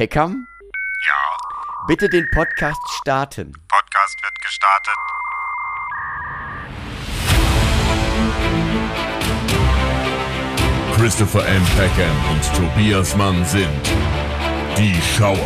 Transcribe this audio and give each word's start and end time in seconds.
Peckham? 0.00 0.46
Ja, 1.06 1.36
Bitte 1.86 2.08
den 2.08 2.26
Podcast 2.30 2.80
starten. 3.02 3.52
Podcast 3.68 4.16
wird 4.22 4.40
gestartet. 4.40 4.94
Christopher 10.96 11.46
M. 11.46 11.62
Peckham 11.76 12.16
und 12.30 12.56
Tobias 12.56 13.14
Mann 13.14 13.44
sind 13.44 13.68
die 14.78 14.98
Schauer. 15.02 15.36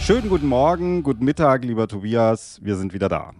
Schönen 0.00 0.30
guten 0.30 0.46
Morgen, 0.46 1.02
guten 1.02 1.26
Mittag, 1.26 1.62
lieber 1.62 1.86
Tobias. 1.86 2.58
Wir 2.62 2.76
sind 2.76 2.94
wieder 2.94 3.10
da. 3.10 3.34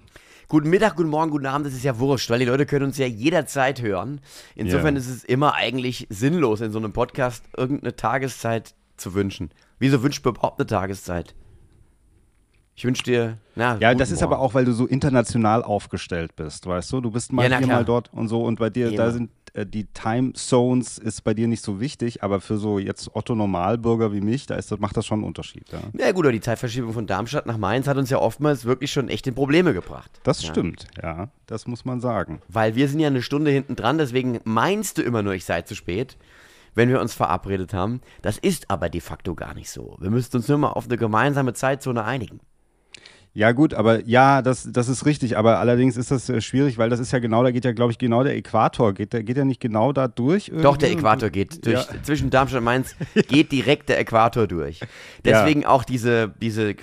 Guten 0.50 0.68
Mittag, 0.68 0.96
guten 0.96 1.10
Morgen, 1.10 1.30
guten 1.30 1.46
Abend, 1.46 1.64
das 1.68 1.74
ist 1.74 1.84
ja 1.84 1.96
wurscht, 2.00 2.28
weil 2.28 2.40
die 2.40 2.44
Leute 2.44 2.66
können 2.66 2.86
uns 2.86 2.98
ja 2.98 3.06
jederzeit 3.06 3.80
hören. 3.82 4.20
Insofern 4.56 4.96
Ja. 4.96 5.00
ist 5.00 5.08
es 5.08 5.22
immer 5.22 5.54
eigentlich 5.54 6.08
sinnlos, 6.10 6.60
in 6.60 6.72
so 6.72 6.78
einem 6.80 6.92
Podcast 6.92 7.44
irgendeine 7.56 7.94
Tageszeit 7.94 8.74
zu 8.96 9.14
wünschen. 9.14 9.50
Wieso 9.78 10.02
wünscht 10.02 10.24
man 10.24 10.34
überhaupt 10.34 10.58
eine 10.58 10.66
Tageszeit? 10.66 11.36
Ich 12.74 12.84
wünsche 12.84 13.02
dir, 13.02 13.36
na, 13.56 13.76
Ja, 13.78 13.94
das 13.94 14.10
ist 14.10 14.20
Morgen. 14.20 14.32
aber 14.34 14.42
auch, 14.42 14.54
weil 14.54 14.64
du 14.64 14.72
so 14.72 14.86
international 14.86 15.62
aufgestellt 15.62 16.34
bist, 16.36 16.66
weißt 16.66 16.92
du? 16.92 17.00
Du 17.00 17.10
bist 17.10 17.32
mal 17.32 17.50
Ja, 17.50 17.58
hier, 17.58 17.66
mal 17.66 17.84
dort 17.84 18.10
und 18.12 18.28
so 18.28 18.42
und 18.42 18.58
bei 18.58 18.70
dir, 18.70 18.90
da 18.92 19.04
Immer. 19.04 19.12
sind 19.12 19.30
äh, 19.54 19.66
die 19.66 19.84
Time 19.86 20.32
Zones 20.34 20.98
ist 20.98 21.22
bei 21.24 21.34
dir 21.34 21.48
nicht 21.48 21.62
so 21.62 21.80
wichtig, 21.80 22.22
aber 22.22 22.40
für 22.40 22.56
so 22.56 22.78
jetzt 22.78 23.14
Otto 23.14 23.34
Normalbürger 23.34 24.12
wie 24.12 24.20
mich, 24.20 24.46
da 24.46 24.54
ist 24.54 24.70
das, 24.72 24.78
macht 24.78 24.96
das 24.96 25.06
schon 25.06 25.18
einen 25.18 25.24
Unterschied. 25.26 25.66
Ja. 25.72 25.80
Ja 25.98 26.12
gut, 26.12 26.24
aber 26.24 26.32
die 26.32 26.40
Zeitverschiebung 26.40 26.92
von 26.92 27.06
Darmstadt 27.06 27.46
nach 27.46 27.58
Mainz 27.58 27.86
hat 27.86 27.96
uns 27.96 28.10
ja 28.10 28.18
oftmals 28.18 28.64
wirklich 28.64 28.92
schon 28.92 29.08
echt 29.08 29.26
in 29.26 29.34
Probleme 29.34 29.74
gebracht. 29.74 30.10
Das 30.22 30.42
ja. 30.42 30.50
stimmt, 30.50 30.86
ja, 31.02 31.28
das 31.46 31.66
muss 31.66 31.84
man 31.84 32.00
sagen. 32.00 32.40
Weil 32.48 32.76
wir 32.76 32.88
sind 32.88 33.00
ja 33.00 33.08
eine 33.08 33.22
Stunde 33.22 33.50
hinten 33.50 33.76
dran, 33.76 33.98
deswegen 33.98 34.40
meinst 34.44 34.98
du 34.98 35.02
immer 35.02 35.22
nur, 35.22 35.34
ich 35.34 35.44
sei 35.44 35.62
zu 35.62 35.74
spät, 35.74 36.16
wenn 36.74 36.88
wir 36.88 37.00
uns 37.00 37.12
verabredet 37.14 37.74
haben. 37.74 38.00
Das 38.22 38.38
ist 38.38 38.70
aber 38.70 38.88
de 38.88 39.00
facto 39.00 39.34
gar 39.34 39.54
nicht 39.54 39.70
so. 39.70 39.96
Wir 40.00 40.10
müssten 40.10 40.36
uns 40.36 40.48
nur 40.48 40.58
mal 40.58 40.68
auf 40.70 40.86
eine 40.86 40.96
gemeinsame 40.96 41.52
Zeitzone 41.52 42.04
einigen. 42.04 42.40
Ja, 43.32 43.52
gut, 43.52 43.74
aber 43.74 44.04
ja, 44.06 44.42
das, 44.42 44.68
das 44.72 44.88
ist 44.88 45.06
richtig. 45.06 45.38
Aber 45.38 45.58
allerdings 45.60 45.96
ist 45.96 46.10
das 46.10 46.28
äh, 46.28 46.40
schwierig, 46.40 46.78
weil 46.78 46.90
das 46.90 46.98
ist 46.98 47.12
ja 47.12 47.20
genau, 47.20 47.44
da 47.44 47.52
geht 47.52 47.64
ja, 47.64 47.70
glaube 47.72 47.92
ich, 47.92 47.98
genau 47.98 48.24
der 48.24 48.36
Äquator. 48.36 48.92
Geht 48.92 49.12
der, 49.12 49.22
geht 49.22 49.36
der 49.36 49.44
nicht 49.44 49.60
genau 49.60 49.92
da 49.92 50.08
durch? 50.08 50.50
Doch, 50.62 50.76
der 50.76 50.88
irgendwie? 50.90 51.06
Äquator 51.06 51.30
geht 51.30 51.64
durch, 51.64 51.86
Ja. 51.86 52.02
zwischen 52.02 52.30
Darmstadt 52.30 52.58
und 52.58 52.64
Mainz 52.64 52.96
geht 53.28 53.52
direkt 53.52 53.88
der 53.88 54.00
Äquator 54.00 54.48
durch. 54.48 54.80
Deswegen 55.24 55.64
auch 55.64 55.84
diese, 55.84 56.34
diese 56.42 56.74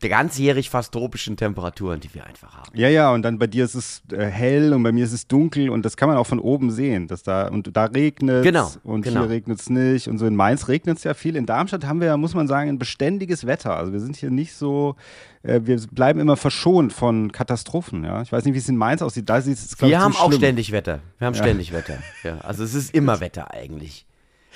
ganzjährig 0.00 0.70
fast 0.70 0.92
tropischen 0.92 1.36
Temperaturen, 1.36 2.00
die 2.00 2.12
wir 2.14 2.26
einfach 2.26 2.56
haben. 2.56 2.70
Ja, 2.74 2.88
ja, 2.88 3.12
und 3.12 3.22
dann 3.22 3.38
bei 3.38 3.46
dir 3.46 3.64
ist 3.64 3.74
es 3.74 4.02
äh, 4.12 4.24
hell 4.26 4.72
und 4.72 4.82
bei 4.82 4.92
mir 4.92 5.04
ist 5.04 5.12
es 5.12 5.26
dunkel 5.26 5.70
und 5.70 5.84
das 5.84 5.96
kann 5.96 6.08
man 6.08 6.16
auch 6.18 6.26
von 6.26 6.38
oben 6.38 6.70
sehen. 6.70 7.08
Dass 7.08 7.22
da, 7.22 7.48
und 7.48 7.76
da 7.76 7.84
regnet 7.86 8.44
Genau, 8.44 8.70
und 8.84 9.02
genau. 9.02 9.20
hier 9.22 9.30
regnet 9.30 9.60
es 9.60 9.70
nicht. 9.70 10.08
Und 10.08 10.18
so 10.18 10.26
in 10.26 10.36
Mainz 10.36 10.68
regnet 10.68 10.98
es 10.98 11.04
ja 11.04 11.14
viel. 11.14 11.36
In 11.36 11.46
Darmstadt 11.46 11.84
haben 11.86 12.00
wir 12.00 12.06
ja, 12.08 12.16
muss 12.16 12.34
man 12.34 12.48
sagen, 12.48 12.68
ein 12.70 12.78
beständiges 12.78 13.46
Wetter. 13.46 13.76
Also 13.76 13.92
wir 13.92 14.00
sind 14.00 14.16
hier 14.16 14.30
nicht 14.30 14.54
so, 14.54 14.96
äh, 15.42 15.60
wir 15.64 15.80
bleiben 15.90 16.20
immer 16.20 16.36
verschont 16.36 16.92
von 16.92 17.32
Katastrophen. 17.32 18.04
Ja? 18.04 18.22
Ich 18.22 18.32
weiß 18.32 18.44
nicht, 18.44 18.54
wie 18.54 18.58
es 18.58 18.68
in 18.68 18.76
Mainz 18.76 19.02
aussieht. 19.02 19.28
Da 19.28 19.40
sieht 19.40 19.58
es, 19.58 19.80
Wir 19.80 20.00
haben 20.00 20.12
zu 20.14 20.20
auch 20.20 20.32
ständig 20.32 20.72
Wetter. 20.72 21.00
Wir 21.18 21.26
haben 21.26 21.34
ständig 21.34 21.72
Wetter. 21.72 21.98
Ja, 22.24 22.38
also 22.38 22.64
es 22.64 22.74
ist 22.74 22.94
immer 22.94 23.20
Wetter 23.20 23.52
eigentlich. 23.52 24.06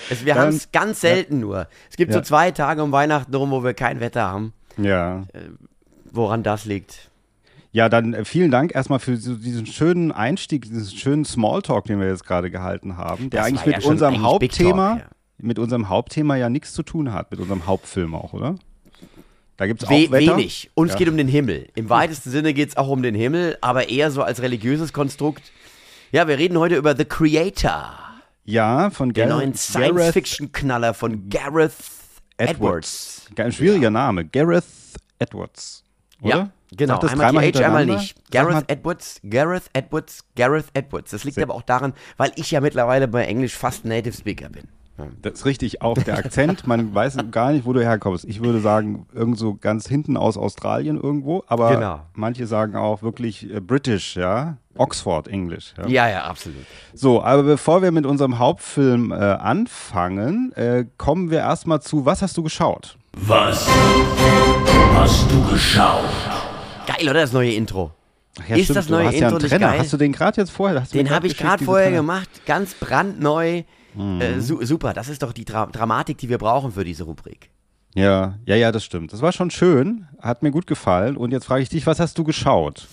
Es, 0.09 0.25
wir 0.25 0.35
haben 0.35 0.49
es 0.49 0.73
ganz 0.73 1.03
selten 1.03 1.41
nur. 1.41 1.69
Es 1.91 1.97
gibt 1.97 2.13
so 2.13 2.21
Ja. 2.21 2.23
zwei 2.25 2.51
Tage 2.53 2.83
um 2.83 2.91
Weihnachten 2.91 3.35
rum, 3.35 3.51
wo 3.51 3.63
wir 3.63 3.75
kein 3.75 4.01
Wetter 4.01 4.23
haben. 4.23 4.55
Ja. 4.85 5.25
Woran 6.13 6.43
das 6.43 6.65
liegt? 6.65 7.11
Ja, 7.73 7.89
dann 7.89 8.15
äh, 8.15 8.25
vielen 8.25 8.51
Dank 8.51 8.75
erstmal 8.75 8.99
für 8.99 9.17
so 9.17 9.35
diesen 9.37 9.65
schönen 9.67 10.11
Einstieg, 10.11 10.63
diesen 10.63 10.87
schönen 10.97 11.25
Smalltalk, 11.25 11.85
den 11.85 12.01
wir 12.01 12.09
jetzt 12.09 12.27
gerade 12.27 12.51
gehalten 12.51 12.97
haben, 12.97 13.31
der 13.31 13.41
Das 13.41 13.49
eigentlich 13.49 13.67
mit 13.67 13.75
ja 13.77 13.81
schon 13.81 13.93
unserem 13.93 14.15
eigentlich 14.15 14.27
Hauptthema, 14.27 14.89
Talk, 14.91 14.99
ja. 15.01 15.07
mit 15.39 15.59
unserem 15.61 15.89
Hauptthema 15.89 16.37
ja 16.37 16.49
nichts 16.49 16.73
zu 16.73 16.83
tun 16.83 17.13
hat, 17.13 17.31
mit 17.31 17.39
unserem 17.39 17.67
Hauptfilm 17.67 18.15
auch, 18.15 18.33
oder? 18.33 18.57
Da 19.57 19.67
gibt 19.67 19.83
es 19.83 19.89
auch 19.89 19.93
We 19.93 20.11
Wetter. 20.11 20.37
wenig. 20.37 20.71
Uns 20.75 20.93
Ja. 20.93 20.99
geht 20.99 21.09
um 21.11 21.17
den 21.17 21.29
Himmel. 21.29 21.69
Im 21.75 21.89
weitesten 21.91 22.31
Sinne 22.31 22.55
geht 22.55 22.71
es 22.71 22.77
auch 22.77 22.89
um 22.89 23.03
den 23.03 23.15
Himmel, 23.15 23.57
aber 23.61 23.89
eher 23.89 24.11
so 24.11 24.23
als 24.23 24.41
religiöses 24.43 24.93
Konstrukt. 24.93 25.53
Ja, 26.13 26.27
wir 26.27 26.39
reden 26.39 26.59
heute 26.59 26.75
über 26.77 26.97
The 26.97 27.05
Creator, 27.05 27.95
Ja, 28.47 28.91
von 28.91 29.11
den 29.13 29.29
Gar 29.29 29.37
neuen 29.37 29.53
Gareth 29.53 29.59
Science-Fiction-Knaller 29.59 30.93
von 30.95 31.29
Gareth 31.29 31.75
Edwards. 32.41 33.23
Edwards. 33.27 33.41
Ein 33.47 33.53
schwieriger 33.53 33.91
Name. 33.91 34.25
Gareth 34.25 34.65
Edwards. 35.19 35.85
Oder? 36.23 36.37
Ja, 36.37 36.51
genau. 36.77 36.99
Das 36.99 37.13
einmal 37.13 37.33
dreimal 37.33 37.53
TH, 37.53 37.65
einmal 37.65 37.87
nicht. 37.87 38.31
Gareth 38.31 38.65
Edwards, 38.71 39.21
Gareth 39.29 39.71
Edwards, 39.73 40.25
Gareth 40.37 40.67
Edwards. 40.75 41.11
Das 41.11 41.25
liegt 41.25 41.37
Sehr- 41.37 41.45
aber 41.45 41.55
auch 41.55 41.63
daran, 41.63 41.95
weil 42.17 42.33
ich 42.37 42.51
ja 42.51 42.61
mittlerweile 42.61 43.09
bei 43.09 43.25
Englisch 43.25 43.55
fast 43.55 43.85
Native 43.85 44.17
Speaker 44.17 44.49
bin. 44.49 44.65
Das 45.23 45.35
ist 45.35 45.45
richtig, 45.47 45.83
auch 45.83 45.97
der 45.99 46.19
Akzent, 46.19 46.67
man 46.67 46.95
weiß 46.95 47.17
gar 47.31 47.53
nicht, 47.53 47.65
wo 47.67 47.73
du 47.73 47.83
herkommst. 47.83 48.25
Ich 48.25 48.43
würde 48.43 48.61
sagen, 48.61 49.07
irgend 49.15 49.39
so 49.39 49.55
ganz 49.55 49.87
hinten 49.89 50.17
aus 50.17 50.37
Australien 50.37 51.01
irgendwo, 51.01 51.43
aber 51.47 51.75
Genau. 51.75 52.01
manche 52.15 52.47
sagen 52.47 52.77
auch 52.77 53.03
wirklich 53.03 53.53
äh, 53.53 53.61
British, 53.61 54.17
ja, 54.17 54.57
Oxford 54.77 55.29
Englisch. 55.29 55.75
Ja. 55.79 55.87
Ja, 55.89 56.09
ja, 56.09 56.25
absolut. 56.25 56.65
So, 56.95 57.23
aber 57.23 57.43
bevor 57.43 57.83
wir 57.83 57.91
mit 57.93 58.07
unserem 58.07 58.39
Hauptfilm 58.39 59.13
äh, 59.13 59.15
anfangen, 59.17 60.53
äh, 60.55 60.85
kommen 60.97 61.31
wir 61.31 61.39
erstmal 61.41 61.81
zu, 61.83 62.05
was 62.07 62.23
hast 62.23 62.37
du 62.37 62.43
geschaut? 62.43 62.97
Was 63.13 63.69
hast 64.95 65.31
du 65.31 65.43
geschaut? 65.51 66.05
Geil, 66.87 67.09
oder 67.09 67.21
das 67.21 67.33
neue 67.33 67.53
Intro? 67.53 67.91
Ach 68.41 68.49
ja, 68.49 68.57
Ist 68.57 68.65
stimmt, 68.65 68.77
das 68.79 68.87
du 68.87 68.93
neue 68.93 69.07
hast 69.07 69.15
ja 69.15 69.27
einen 69.27 69.37
Intro 69.37 69.43
nicht 69.43 69.51
Trenner. 69.51 69.67
geil? 69.73 69.79
Hast 69.81 69.93
du 69.93 69.97
den 69.97 70.13
gerade 70.13 70.41
jetzt 70.41 70.51
vorher? 70.51 70.81
Den 70.93 71.11
habe 71.11 71.27
ich 71.27 71.37
gerade 71.37 71.65
vorher 71.65 71.91
gemacht, 71.91 72.29
ganz 72.47 72.75
brandneu. 72.75 73.63
Mhm. 73.95 74.21
Äh, 74.21 74.41
su 74.41 74.65
super, 74.65 74.93
das 74.93 75.09
ist 75.09 75.23
doch 75.23 75.33
die 75.33 75.45
Dra 75.45 75.67
Dramatik, 75.67 76.19
die 76.19 76.29
wir 76.29 76.39
brauchen 76.39 76.73
für 76.73 76.85
diese 76.85 77.05
Rubrik. 77.05 77.51
Ja, 77.95 78.39
ja, 78.47 78.55
ja, 78.57 78.71
das 78.71 78.85
stimmt. 78.85 79.13
Das 79.13 79.21
war 79.21 79.33
schon 79.33 79.51
schön, 79.51 80.07
hat 80.21 80.43
mir 80.43 80.53
gut 80.53 80.67
gefallen. 80.67 81.17
Und 81.17 81.33
jetzt 81.33 81.47
frage 81.47 81.63
ich 81.63 81.69
dich, 81.69 81.87
was 81.87 81.99
hast 81.99 82.17
du 82.19 82.25
geschaut? 82.25 82.87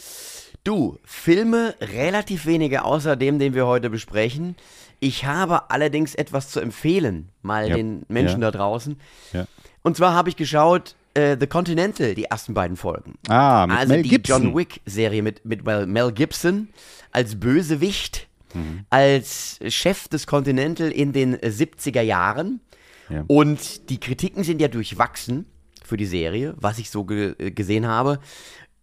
Du, 0.63 0.97
Filme 1.05 1.75
relativ 1.79 2.45
wenige 2.45 2.83
außer 2.83 3.15
dem, 3.15 3.37
den 3.39 3.53
wir 3.53 3.67
heute 3.67 3.89
besprechen. 3.89 4.55
Ich 4.99 5.25
habe 5.25 5.69
allerdings 5.69 6.15
etwas 6.15 6.49
zu 6.49 6.59
empfehlen, 6.59 7.29
mal 7.43 7.69
Ja. 7.69 7.75
den 7.75 8.03
Menschen 8.07 8.41
Ja. 8.41 8.49
da 8.51 8.57
draußen. 8.57 8.99
Ja. 9.33 9.45
Und 9.83 9.95
zwar 9.95 10.13
habe 10.13 10.29
ich 10.29 10.35
geschaut 10.35 10.95
äh, 11.13 11.37
The 11.39 11.47
Continental, 11.47 12.13
die 12.15 12.25
ersten 12.25 12.53
beiden 12.53 12.75
Folgen. 12.77 13.15
Ah, 13.27 13.65
mit 13.67 13.77
also 13.77 13.93
Mel 13.93 14.03
die 14.03 14.09
Gibson. 14.09 14.43
John 14.43 14.55
Wick-Serie 14.57 15.21
mit, 15.23 15.45
mit 15.45 15.63
Mel 15.63 16.11
Gibson 16.11 16.69
als 17.11 17.39
Bösewicht, 17.39 18.26
Mhm. 18.53 18.85
als 18.89 19.59
Chef 19.67 20.07
des 20.07 20.27
Continental 20.27 20.91
in 20.91 21.13
den 21.13 21.41
äh, 21.41 21.47
70er 21.47 22.01
Jahren. 22.01 22.61
Ja. 23.09 23.23
Und 23.27 23.89
die 23.89 23.99
Kritiken 23.99 24.43
sind 24.43 24.61
ja 24.61 24.67
durchwachsen 24.67 25.45
für 25.83 25.97
die 25.97 26.05
Serie, 26.05 26.53
was 26.57 26.79
ich 26.79 26.89
so 26.89 27.05
ge 27.05 27.35
äh, 27.37 27.51
gesehen 27.51 27.87
habe. 27.87 28.19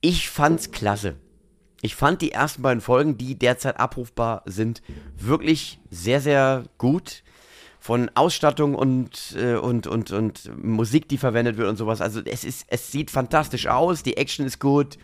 Ich 0.00 0.30
fand's 0.30 0.70
klasse. 0.70 1.16
Ich 1.84 1.94
fand 1.94 2.22
die 2.22 2.32
ersten 2.32 2.62
beiden 2.62 2.80
Folgen, 2.80 3.18
die 3.18 3.38
derzeit 3.38 3.78
abrufbar 3.78 4.42
sind, 4.46 4.82
wirklich 5.18 5.80
sehr, 5.90 6.20
sehr 6.20 6.64
gut. 6.78 7.22
Von 7.78 8.10
Ausstattung 8.14 8.74
und, 8.74 9.36
äh, 9.38 9.56
und, 9.56 9.86
und, 9.86 10.10
und 10.10 10.50
Musik, 10.56 11.06
die 11.10 11.18
verwendet 11.18 11.58
wird 11.58 11.68
und 11.68 11.76
sowas. 11.76 12.00
Also 12.00 12.22
es, 12.24 12.42
ist, 12.42 12.64
es 12.68 12.90
sieht 12.90 13.10
fantastisch 13.10 13.66
aus, 13.66 14.02
die 14.02 14.16
Action 14.16 14.46
ist 14.46 14.58
gut. 14.58 14.96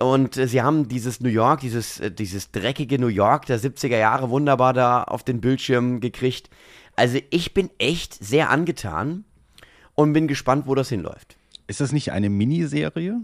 Und 0.00 0.38
äh, 0.38 0.48
sie 0.48 0.62
haben 0.62 0.88
dieses 0.88 1.20
New 1.20 1.28
York, 1.28 1.60
dieses, 1.60 2.00
äh, 2.00 2.10
dieses 2.10 2.50
dreckige 2.50 2.98
New 2.98 3.08
York 3.08 3.46
der 3.46 3.60
70er 3.60 3.98
Jahre 3.98 4.30
wunderbar 4.30 4.72
da 4.72 5.04
auf 5.04 5.22
den 5.22 5.40
Bildschirm 5.40 6.00
gekriegt. 6.00 6.48
Also 6.96 7.18
ich 7.30 7.54
bin 7.54 7.70
echt 7.78 8.14
sehr 8.14 8.50
angetan 8.50 9.24
und 9.94 10.14
bin 10.14 10.26
gespannt, 10.26 10.66
wo 10.66 10.74
das 10.74 10.88
hinläuft. 10.88 11.36
Ist 11.66 11.80
das 11.80 11.92
nicht 11.92 12.12
eine 12.12 12.30
Miniserie? 12.30 13.20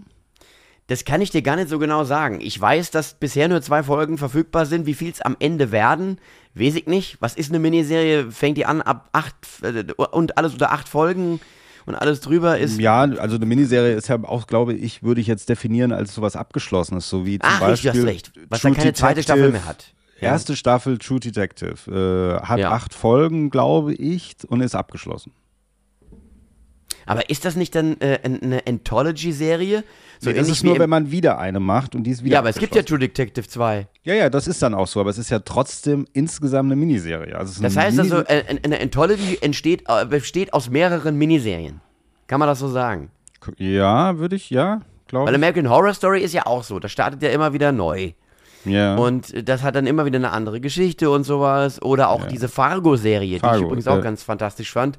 Das 0.85 1.03
kann 1.03 1.19
ich 1.19 1.31
dir 1.31 1.41
gar 1.41 1.57
nicht 1.57 1.67
so 1.67 1.79
genau 1.79 2.05
sagen. 2.05 2.39
Ich 2.39 2.59
weiß, 2.61 2.91
dass 2.91 3.15
bisher 3.15 3.49
nur 3.49 3.61
zwei 3.61 3.83
Folgen 3.83 4.17
verfügbar 4.17 4.65
sind. 4.65 4.85
Wie 4.85 4.93
viel 4.93 5.11
es 5.11 5.21
am 5.21 5.35
Ende 5.39 5.71
werden, 5.71 6.19
weiß 6.53 6.75
ich 6.75 6.85
nicht. 6.85 7.17
Was 7.19 7.35
ist 7.35 7.49
eine 7.49 7.59
Miniserie? 7.59 8.31
Fängt 8.31 8.57
die 8.57 8.65
an 8.65 8.81
ab 8.83 9.09
acht 9.11 9.35
äh, 9.63 9.83
und 10.11 10.37
alles 10.37 10.53
unter 10.53 10.71
acht 10.71 10.87
Folgen 10.87 11.41
und 11.87 11.95
alles 11.95 12.21
drüber 12.21 12.57
ist. 12.59 12.79
Ja, 12.79 13.01
also 13.01 13.35
eine 13.37 13.45
Miniserie 13.45 13.93
ist 13.95 14.07
ja 14.09 14.19
auch, 14.23 14.45
glaube 14.47 14.73
ich, 14.73 15.01
würde 15.03 15.21
ich 15.21 15.27
jetzt 15.27 15.49
definieren 15.49 15.91
als 15.91 16.13
sowas 16.13 16.35
Abgeschlossenes, 16.35 17.09
so 17.09 17.25
wie 17.25 17.39
zum 17.39 17.49
Ach, 17.51 17.59
Beispiel. 17.61 17.91
richtig, 17.91 17.91
du 17.93 17.99
hast 17.99 18.07
recht. 18.07 18.31
Was 18.49 18.61
True 18.61 18.71
dann 18.71 18.77
keine 18.79 18.93
zweite 18.93 19.23
Staffel 19.23 19.51
mehr 19.51 19.65
hat. 19.65 19.93
Ja. 20.19 20.29
Erste 20.29 20.55
Staffel 20.55 20.97
True 20.97 21.19
Detective 21.19 22.39
äh, 22.41 22.45
hat 22.45 22.59
Ja. 22.59 22.71
acht 22.71 22.93
Folgen, 22.93 23.49
glaube 23.49 23.93
ich, 23.93 24.35
und 24.47 24.61
ist 24.61 24.75
abgeschlossen. 24.75 25.31
Aber 27.05 27.29
ist 27.29 27.45
das 27.45 27.55
nicht 27.55 27.73
dann 27.75 27.99
äh, 28.01 28.19
ein- 28.23 28.41
eine 28.43 28.67
Anthology-Serie? 28.67 29.83
So 30.19 30.29
nee, 30.29 30.35
das 30.35 30.49
ist 30.49 30.63
nur, 30.63 30.79
wenn 30.79 30.89
man 30.89 31.11
wieder 31.11 31.37
eine 31.37 31.59
macht 31.59 31.95
und 31.95 32.03
die 32.03 32.11
ist 32.11 32.23
wieder 32.23 32.33
Ja, 32.33 32.39
aber 32.39 32.49
es 32.49 32.57
gibt 32.57 32.75
ja. 32.75 32.81
True 32.81 32.99
Detective 32.99 33.47
2. 33.47 33.87
Ja, 34.03 34.13
ja, 34.13 34.29
das 34.29 34.47
ist 34.47 34.61
dann 34.61 34.73
auch 34.73 34.87
so, 34.87 34.99
aber 34.99 35.09
es 35.09 35.17
ist 35.17 35.29
ja 35.29 35.39
trotzdem 35.39 36.05
insgesamt 36.13 36.67
eine 36.67 36.75
Miniserie. 36.75 37.37
Also 37.37 37.61
Das 37.61 37.75
heißt 37.75 37.97
Mini 37.97 38.11
also, 38.11 38.23
äh, 38.25 38.43
eine 38.63 38.79
Anthology 38.79 39.37
entsteht, 39.41 39.83
äh, 39.87 40.05
besteht 40.05 40.53
aus 40.53 40.69
mehreren 40.69 41.17
Miniserien. 41.17 41.81
Kann 42.27 42.39
man 42.39 42.47
das 42.47 42.59
so 42.59 42.67
sagen? 42.67 43.11
Ja, 43.57 44.17
würde 44.17 44.35
ich, 44.35 44.49
ja. 44.49 44.81
glaube 45.07 45.27
Weil 45.27 45.33
ich. 45.33 45.37
American 45.37 45.69
Horror 45.69 45.93
Story 45.93 46.21
ist 46.21 46.33
ja 46.33 46.45
auch 46.45 46.63
so, 46.63 46.79
das 46.79 46.91
startet 46.91 47.21
ja 47.21 47.29
immer 47.29 47.53
wieder 47.53 47.71
neu. 47.71 48.13
Ja. 48.65 48.95
Und 48.95 49.47
das 49.47 49.63
hat 49.63 49.75
dann 49.75 49.87
immer 49.87 50.05
wieder 50.05 50.17
eine 50.17 50.31
andere 50.31 50.59
Geschichte 50.59 51.09
und 51.09 51.23
sowas. 51.23 51.81
Oder 51.81 52.09
auch 52.09 52.25
diese 52.25 52.47
Fargo-Serie, 52.47 53.29
die 53.29 53.35
ich 53.35 53.41
Fargo, 53.41 53.65
übrigens 53.65 53.87
auch 53.87 54.01
ganz 54.01 54.23
fantastisch 54.23 54.71
fand. 54.71 54.97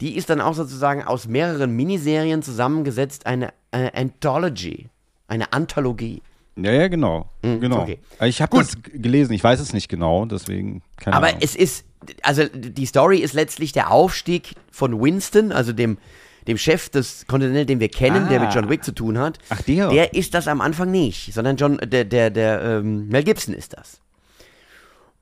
Die 0.00 0.16
ist 0.16 0.30
dann 0.30 0.40
auch 0.40 0.54
sozusagen 0.54 1.02
aus 1.02 1.26
mehreren 1.26 1.74
Miniserien 1.74 2.42
zusammengesetzt, 2.42 3.26
eine, 3.26 3.52
eine 3.74 3.94
Anthology, 3.94 4.88
eine 5.28 5.52
Anthologie. 5.52 6.22
ja, 6.56 6.72
ja, 6.72 6.88
genau. 6.88 7.28
genau. 7.42 7.76
Hm, 7.76 7.82
okay. 7.82 7.98
Ich 8.22 8.40
habe 8.40 8.56
das 8.58 8.76
gelesen, 8.82 9.32
ich 9.32 9.42
weiß 9.44 9.60
es 9.60 9.72
nicht 9.72 9.88
genau, 9.88 10.24
deswegen 10.26 10.82
keine 10.96 11.16
Aber 11.16 11.26
Ahnung. 11.28 11.40
es 11.42 11.56
ist, 11.56 11.84
also 12.22 12.44
die 12.54 12.86
Story 12.86 13.18
ist 13.18 13.32
letztlich 13.34 13.72
der 13.72 13.90
Aufstieg 13.90 14.54
von 14.70 15.00
Winston, 15.02 15.50
also 15.52 15.72
dem, 15.72 15.98
dem 16.46 16.58
Chef 16.58 16.88
des 16.90 17.26
Continental, 17.26 17.66
den 17.66 17.80
wir 17.80 17.88
kennen, 17.88 18.28
der 18.28 18.38
mit 18.40 18.50
Ah. 18.50 18.54
John 18.54 18.68
Wick 18.68 18.84
zu 18.84 18.92
tun 18.92 19.18
hat. 19.18 19.38
Ach, 19.48 19.62
der. 19.62 19.88
Der 19.88 20.14
ist 20.14 20.34
das 20.34 20.46
am 20.46 20.60
Anfang 20.60 20.90
nicht, 20.90 21.32
sondern 21.34 21.56
John, 21.56 21.78
der, 21.78 22.04
der, 22.04 22.30
der 22.30 22.62
ähm, 22.62 23.08
Mel 23.08 23.24
Gibson 23.24 23.54
ist 23.54 23.72
das. 23.76 24.00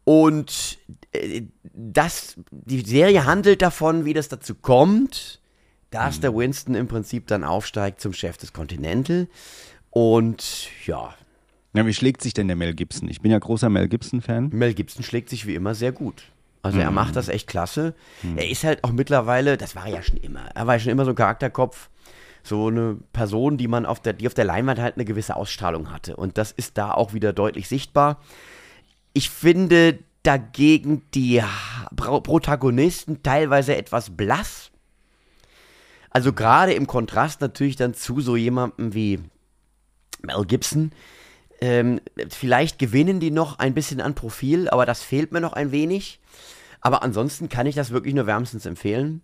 Und 0.05 0.78
äh, 1.12 1.43
das, 1.72 2.34
die 2.50 2.81
Serie 2.81 3.25
handelt 3.25 3.62
davon, 3.62 4.05
wie 4.05 4.14
das 4.14 4.28
dazu 4.28 4.55
kommt, 4.56 5.40
dass 5.93 6.19
der 6.19 6.35
Winston 6.35 6.75
im 6.75 6.89
Prinzip 6.89 7.29
dann 7.29 7.44
aufsteigt 7.44 8.00
zum 8.00 8.12
Chef 8.12 8.37
des 8.37 8.53
Continental. 8.53 9.29
Und 9.91 10.69
ja, 10.87 11.15
ja, 11.75 11.87
wie 11.87 11.94
schlägt 11.94 12.21
sich 12.21 12.35
denn 12.35 12.49
der 12.49 12.56
Mel 12.56 12.75
Gibson? 12.75 13.09
Ich 13.09 13.21
bin 13.23 13.31
ja 13.31 13.39
großer 13.39 13.71
Mel 13.71 13.89
Gibson-Fan. 13.89 14.50
Mel 14.53 14.75
Gibson 14.75 15.03
schlägt 15.03 15.31
sich 15.31 15.47
wie 15.47 15.55
immer 15.55 15.75
sehr 15.75 15.93
gut. 15.93 16.25
Also 16.61 16.79
er 16.79 16.91
macht 16.91 17.17
das 17.17 17.29
echt 17.29 17.49
klasse. 17.49 17.94
Er 18.37 18.49
ist 18.49 18.62
halt 18.62 18.85
auch 18.85 18.93
mittlerweile, 18.93 19.56
das 19.56 19.75
war 19.75 19.87
er 19.87 19.94
ja 19.94 20.03
schon 20.03 20.19
immer, 20.19 20.47
er 20.55 20.67
war 20.67 20.75
ja 20.75 20.81
schon 20.81 20.93
immer 20.93 21.05
so 21.05 21.11
ein 21.11 21.17
Charakterkopf, 21.17 21.91
so 22.44 22.69
eine 22.69 22.99
Person, 23.12 23.56
die 23.56 23.69
man 23.69 23.85
auf 23.85 24.00
der, 24.00 24.12
die 24.12 24.29
auf 24.29 24.35
der 24.35 24.44
Leinwand 24.44 24.79
halt 24.79 24.97
eine 24.97 25.05
gewisse 25.05 25.35
Ausstrahlung 25.35 25.91
hatte. 25.91 26.15
Und 26.15 26.39
das 26.39 26.53
ist 26.53 26.79
da 26.79 26.93
auch 26.93 27.15
wieder 27.15 27.33
deutlich 27.33 27.69
sichtbar. 27.69 28.21
Ich 29.12 29.31
finde 29.31 29.99
dagegen 30.23 31.03
die 31.15 31.43
Protagonisten 31.97 33.23
teilweise 33.23 33.75
etwas 33.77 34.11
blass. 34.11 34.71
Also 36.12 36.32
gerade 36.32 36.75
im 36.75 36.87
Kontrast 36.87 37.41
natürlich 37.41 37.76
dann 37.76 37.94
zu 37.94 38.20
so 38.20 38.37
jemandem 38.37 38.94
wie 38.94 39.20
Mel 40.23 40.44
Gibson. 40.47 40.93
Ähm, 41.61 42.00
vielleicht 42.29 42.79
gewinnen 42.79 43.20
die 43.20 43.31
noch 43.31 43.59
ein 43.59 43.73
bisschen 43.73 44.00
an 44.00 44.14
Profil, 44.14 44.69
aber 44.69 44.85
das 44.85 45.03
fehlt 45.03 45.32
mir 45.32 45.41
noch 45.41 45.53
ein 45.53 45.73
wenig. 45.73 46.20
Aber 46.81 47.03
ansonsten 47.03 47.49
kann 47.49 47.67
ich 47.67 47.76
das 47.76 47.91
wirklich 47.91 48.14
nur 48.14 48.26
wärmstens 48.26 48.67
empfehlen. 48.67 49.23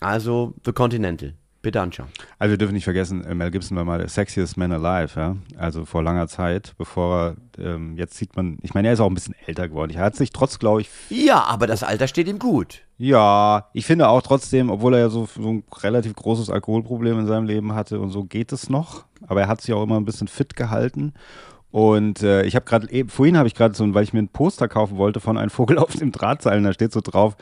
Also 0.00 0.54
The 0.64 0.72
Continental. 0.72 1.34
Bitte 1.60 1.80
anschauen. 1.80 2.08
Also 2.38 2.50
wir 2.50 2.58
dürfen 2.58 2.74
nicht 2.74 2.84
vergessen, 2.84 3.24
äh, 3.24 3.34
Mel 3.34 3.50
Gibson 3.50 3.76
war 3.76 3.84
mal 3.84 3.98
der 3.98 4.08
sexiest 4.08 4.58
man 4.58 4.70
alive, 4.70 5.18
ja. 5.18 5.36
Also 5.56 5.86
vor 5.86 6.02
langer 6.02 6.28
Zeit, 6.28 6.74
bevor 6.76 7.36
er, 7.58 7.74
ähm, 7.74 7.96
jetzt 7.96 8.18
sieht 8.18 8.36
man, 8.36 8.58
ich 8.60 8.74
meine, 8.74 8.88
er 8.88 8.94
ist 8.94 9.00
auch 9.00 9.08
ein 9.08 9.14
bisschen 9.14 9.34
älter 9.46 9.68
geworden. 9.68 9.92
Er 9.94 10.02
hat 10.02 10.14
sich 10.14 10.30
trotz, 10.30 10.58
glaube 10.58 10.82
ich, 10.82 10.90
Ja, 11.08 11.42
aber 11.44 11.66
das 11.66 11.82
Alter 11.82 12.06
steht 12.06 12.28
ihm 12.28 12.38
gut. 12.38 12.82
Ja, 12.96 13.68
ich 13.72 13.86
finde 13.86 14.08
auch 14.08 14.22
trotzdem, 14.22 14.70
obwohl 14.70 14.94
er 14.94 15.00
ja 15.00 15.08
so, 15.08 15.26
so 15.26 15.48
ein 15.48 15.64
relativ 15.82 16.14
großes 16.14 16.48
Alkoholproblem 16.50 17.20
in 17.20 17.26
seinem 17.26 17.46
Leben 17.46 17.74
hatte 17.74 17.98
und 18.00 18.10
so 18.10 18.24
geht 18.24 18.52
es 18.52 18.70
noch. 18.70 19.04
Aber 19.26 19.40
er 19.42 19.48
hat 19.48 19.60
sich 19.60 19.74
auch 19.74 19.82
immer 19.82 19.96
ein 19.96 20.04
bisschen 20.04 20.28
fit 20.28 20.54
gehalten. 20.54 21.12
Und 21.72 22.22
äh, 22.22 22.44
ich 22.44 22.54
habe 22.54 22.64
gerade, 22.66 22.88
eben- 22.92 23.08
vorhin 23.08 23.36
habe 23.36 23.48
ich 23.48 23.54
gerade 23.56 23.74
so, 23.74 23.92
weil 23.94 24.04
ich 24.04 24.12
mir 24.12 24.20
ein 24.20 24.28
Poster 24.28 24.68
kaufen 24.68 24.96
wollte 24.96 25.18
von 25.18 25.36
einem 25.36 25.50
Vogel 25.50 25.78
auf 25.78 25.92
dem 25.92 26.12
Drahtseil, 26.12 26.58
und 26.58 26.64
da 26.64 26.72
steht 26.72 26.92
so 26.92 27.00
drauf, 27.02 27.36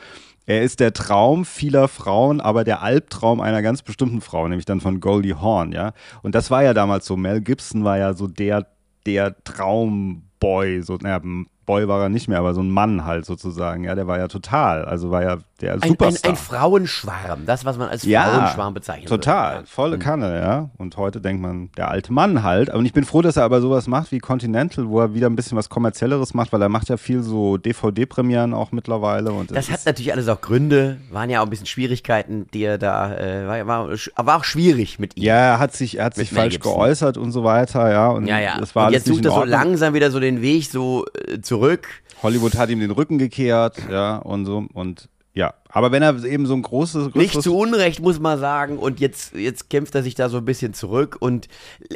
er 0.47 0.63
ist 0.63 0.79
der 0.79 0.91
Traum 0.91 1.45
vieler 1.45 1.87
Frauen, 1.87 2.41
aber 2.41 2.63
der 2.63 2.81
Albtraum 2.81 3.39
einer 3.39 3.61
ganz 3.61 3.83
bestimmten 3.83 4.21
Frau, 4.21 4.47
nämlich 4.47 4.65
dann 4.65 4.81
von 4.81 4.99
Goldie 4.99 5.35
Hawn, 5.35 5.71
ja. 5.71 5.93
Und 6.23 6.33
das 6.35 6.49
war 6.49 6.63
ja 6.63 6.73
damals 6.73 7.05
so, 7.05 7.15
Mel 7.15 7.41
Gibson 7.41 7.83
war 7.83 7.97
ja 7.99 8.13
so 8.13 8.27
der, 8.27 8.65
der 9.05 9.35
Traumboy, 9.43 10.81
so, 10.81 10.97
naja, 10.97 11.21
Boy 11.65 11.87
war 11.87 12.01
er 12.01 12.09
nicht 12.09 12.27
mehr, 12.27 12.39
aber 12.39 12.53
so 12.53 12.61
ein 12.61 12.69
Mann 12.69 13.05
halt 13.05 13.25
sozusagen, 13.25 13.83
ja, 13.83 13.95
der 13.95 14.07
war 14.07 14.17
ja 14.17 14.27
total, 14.27 14.85
also 14.85 15.11
war 15.11 15.23
ja 15.23 15.37
der 15.61 15.73
Ein, 15.75 15.81
ein, 15.83 15.89
Superstar. 15.89 16.31
ein 16.31 16.35
Frauenschwarm, 16.37 17.45
das, 17.45 17.63
was 17.63 17.77
man 17.77 17.87
als 17.89 18.03
Ja, 18.03 18.23
Frauenschwarm 18.23 18.73
bezeichnet. 18.73 19.07
Total, 19.07 19.65
volle 19.65 19.97
Kanne, 19.97 20.39
ja. 20.41 20.69
Und 20.77 20.97
heute 20.97 21.21
denkt 21.21 21.41
man, 21.41 21.69
der 21.77 21.89
alte 21.89 22.11
Mann 22.11 22.43
halt. 22.43 22.69
Und 22.73 22.85
ich 22.85 22.91
bin 22.93 23.05
froh, 23.05 23.21
dass 23.21 23.37
er 23.37 23.43
aber 23.45 23.61
sowas 23.61 23.87
macht 23.87 24.11
wie 24.11 24.19
Continental, 24.19 24.89
wo 24.89 24.99
er 24.99 25.13
wieder 25.13 25.29
ein 25.29 25.35
bisschen 25.35 25.57
was 25.57 25.69
kommerzielleres 25.69 26.33
macht, 26.33 26.51
weil 26.51 26.61
er 26.61 26.69
macht 26.69 26.89
ja 26.89 26.97
viel 26.97 27.23
so 27.23 27.57
DVD-Premieren 27.57 28.53
auch 28.53 28.71
mittlerweile. 28.71 29.31
Und 29.31 29.55
Das 29.55 29.71
hat 29.71 29.85
natürlich 29.85 30.11
alles 30.11 30.27
auch 30.27 30.41
Gründe, 30.41 30.97
waren 31.11 31.29
ja 31.29 31.39
auch 31.39 31.45
ein 31.45 31.49
bisschen 31.49 31.65
Schwierigkeiten, 31.67 32.47
die 32.53 32.63
er 32.63 32.77
da, 32.77 33.15
äh, 33.15 33.47
war, 33.47 33.67
war, 33.67 33.89
war 34.27 34.37
auch 34.37 34.43
schwierig 34.43 34.99
mit 34.99 35.15
ihm. 35.15 35.23
ja, 35.23 35.35
er 35.35 35.59
hat 35.59 35.73
sich, 35.73 35.99
er 35.99 36.05
hat 36.05 36.15
sich 36.15 36.31
falsch 36.31 36.55
Gibson. 36.55 36.73
geäußert 36.73 37.17
und 37.17 37.31
so 37.31 37.43
weiter, 37.43 37.89
ja. 37.91 38.09
Und 38.09 38.27
ja, 38.27 38.39
ja. 38.39 38.57
das 38.59 38.75
war 38.75 38.87
Und 38.87 38.93
jetzt 38.93 39.07
sucht 39.07 39.23
er 39.25 39.31
so 39.31 39.43
langsam 39.45 39.93
wieder 39.93 40.11
so 40.11 40.19
den 40.19 40.41
Weg 40.41 40.65
so 40.65 41.05
äh, 41.27 41.39
zurück. 41.53 41.87
Hollywood 42.23 42.55
hat 42.55 42.71
ihm 42.71 42.79
den 42.79 42.89
Rücken 42.89 43.19
gekehrt, 43.19 43.77
ja, 43.87 44.17
und 44.17 44.47
so. 44.47 44.65
Und 44.73 45.07
ja, 45.33 45.53
aber 45.75 45.91
wenn 45.91 46.03
er 46.03 46.23
eben 46.23 46.45
so 46.45 46.53
ein 46.53 46.61
großes, 46.61 47.15
Nicht 47.15 47.41
zu 47.41 47.57
Unrecht, 47.57 47.99
muss 47.99 48.19
man 48.19 48.39
sagen. 48.39 48.77
Und 48.77 48.99
jetzt, 48.99 49.33
jetzt 49.33 49.71
kämpft 49.71 49.95
er 49.95 50.03
sich 50.03 50.13
da 50.13 50.29
so 50.29 50.37
ein 50.37 50.45
bisschen 50.45 50.75
zurück. 50.75 51.17
Und 51.19 51.47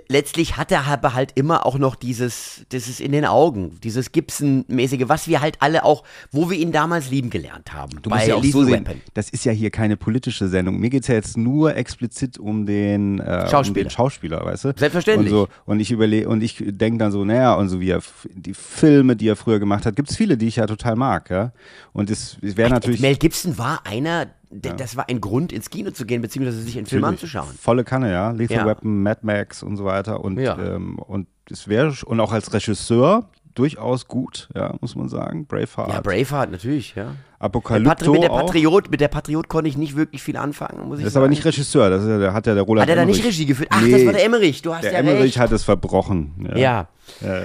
letztlich 0.09 0.57
hat 0.57 0.71
er 0.71 0.87
aber 0.87 1.13
halt 1.13 1.33
immer 1.35 1.63
auch 1.63 1.77
noch 1.77 1.93
dieses, 1.93 2.65
dieses 2.71 2.99
in 2.99 3.11
den 3.11 3.23
Augen, 3.23 3.79
dieses 3.83 4.11
Gibson-mäßige, 4.11 5.03
was 5.09 5.27
wir 5.27 5.41
halt 5.41 5.57
alle 5.59 5.85
auch, 5.85 6.03
wo 6.31 6.49
wir 6.49 6.57
ihn 6.57 6.71
damals 6.71 7.11
lieben 7.11 7.29
gelernt 7.29 7.71
haben. 7.71 8.01
Du 8.01 8.09
bei 8.09 8.15
musst 8.15 8.27
ja 8.27 8.35
auch 8.35 8.41
Lethal 8.41 8.61
so 8.61 8.67
sehen, 8.67 8.87
Weapon. 8.87 9.01
das 9.13 9.29
ist 9.29 9.45
ja 9.45 9.51
hier 9.51 9.69
keine 9.69 9.95
politische 9.95 10.47
Sendung. 10.47 10.79
Mir 10.79 10.89
geht 10.89 11.03
es 11.03 11.07
ja 11.07 11.13
jetzt 11.13 11.37
nur 11.37 11.75
explizit 11.75 12.39
um 12.39 12.65
den, 12.65 13.19
äh, 13.19 13.41
um 13.43 13.49
Schauspieler. 13.51 13.85
den 13.85 13.89
Schauspieler, 13.91 14.43
weißt 14.43 14.65
du? 14.65 14.73
Selbstverständlich. 14.75 15.31
Und, 15.31 15.37
so, 15.37 15.47
und 15.67 15.79
ich 15.79 15.91
überlege, 15.91 16.27
und 16.29 16.41
ich 16.41 16.63
denke 16.65 16.97
dann 16.97 17.11
so, 17.11 17.23
naja, 17.23 17.53
und 17.53 17.69
so 17.69 17.79
wie 17.79 17.91
er, 17.91 18.01
die 18.33 18.55
Filme, 18.55 19.15
die 19.15 19.27
er 19.27 19.35
früher 19.35 19.59
gemacht 19.59 19.85
hat, 19.85 19.95
gibt 19.95 20.09
es 20.09 20.17
viele, 20.17 20.35
die 20.35 20.47
ich 20.47 20.55
ja 20.55 20.65
total 20.65 20.95
mag, 20.95 21.29
ja. 21.29 21.51
Und 21.93 22.09
es, 22.09 22.37
es 22.41 22.57
wäre 22.57 22.71
natürlich. 22.71 23.01
Mel 23.01 23.17
Gibson 23.27 23.57
war 23.57 23.81
einer, 23.85 24.27
d- 24.49 24.73
das 24.77 24.95
war 24.95 25.09
ein 25.09 25.19
Grund, 25.19 25.51
ins 25.51 25.69
Kino 25.69 25.91
zu 25.91 26.05
gehen, 26.05 26.21
beziehungsweise 26.21 26.61
sich 26.61 26.77
einen 26.77 26.85
Film 26.85 27.03
anzuschauen. 27.03 27.49
Volle 27.59 27.83
Kanne, 27.83 28.09
ja. 28.11 28.31
Lethal 28.31 28.57
Ja. 28.59 28.65
Weapon, 28.65 29.03
Mad 29.03 29.19
Max 29.23 29.63
und 29.63 29.75
so 29.75 29.83
weiter. 29.83 30.23
Und, 30.23 30.39
Ja. 30.39 30.57
ähm, 30.57 30.97
und 30.99 31.27
es 31.51 31.67
wäre, 31.67 31.93
und 32.05 32.19
auch 32.21 32.31
als 32.31 32.53
Regisseur 32.53 33.29
durchaus 33.57 34.07
gut, 34.07 34.49
ja, 34.55 34.73
muss 34.81 34.95
man 34.95 35.09
sagen. 35.09 35.45
Braveheart. 35.45 35.93
Ja, 35.93 36.01
Braveheart 36.01 36.51
natürlich, 36.51 36.95
ja. 36.95 37.11
Der 37.39 37.45
Apokalypto 37.45 38.13
mit 38.13 38.23
der. 38.23 38.29
Patriot, 38.29 38.89
mit 38.89 38.99
der 38.99 39.09
Patriot 39.09 39.47
konnte 39.47 39.69
ich 39.69 39.77
nicht 39.77 39.95
wirklich 39.95 40.23
viel 40.23 40.37
anfangen, 40.37 40.87
muss 40.87 40.97
ich 40.97 41.03
Das 41.03 41.09
ist 41.09 41.13
sagen. 41.13 41.23
aber 41.25 41.29
nicht 41.29 41.45
Regisseur, 41.45 41.87
das 41.91 42.01
ist, 42.01 42.09
ja- 42.09 42.17
der 42.17 42.33
hat 42.33 42.47
ja 42.47 42.55
der 42.55 42.63
Roland 42.63 42.81
Hat 42.83 42.89
er 42.89 42.95
da 42.95 43.05
nicht. 43.05 43.23
Regie 43.23 43.45
geführt? 43.45 43.69
Ach, 43.71 43.79
Nee, 43.81 43.91
das 43.91 44.05
war 44.05 44.13
der 44.13 44.25
Emmerich, 44.25 44.63
du 44.63 44.73
hast 44.73 44.85
Der 44.85 44.93
ja 44.93 44.97
Emmerich 44.99 45.21
recht. 45.21 45.39
hat 45.39 45.51
es 45.51 45.63
verbrochen. 45.63 46.49
Ja. 46.55 46.87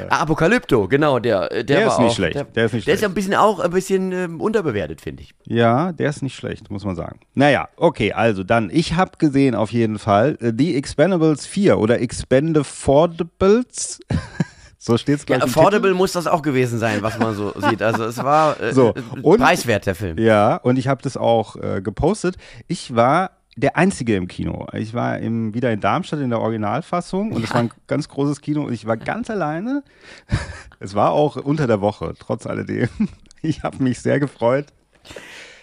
Ah, 0.08 0.22
Apokalypto, 0.22 0.88
genau, 0.88 1.18
der, 1.18 1.48
der, 1.50 1.64
Der 1.64 1.86
war 1.86 1.92
ist 1.92 1.98
nicht 1.98 2.08
auch, 2.10 2.14
schlecht, 2.16 2.34
Der, 2.36 2.44
der 2.44 2.64
ist 2.64 2.72
nicht 2.72 2.86
der 2.86 2.94
ist 2.94 3.00
ja 3.02 3.08
schlecht. 3.08 3.12
ein 3.12 3.14
bisschen 3.14 3.34
auch 3.34 3.60
ein 3.60 3.70
bisschen 3.70 4.12
ähm, 4.12 4.40
unterbewertet, 4.40 5.02
finde 5.02 5.24
ich. 5.24 5.34
Ja, 5.44 5.92
der 5.92 6.08
ist 6.08 6.22
nicht 6.22 6.36
schlecht, 6.36 6.70
muss 6.70 6.86
man 6.86 6.96
sagen. 6.96 7.20
Naja, 7.34 7.69
okay, 7.76 8.12
also 8.14 8.44
dann, 8.44 8.70
ich 8.72 8.94
habe 8.94 9.12
gesehen 9.19 9.54
auf 9.54 9.72
jeden 9.72 9.98
Fall 9.98 10.38
äh, 10.40 10.52
The 10.56 10.74
Expendables 10.74 11.44
4 11.46 11.78
oder 11.78 12.00
Expendables. 12.00 14.00
so 14.84 14.98
steht's 14.98 15.22
Ja, 15.22 15.36
gleich 15.36 15.43
im 15.44 15.48
affordable 15.48 15.94
muss 15.94 16.10
das 16.12 16.27
auch 16.27 16.43
gewesen 16.43 16.79
sein, 16.81 17.03
was 17.03 17.17
man 17.19 17.34
so 17.36 17.53
sieht. 17.69 17.82
Also 17.82 18.05
es 18.05 18.17
war 18.19 18.60
äh, 18.60 18.72
So, 18.72 18.94
äh, 18.94 19.03
und- 19.22 19.39
preiswert, 19.41 19.86
der 19.86 19.94
Film. 19.94 20.17
Titel. 20.17 20.27
Ja, 20.27 20.56
und 20.56 20.77
ich 20.79 20.89
habe 20.89 21.01
das 21.03 21.17
auch 21.17 21.55
äh, 21.56 21.81
gepostet. 21.81 22.36
Ich 22.67 22.94
war 22.96 23.31
der 23.55 23.77
Einzige 23.77 24.17
im 24.17 24.27
Kino. 24.29 24.67
Ich 24.72 24.93
war 24.94 25.19
im, 25.19 25.55
wieder 25.55 25.70
in 25.72 25.81
Darmstadt 25.81 26.20
in 26.20 26.31
der 26.31 26.41
Originalfassung 26.41 27.32
und 27.32 27.44
es 27.44 27.51
war 27.51 27.60
ein 27.60 27.70
ganz 27.86 28.08
großes 28.08 28.41
Kino 28.41 28.62
und 28.65 28.72
ich 28.72 28.86
war 28.86 28.96
ganz 28.96 29.31
alleine. 29.31 29.84
es 30.81 30.94
war 30.94 31.12
auch 31.12 31.36
unter 31.36 31.67
der 31.67 31.81
Woche, 31.81 32.15
trotz 32.19 32.46
alledem. 32.46 32.89
Ich 33.41 33.62
habe 33.62 33.82
mich 33.82 34.01
sehr 34.01 34.19
gefreut. 34.20 34.67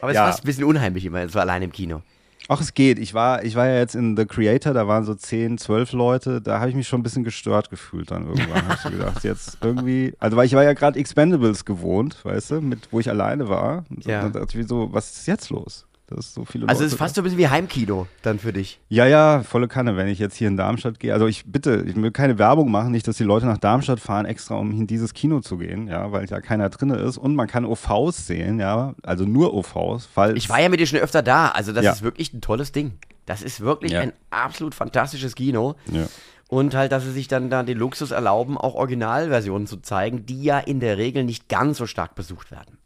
Aber 0.01 0.11
es 0.11 0.15
Ja. 0.15 0.27
war 0.27 0.33
ein 0.35 0.41
bisschen 0.43 0.63
unheimlich 0.65 1.03
immer, 1.05 1.19
es 1.23 1.33
war 1.33 1.41
allein 1.41 1.61
im 1.63 1.71
Kino. 1.71 2.01
Ach, 2.51 2.59
es 2.59 2.73
geht. 2.73 2.97
Ich 2.97 3.13
war, 3.13 3.43
ich 3.45 3.55
war 3.55 3.67
ja 3.67 3.75
jetzt 3.77 3.93
in 3.95 4.17
The 4.17 4.25
Creator, 4.25 4.73
da 4.73 4.87
waren 4.87 5.03
so 5.05 5.13
10, 5.13 5.59
12 5.59 5.93
Leute. 5.93 6.41
Da 6.41 6.59
habe 6.59 6.69
ich 6.69 6.75
mich 6.75 6.87
schon 6.87 6.99
ein 6.99 7.03
bisschen 7.03 7.23
gestört 7.23 7.69
gefühlt 7.69 8.09
dann 8.09 8.25
irgendwann. 8.27 8.67
habe 8.67 8.77
ich 8.83 8.91
gedacht, 8.91 9.23
jetzt 9.23 9.59
irgendwie. 9.61 10.13
Also, 10.19 10.35
weil 10.35 10.47
ich 10.47 10.53
war 10.53 10.63
ja 10.63 10.73
gerade 10.73 10.97
Expendables 10.99 11.63
gewohnt, 11.63 12.17
weißt 12.25 12.51
du, 12.51 12.61
mit, 12.61 12.91
wo 12.91 12.99
ich 12.99 13.07
alleine 13.09 13.47
war. 13.49 13.85
Und 13.91 14.03
Ja. 14.05 14.23
dann 14.23 14.33
dachte 14.33 14.59
ich 14.59 14.67
so, 14.67 14.91
was 14.91 15.11
ist 15.15 15.27
jetzt 15.27 15.51
los? 15.51 15.85
Das 16.09 16.25
ist 16.27 16.33
so 16.33 16.43
viele 16.45 16.67
Also 16.67 16.83
es 16.83 16.93
ist 16.93 16.97
fast 16.97 17.15
so 17.15 17.21
ein 17.21 17.23
bisschen 17.23 17.37
wie 17.39 17.47
Heimkino 17.47 18.07
dann 18.23 18.39
für 18.39 18.51
dich. 18.51 18.79
ja, 18.89 19.05
ja, 19.05 19.43
volle 19.43 19.67
Kanne, 19.67 19.95
wenn 19.95 20.07
ich 20.07 20.17
jetzt 20.19 20.35
hier 20.35 20.47
in 20.47 20.57
Darmstadt 20.57 20.99
gehe. 20.99 21.13
Also 21.13 21.27
ich 21.27 21.45
bitte, 21.45 21.83
ich 21.87 21.95
will 21.95 22.11
keine 22.11 22.39
Werbung 22.39 22.71
machen, 22.71 22.91
nicht, 22.91 23.07
dass 23.07 23.17
die 23.17 23.23
Leute 23.23 23.45
nach 23.45 23.57
Darmstadt 23.59 23.99
fahren, 23.99 24.25
extra 24.25 24.55
um 24.55 24.71
in 24.71 24.87
dieses 24.87 25.13
Kino 25.13 25.39
zu 25.41 25.57
gehen, 25.57 25.87
ja, 25.87 26.11
weil 26.11 26.25
da 26.25 26.41
keiner 26.41 26.69
drin 26.69 26.89
ist. 26.89 27.17
Und 27.17 27.35
man 27.35 27.47
kann 27.47 27.63
OVs 27.65 28.25
sehen, 28.27 28.59
ja, 28.59 28.95
also 29.03 29.25
nur 29.25 29.53
OVs, 29.53 30.07
falls. 30.11 30.35
Ich 30.37 30.49
war 30.49 30.59
ja 30.59 30.69
mit 30.69 30.79
dir 30.79 30.87
schon 30.87 30.99
öfter 30.99 31.21
da, 31.21 31.49
also 31.49 31.71
das 31.73 31.85
Ja. 31.85 31.91
ist 31.91 32.01
wirklich 32.01 32.33
ein 32.33 32.41
tolles 32.41 32.71
Ding. 32.71 32.93
Das 33.27 33.43
ist 33.43 33.61
wirklich 33.61 33.91
Ja. 33.91 34.01
ein 34.01 34.13
absolut 34.31 34.73
fantastisches 34.73 35.35
Kino. 35.35 35.75
Ja. 35.91 36.07
Und 36.47 36.73
halt, 36.73 36.91
dass 36.91 37.03
sie 37.03 37.11
sich 37.11 37.27
dann 37.27 37.51
da 37.51 37.61
den 37.61 37.77
Luxus 37.77 38.09
erlauben, 38.09 38.57
auch 38.57 38.73
Originalversionen 38.73 39.67
zu 39.67 39.77
zeigen, 39.77 40.25
die 40.25 40.41
ja 40.41 40.57
in 40.57 40.79
der 40.79 40.97
Regel 40.97 41.23
nicht 41.23 41.47
ganz 41.47 41.77
so 41.77 41.85
stark 41.85 42.15
besucht 42.15 42.49
werden. 42.49 42.79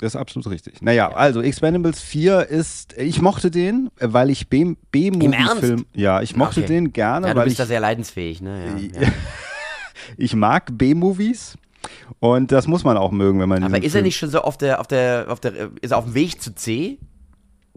Das 0.00 0.14
ist 0.14 0.16
absolut 0.20 0.48
richtig. 0.50 0.82
Naja, 0.82 1.08
also 1.12 1.40
Expendables 1.40 2.00
4 2.00 2.46
ist, 2.48 2.94
ich 2.98 3.22
mochte 3.22 3.50
den, 3.50 3.90
weil 4.00 4.28
ich 4.30 4.48
B-Movie-Film, 4.48 5.86
ja, 5.94 6.20
ich 6.20 6.36
mochte 6.36 6.60
Okay. 6.60 6.66
den 6.66 6.92
gerne, 6.92 7.28
Ja, 7.28 7.32
du 7.34 7.38
weil 7.38 7.44
bist 7.44 7.54
ich, 7.54 7.58
da 7.58 7.66
sehr 7.66 7.80
leidensfähig, 7.80 8.42
ne? 8.42 8.90
Ja, 8.92 9.00
ja. 9.02 9.08
ich 10.16 10.34
mag 10.34 10.76
B-Movies 10.76 11.56
und 12.18 12.50
das 12.52 12.66
muss 12.66 12.82
man 12.84 12.96
auch 12.96 13.12
mögen, 13.12 13.40
wenn 13.40 13.48
man 13.48 13.62
Aber 13.62 13.82
ist 13.82 13.94
er 13.94 14.02
nicht 14.02 14.16
schon 14.16 14.30
so 14.30 14.40
auf 14.40 14.58
der, 14.58 14.80
auf 14.80 14.86
der, 14.88 15.26
auf 15.28 15.40
der, 15.40 15.70
ist 15.80 15.92
er 15.92 15.98
auf 15.98 16.04
dem 16.04 16.14
Weg 16.14 16.40
zu 16.42 16.54
C? 16.54 16.98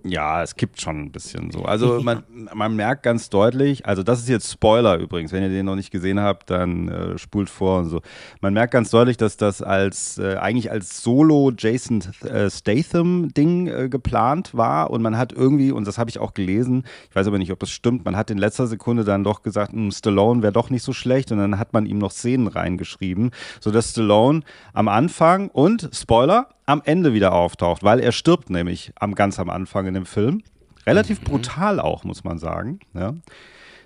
Ja, 0.09 0.41
es 0.43 0.55
kippt 0.55 0.81
schon 0.81 1.01
ein 1.01 1.11
bisschen 1.11 1.51
so. 1.51 1.63
Also 1.63 1.99
man, 2.03 2.23
man 2.53 2.75
merkt 2.75 3.03
ganz 3.03 3.29
deutlich, 3.29 3.85
also 3.85 4.03
das 4.03 4.19
ist 4.19 4.29
jetzt 4.29 4.51
Spoiler 4.51 4.97
übrigens, 4.97 5.31
wenn 5.31 5.43
ihr 5.43 5.49
den 5.49 5.65
noch 5.65 5.75
nicht 5.75 5.91
gesehen 5.91 6.19
habt, 6.19 6.49
dann 6.49 6.87
äh, 6.87 7.17
spult 7.17 7.49
vor 7.49 7.79
und 7.79 7.89
so. 7.89 8.01
Man 8.41 8.53
merkt 8.53 8.73
ganz 8.73 8.89
deutlich, 8.89 9.17
dass 9.17 9.37
das 9.37 9.61
als 9.61 10.17
äh, 10.17 10.35
eigentlich 10.35 10.71
als 10.71 11.01
Solo 11.01 11.51
Jason 11.57 12.03
äh, 12.23 12.49
Statham 12.49 13.33
Ding 13.33 13.67
äh, 13.67 13.89
geplant 13.89 14.55
war 14.55 14.89
und 14.91 15.01
man 15.01 15.17
hat 15.17 15.33
irgendwie 15.33 15.71
und 15.71 15.87
das 15.87 15.97
habe 15.97 16.09
ich 16.09 16.19
auch 16.19 16.33
gelesen, 16.33 16.83
ich 17.09 17.15
weiß 17.15 17.27
aber 17.27 17.37
nicht, 17.37 17.51
ob 17.51 17.59
das 17.59 17.69
stimmt, 17.69 18.05
man 18.05 18.15
hat 18.15 18.31
in 18.31 18.37
letzter 18.37 18.67
Sekunde 18.67 19.03
dann 19.03 19.23
doch 19.23 19.43
gesagt, 19.43 19.73
hm, 19.73 19.91
Stallone 19.91 20.41
wäre 20.41 20.53
doch 20.53 20.69
nicht 20.69 20.83
so 20.83 20.93
schlecht 20.93 21.31
und 21.31 21.37
dann 21.39 21.59
hat 21.59 21.73
man 21.73 21.85
ihm 21.85 21.97
noch 21.97 22.11
Szenen 22.11 22.47
reingeschrieben, 22.47 23.31
so 23.59 23.71
dass 23.71 23.91
Stallone 23.91 24.41
am 24.73 24.87
Anfang 24.87 25.49
und 25.49 25.89
Spoiler 25.93 26.49
am 26.67 26.81
Ende 26.85 27.13
wieder 27.13 27.33
auftaucht, 27.33 27.83
weil 27.83 27.99
er 27.99 28.11
stirbt 28.11 28.51
nämlich 28.51 28.91
am 28.99 29.15
ganz 29.15 29.39
am 29.39 29.49
Anfang 29.49 29.87
in 29.87 29.95
dem 29.95 30.05
Film. 30.05 30.43
Relativ 30.85 31.21
brutal 31.21 31.79
auch, 31.79 32.03
muss 32.03 32.23
man 32.23 32.37
sagen. 32.37 32.79
Ja. 32.93 33.15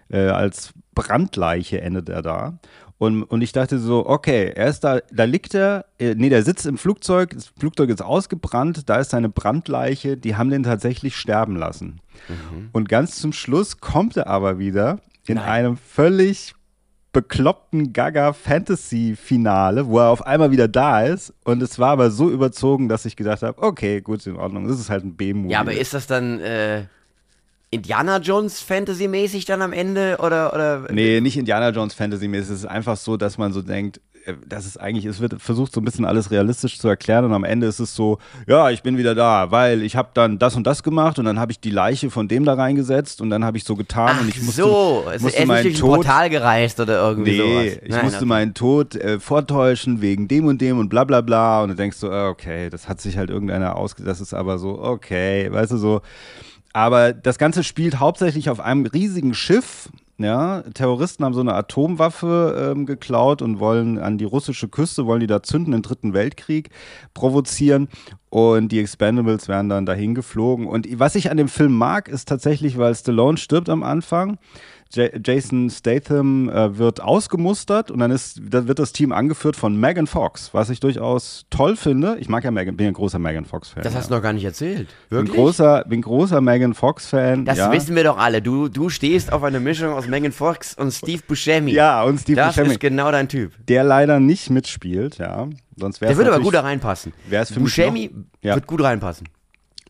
Äh, 0.09 0.27
als 0.27 0.73
Brandleiche 0.93 1.79
endet 1.79 2.09
er 2.09 2.21
da. 2.21 2.59
Und, 2.97 3.23
und 3.23 3.41
ich 3.41 3.51
dachte 3.51 3.79
so, 3.79 4.05
okay, 4.05 4.51
er 4.55 4.67
ist 4.67 4.81
da, 4.81 4.99
da 5.11 5.23
liegt 5.23 5.55
er, 5.55 5.85
äh, 5.97 6.13
nee, 6.15 6.29
der 6.29 6.43
sitzt 6.43 6.67
im 6.67 6.77
Flugzeug, 6.77 7.31
das 7.33 7.47
Flugzeug 7.47 7.89
ist 7.89 8.03
ausgebrannt, 8.03 8.89
da 8.89 8.97
ist 8.97 9.11
seine 9.11 9.29
Brandleiche, 9.29 10.17
die 10.17 10.35
haben 10.35 10.51
den 10.51 10.61
tatsächlich 10.63 11.15
sterben 11.15 11.55
lassen. 11.55 12.01
Und 12.73 12.89
ganz 12.89 13.15
zum 13.15 13.33
Schluss 13.33 13.79
kommt 13.79 14.17
er 14.17 14.27
aber 14.27 14.59
wieder 14.59 14.99
in 15.25 15.35
Nein. 15.35 15.45
einem 15.45 15.77
völlig 15.77 16.53
bekloppten 17.13 17.91
Gaga-Fantasy-Finale, 17.93 19.87
wo 19.87 19.99
er 19.99 20.09
auf 20.09 20.25
einmal 20.25 20.51
wieder 20.51 20.67
da 20.67 21.03
ist. 21.03 21.33
Und 21.43 21.61
es 21.61 21.77
war 21.77 21.91
aber 21.91 22.09
so 22.11 22.29
überzogen, 22.29 22.87
dass 22.89 23.05
ich 23.05 23.15
gedacht 23.15 23.41
habe, 23.43 23.61
okay, 23.61 24.01
gut, 24.01 24.19
ist 24.19 24.27
in 24.27 24.37
Ordnung. 24.37 24.67
Das 24.67 24.79
ist 24.79 24.89
halt 24.89 25.03
ein 25.03 25.15
B-Movie. 25.15 25.51
Ja, 25.51 25.59
aber 25.59 25.73
ist 25.73 25.93
das 25.93 26.07
dann 26.07 26.39
äh, 26.39 26.85
Indiana 27.69 28.17
Jones 28.17 28.61
Fantasy-mäßig 28.61 29.45
dann 29.45 29.61
am 29.61 29.73
Ende 29.73 30.17
oder 30.19 30.53
oder? 30.53 30.87
Nee, 30.91 31.21
nicht 31.21 31.37
Indiana 31.37 31.69
Jones 31.69 31.93
Fantasy-mäßig. 31.93 32.51
Es 32.51 32.59
ist 32.59 32.65
einfach 32.65 32.97
so, 32.97 33.17
dass 33.17 33.37
man 33.37 33.51
so 33.51 33.61
denkt, 33.61 33.99
äh, 34.25 34.33
das 34.47 34.65
ist 34.65 34.77
eigentlich, 34.77 35.05
es 35.05 35.19
wird 35.19 35.41
versucht 35.41 35.73
so 35.73 35.81
ein 35.81 35.85
bisschen 35.85 36.05
alles 36.05 36.31
realistisch 36.31 36.79
zu 36.79 36.87
erklären 36.87 37.25
und 37.25 37.33
am 37.33 37.43
Ende 37.43 37.67
ist 37.67 37.79
es 37.79 37.95
so, 37.95 38.19
ja, 38.47 38.69
ich 38.69 38.83
bin 38.83 38.97
wieder 38.97 39.15
da, 39.15 39.51
weil 39.51 39.83
ich 39.83 39.95
habe 39.95 40.09
dann 40.13 40.39
das 40.39 40.55
und 40.55 40.65
das 40.65 40.83
gemacht 40.83 41.19
und 41.19 41.25
dann 41.25 41.39
habe 41.39 41.51
ich 41.51 41.59
die 41.59 41.69
Leiche 41.71 42.09
von 42.09 42.27
dem 42.27 42.45
da 42.45 42.53
reingesetzt 42.53 43.21
und 43.21 43.29
dann 43.29 43.43
habe 43.45 43.57
ich 43.57 43.63
so 43.63 43.75
getan 43.75 44.15
Ach 44.17 44.21
und 44.21 44.29
ich 44.29 44.41
musste, 44.41 44.61
so, 44.63 45.05
es 45.13 45.21
musste 45.21 45.41
ist 45.41 45.47
meinen 45.47 45.63
durch 45.63 45.75
ein 45.75 45.79
Tod 45.79 45.95
Portal 45.95 46.29
gereist 46.29 46.79
oder 46.79 47.01
irgendwie 47.01 47.31
Nee, 47.31 47.37
sowas. 47.37 47.79
ich 47.83 47.89
Nein, 47.89 48.03
musste 48.03 48.17
okay. 48.17 48.25
meinen 48.25 48.53
Tod 48.53 48.95
äh, 48.95 49.19
vortäuschen 49.19 50.01
wegen 50.01 50.27
dem 50.27 50.45
und 50.45 50.61
dem 50.61 50.79
und 50.79 50.89
bla 50.89 51.03
bla 51.03 51.21
bla. 51.21 51.63
Und 51.63 51.69
du 51.69 51.75
denkst 51.75 51.97
so, 51.97 52.11
ah, 52.11 52.29
okay, 52.29 52.69
das 52.69 52.87
hat 52.87 53.01
sich 53.01 53.17
halt 53.17 53.29
irgendeiner 53.29 53.75
ausge... 53.75 54.03
Das 54.03 54.21
ist 54.21 54.33
aber 54.33 54.57
so, 54.57 54.81
okay, 54.81 55.51
weißt 55.51 55.71
du 55.71 55.77
so. 55.77 56.01
Aber 56.73 57.13
das 57.13 57.37
Ganze 57.37 57.63
spielt 57.63 57.99
hauptsächlich 57.99 58.49
auf 58.49 58.59
einem 58.59 58.85
riesigen 58.85 59.33
Schiff. 59.33 59.89
Ja, 60.23 60.61
Terroristen 60.73 61.25
haben 61.25 61.33
so 61.33 61.41
eine 61.41 61.53
Atomwaffe 61.53 62.73
ähm, 62.75 62.85
geklaut 62.85 63.41
und 63.41 63.59
wollen 63.59 63.97
an 63.97 64.17
die 64.17 64.25
russische 64.25 64.67
Küste, 64.67 65.05
wollen 65.05 65.19
die 65.19 65.27
da 65.27 65.43
zünden, 65.43 65.71
den 65.71 65.81
dritten 65.81 66.13
Weltkrieg 66.13 66.69
provozieren. 67.13 67.87
Und 68.29 68.71
die 68.71 68.79
Expendables 68.79 69.47
werden 69.47 69.69
dann 69.69 69.85
dahin 69.85 70.15
geflogen. 70.15 70.67
Und 70.67 70.87
was 70.99 71.15
ich 71.15 71.31
an 71.31 71.37
dem 71.37 71.49
Film 71.49 71.73
mag, 71.73 72.07
ist 72.07 72.27
tatsächlich, 72.27 72.77
weil 72.77 72.95
Stallone 72.95 73.37
stirbt 73.37 73.69
am 73.69 73.83
Anfang. 73.83 74.37
J 74.93 75.11
Jason 75.25 75.69
Statham 75.69 76.49
äh, 76.49 76.77
wird 76.77 77.01
ausgemustert 77.01 77.91
und 77.91 77.99
dann 77.99 78.11
ist, 78.11 78.41
da 78.43 78.67
wird 78.67 78.79
das 78.79 78.91
Team 78.91 79.11
angeführt 79.11 79.55
von 79.55 79.75
Megan 79.79 80.07
Fox, 80.07 80.53
was 80.53 80.69
ich 80.69 80.79
durchaus 80.79 81.45
toll 81.49 81.75
finde. 81.75 82.17
Ich 82.19 82.29
mag 82.29 82.43
ja 82.43 82.51
Megan, 82.51 82.75
bin 82.77 82.87
ein 82.87 82.93
großer 82.93 83.19
Megan 83.19 83.45
Fox-Fan. 83.45 83.83
Das 83.83 83.95
hast 83.95 84.09
du 84.09 84.15
noch 84.15 84.21
gar 84.21 84.33
nicht 84.33 84.43
erzählt. 84.45 84.87
bin 85.09 85.19
Wirklich? 85.19 85.35
großer, 85.35 85.85
bin 85.87 86.01
großer 86.01 86.41
Megan 86.41 86.73
Fox-Fan. 86.73 87.45
das 87.45 87.57
ja. 87.57 87.71
wissen 87.71 87.95
wir 87.95 88.03
doch 88.03 88.17
alle. 88.17 88.41
Du, 88.41 88.67
du 88.67 88.89
stehst 88.89 89.31
auf 89.31 89.43
eine 89.43 89.59
Mischung 89.59 89.93
aus 89.93 90.07
Megan 90.07 90.31
Fox 90.31 90.73
und 90.75 90.91
Steve 90.91 91.21
Buscemi. 91.27 91.71
Ja, 91.71 92.03
und 92.03 92.19
Steve 92.19 92.35
Das 92.35 92.47
Buscemi, 92.55 92.73
ist 92.73 92.79
genau 92.79 93.11
dein 93.11 93.27
Typ. 93.29 93.53
der 93.67 93.83
leider 93.83 94.19
nicht 94.19 94.49
mitspielt, 94.49 95.17
ja. 95.17 95.47
Sonst 95.77 96.01
Der 96.01 96.15
würde 96.17 96.33
aber 96.33 96.43
gut 96.43 96.53
da 96.53 96.61
reinpassen. 96.61 97.13
Buscemi 97.55 98.11
noch- 98.13 98.23
ja. 98.41 98.55
wird 98.55 98.67
gut 98.67 98.81
reinpassen. 98.83 99.27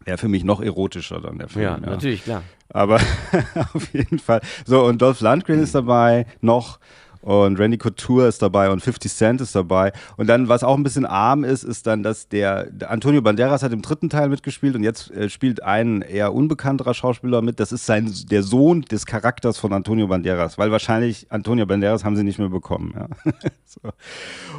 Wäre 0.05 0.17
für 0.17 0.27
mich 0.27 0.43
noch 0.43 0.61
erotischer 0.61 1.21
dann 1.21 1.37
der 1.37 1.47
Film. 1.47 1.63
Ja, 1.63 1.77
natürlich, 1.77 2.23
klar. 2.23 2.43
Aber 2.69 2.99
auf 3.73 3.93
jeden 3.93 4.19
Fall. 4.19 4.41
So, 4.65 4.83
und 4.85 5.01
Dolph 5.01 5.21
Lundgren 5.21 5.59
ist 5.59 5.75
dabei 5.75 6.25
noch. 6.41 6.79
Und 7.21 7.59
Randy 7.59 7.77
Couture 7.77 8.27
ist 8.27 8.41
dabei 8.41 8.71
und 8.71 8.81
50 8.81 9.13
Cent 9.13 9.41
ist 9.41 9.55
dabei. 9.55 9.93
Und 10.17 10.27
dann, 10.27 10.49
was 10.49 10.63
auch 10.63 10.75
ein 10.75 10.81
bisschen 10.81 11.05
arm 11.05 11.43
ist, 11.43 11.63
ist 11.63 11.85
dann, 11.85 12.01
dass 12.01 12.27
der, 12.29 12.65
der 12.71 12.89
Antonio 12.89 13.21
Banderas 13.21 13.61
hat 13.61 13.71
im 13.71 13.83
dritten 13.83 14.09
Teil 14.09 14.29
mitgespielt 14.29 14.75
und 14.75 14.83
jetzt 14.83 15.11
äh, 15.11 15.29
spielt 15.29 15.61
ein 15.61 16.01
eher 16.01 16.33
unbekannterer 16.33 16.95
Schauspieler 16.95 17.43
mit. 17.43 17.59
Das 17.59 17.71
ist 17.71 17.85
sein, 17.85 18.11
der 18.31 18.41
Sohn 18.41 18.81
des 18.81 19.05
Charakters 19.05 19.59
von 19.59 19.71
Antonio 19.71 20.07
Banderas, 20.07 20.57
weil 20.57 20.71
wahrscheinlich 20.71 21.27
Antonio 21.29 21.67
Banderas 21.67 22.03
haben 22.03 22.15
sie 22.15 22.23
nicht 22.23 22.39
mehr 22.39 22.49
bekommen. 22.49 22.95
Ja. 22.95 23.31
so. 23.65 23.81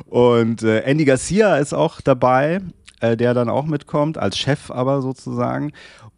Und 0.08 0.62
äh, 0.62 0.82
Andy 0.82 1.04
Garcia 1.04 1.56
ist 1.56 1.72
auch 1.72 2.00
dabei, 2.00 2.61
äh, 3.02 3.16
der 3.16 3.35
dann 3.35 3.49
auch 3.50 3.66
mitkommt, 3.66 4.16
als 4.16 4.38
Chef 4.38 4.71
aber 4.71 5.02
sozusagen. 5.02 5.73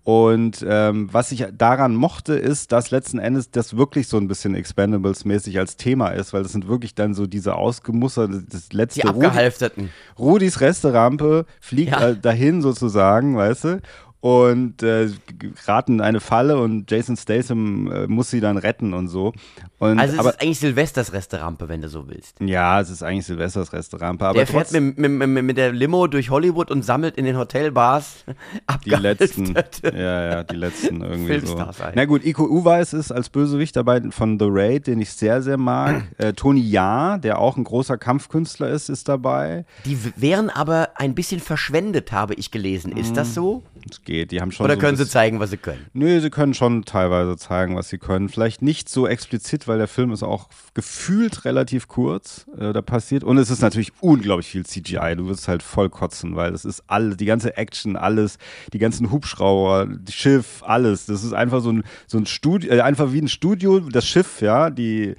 Und 0.04 0.62
ähm, 0.68 1.08
was 1.12 1.32
ich 1.32 1.46
daran 1.56 1.94
mochte, 1.94 2.34
ist, 2.34 2.72
dass 2.72 2.90
letzten 2.90 3.18
Endes 3.18 3.50
das 3.50 3.74
wirklich 3.78 4.06
so 4.06 4.18
ein 4.18 4.28
bisschen 4.28 4.54
Expendables-mäßig 4.54 5.58
als 5.58 5.78
Thema 5.78 6.08
ist, 6.08 6.34
weil 6.34 6.42
das 6.42 6.52
sind 6.52 6.68
wirklich 6.68 6.94
dann 6.94 7.14
so 7.14 7.26
diese 7.26 7.54
ausgemusterte, 7.56 8.44
das 8.50 8.70
letzte 8.74 9.00
Die 9.00 9.06
Rudi- 9.06 9.24
abgehalfterten. 9.26 9.88
Rudis 10.18 10.60
Resterampe 10.60 11.46
fliegt 11.58 11.92
Ja. 11.92 12.12
dahin 12.12 12.60
sozusagen, 12.60 13.34
weißt 13.36 13.64
du? 13.64 13.80
Und 14.24 14.82
äh, 14.82 15.10
geraten 15.38 15.96
in 15.96 16.00
eine 16.00 16.18
Falle 16.18 16.58
und 16.58 16.90
Jason 16.90 17.14
Statham 17.14 17.92
äh, 17.92 18.06
muss 18.06 18.30
sie 18.30 18.40
dann 18.40 18.56
retten 18.56 18.94
und 18.94 19.08
so. 19.08 19.34
Und, 19.78 19.98
Also 19.98 20.14
es 20.14 20.18
aber, 20.18 20.30
ist 20.30 20.40
eigentlich 20.40 20.60
Silvesters 20.60 21.12
Resterampe, 21.12 21.68
wenn 21.68 21.82
du 21.82 21.90
so 21.90 22.08
willst. 22.08 22.40
ja, 22.40 22.80
es 22.80 22.88
ist 22.88 23.02
eigentlich 23.02 23.26
Silvesters 23.26 23.74
Resterampe, 23.74 24.24
aber 24.24 24.38
Der 24.38 24.46
fährt 24.46 24.72
mit, 24.72 24.96
mit, 24.96 25.10
mit, 25.10 25.44
mit 25.44 25.56
der 25.58 25.72
Limo 25.72 26.06
durch 26.06 26.30
Hollywood 26.30 26.70
und 26.70 26.86
sammelt 26.86 27.18
in 27.18 27.26
den 27.26 27.36
Hotelbars 27.36 28.24
die 28.86 28.90
letzten, 28.92 29.54
ja, 29.82 30.26
ja, 30.30 30.42
die 30.42 30.56
letzten 30.56 31.02
irgendwie 31.02 31.46
so. 31.46 31.58
Ein. 31.58 31.92
Na 31.94 32.06
gut, 32.06 32.24
Iko 32.24 32.44
Uweis 32.44 32.94
ist 32.94 33.12
als 33.12 33.28
Bösewicht 33.28 33.76
dabei 33.76 34.00
von 34.08 34.38
The 34.38 34.46
Raid, 34.48 34.86
den 34.86 35.02
ich 35.02 35.10
sehr, 35.10 35.42
sehr 35.42 35.58
mag. 35.58 36.04
äh, 36.16 36.32
Tony 36.32 36.62
Jaa, 36.62 37.18
der 37.18 37.38
auch 37.40 37.58
ein 37.58 37.64
großer 37.64 37.98
Kampfkünstler 37.98 38.70
ist, 38.70 38.88
ist 38.88 39.06
dabei. 39.06 39.66
Die 39.84 39.98
wären 40.16 40.48
aber 40.48 40.92
ein 40.94 41.14
bisschen 41.14 41.40
verschwendet, 41.40 42.10
habe 42.10 42.32
ich 42.32 42.50
gelesen. 42.50 42.92
Ist 42.92 43.18
das 43.18 43.34
so? 43.34 43.62
Es 43.90 44.02
geht, 44.02 44.30
die 44.30 44.40
haben 44.40 44.50
schon 44.50 44.64
Oder 44.64 44.74
so 44.74 44.80
können 44.80 44.96
sie 44.96 45.06
zeigen, 45.06 45.40
was 45.40 45.50
sie 45.50 45.56
können? 45.56 45.84
Nö, 45.92 46.20
sie 46.20 46.30
können 46.30 46.54
schon 46.54 46.84
teilweise 46.84 47.36
zeigen, 47.36 47.76
was 47.76 47.88
sie 47.88 47.98
können. 47.98 48.28
Vielleicht 48.28 48.62
nicht 48.62 48.88
so 48.88 49.06
explizit, 49.06 49.68
weil 49.68 49.78
der 49.78 49.88
Film 49.88 50.12
ist 50.12 50.22
auch 50.22 50.48
gefühlt 50.72 51.44
relativ 51.44 51.88
kurz. 51.88 52.46
Äh, 52.58 52.72
da 52.72 52.82
passiert. 52.82 53.24
Und 53.24 53.38
es 53.38 53.50
ist 53.50 53.60
natürlich 53.60 53.92
unglaublich 54.00 54.48
viel 54.48 54.64
CGI. 54.64 55.16
Du 55.16 55.26
wirst 55.26 55.48
halt 55.48 55.62
voll 55.62 55.90
kotzen, 55.90 56.34
weil 56.34 56.52
das 56.52 56.64
ist 56.64 56.84
alle, 56.86 57.16
die 57.16 57.26
ganze 57.26 57.56
Action, 57.56 57.96
alles, 57.96 58.38
die 58.72 58.78
ganzen 58.78 59.10
Hubschrauber, 59.10 59.86
das 59.86 60.14
Schiff, 60.14 60.62
alles. 60.62 61.06
Das 61.06 61.22
ist 61.22 61.34
einfach 61.34 61.60
so 61.60 61.70
ein, 61.70 61.84
so 62.06 62.18
ein 62.18 62.26
Studio, 62.26 62.72
äh, 62.72 62.80
einfach 62.80 63.12
wie 63.12 63.20
ein 63.20 63.28
Studio, 63.28 63.80
das 63.80 64.06
Schiff, 64.06 64.40
ja, 64.40 64.70
die 64.70 65.14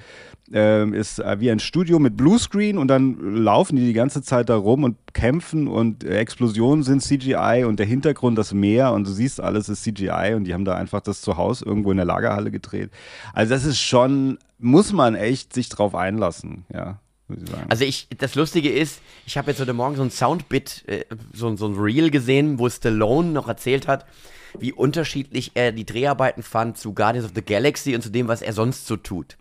ähm, 0.53 0.93
ist 0.93 1.19
äh, 1.19 1.39
wie 1.39 1.49
ein 1.49 1.59
Studio 1.59 1.99
mit 1.99 2.17
Bluescreen 2.17 2.77
und 2.77 2.87
dann 2.87 3.35
laufen 3.35 3.75
die 3.75 3.85
die 3.85 3.93
ganze 3.93 4.21
Zeit 4.21 4.49
da 4.49 4.55
rum 4.55 4.83
und 4.83 4.97
kämpfen 5.13 5.67
und 5.67 6.03
Explosionen 6.03 6.83
sind 6.83 7.01
CGI 7.01 7.63
und 7.65 7.79
der 7.79 7.85
Hintergrund 7.85 8.37
das 8.37 8.53
Meer 8.53 8.93
und 8.93 9.07
du 9.07 9.11
siehst 9.11 9.41
alles 9.41 9.69
ist 9.69 9.83
CGI 9.83 10.33
und 10.35 10.43
die 10.43 10.53
haben 10.53 10.65
da 10.65 10.75
einfach 10.75 11.01
das 11.01 11.21
zu 11.21 11.37
Hause 11.37 11.65
irgendwo 11.65 11.91
in 11.91 11.97
der 11.97 12.05
Lagerhalle 12.05 12.51
gedreht. 12.51 12.91
Also 13.33 13.53
das 13.53 13.65
ist 13.65 13.79
schon, 13.79 14.37
muss 14.59 14.93
man 14.93 15.15
echt 15.15 15.53
sich 15.53 15.69
drauf 15.69 15.95
einlassen, 15.95 16.65
ja. 16.71 16.99
Also 17.69 17.85
ich, 17.85 18.07
das 18.19 18.35
Lustige 18.35 18.69
ist, 18.69 19.01
ich 19.25 19.35
habe 19.35 19.49
jetzt 19.49 19.59
heute 19.59 19.73
Morgen 19.73 19.95
so 19.95 20.03
ein 20.03 20.11
Soundbit, 20.11 20.83
äh, 20.85 21.05
so, 21.33 21.55
so 21.55 21.67
ein 21.67 21.73
Reel 21.73 22.11
gesehen, 22.11 22.59
wo 22.59 22.69
Stallone 22.69 23.29
noch 23.29 23.47
erzählt 23.47 23.87
hat, 23.87 24.05
wie 24.59 24.71
unterschiedlich 24.71 25.51
er 25.55 25.71
die 25.71 25.85
Dreharbeiten 25.85 26.43
fand 26.43 26.77
zu 26.77 26.93
Guardians 26.93 27.25
of 27.25 27.33
the 27.33 27.41
Galaxy 27.41 27.95
und 27.95 28.01
zu 28.01 28.11
dem, 28.11 28.27
was 28.27 28.43
er 28.43 28.53
sonst 28.53 28.85
so 28.85 28.95
tut. 28.95 29.37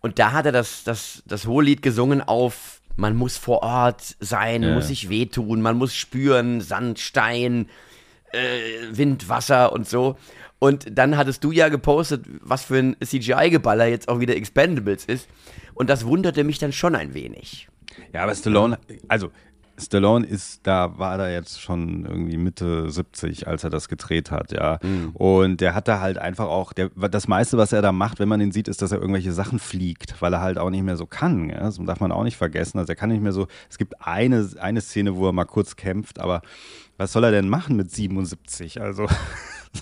Und 0.00 0.18
da 0.18 0.32
hat 0.32 0.46
er 0.46 0.52
das, 0.52 0.84
das, 0.84 1.22
das 1.26 1.46
Hohelied 1.46 1.82
gesungen 1.82 2.20
auf, 2.20 2.80
man 2.96 3.16
muss 3.16 3.36
vor 3.36 3.62
Ort 3.62 4.16
sein, 4.20 4.62
Ja. 4.62 4.74
muss 4.74 4.88
sich 4.88 5.08
wehtun, 5.08 5.60
man 5.62 5.76
muss 5.76 5.94
spüren, 5.94 6.60
Sand, 6.60 6.98
Stein, 6.98 7.68
äh, 8.32 8.38
Wind, 8.90 9.28
Wasser 9.28 9.72
und 9.72 9.88
so. 9.88 10.16
Und 10.60 10.98
dann 10.98 11.16
hattest 11.16 11.44
du 11.44 11.52
ja 11.52 11.68
gepostet, 11.68 12.24
was 12.42 12.64
für 12.64 12.78
ein 12.78 12.96
CGI-Geballer 13.04 13.86
jetzt 13.86 14.08
auch 14.08 14.18
wieder 14.20 14.34
Expendables 14.36 15.04
ist. 15.04 15.28
Und 15.74 15.88
das 15.88 16.04
wunderte 16.04 16.42
mich 16.42 16.58
dann 16.58 16.72
schon 16.72 16.96
ein 16.96 17.14
wenig. 17.14 17.68
Ja, 18.12 18.22
aber 18.24 18.34
Stallone, 18.34 18.78
also 19.06 19.30
Stallone 19.78 20.26
ist, 20.26 20.66
da 20.66 20.98
war 20.98 21.18
er 21.18 21.32
jetzt 21.32 21.60
schon 21.60 22.04
irgendwie 22.04 22.36
Mitte 22.36 22.90
70, 22.90 23.46
als 23.46 23.64
er 23.64 23.70
das 23.70 23.88
gedreht 23.88 24.30
hat, 24.30 24.52
ja. 24.52 24.78
Und 25.14 25.60
der 25.60 25.74
hat 25.74 25.88
da 25.88 26.00
halt 26.00 26.18
einfach 26.18 26.46
auch, 26.46 26.72
der, 26.72 26.88
das 26.88 27.28
meiste, 27.28 27.56
was 27.58 27.72
er 27.72 27.82
da 27.82 27.92
macht, 27.92 28.18
wenn 28.18 28.28
man 28.28 28.40
ihn 28.40 28.52
sieht, 28.52 28.68
ist, 28.68 28.82
dass 28.82 28.92
er 28.92 29.00
irgendwelche 29.00 29.32
Sachen 29.32 29.58
fliegt, 29.58 30.20
weil 30.20 30.32
er 30.32 30.40
halt 30.40 30.58
auch 30.58 30.70
nicht 30.70 30.82
mehr 30.82 30.96
so 30.96 31.06
kann. 31.06 31.48
Ja? 31.50 31.60
Das 31.60 31.78
darf 31.78 32.00
man 32.00 32.12
auch 32.12 32.24
nicht 32.24 32.36
vergessen. 32.36 32.78
Also 32.78 32.92
er 32.92 32.96
kann 32.96 33.10
nicht 33.10 33.22
mehr 33.22 33.32
so, 33.32 33.46
es 33.70 33.78
gibt 33.78 33.94
eine, 34.00 34.48
eine 34.60 34.80
Szene, 34.80 35.16
wo 35.16 35.26
er 35.26 35.32
mal 35.32 35.44
kurz 35.44 35.76
kämpft, 35.76 36.18
aber 36.18 36.42
was 36.96 37.12
soll 37.12 37.24
er 37.24 37.30
denn 37.30 37.48
machen 37.48 37.76
mit 37.76 37.90
77? 37.90 38.80
Also. 38.80 39.06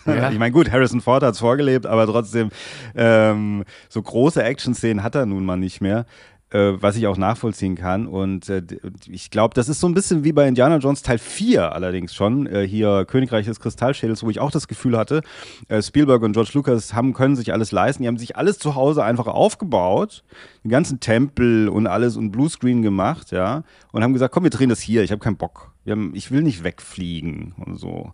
Ja. 0.05 0.31
Ich 0.33 0.39
meine, 0.39 0.51
gut, 0.51 0.71
Harrison 0.73 1.01
Ford 1.01 1.23
hat 1.23 1.35
es 1.35 1.39
vorgelebt, 1.39 1.87
aber 1.87 2.07
trotzdem, 2.07 2.51
ähm, 2.97 3.65
so 3.89 4.03
große 4.03 4.43
Action-Szenen 4.43 5.03
hat 5.05 5.15
er 5.15 5.27
nun 5.27 5.45
mal 5.45 5.57
nicht 5.57 5.81
mehr 5.81 6.07
äh, 6.51 6.73
was 6.81 6.97
ich 6.97 7.07
auch 7.07 7.17
nachvollziehen 7.17 7.75
kann. 7.75 8.07
Und 8.07 8.49
äh, 8.49 8.63
ich 9.09 9.31
glaube, 9.31 9.55
das 9.55 9.69
ist 9.69 9.81
so 9.81 9.89
ein 9.89 9.95
bisschen 9.95 10.25
wie 10.25 10.33
bei 10.33 10.47
Indiana 10.47 10.79
Jones 10.79 11.03
Teil 11.03 11.19
4 11.19 11.73
allerdings 11.73 12.15
schon, 12.15 12.47
äh, 12.47 12.67
hier 12.67 13.05
Königreich 13.05 13.47
des 13.47 13.61
Kristallschädels, 13.61 14.23
wo 14.23 14.31
ich 14.31 14.41
auch 14.41 14.51
das 14.51 14.69
Gefühl 14.69 14.97
hatte, 14.97 15.23
äh, 15.69 15.83
Spielberg 15.83 16.23
und 16.23 16.33
George 16.33 16.51
Lucas 16.55 16.95
haben, 16.95 17.13
können 17.13 17.37
sich 17.37 17.53
alles 17.53 17.73
leisten. 17.73 18.03
Die 18.03 18.09
haben 18.09 18.19
sich 18.19 18.37
alles 18.37 18.59
zu 18.59 18.75
Hause 18.75 19.05
einfach 19.05 19.27
aufgebaut, 19.27 20.25
den 20.65 20.71
ganzen 20.71 21.01
Tempel 21.01 21.69
und 21.69 21.87
alles 21.87 22.17
und 22.17 22.31
Bluescreen 22.31 22.83
gemacht, 22.83 23.33
ja, 23.33 23.65
und 23.93 24.03
haben 24.03 24.13
gesagt, 24.13 24.33
komm, 24.33 24.45
wir 24.45 24.51
drehen 24.51 24.69
das 24.69 24.81
hier, 24.81 25.03
ich 25.03 25.11
habe 25.11 25.21
keinen 25.21 25.37
Bock. 25.37 25.76
Haben, 25.93 26.13
ich 26.15 26.31
will 26.31 26.43
nicht 26.43 26.65
wegfliegen 26.65 27.55
und 27.65 27.77
so. 27.79 28.13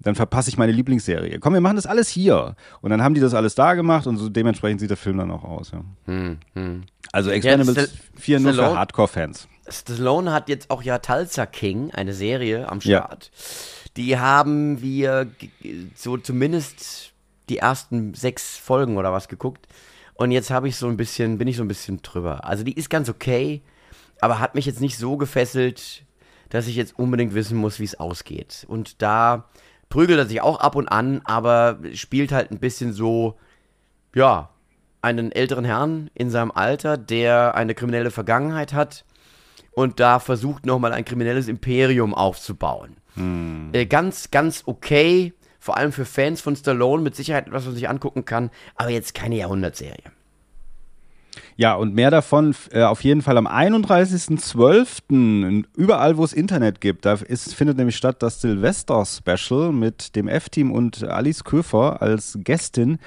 Dann 0.00 0.14
verpasse 0.14 0.48
ich 0.50 0.58
meine 0.58 0.72
Lieblingsserie. 0.72 1.38
Komm, 1.38 1.54
wir 1.54 1.60
machen 1.60 1.76
das 1.76 1.86
alles 1.86 2.08
hier. 2.08 2.56
Und 2.82 2.90
dann 2.90 3.02
haben 3.02 3.14
die 3.14 3.20
das 3.20 3.34
alles 3.34 3.54
da 3.54 3.74
gemacht 3.74 4.06
und 4.06 4.16
so 4.18 4.28
dementsprechend 4.28 4.80
sieht 4.80 4.90
der 4.90 4.96
Film 4.96 5.16
dann 5.18 5.30
auch 5.30 5.44
aus. 5.44 5.72
Ja. 5.72 5.82
Hm, 6.06 6.38
Also 7.12 7.30
Expendables 7.30 7.74
Stall- 7.74 7.88
4 8.16 8.40
nur 8.40 8.54
für 8.54 8.76
Hardcore-Fans. 8.76 9.48
Stallone 9.68 10.32
hat 10.32 10.48
jetzt 10.48 10.70
auch 10.70 10.82
ja 10.82 10.98
Tulsa 10.98 11.46
King, 11.46 11.90
eine 11.92 12.12
Serie 12.12 12.68
am 12.68 12.78
Ja. 12.82 12.98
Start. 13.04 13.30
Die 13.96 14.18
haben 14.18 14.82
wir 14.82 15.26
so 15.94 16.18
zumindest 16.18 17.12
die 17.48 17.58
ersten 17.58 18.12
sechs 18.14 18.56
Folgen 18.56 18.96
oder 18.98 19.12
was 19.12 19.28
geguckt. 19.28 19.66
Und 20.14 20.30
jetzt 20.30 20.50
habe 20.50 20.68
ich 20.68 20.76
so 20.76 20.86
ein 20.88 20.96
bisschen, 20.96 21.38
bin 21.38 21.48
ich 21.48 21.56
so 21.56 21.62
ein 21.64 21.68
bisschen 21.68 22.00
drüber. 22.02 22.44
Also 22.44 22.62
die 22.64 22.72
ist 22.74 22.90
ganz 22.90 23.08
okay, 23.08 23.60
aber 24.20 24.38
hat 24.38 24.54
mich 24.54 24.66
jetzt 24.66 24.80
nicht 24.80 24.98
so 24.98 25.16
gefesselt, 25.16 26.04
dass 26.50 26.66
ich 26.66 26.76
jetzt 26.76 26.98
unbedingt 26.98 27.34
wissen 27.34 27.56
muss, 27.56 27.80
wie 27.80 27.84
es 27.84 27.98
ausgeht. 27.98 28.64
Und 28.68 29.02
da 29.02 29.48
prügelt 29.88 30.18
er 30.18 30.26
sich 30.26 30.40
auch 30.40 30.60
ab 30.60 30.76
und 30.76 30.88
an, 30.88 31.20
aber 31.24 31.78
spielt 31.94 32.32
halt 32.32 32.50
ein 32.50 32.58
bisschen 32.58 32.92
so, 32.92 33.36
ja, 34.14 34.50
einen 35.02 35.30
älteren 35.30 35.64
Herrn 35.64 36.10
in 36.14 36.30
seinem 36.30 36.50
Alter, 36.50 36.96
der 36.96 37.54
eine 37.54 37.74
kriminelle 37.74 38.10
Vergangenheit 38.10 38.72
hat 38.72 39.04
und 39.72 40.00
da 40.00 40.18
versucht 40.18 40.66
nochmal 40.66 40.92
ein 40.92 41.04
kriminelles 41.04 41.48
Imperium 41.48 42.14
aufzubauen. 42.14 42.96
Äh, 43.72 43.86
ganz, 43.86 44.30
ganz 44.30 44.62
okay, 44.66 45.32
vor 45.60 45.76
allem 45.76 45.92
für 45.92 46.04
Fans 46.04 46.40
von 46.40 46.56
Stallone, 46.56 47.02
mit 47.02 47.14
Sicherheit 47.14 47.46
etwas, 47.46 47.62
was 47.62 47.66
man 47.66 47.74
sich 47.74 47.88
angucken 47.88 48.24
kann, 48.24 48.50
aber 48.74 48.90
jetzt 48.90 49.14
keine 49.14 49.36
Jahrhundertserie. 49.36 50.15
Ja, 51.58 51.74
und 51.74 51.94
mehr 51.94 52.10
davon 52.10 52.54
äh, 52.70 52.82
auf 52.82 53.02
jeden 53.02 53.22
Fall 53.22 53.38
am 53.38 53.46
31.12. 53.46 55.64
Überall, 55.74 56.16
wo 56.18 56.24
es 56.24 56.34
Internet 56.34 56.80
gibt. 56.82 57.06
Da 57.06 57.14
ist, 57.14 57.54
findet 57.54 57.78
nämlich 57.78 57.96
statt 57.96 58.22
das 58.22 58.42
Silvester-Special 58.42 59.72
mit 59.72 60.16
dem 60.16 60.28
F-Team 60.28 60.70
und 60.70 61.02
Alice 61.04 61.44
Köfer 61.44 62.02
als 62.02 62.38
Gästin. 62.42 62.98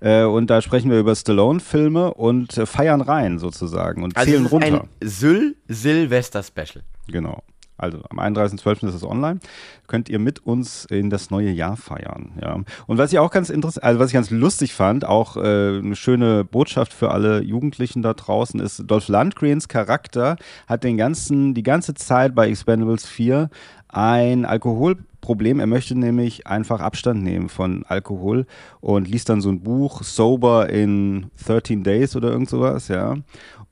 Äh, 0.00 0.24
und 0.24 0.50
da 0.50 0.60
sprechen 0.60 0.90
wir 0.90 0.98
über 0.98 1.14
Stallone-Filme 1.16 2.12
und 2.14 2.58
äh, 2.58 2.66
feiern 2.66 3.00
rein 3.00 3.38
sozusagen 3.38 4.02
und 4.02 4.16
Also 4.16 4.30
zählen 4.30 4.46
runter. 4.46 4.82
ein 4.82 4.88
Syl-Silvester-Special. 5.08 6.82
Genau. 7.08 7.42
Also 7.76 7.98
am 8.08 8.20
31.12. 8.20 8.88
ist 8.88 8.94
es 8.94 9.04
online. 9.04 9.40
Könnt 9.86 10.08
ihr 10.08 10.18
mit 10.18 10.46
uns 10.46 10.84
in 10.84 11.10
das 11.10 11.30
neue 11.30 11.50
Jahr 11.50 11.76
feiern. 11.76 12.32
Ja. 12.40 12.60
Und 12.86 12.98
was 12.98 13.12
ich 13.12 13.18
auch 13.18 13.30
ganz 13.30 13.50
interessant, 13.50 13.84
also 13.84 13.98
was 13.98 14.08
ich 14.08 14.14
ganz 14.14 14.30
lustig 14.30 14.74
fand, 14.74 15.04
auch 15.04 15.36
äh, 15.36 15.40
eine 15.78 15.96
schöne 15.96 16.44
Botschaft 16.44 16.92
für 16.92 17.10
alle 17.10 17.42
Jugendlichen 17.42 18.02
da 18.02 18.14
draußen 18.14 18.60
ist, 18.60 18.84
Dolph 18.86 19.08
Lundgrens 19.08 19.68
Charakter 19.68 20.36
hat 20.66 20.84
den 20.84 20.96
ganzen, 20.96 21.54
die 21.54 21.64
ganze 21.64 21.94
Zeit 21.94 22.34
bei 22.34 22.48
Expendables 22.48 23.06
4 23.06 23.50
ein 23.88 24.44
Alkoholproblem. 24.44 25.60
Er 25.60 25.66
möchte 25.66 25.96
nämlich 25.98 26.46
einfach 26.46 26.80
Abstand 26.80 27.22
nehmen 27.22 27.48
von 27.48 27.84
Alkohol 27.86 28.46
und 28.80 29.08
liest 29.08 29.28
dann 29.28 29.40
so 29.40 29.50
ein 29.50 29.62
Buch, 29.62 30.02
Sober 30.02 30.68
in 30.68 31.30
13 31.44 31.84
Days 31.84 32.16
oder 32.16 32.30
irgend 32.30 32.50
sowas, 32.50 32.88
ja. 32.88 33.16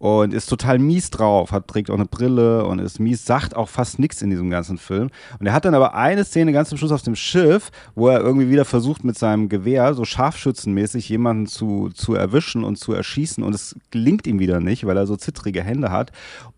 Und 0.03 0.35
ist 0.35 0.47
total 0.47 0.81
mies 0.81 1.11
drauf, 1.11 1.53
hat, 1.53 1.69
trägt 1.69 1.89
auch 1.89 1.95
eine 1.95 2.07
Brille 2.07 2.67
und 2.67 2.81
ist 2.81 2.99
mies, 2.99 3.25
sagt 3.25 3.55
auch 3.55 3.69
fast 3.69 4.01
nichts 4.01 4.21
in 4.21 4.31
diesem 4.31 4.51
ganzen 4.51 4.77
Film. 4.77 5.11
Und 5.39 5.47
er 5.47 5.53
hat 5.53 5.65
dann 5.65 5.77
aber 5.77 5.95
eine 5.95 6.25
Szene 6.25 6.51
ganz 6.53 6.71
zum 6.71 6.79
Schluss 6.79 6.91
auf 6.91 7.03
dem 7.03 7.15
Schiff, 7.15 7.71
wo 7.95 8.09
er 8.09 8.19
irgendwie 8.19 8.51
wieder 8.51 8.65
versucht, 8.65 9.05
mit 9.05 9.17
seinem 9.17 9.49
Gewehr 9.49 9.95
so 9.95 10.05
scharfschützenmäßig 10.05 11.09
jemanden 11.09 11.47
zu, 11.47 11.89
zu 11.95 12.17
erwischen 12.17 12.65
und 12.65 12.81
zu 12.81 12.93
erschießen. 12.93 13.45
Und 13.45 13.55
es 13.55 13.77
gelingt 13.93 14.27
ihm 14.27 14.41
wieder 14.41 14.59
nicht, 14.59 14.85
weil 14.87 14.97
er 14.97 15.07
so 15.07 15.15
zittrige 15.15 15.63
Hände 15.63 15.93
hat. 15.93 16.11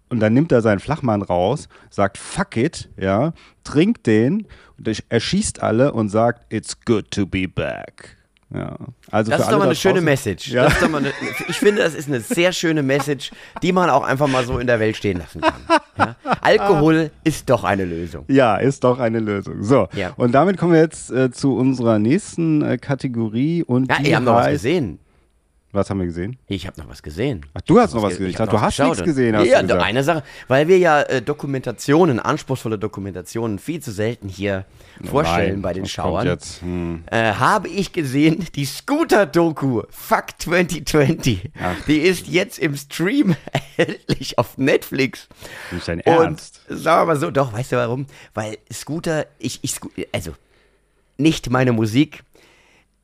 Und 0.08 0.20
dann 0.20 0.32
nimmt 0.32 0.50
er 0.50 0.62
seinen 0.62 0.80
Flachmann 0.80 1.20
raus, 1.20 1.68
sagt 1.90 2.16
fuck 2.16 2.56
it, 2.56 2.88
ja, 2.96 3.34
trinkt 3.62 4.06
den, 4.06 4.46
und 4.78 4.88
er- 4.88 4.94
erschießt 5.10 5.62
alle 5.62 5.92
und 5.92 6.08
sagt 6.08 6.50
it's 6.50 6.80
good 6.86 7.10
to 7.10 7.26
be 7.26 7.46
back. 7.46 8.16
Ja, 8.52 8.76
also 9.10 9.30
Das 9.30 9.40
ist 9.42 9.50
doch 9.50 9.58
mal 9.58 9.64
eine 9.64 9.74
schöne 9.74 10.00
draußen- 10.00 10.04
Message. 10.04 10.48
Ja. 10.48 10.66
Eine, 10.66 11.12
ich 11.48 11.56
finde, 11.58 11.82
das 11.82 11.94
ist 11.94 12.08
eine 12.08 12.20
sehr 12.20 12.52
schöne 12.52 12.82
Message, 12.82 13.30
die 13.62 13.72
man 13.72 13.90
auch 13.90 14.04
einfach 14.04 14.26
mal 14.28 14.44
so 14.44 14.58
in 14.58 14.66
der 14.66 14.78
Welt 14.80 14.96
stehen 14.96 15.18
lassen 15.18 15.40
kann. 15.40 15.62
Ja? 15.98 16.16
Alkohol 16.40 17.10
ist 17.24 17.48
doch 17.50 17.64
eine 17.64 17.84
Lösung. 17.84 18.24
Ja, 18.28 18.56
ist 18.56 18.84
doch 18.84 18.98
eine 19.00 19.18
Lösung. 19.18 19.62
So, 19.62 19.88
Ja. 19.94 20.12
und 20.16 20.32
damit 20.32 20.56
kommen 20.58 20.72
wir 20.74 20.80
jetzt 20.80 21.10
äh, 21.10 21.30
zu 21.30 21.56
unserer 21.56 21.98
nächsten 21.98 22.62
äh, 22.62 22.78
Kategorie. 22.78 23.62
Und 23.64 23.90
Ja, 23.90 23.98
die 24.00 24.10
ihr 24.10 24.16
habt 24.16 24.24
noch 24.26 24.34
was 24.34 24.48
gesehen. 24.50 24.98
Was 25.74 25.90
haben 25.90 25.98
wir 25.98 26.06
gesehen? 26.06 26.38
Ich 26.46 26.68
habe 26.68 26.80
noch 26.80 26.88
was 26.88 27.02
gesehen. 27.02 27.44
Ach, 27.52 27.60
du 27.62 27.80
hast 27.80 27.94
noch 27.94 28.02
was 28.02 28.10
gesehen. 28.10 28.30
Ich 28.30 28.36
dachte, 28.36 28.52
du 28.52 28.60
hast 28.60 28.78
nichts 28.78 29.02
gesehen, 29.02 29.36
hast 29.36 29.46
ja, 29.46 29.60
du 29.60 29.66
gesagt. 29.66 29.82
eine 29.82 30.04
Sache, 30.04 30.22
weil 30.46 30.68
wir 30.68 30.78
ja 30.78 31.02
äh, 31.02 31.20
Dokumentationen, 31.20 32.20
anspruchsvolle 32.20 32.78
Dokumentationen 32.78 33.58
viel 33.58 33.80
zu 33.80 33.90
selten 33.90 34.28
hier 34.28 34.66
vorstellen 35.02 35.54
Nein, 35.54 35.62
bei 35.62 35.72
den 35.72 35.86
Schauern. 35.86 36.38
Hm. 36.60 37.02
Äh, 37.10 37.32
habe 37.34 37.66
ich 37.66 37.92
gesehen, 37.92 38.46
die 38.54 38.64
Scooter-Doku 38.64 39.82
Fuck 39.90 40.26
2020. 40.38 41.50
Die 41.88 41.98
ist 41.98 42.28
jetzt 42.28 42.60
im 42.60 42.76
Stream 42.76 43.34
erhältlich 43.76 44.38
auf 44.38 44.56
Netflix. 44.56 45.28
Nicht 45.72 45.88
dein 45.88 46.00
Und 46.02 46.06
Ernst? 46.06 46.60
sagen 46.68 47.02
wir 47.02 47.14
mal 47.14 47.20
so, 47.20 47.32
doch, 47.32 47.52
weißt 47.52 47.72
du 47.72 47.76
warum? 47.76 48.06
Weil 48.32 48.58
Scooter, 48.72 49.26
ich, 49.40 49.58
ich, 49.62 49.74
also 50.12 50.34
nicht 51.18 51.50
meine 51.50 51.72
Musik, 51.72 52.22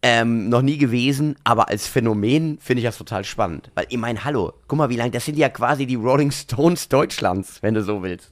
ähm, 0.03 0.49
noch 0.49 0.63
nie 0.63 0.79
gewesen, 0.79 1.37
aber 1.45 1.69
als 1.69 1.87
Phänomen 1.87 2.59
finde 2.61 2.81
ich 2.81 2.87
das 2.87 2.97
total 2.97 3.25
spannend. 3.25 3.71
Weil 3.75 3.87
ich 3.91 3.99
meine, 3.99 4.25
hallo, 4.25 4.55
guck 4.67 4.79
mal, 4.79 4.89
wie 4.89 4.97
lange, 4.97 5.11
das 5.11 5.27
sind 5.27 5.37
ja 5.37 5.49
quasi 5.51 5.87
die 5.87 5.97
Rolling 5.97 6.31
Stones 6.31 6.89
Deutschlands, 6.89 7.63
wenn 7.63 7.75
du 7.75 7.83
so 7.83 8.03
willst. 8.03 8.31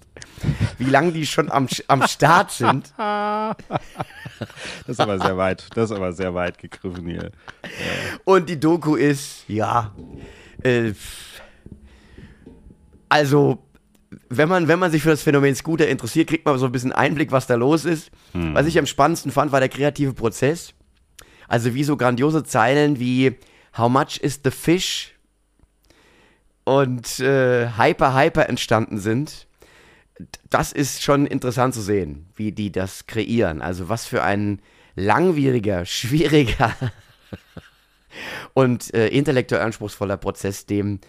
Wie 0.79 0.85
lange 0.85 1.13
die 1.13 1.27
schon 1.27 1.51
am, 1.51 1.69
am 1.89 2.07
Start 2.07 2.51
sind. 2.51 2.93
Das 4.87 4.91
ist 4.95 5.01
aber 5.01 5.19
sehr 5.19 5.37
weit. 5.37 5.67
Das 5.75 5.91
ist 5.91 5.97
aber 5.97 6.13
sehr 6.13 6.33
weit 6.33 6.59
gegriffen 6.59 7.05
hier. 7.07 7.33
Und 8.25 8.49
die 8.49 8.61
Doku 8.61 8.95
ist, 8.95 9.43
ja, 9.49 9.93
äh, 10.63 10.93
also, 13.09 13.59
wenn 14.29 14.49
man, 14.49 14.69
wenn 14.69 14.79
man 14.79 14.93
sich 14.93 15.03
für 15.03 15.11
das 15.11 15.23
Phänomen 15.23 15.57
Scooter 15.57 15.89
interessiert, 15.89 16.29
kriegt 16.29 16.47
man 16.47 16.57
so 16.59 16.67
ein 16.67 16.73
bisschen 16.73 16.93
Einblick, 16.93 17.33
was 17.33 17.49
da 17.49 17.57
los 17.57 17.85
ist. 17.85 18.13
Was 18.33 18.67
ich 18.67 18.79
am 18.79 18.87
spannendsten 18.87 19.33
fand, 19.33 19.51
war 19.51 19.59
der 19.59 19.69
kreative 19.69 20.13
Prozess. 20.13 20.73
Also 21.49 21.75
wie 21.75 21.85
so 21.85 21.97
grandiose 21.97 22.45
Zeilen 22.45 23.01
wie 23.01 23.37
How 23.77 23.89
much 23.89 24.19
is 24.19 24.41
the 24.45 24.51
fish? 24.51 25.15
Und 26.65 27.21
äh, 27.21 27.71
Hyper 27.77 28.15
Hyper 28.15 28.49
entstanden 28.49 28.99
sind. 28.99 29.47
Das 30.51 30.73
ist 30.73 31.03
schon 31.03 31.27
interessant 31.27 31.75
zu 31.75 31.81
sehen, 31.81 32.27
wie 32.35 32.53
die 32.53 32.71
das 32.71 33.07
kreieren. 33.07 33.63
Also 33.63 33.89
was 33.89 34.05
für 34.05 34.23
ein 34.23 34.61
langwieriger, 34.95 35.85
schwieriger 35.87 36.75
und 38.55 38.93
äh, 38.95 39.09
intellektuell 39.09 39.63
anspruchsvoller 39.63 40.17
Prozess 40.17 40.67
dem 40.67 41.01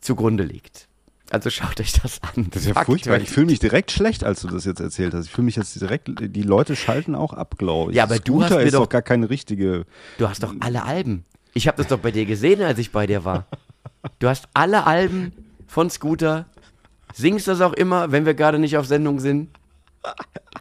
zugrunde 0.00 0.44
liegt. 0.44 0.87
Also 1.30 1.50
schaut 1.50 1.78
euch 1.80 1.92
das 1.92 2.20
an. 2.22 2.48
Das 2.50 2.62
ist 2.62 2.68
ja 2.68 2.74
Fuck 2.74 2.86
furchtbar. 2.86 3.16
Ich 3.16 3.24
20. 3.24 3.34
fühle 3.34 3.46
mich 3.46 3.58
direkt 3.58 3.90
schlecht, 3.90 4.24
als 4.24 4.40
du 4.40 4.48
das 4.48 4.64
jetzt 4.64 4.80
erzählt 4.80 5.12
hast. 5.14 5.26
Ich 5.26 5.32
fühle 5.32 5.44
mich 5.44 5.56
jetzt 5.56 5.78
direkt, 5.80 6.08
die 6.20 6.42
Leute 6.42 6.74
schalten 6.74 7.14
auch 7.14 7.32
ab, 7.34 7.56
glaube 7.58 7.90
ich. 7.90 7.96
Ja, 7.96 8.04
aber 8.04 8.18
du 8.18 8.40
hast 8.42 8.48
Scooter 8.48 8.60
mir 8.62 8.66
ist 8.66 8.74
doch- 8.74 8.88
gar 8.88 9.02
keine 9.02 9.28
richtige. 9.28 9.84
Du 10.18 10.28
hast 10.28 10.42
doch 10.42 10.54
alle 10.60 10.84
Alben. 10.84 11.24
Ich 11.54 11.66
habe 11.68 11.76
das 11.76 11.88
doch 11.88 11.98
bei 11.98 12.10
dir 12.12 12.24
gesehen, 12.24 12.62
als 12.62 12.78
ich 12.78 12.92
bei 12.92 13.06
dir 13.06 13.24
war. 13.24 13.46
Du 14.20 14.28
hast 14.28 14.48
alle 14.54 14.86
Alben 14.86 15.32
von 15.66 15.90
Scooter. 15.90 16.46
Singst 17.14 17.48
das 17.48 17.60
auch 17.60 17.72
immer, 17.72 18.12
wenn 18.12 18.24
wir 18.26 18.34
gerade 18.34 18.58
nicht 18.58 18.76
auf 18.76 18.86
Sendung 18.86 19.18
sind. 19.18 19.48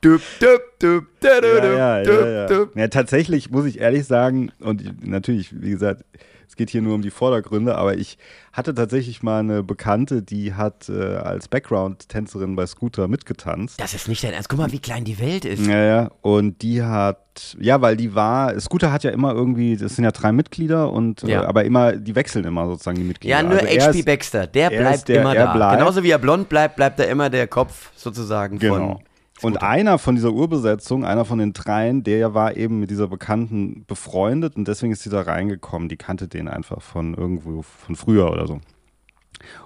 Düb, 0.04 0.22
düb, 0.42 0.62
düb, 0.82 1.06
dü, 1.22 1.28
dü, 1.42 1.78
Ja, 1.78 2.02
ja, 2.02 2.48
ja, 2.48 2.68
ja. 2.76 2.88
tatsächlich 2.88 3.50
muss 3.52 3.66
ich 3.66 3.80
ehrlich 3.80 4.06
sagen, 4.06 4.52
und 4.60 5.06
natürlich, 5.08 5.50
wie 5.62 5.70
gesagt, 5.70 6.04
Es 6.14 6.18
geht 6.58 6.70
hier 6.70 6.82
nur 6.82 6.96
um 6.96 7.02
die 7.02 7.12
Vordergründe, 7.12 7.76
aber 7.78 7.96
ich 7.98 8.18
hatte 8.52 8.74
tatsächlich 8.74 9.22
mal 9.24 9.40
eine 9.40 9.64
Bekannte, 9.64 10.22
die 10.24 10.54
hat 10.56 10.90
äh, 10.90 11.16
als 11.18 11.48
Background-Tänzerin 11.48 12.56
bei 12.56 12.66
Scooter 12.66 13.08
mitgetanzt. 13.08 13.80
Das 13.80 13.94
ist 13.94 14.08
nicht 14.08 14.24
dein 14.24 14.34
Ernst. 14.34 14.50
Guck 14.50 14.60
mal, 14.60 14.72
wie 14.72 14.80
klein 14.80 15.04
die 15.06 15.20
Welt 15.20 15.46
ist. 15.46 15.66
Ja, 15.68 15.84
ja. 15.84 16.12
Und 16.22 16.62
die 16.64 16.82
hat, 16.82 17.56
ja, 17.60 17.82
weil 17.82 17.96
die 17.96 18.16
war, 18.16 18.60
Scooter 18.60 18.92
hat 18.92 19.04
ja 19.04 19.12
immer 19.12 19.34
irgendwie, 19.34 19.78
das 19.78 19.96
sind 19.96 20.04
ja 20.06 20.12
drei 20.12 20.32
Mitglieder 20.32 20.92
und 20.92 21.22
Ja. 21.24 21.44
äh, 21.44 21.46
aber 21.46 21.66
immer, 21.66 21.94
die 21.94 22.16
wechseln 22.16 22.46
immer 22.46 22.66
sozusagen 22.68 22.98
die 22.98 23.04
Mitglieder. 23.04 23.38
Ja, 23.38 23.44
nur 23.44 23.60
Also 23.60 23.88
HP 23.90 24.02
Baxter, 24.04 24.48
der 24.48 24.72
er 24.72 24.82
bleibt 24.82 25.08
der- 25.08 25.22
immer 25.22 25.36
er 25.36 25.46
da. 25.46 25.54
bleibt. 25.54 25.78
Genauso 25.80 26.04
wie 26.04 26.10
er 26.10 26.18
blond 26.20 26.50
bleibt, 26.50 26.76
bleibt 26.76 27.00
er 27.00 27.08
immer 27.10 27.30
der 27.30 27.48
Kopf 27.48 27.92
sozusagen 27.96 28.58
Genau. 28.60 28.76
von. 28.96 29.07
Und 29.42 29.62
einer 29.62 30.00
von 30.00 30.16
dieser 30.16 30.32
Urbesetzung, 30.32 31.06
einer 31.06 31.26
von 31.26 31.38
den 31.38 31.54
dreien, 31.54 32.04
der 32.04 32.34
war 32.34 32.58
eben 32.58 32.80
mit 32.80 32.90
dieser 32.90 33.08
Bekannten 33.08 33.86
befreundet 33.86 34.56
und 34.56 34.68
deswegen 34.68 34.92
ist 34.92 35.04
sie 35.04 35.10
da 35.10 35.22
reingekommen. 35.22 35.90
Die 35.90 35.98
kannte 35.98 36.28
den 36.28 36.48
einfach 36.48 36.82
von 36.82 37.14
irgendwo, 37.14 37.62
von 37.62 37.96
früher 37.96 38.32
oder 38.32 38.48
so. 38.48 38.60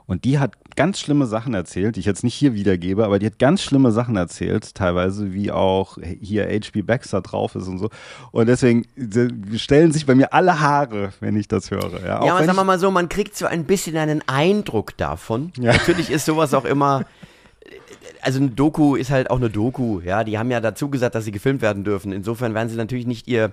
Und 0.05 0.25
die 0.25 0.39
hat 0.39 0.53
ganz 0.75 0.99
schlimme 0.99 1.25
Sachen 1.25 1.53
erzählt, 1.53 1.95
die 1.95 2.01
ich 2.01 2.05
jetzt 2.05 2.23
nicht 2.23 2.33
hier 2.33 2.53
wiedergebe, 2.53 3.05
aber 3.05 3.19
die 3.19 3.25
hat 3.25 3.39
ganz 3.39 3.61
schlimme 3.61 3.91
Sachen 3.91 4.17
erzählt, 4.17 4.75
teilweise 4.75 5.33
wie 5.33 5.51
auch 5.51 5.97
hier 6.19 6.47
H.B. 6.47 6.81
Baxter 6.81 7.21
drauf 7.21 7.55
ist 7.55 7.67
und 7.67 7.77
so. 7.77 7.89
Und 8.31 8.47
deswegen 8.47 8.85
stellen 9.55 9.93
sich 9.93 10.05
bei 10.05 10.15
mir 10.15 10.33
alle 10.33 10.59
Haare, 10.59 11.13
wenn 11.21 11.37
ich 11.37 11.47
das 11.47 11.71
höre. 11.71 12.01
Ja, 12.01 12.25
Ja, 12.25 12.35
aber 12.35 12.45
sagen 12.45 12.57
wir 12.57 12.63
mal 12.65 12.79
so, 12.79 12.91
man 12.91 13.09
kriegt 13.09 13.35
so 13.35 13.45
ein 13.45 13.63
bisschen 13.65 13.95
einen 13.95 14.21
Eindruck 14.27 14.97
davon. 14.97 15.53
Ja. 15.57 15.71
Natürlich 15.71 16.09
ist 16.09 16.25
sowas 16.25 16.53
auch 16.53 16.65
immer. 16.65 17.05
Also 18.21 18.39
eine 18.39 18.49
Doku 18.49 18.95
ist 18.95 19.09
halt 19.11 19.29
auch 19.29 19.37
eine 19.37 19.49
Doku, 19.49 19.99
ja. 20.01 20.23
Die 20.23 20.37
haben 20.37 20.51
ja 20.51 20.59
dazu 20.59 20.89
gesagt, 20.89 21.15
dass 21.15 21.25
sie 21.25 21.31
gefilmt 21.31 21.61
werden 21.61 21.83
dürfen. 21.83 22.11
Insofern 22.11 22.53
werden 22.53 22.69
sie 22.69 22.75
natürlich 22.75 23.07
nicht 23.07 23.27
ihr 23.27 23.51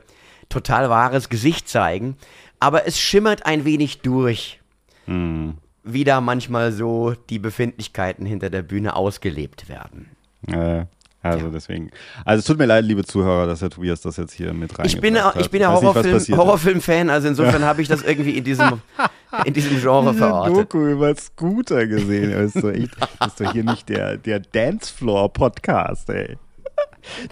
total 0.49 0.91
wahres 0.91 1.29
Gesicht 1.29 1.69
zeigen. 1.69 2.17
Aber 2.61 2.87
es 2.87 2.99
schimmert 2.99 3.47
ein 3.47 3.65
wenig 3.65 4.01
durch, 4.01 4.61
Hm. 5.07 5.55
wie 5.85 6.05
da 6.05 6.21
manchmal 6.21 6.73
so 6.73 7.15
die 7.31 7.39
Befindlichkeiten 7.39 8.27
hinter 8.27 8.51
der 8.51 8.63
Bühne 8.63 8.95
ausgelebt 8.97 9.69
werden. 9.69 10.11
Äh, 10.47 10.85
also 11.31 11.47
Ja. 11.47 11.51
deswegen. 11.53 11.91
Also 12.25 12.41
es 12.41 12.45
tut 12.45 12.59
mir 12.59 12.67
leid, 12.67 12.85
liebe 12.85 13.05
Zuhörer, 13.05 13.47
dass 13.47 13.61
der 13.61 13.71
Tobias 13.71 14.01
das 14.01 14.17
jetzt 14.17 14.33
hier 14.33 14.53
mit 14.53 14.79
rein 14.79 14.87
Ich 14.87 15.01
bin, 15.01 15.15
ja- 15.17 15.33
ich 15.39 15.51
bin 15.51 15.61
ja 15.63 15.71
Horrorfilm, 15.73 16.19
Horrorfilm-Fan, 16.37 17.11
also 17.11 17.29
insofern 17.29 17.65
habe 17.65 17.83
ich 17.83 17.89
das 17.89 18.03
irgendwie 18.03 18.37
in 18.39 18.45
diesem, 18.45 18.81
in 19.45 19.53
diesem 19.55 19.81
Genre 19.81 20.11
eine 20.11 20.19
verortet. 20.19 20.57
Doku 20.57 20.87
über 20.87 21.15
Scooter 21.15 21.87
gesehen. 21.87 22.33
Das 22.33 22.55
ist 22.55 22.65
doch, 22.65 22.71
echt, 22.71 22.91
das 23.21 23.29
ist 23.29 23.41
doch 23.41 23.53
hier 23.53 23.65
nicht 23.65 23.89
der, 23.89 24.17
der 24.17 24.41
Dancefloor-Podcast, 24.41 26.11
ey. 26.11 26.37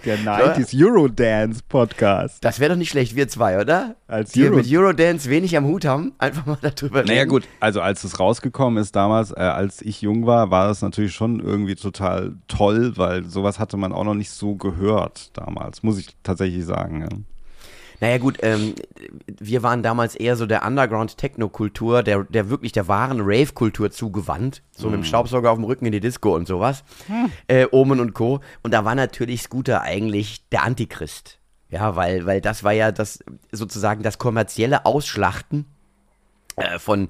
Der 0.04 0.18
90s 0.18 0.74
Eurodance-Podcast. 0.84 2.44
Das 2.44 2.60
wäre 2.60 2.70
doch 2.72 2.78
nicht 2.78 2.90
schlecht, 2.90 3.14
wir 3.16 3.28
zwei, 3.28 3.60
oder? 3.60 3.96
Als 4.06 4.32
Die 4.32 4.44
Euro- 4.44 4.56
mit 4.56 4.66
Eurodance 4.70 5.28
wenig 5.30 5.56
am 5.56 5.64
Hut 5.66 5.84
haben, 5.84 6.12
einfach 6.18 6.46
mal 6.46 6.58
darüber 6.60 6.98
reden. 7.00 7.08
Naja 7.08 7.24
gut, 7.24 7.44
also 7.60 7.80
als 7.80 8.04
es 8.04 8.18
rausgekommen 8.18 8.82
ist 8.82 8.96
damals, 8.96 9.30
äh, 9.32 9.36
als 9.40 9.82
ich 9.82 10.02
jung 10.02 10.26
war, 10.26 10.50
war 10.50 10.68
das 10.68 10.82
natürlich 10.82 11.12
schon 11.14 11.40
irgendwie 11.40 11.74
total 11.74 12.34
toll, 12.48 12.92
weil 12.96 13.24
sowas 13.24 13.58
hatte 13.58 13.76
man 13.76 13.92
auch 13.92 14.04
noch 14.04 14.14
nicht 14.14 14.30
so 14.30 14.54
gehört 14.56 15.36
damals, 15.36 15.82
muss 15.82 15.98
ich 15.98 16.16
tatsächlich 16.22 16.64
sagen. 16.64 17.02
Ja. 17.02 17.08
Naja 18.00 18.18
gut, 18.18 18.38
ähm, 18.42 18.74
wir 19.26 19.62
waren 19.62 19.82
damals 19.82 20.14
eher 20.14 20.36
so 20.36 20.46
der 20.46 20.66
Underground-Techno-Kultur, 20.66 22.02
der, 22.02 22.24
der 22.24 22.50
wirklich 22.50 22.72
der 22.72 22.88
wahren 22.88 23.20
Rave-Kultur 23.20 23.90
zugewandt. 23.90 24.62
So 24.72 24.88
mit 24.88 24.96
dem 24.98 25.04
Staubsauger 25.04 25.50
auf 25.50 25.58
dem 25.58 25.64
Rücken 25.64 25.86
in 25.86 25.92
die 25.92 26.00
Disco 26.00 26.34
und 26.34 26.46
sowas. 26.46 26.84
Äh, 27.48 27.66
Omen 27.70 28.00
und 28.00 28.14
Co. 28.14 28.40
Und 28.62 28.74
da 28.74 28.84
war 28.84 28.94
natürlich 28.94 29.42
Scooter 29.42 29.82
eigentlich 29.82 30.48
der 30.50 30.62
Antichrist. 30.64 31.38
Ja, 31.68 31.96
weil, 31.96 32.26
weil 32.26 32.40
das 32.40 32.62
war 32.64 32.72
ja 32.72 32.92
das 32.92 33.18
sozusagen 33.50 34.02
das 34.02 34.18
kommerzielle 34.18 34.86
Ausschlachten 34.86 35.64
äh, 36.56 36.78
von, 36.78 37.08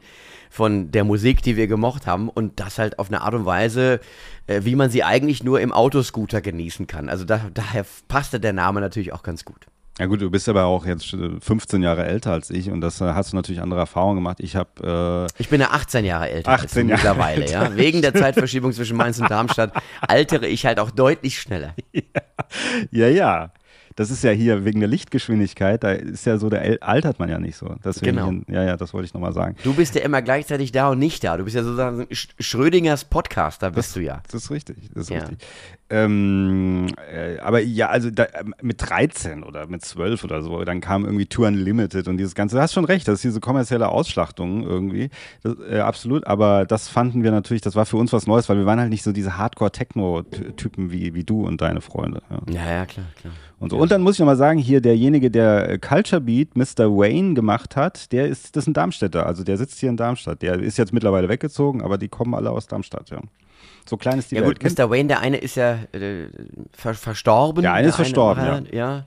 von 0.51 0.91
der 0.91 1.05
Musik, 1.05 1.43
die 1.43 1.57
wir 1.57 1.67
gemocht 1.67 2.07
haben 2.07 2.29
und 2.29 2.59
das 2.59 2.79
halt 2.79 2.99
auf 2.99 3.09
eine 3.09 3.21
Art 3.21 3.35
und 3.35 3.45
Weise, 3.45 4.01
äh, 4.47 4.63
wie 4.65 4.77
man 4.77 4.91
sie 4.91 5.05
eigentlich 5.05 5.45
nur 5.45 5.61
im 5.61 5.73
Autoscooter 5.73 6.41
genießen 6.41 6.87
kann. 6.87 7.09
Also 7.09 7.25
da, 7.25 7.51
daher 7.53 7.85
passte 8.09 8.41
der 8.41 8.53
Name 8.53 8.81
natürlich 8.81 9.13
auch 9.13 9.23
ganz 9.23 9.45
gut. 9.45 9.67
Ja 9.99 10.05
gut, 10.07 10.21
du 10.21 10.31
bist 10.31 10.47
aber 10.49 10.65
auch 10.65 10.85
jetzt 10.85 11.15
äh, 11.15 11.41
15 11.41 11.83
Jahre 11.83 12.05
älter 12.05 12.33
als 12.33 12.51
ich 12.51 12.71
und 12.71 12.83
das 12.83 13.01
äh, 13.01 13.05
hast 13.15 13.33
du 13.33 13.37
natürlich 13.37 13.63
andere 13.63 13.81
Erfahrungen 13.81 14.17
gemacht. 14.17 14.39
Ich 14.41 14.55
habe 14.55 15.27
Ich 15.39 15.49
bin 15.49 15.61
ja 15.61 15.71
18 15.71 16.05
Jahre 16.05 16.29
älter 16.31 16.51
als 16.51 16.65
18 16.65 16.89
du 16.89 16.91
Jahre 16.95 17.03
mittlerweile, 17.03 17.43
älter. 17.45 17.71
ja. 17.71 17.77
Wegen 17.77 18.03
der 18.03 18.15
Zeitverschiebung 18.15 18.73
zwischen 18.73 18.97
Mainz 18.97 19.19
und 19.19 19.31
Darmstadt 19.31 19.73
altere 20.03 20.47
ich 20.47 20.67
halt 20.67 20.79
auch 20.81 20.91
deutlich 20.91 21.41
schneller. 21.41 21.75
Ja, 22.93 23.09
ja. 23.09 23.51
Das 23.97 24.11
ist 24.11 24.23
ja 24.23 24.31
hier 24.31 24.65
wegen 24.65 24.79
der 24.81 24.89
Lichtgeschwindigkeit, 24.89 25.83
da 25.83 25.91
ist 25.93 26.25
ja 26.27 26.39
so, 26.39 26.49
da 26.49 26.59
altert 26.81 27.19
man 27.19 27.29
ja 27.29 27.39
nicht 27.39 27.57
so. 27.57 27.75
Deswegen, 27.85 28.17
Genau. 28.17 28.33
ja, 28.49 28.63
ja, 28.63 28.77
das 28.77 28.93
wollte 28.95 29.07
ich 29.07 29.15
nochmal 29.15 29.33
sagen. 29.33 29.57
Du 29.65 29.75
bist 29.75 29.95
ja 29.95 30.03
immer 30.03 30.23
gleichzeitig 30.23 30.71
da 30.71 30.91
und 30.91 30.99
nicht 30.99 31.25
da. 31.25 31.37
Du 31.37 31.45
bist 31.45 31.57
ja 31.57 31.63
sozusagen 31.63 32.03
Sch- 32.05 32.29
Schrödingers 32.39 33.05
Podcaster, 33.07 33.71
bist 33.73 33.97
du 33.97 34.01
ja. 34.01 34.23
Das 34.31 34.45
ist 34.45 34.51
richtig, 34.51 34.77
das 34.95 35.05
ist 35.05 35.11
Ja. 35.11 35.19
richtig. 35.21 35.39
Ähm, 35.89 36.89
äh, 37.13 37.39
aber 37.39 37.61
ja, 37.63 37.89
also 37.89 38.11
da, 38.11 38.27
ähm, 38.41 38.55
mit 38.61 38.83
13 38.91 39.45
oder 39.45 39.67
mit 39.69 39.85
12 39.85 40.25
oder 40.25 40.43
so, 40.43 40.65
dann 40.65 40.81
kam 40.81 41.05
irgendwie 41.05 41.27
Tour 41.27 41.47
Unlimited 41.47 42.09
und 42.09 42.17
dieses 42.17 42.35
Ganze. 42.35 42.57
Du 42.57 42.63
hast 42.63 42.73
schon 42.75 42.85
recht, 42.85 43.07
das 43.07 43.15
ist 43.15 43.25
diese 43.25 43.39
kommerzielle 43.41 43.89
Ausschlachtung 43.89 44.65
irgendwie. 44.65 45.11
Das, 45.43 45.55
äh, 45.71 45.79
absolut, 45.79 46.27
aber 46.27 46.67
das 46.67 46.89
fanden 46.89 47.23
wir 47.23 47.31
natürlich, 47.31 47.63
das 47.63 47.77
war 47.77 47.87
für 47.87 47.97
uns 47.99 48.13
was 48.13 48.27
Neues, 48.27 48.49
weil 48.49 48.59
wir 48.59 48.67
waren 48.67 48.81
halt 48.81 48.91
nicht 48.91 49.05
so 49.05 49.13
diese 49.13 49.39
Hardcore-Techno-Typen 49.39 50.91
wie, 50.93 51.15
wie 51.15 51.25
du 51.25 51.47
und 51.47 51.61
deine 51.61 51.81
Freunde. 51.81 52.21
Ja. 52.31 52.53
Ja, 52.53 52.71
ja, 52.79 52.87
klar, 52.87 53.07
klar. 53.21 53.33
Und, 53.59 53.71
so. 53.71 53.79
und 53.79 53.91
dann 53.91 54.03
muss 54.03 54.17
ich 54.17 54.19
nochmal 54.19 54.37
sagen, 54.37 54.59
hier 54.59 54.81
derjenige, 54.81 55.31
der 55.31 55.71
äh, 55.71 55.79
Culture 55.79 56.21
Beat 56.21 56.57
Mr. 56.57 56.91
Wayne 56.91 57.35
gemacht 57.35 57.75
hat, 57.75 58.13
der 58.13 58.27
ist, 58.27 58.55
das 58.55 58.65
ist 58.65 58.69
ein 58.69 58.75
Darmstädter. 58.75 59.27
Also 59.27 59.45
der 59.45 59.57
sitzt 59.57 59.81
hier 59.81 59.89
in 59.89 59.97
Darmstadt. 59.97 60.43
Der 60.43 60.61
ist 60.61 60.77
jetzt 60.77 60.93
mittlerweile 60.93 61.29
weggezogen, 61.29 61.83
aber 61.83 61.97
die 61.97 62.09
kommen 62.09 62.35
alle 62.35 62.51
aus 62.51 62.67
Darmstadt, 62.67 63.11
ja. 63.11 63.21
So 63.89 63.97
klein 63.97 64.19
ist 64.19 64.31
die 64.31 64.37
Ja 64.37 64.43
Welt. 64.43 64.61
gut, 64.61 64.79
Mr. 64.79 64.91
Wayne, 64.91 65.09
der 65.09 65.21
eine 65.21 65.39
ist 65.39 65.55
ja 65.55 65.79
äh, 65.93 66.27
ver 66.73 66.95
verstorben. 66.95 67.63
Der 67.63 67.73
eine 67.73 67.89
ist 67.89 67.97
verstorben, 67.97 68.43
war, 68.43 68.75
ja. 68.75 69.05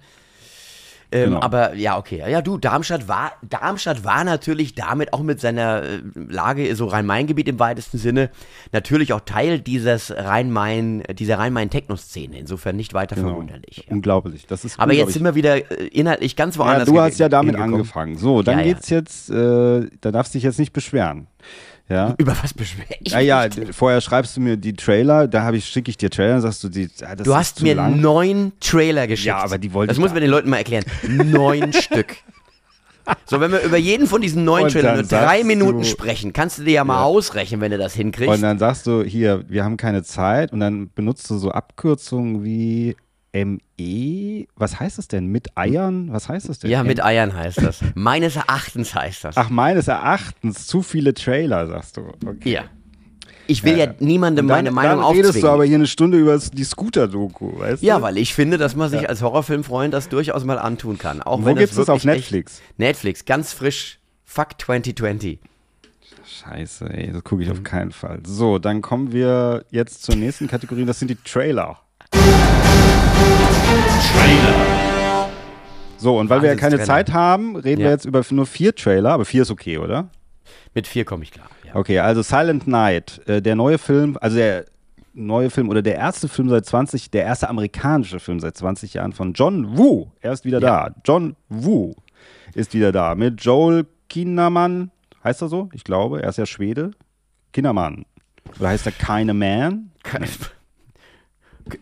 Ähm, 1.12 1.26
Genau. 1.32 1.40
Aber 1.42 1.74
ja, 1.74 1.98
okay. 1.98 2.24
Ja, 2.30 2.42
du, 2.42 2.58
Darmstadt 2.60 3.08
war, 3.08 3.32
Darmstadt 3.42 4.04
war 4.04 4.24
natürlich 4.24 4.76
damit 4.76 5.12
auch 5.14 5.24
mit 5.24 5.40
seiner 5.40 5.82
äh, 5.82 6.02
Lage, 6.14 6.76
so 6.76 6.86
Rhein-Main-Gebiet 6.86 7.48
im 7.48 7.58
weitesten 7.60 7.98
Sinne, 7.98 8.30
natürlich 8.72 9.12
auch 9.14 9.22
Teil 9.22 9.60
dieses 9.60 10.12
Rhein-Main, 10.16 11.04
dieser 11.18 11.40
Rhein-Main-Techno-Szene. 11.40 12.38
Insofern 12.38 12.76
nicht 12.76 12.94
weiter 12.94 13.16
Genau. 13.16 13.30
verwunderlich. 13.30 13.86
Ja. 13.88 13.94
Unglaublich. 13.96 14.46
Das 14.48 14.66
ist 14.66 14.80
Aber 14.80 14.94
jetzt 14.94 15.14
sind 15.14 15.24
wir 15.24 15.34
wieder 15.36 15.56
äh, 15.72 15.88
inhaltlich 15.88 16.36
ganz 16.36 16.56
ja, 16.56 16.62
woanders. 16.66 16.86
du 16.86 16.94
ge- 16.94 17.02
hast 17.02 17.18
ja 17.20 17.28
damit 17.30 17.56
angefangen. 17.56 18.16
So, 18.18 18.44
dann 18.44 18.60
Ja, 18.60 18.66
ja. 18.66 18.74
geht's 18.74 18.90
jetzt, 18.90 19.30
äh, 19.32 19.88
da 20.02 20.12
darfst 20.12 20.34
du 20.34 20.38
dich 20.38 20.44
jetzt 20.44 20.60
nicht 20.60 20.74
beschweren. 20.74 21.26
Ja. 21.90 22.14
Über 22.20 22.36
was 22.42 22.54
beschwer 22.54 22.86
ich 23.00 23.12
Ja, 23.12 23.20
ja, 23.20 23.48
mich 23.56 23.76
vorher 23.76 24.00
schreibst 24.02 24.38
du 24.38 24.42
mir 24.42 24.58
die 24.58 24.74
Trailer, 24.74 25.28
da 25.28 25.42
habe 25.42 25.58
ich, 25.58 25.66
schicke 25.66 25.90
ich 25.90 25.98
dir 25.98 26.10
Trailer, 26.10 26.34
dann 26.34 26.42
sagst 26.42 26.64
du, 26.64 26.70
die, 26.70 26.88
ah, 27.02 27.16
das 27.16 27.26
Du 27.26 27.36
hast 27.36 27.62
mir 27.62 27.76
lang. 27.76 28.00
neun 28.00 28.52
Trailer 28.60 29.08
geschickt. 29.08 29.26
Ja, 29.28 29.38
aber 29.44 29.58
die 29.58 29.74
wollte 29.74 29.90
Das 29.90 29.98
muss 29.98 30.12
man 30.12 30.22
den 30.22 30.30
Leuten 30.30 30.50
mal 30.50 30.58
erklären. 30.58 30.86
Neun 31.08 31.74
Stück. 31.82 32.16
So, 33.26 33.40
wenn 33.42 33.52
wir 33.52 33.62
über 33.62 33.78
jeden 33.78 34.06
von 34.06 34.22
diesen 34.22 34.44
neun 34.46 34.66
Und 34.66 34.72
Trailern 34.72 34.98
nur 34.98 35.04
drei 35.08 35.44
Minuten 35.44 35.80
du- 35.80 35.84
sprechen, 35.84 36.32
kannst 36.32 36.60
du 36.60 36.64
dir 36.64 36.74
ja 36.74 36.84
mal 36.84 36.98
Ja. 36.98 37.04
ausrechnen, 37.06 37.60
wenn 37.60 37.72
du 37.72 37.80
das 37.80 37.96
hinkriegst. 37.96 38.32
Und 38.36 38.42
dann 38.44 38.60
sagst 38.60 38.86
du, 38.86 39.02
hier, 39.04 39.44
wir 39.48 39.64
haben 39.64 39.78
keine 39.78 40.04
Zeit 40.04 40.54
und 40.54 40.60
dann 40.60 40.92
benutzt 40.94 41.28
du 41.32 41.38
so 41.40 41.50
Abkürzungen 41.50 42.44
wie 42.44 42.96
ME. 43.34 44.48
Was 44.56 44.80
heißt 44.80 44.98
das 44.98 45.08
denn? 45.08 45.28
Mit 45.28 45.58
Eiern? 45.58 46.12
Was 46.12 46.30
heißt 46.30 46.50
das 46.50 46.60
denn? 46.60 46.72
ja, 46.72 46.84
mit 46.84 47.04
Eiern 47.04 47.36
heißt 47.36 47.62
das. 47.62 47.80
Meines 47.96 48.36
Erachtens 48.36 48.96
heißt 48.96 49.24
das. 49.24 49.38
Ach, 49.38 49.50
meines 49.50 49.88
Erachtens 49.88 50.68
zu 50.68 50.82
viele 50.82 51.14
Trailer, 51.14 51.68
sagst 51.68 51.98
du. 51.98 52.02
Okay. 52.26 52.52
Ja. 52.52 52.64
Ich 53.48 53.64
will 53.64 53.78
ja, 53.78 53.86
ja. 53.86 53.94
niemandem 54.00 54.46
Und 54.46 54.50
dann, 54.50 54.58
meine 54.58 54.72
Meinung 54.72 55.02
dann 55.02 55.16
redest 55.16 55.42
du 55.42 55.48
aber 55.48 55.66
hier 55.66 55.76
eine 55.76 55.88
Stunde 55.88 56.20
über 56.20 56.38
die 56.38 56.64
Scooter-Doku, 56.64 57.60
weißt 57.60 57.82
ja, 57.82 57.98
du? 57.98 58.04
weil 58.04 58.18
ich 58.20 58.36
finde, 58.36 58.60
dass 58.60 58.76
man 58.76 58.92
sich 58.92 59.10
als 59.10 59.24
Horrorfilmfreund 59.24 59.92
das 59.92 60.08
durchaus 60.08 60.46
mal 60.46 60.60
antun 60.60 61.00
kann. 61.00 61.24
Auch 61.24 61.42
Wo 61.42 61.46
wenn 61.46 61.56
gibt's 61.56 61.76
das 61.76 61.90
auf 61.90 62.04
Netflix? 62.04 62.62
Netflix, 62.78 63.26
ganz 63.26 63.52
frisch. 63.54 64.00
Fuck 64.24 64.62
2020. 64.62 65.40
Scheiße, 66.24 66.94
ey, 66.94 67.12
das 67.12 67.24
gucke 67.24 67.42
ich 67.42 67.50
auf 67.50 67.64
keinen 67.64 67.92
Fall. 67.92 68.20
So, 68.24 68.60
dann 68.60 68.84
kommen 68.84 69.12
wir 69.12 69.66
jetzt 69.72 70.04
zur 70.04 70.16
nächsten 70.16 70.48
Kategorie, 70.48 70.86
das 70.86 71.00
sind 71.00 71.08
die 71.08 71.16
Trailer. 71.16 71.80
Trailer. 74.14 75.30
So, 75.98 76.18
und 76.18 76.30
weil 76.30 76.42
wir 76.42 76.50
ja 76.50 76.56
keine. 76.56 76.80
Zeit 76.80 77.12
haben, 77.14 77.56
reden 77.56 77.80
wir 77.80 77.88
Ja. 77.88 77.92
jetzt 77.92 78.06
über 78.06 78.24
nur 78.32 78.46
vier 78.46 78.74
Trailer, 78.74 79.12
aber 79.12 79.26
vier 79.26 79.42
ist 79.44 79.52
okay, 79.52 79.78
oder? 79.78 80.10
Mit 80.74 80.88
vier 80.88 81.06
komme 81.06 81.24
ich 81.24 81.32
klar. 81.32 81.48
Ja. 81.68 81.76
Okay, 81.76 82.00
also 82.00 82.22
Silent 82.22 82.68
Night, 82.68 83.22
äh, 83.28 83.42
der 83.42 83.56
neue 83.56 83.78
Film, 83.78 84.18
also 84.22 84.38
der 84.38 84.66
neue 85.14 85.50
Film 85.50 85.70
oder 85.70 85.82
der 85.82 85.96
erste 85.96 86.28
Film 86.28 86.50
seit 86.50 86.66
20, 86.66 87.12
der 87.12 87.24
erste 87.26 87.50
amerikanische 87.50 88.20
Film 88.20 88.40
seit 88.40 88.56
20 88.58 88.94
Jahren 88.94 89.12
von 89.14 89.34
John 89.34 89.78
Woo. 89.78 90.12
Er 90.22 90.32
ist 90.32 90.46
wieder 90.46 90.60
da. 90.60 90.96
John 91.06 91.36
Woo 91.50 91.94
ist 92.56 92.74
wieder 92.74 92.92
da 92.92 93.14
mit 93.16 93.42
Joel 93.44 93.86
Kinnaman. 94.08 94.92
Heißt 95.24 95.42
er 95.42 95.50
so? 95.50 95.70
Ich 95.74 95.84
glaube, 95.84 96.24
er 96.24 96.30
ist 96.30 96.38
ja 96.38 96.46
Schwede. 96.46 96.92
Kinnaman. 97.52 98.06
Oder 98.60 98.70
heißt 98.70 98.86
er 98.86 98.94
Keine 98.94 99.34
Man? 99.34 99.92
Kinemann. 100.04 100.30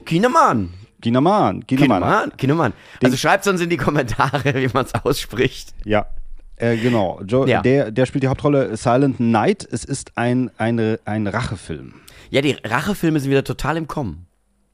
Kinnaman. 0.05 0.69
Kinnaman. 1.01 1.65
Kinemann. 1.67 2.31
Kinemann. 2.37 2.73
Also 3.03 3.17
schreibt 3.17 3.47
uns 3.47 3.61
in 3.61 3.69
die 3.69 3.77
Kommentare, 3.77 4.43
wie 4.55 4.69
man 4.73 4.85
es 4.85 4.93
ausspricht. 4.95 5.73
Ja. 5.85 6.07
Äh, 6.55 6.77
genau, 6.77 7.21
Joe, 7.25 7.47
Ja. 7.47 7.61
der, 7.61 7.91
der 7.91 8.05
spielt 8.07 8.23
die 8.23 8.27
Hauptrolle 8.27 8.75
Silent 8.77 9.19
Night. 9.19 9.67
Es 9.71 9.83
ist 9.85 10.17
ein, 10.17 10.49
eine, 10.57 10.99
ein 11.05 11.27
Rachefilm. 11.27 11.93
Ja, 12.31 12.41
die 12.41 12.51
Rachefilme 12.63 13.19
sind 13.19 13.29
wieder 13.29 13.43
total 13.43 13.77
im 13.77 13.87
Kommen. 13.87 14.25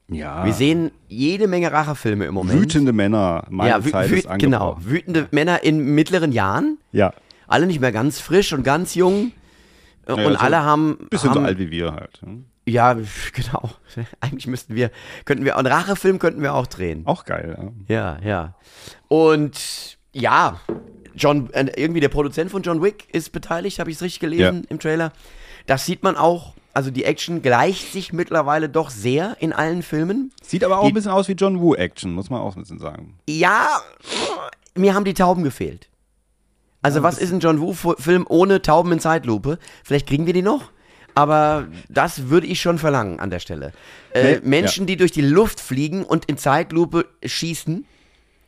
Ja. 0.08 0.44
Wir 0.44 0.52
sehen 0.52 0.90
jede 1.08 1.46
Menge 1.46 1.72
Rachefilme 1.72 2.26
im 2.26 2.34
Moment. 2.34 2.60
Wütende 2.60 2.92
Männer, 2.92 3.44
meine 3.48 3.70
ja, 3.70 3.82
Zeit 3.82 4.10
ist 4.10 4.28
genau, 4.38 4.76
wütende 4.80 5.28
Männer 5.30 5.62
in 5.62 5.94
mittleren 5.94 6.32
Jahren, 6.32 6.78
Ja, 6.92 7.12
alle 7.48 7.66
nicht 7.66 7.80
mehr 7.80 7.92
ganz 7.92 8.20
frisch 8.20 8.52
und 8.52 8.64
ganz 8.64 8.94
jung. 8.94 9.32
Naja, 10.06 10.26
und 10.26 10.34
so 10.34 10.38
alle 10.40 10.62
haben, 10.62 11.06
bisschen 11.08 11.30
haben 11.30 11.40
so 11.40 11.46
alt 11.46 11.58
wie 11.58 11.70
wir 11.70 11.92
halt. 11.94 12.20
Ja, 12.66 12.94
genau. 13.32 13.70
Eigentlich 14.20 14.46
müssten 14.46 14.74
wir, 14.74 14.90
könnten 15.24 15.44
wir, 15.44 15.56
einen 15.56 15.66
Rachefilm 15.66 16.18
könnten 16.18 16.42
wir 16.42 16.54
auch 16.54 16.66
drehen. 16.66 17.02
Auch 17.06 17.24
geil. 17.24 17.72
Ja. 17.88 18.16
Ja, 18.18 18.26
ja. 18.28 18.54
Und 19.08 19.98
ja, 20.12 20.60
John, 21.14 21.52
äh, 21.52 21.66
irgendwie 21.76 22.00
der 22.00 22.08
Produzent 22.08 22.50
von 22.50 22.62
John 22.62 22.82
Wick 22.82 23.06
ist 23.12 23.32
beteiligt, 23.32 23.78
habe 23.78 23.90
ich 23.90 23.96
es 23.96 24.02
richtig 24.02 24.20
gelesen 24.20 24.62
Ja. 24.62 24.70
im 24.70 24.78
Trailer. 24.78 25.12
Das 25.66 25.86
sieht 25.86 26.02
man 26.02 26.16
auch. 26.16 26.54
Also 26.72 26.90
die 26.90 27.04
Action 27.04 27.40
gleicht 27.40 27.92
sich 27.92 28.12
mittlerweile 28.12 28.68
doch 28.68 28.90
sehr 28.90 29.36
in 29.38 29.52
allen 29.52 29.82
Filmen. 29.82 30.32
Sieht 30.42 30.64
aber 30.64 30.78
auch 30.78 30.82
Die- 30.82 30.88
ein 30.90 30.94
bisschen 30.94 31.12
aus 31.12 31.28
wie 31.28 31.32
John 31.34 31.60
Woo 31.60 31.74
Action, 31.76 32.12
muss 32.12 32.30
man 32.30 32.40
auch 32.40 32.56
ein 32.56 32.62
bisschen 32.62 32.80
sagen. 32.80 33.16
Ja, 33.28 33.68
mir 34.74 34.92
haben 34.94 35.04
die 35.04 35.14
Tauben 35.14 35.44
gefehlt. 35.44 35.88
Also 36.82 37.02
was 37.02 37.16
ist 37.18 37.32
ein 37.32 37.38
John 37.40 37.60
Woo-Film 37.60 38.26
ohne 38.28 38.60
Tauben 38.60 38.90
in 38.92 38.98
Zeitlupe? 39.00 39.58
Vielleicht 39.84 40.06
kriegen 40.08 40.26
wir 40.26 40.32
die 40.34 40.42
noch. 40.42 40.70
Aber 41.14 41.68
das 41.88 42.28
würde 42.28 42.46
ich 42.46 42.60
schon 42.60 42.78
verlangen 42.78 43.20
an 43.20 43.30
der 43.30 43.38
Stelle. 43.38 43.72
Äh, 44.12 44.34
Nee, 44.34 44.40
Menschen, 44.42 44.86
die 44.86 44.96
durch 44.96 45.12
die 45.12 45.20
Luft 45.20 45.60
fliegen 45.60 46.04
und 46.04 46.24
in 46.26 46.36
Zeitlupe 46.38 47.06
schießen, 47.24 47.84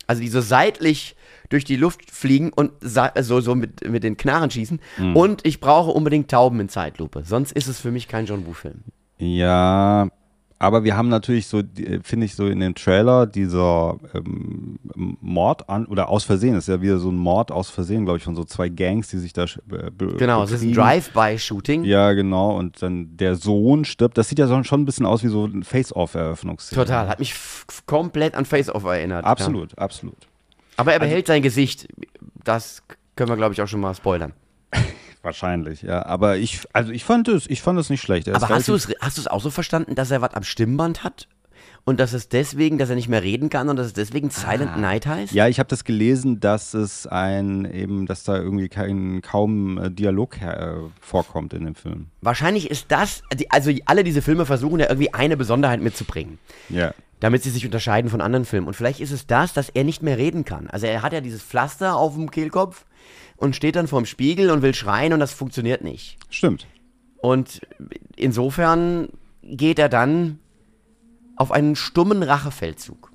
also 0.06 0.22
die 0.22 0.28
so 0.28 0.40
seitlich 0.40 1.16
durch 1.48 1.64
die 1.64 1.76
Luft 1.76 2.10
fliegen 2.10 2.52
und 2.52 2.72
so, 2.80 3.40
so 3.40 3.54
mit, 3.54 3.88
mit 3.88 4.02
den 4.02 4.16
Knarren 4.16 4.50
schießen. 4.50 4.80
Mhm. 4.98 5.16
Und 5.16 5.46
ich 5.46 5.60
brauche 5.60 5.90
unbedingt 5.90 6.30
Tauben 6.30 6.58
in 6.60 6.68
Zeitlupe. 6.68 7.22
Sonst 7.24 7.52
ist 7.52 7.68
es 7.68 7.80
für 7.80 7.90
mich 7.90 8.08
kein 8.08 8.26
John 8.26 8.46
Woo-Film. 8.46 8.82
Ja, 9.18 10.08
aber 10.58 10.84
wir 10.84 10.96
haben 10.96 11.08
natürlich 11.08 11.46
so, 11.48 11.60
die- 11.62 12.00
finde 12.02 12.26
ich, 12.26 12.34
so 12.34 12.46
in 12.46 12.60
dem 12.60 12.74
Trailer 12.74 13.26
dieser 13.26 13.96
ähm, 14.14 14.78
Mord 15.20 15.68
an, 15.68 15.86
oder 15.86 16.08
aus 16.08 16.24
Versehen, 16.24 16.54
ist 16.56 16.68
ja 16.68 16.80
wieder 16.80 16.98
so 16.98 17.10
ein 17.10 17.16
Mord 17.16 17.52
aus 17.52 17.68
Versehen, 17.70 18.04
glaube 18.04 18.18
ich, 18.18 18.24
von 18.24 18.34
so 18.34 18.44
zwei 18.44 18.68
Gangs, 18.70 19.08
die 19.08 19.18
sich 19.18 19.32
da 19.32 19.44
äh, 19.44 19.90
Genau, 20.16 20.42
es 20.42 20.52
ist 20.52 20.62
ein. 20.62 20.72
Drive-by-Shooting. 20.72 21.84
Ja, 21.84 22.12
genau, 22.12 22.56
und 22.56 22.80
dann 22.82 23.16
der 23.16 23.34
Sohn 23.36 23.84
stirbt. 23.84 24.16
Das 24.16 24.28
sieht 24.28 24.38
ja 24.38 24.64
schon 24.64 24.80
ein 24.80 24.84
bisschen 24.86 25.04
aus 25.06 25.22
wie 25.22 25.28
so 25.28 25.44
ein 25.44 25.62
Face-Off-Eröffnungsszene. 25.62 26.82
Total, 26.84 27.08
hat 27.08 27.18
mich 27.18 27.34
komplett 27.86 28.34
an 28.34 28.44
Face-Off 28.44 28.84
erinnert. 28.84 29.24
Ja. 29.24 29.30
Absolut, 29.30 29.76
absolut. 29.78 30.16
Aber 30.76 30.90
Also 30.92 31.00
er 31.02 31.06
behält 31.08 31.26
sein 31.26 31.42
Gesicht. 31.42 31.88
Das 32.44 32.82
können 33.16 33.28
wir, 33.30 33.36
glaube 33.36 33.52
ich, 33.54 33.60
auch 33.62 33.68
schon 33.68 33.80
mal 33.80 33.94
spoilern. 33.94 34.32
Wahrscheinlich, 35.26 35.82
ja. 35.82 36.06
Aber 36.06 36.36
ich, 36.36 36.60
also 36.72 36.92
ich 36.92 37.04
fand 37.04 37.26
es, 37.28 37.46
ich 37.50 37.60
fand 37.60 37.78
es 37.80 37.90
nicht 37.90 38.00
schlecht. 38.00 38.28
Er 38.28 38.36
Aber 38.36 38.48
hast 38.48 38.68
du 38.68 38.74
es 38.74 38.88
hast 39.00 39.16
du 39.18 39.20
es 39.22 39.26
auch 39.26 39.40
so 39.42 39.50
verstanden, 39.50 39.94
dass 39.96 40.10
er 40.12 40.22
was 40.22 40.34
am 40.34 40.44
Stimmband 40.44 41.02
hat? 41.04 41.26
Und 41.84 42.00
dass 42.00 42.12
es 42.12 42.28
deswegen, 42.28 42.78
dass 42.78 42.90
er 42.90 42.96
nicht 42.96 43.08
mehr 43.08 43.22
reden 43.22 43.48
kann 43.48 43.68
und 43.68 43.76
dass 43.76 43.86
es 43.88 43.92
deswegen 43.92 44.30
Silent 44.30 44.76
Night 44.80 45.06
heißt? 45.06 45.32
Ah. 45.32 45.36
Ja, 45.36 45.48
ich 45.48 45.58
habe 45.60 45.68
das 45.68 45.84
gelesen, 45.84 46.40
dass 46.40 46.74
es 46.74 47.06
ein 47.06 47.64
eben, 47.64 48.06
dass 48.06 48.24
da 48.24 48.36
irgendwie 48.36 48.68
kein 48.68 49.20
kaum 49.22 49.78
äh, 49.78 49.90
Dialog 49.90 50.40
äh, 50.42 50.74
vorkommt 51.00 51.54
in 51.54 51.64
dem 51.64 51.74
Film. 51.76 52.06
Wahrscheinlich 52.22 52.70
ist 52.70 52.86
das, 52.88 53.22
die- 53.34 53.50
also 53.52 53.70
alle 53.86 54.02
diese 54.04 54.20
Filme 54.22 54.46
versuchen 54.46 54.80
ja 54.80 54.86
irgendwie 54.88 55.14
eine 55.14 55.36
Besonderheit 55.36 55.80
mitzubringen. 55.80 56.38
Ja. 56.68 56.92
damit 57.20 57.42
sie 57.44 57.50
sich 57.50 57.64
unterscheiden 57.64 58.10
von 58.10 58.20
anderen 58.20 58.44
Filmen. 58.44 58.66
Und 58.66 58.74
vielleicht 58.74 59.00
ist 59.00 59.10
es 59.12 59.26
das, 59.26 59.54
dass 59.54 59.68
er 59.70 59.84
nicht 59.84 60.02
mehr 60.02 60.18
reden 60.18 60.44
kann. 60.44 60.68
Also 60.68 60.86
er 60.86 61.00
hat 61.02 61.12
ja 61.14 61.20
dieses 61.22 61.42
Pflaster 61.42 61.96
auf 61.96 62.14
dem 62.14 62.30
Kehlkopf 62.30 62.84
und 63.36 63.56
steht 63.56 63.76
dann 63.76 63.88
vorm 63.88 64.06
Spiegel 64.06 64.50
und 64.50 64.62
will 64.62 64.74
schreien 64.74 65.12
und 65.12 65.20
das 65.20 65.32
funktioniert 65.32 65.82
nicht. 65.82 66.18
Stimmt. 66.30 66.66
Und 67.18 67.60
insofern 68.16 69.08
geht 69.42 69.78
er 69.78 69.88
dann 69.88 70.38
auf 71.36 71.52
einen 71.52 71.76
stummen 71.76 72.22
Rachefeldzug. 72.22 73.10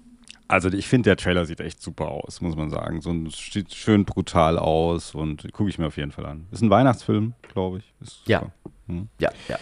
Also 0.47 0.69
ich 0.69 0.87
finde, 0.87 1.11
der 1.11 1.17
Trailer 1.17 1.45
sieht 1.45 1.61
echt 1.61 1.81
super 1.81 2.09
aus, 2.09 2.41
muss 2.41 2.57
man 2.57 2.69
sagen. 2.69 3.01
So 3.01 3.09
ein 3.09 3.29
sieht 3.29 3.73
schön 3.73 4.03
brutal 4.03 4.59
aus 4.59 5.15
und 5.15 5.51
gucke 5.53 5.69
ich 5.69 5.79
mir 5.79 5.87
auf 5.87 5.95
jeden 5.95 6.11
Fall 6.11 6.25
an. 6.25 6.45
Ist 6.51 6.61
ein 6.61 6.69
Weihnachtsfilm, 6.69 7.33
glaube 7.53 7.79
ich. 7.79 7.93
Ja. 8.27 8.51
super. 8.87 9.07
Ja, 9.19 9.29
ja. 9.47 9.57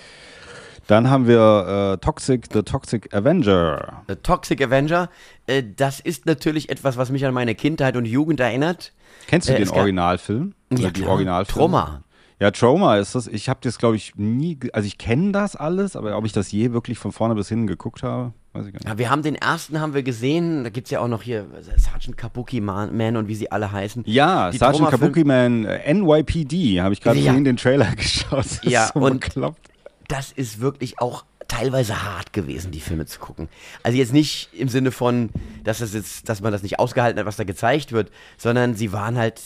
Dann 0.87 1.11
haben 1.11 1.27
wir 1.27 1.93
äh, 1.93 2.03
Toxic, 2.03 2.47
The 2.51 2.63
Toxic 2.63 3.13
Avenger. 3.13 4.01
The 4.07 4.15
Toxic 4.15 4.59
Avenger, 4.63 5.11
äh, 5.45 5.61
das 5.75 5.99
ist 5.99 6.25
natürlich 6.25 6.69
etwas, 6.69 6.97
was 6.97 7.11
mich 7.11 7.23
an 7.27 7.33
meine 7.35 7.53
Kindheit 7.53 7.95
und 7.95 8.05
Jugend 8.05 8.39
erinnert. 8.39 8.91
Kennst 9.29 9.47
du 9.47 9.53
Äh, 9.53 9.59
den 9.59 9.69
Originalfilm? 9.69 10.53
Oder 10.71 10.81
Ja, 10.81 10.89
die 10.89 11.01
klar. 11.01 11.11
Originalfilme? 11.13 11.59
Trauma. 11.59 12.03
Ja, 12.41 12.51
Trauma 12.51 12.97
ist 12.97 13.15
das. 13.15 13.27
Ich 13.27 13.49
habe 13.49 13.59
das, 13.61 13.77
glaube 13.77 13.95
ich, 13.97 14.13
nie, 14.15 14.57
also 14.73 14.87
ich 14.87 14.97
kenne 14.97 15.33
das 15.33 15.55
alles, 15.57 15.95
aber 15.95 16.17
ob 16.17 16.25
ich 16.25 16.31
das 16.31 16.51
je 16.51 16.71
wirklich 16.71 16.97
von 16.97 17.11
vorne 17.11 17.35
bis 17.35 17.49
hinten 17.49 17.67
geguckt 17.67 18.01
habe, 18.01 18.33
weiß 18.53 18.65
ich 18.65 18.71
gar 18.73 18.79
nicht. 18.79 18.87
Ja, 18.87 18.97
wir 18.97 19.09
haben 19.09 19.23
den 19.23 19.35
ersten 19.35 19.81
haben 19.81 19.93
wir 19.93 20.03
gesehen, 20.03 20.63
da 20.63 20.69
gibt 20.69 20.87
es 20.87 20.91
ja 20.91 21.01
auch 21.01 21.09
noch 21.09 21.21
hier 21.21 21.41
äh, 21.41 21.77
Sergeant 21.77 22.15
Kabuki 22.17 22.61
Man, 22.61 22.95
Man 22.95 23.17
und 23.17 23.27
wie 23.27 23.35
sie 23.35 23.51
alle 23.51 23.71
heißen. 23.71 24.03
Ja, 24.07 24.51
Die 24.51 24.57
Sergeant 24.57 24.77
Trauma-Film- 24.89 25.01
Kabuki 25.01 25.23
Man, 25.25 25.65
äh, 25.65 25.93
NYPD, 25.93 26.81
habe 26.81 26.93
ich 26.93 27.01
gerade 27.01 27.19
Ja. 27.19 27.25
vorhin 27.25 27.43
den 27.43 27.57
Trailer 27.57 27.93
geschaut. 27.95 28.39
Das 28.39 28.61
Ja, 28.63 28.85
ist 28.85 28.93
so 28.93 28.99
und- 29.01 29.19
bekloppt. 29.19 29.67
das 30.07 30.31
ist 30.31 30.61
wirklich 30.61 30.99
auch 31.01 31.25
teilweise 31.49 32.03
hart 32.03 32.31
gewesen, 32.31 32.71
die 32.71 32.79
Filme 32.79 33.05
zu 33.05 33.19
gucken. 33.19 33.49
Also 33.83 33.97
jetzt 33.97 34.13
nicht 34.13 34.49
im 34.53 34.69
Sinne 34.69 34.91
von, 34.91 35.29
dass 35.65 35.81
es 35.81 35.93
jetzt, 35.93 36.29
dass 36.29 36.39
man 36.39 36.53
das 36.53 36.63
nicht 36.63 36.79
ausgehalten 36.79 37.19
hat, 37.19 37.25
was 37.25 37.35
da 37.35 37.43
gezeigt 37.43 37.91
wird, 37.91 38.09
sondern 38.37 38.75
sie 38.75 38.93
waren 38.93 39.17
halt 39.17 39.41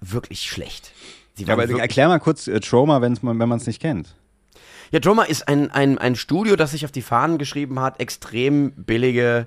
wirklich 0.00 0.42
schlecht. 0.42 0.92
Sie 1.34 1.42
Ja, 1.44 1.48
waren 1.48 1.54
aber 1.54 1.68
wirklich, 1.68 1.82
erklär 1.82 2.08
mal 2.08 2.18
kurz 2.18 2.46
äh, 2.48 2.58
Trauma, 2.60 3.00
wenn's 3.00 3.22
wenn 3.22 3.36
man 3.36 3.52
es 3.58 3.66
nicht 3.66 3.80
kennt. 3.80 4.16
ja, 4.90 5.00
Droma 5.00 5.24
ist 5.24 5.46
ein, 5.48 5.70
ein, 5.70 5.98
ein 5.98 6.16
Studio, 6.16 6.56
das 6.56 6.70
sich 6.70 6.84
auf 6.84 6.92
die 6.92 7.02
Fahnen 7.02 7.38
geschrieben 7.38 7.78
hat, 7.80 8.00
extrem 8.00 8.72
billige, 8.72 9.46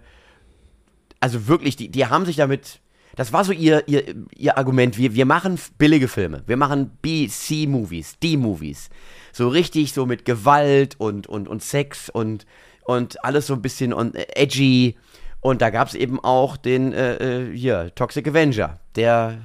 also 1.20 1.48
wirklich, 1.48 1.76
die, 1.78 1.90
die 1.90 2.06
haben 2.06 2.26
sich 2.26 2.36
damit, 2.36 2.81
das 3.16 3.34
war 3.34 3.44
so 3.44 3.52
ihr, 3.52 3.88
ihr, 3.88 4.04
ihr 4.36 4.58
Argument, 4.58 4.98
wir, 4.98 5.14
wir 5.14 5.26
machen 5.26 5.60
billige 5.78 6.08
Filme, 6.08 6.44
wir 6.48 6.58
machen 6.58 6.92
B, 7.02 7.28
C-Movies, 7.28 8.20
D-Movies, 8.20 8.90
so 9.32 9.48
richtig 9.48 9.94
so 9.94 10.06
mit 10.06 10.26
Gewalt 10.26 10.96
und, 11.00 11.28
und, 11.28 11.48
und 11.48 11.62
Sex 11.64 12.10
und, 12.10 12.46
und 12.84 13.24
alles 13.24 13.48
so 13.48 13.54
ein 13.54 13.62
bisschen 13.62 13.94
on, 13.94 14.14
äh, 14.16 14.26
edgy 14.36 14.96
und 15.42 15.62
da 15.62 15.70
gab 15.72 15.88
es 15.88 15.96
eben 15.96 16.20
auch 16.20 16.56
den, 16.58 16.94
äh, 16.94 17.16
äh, 17.16 17.56
hier, 17.58 17.94
Toxic 17.96 18.28
Avenger, 18.28 18.80
der 18.96 19.40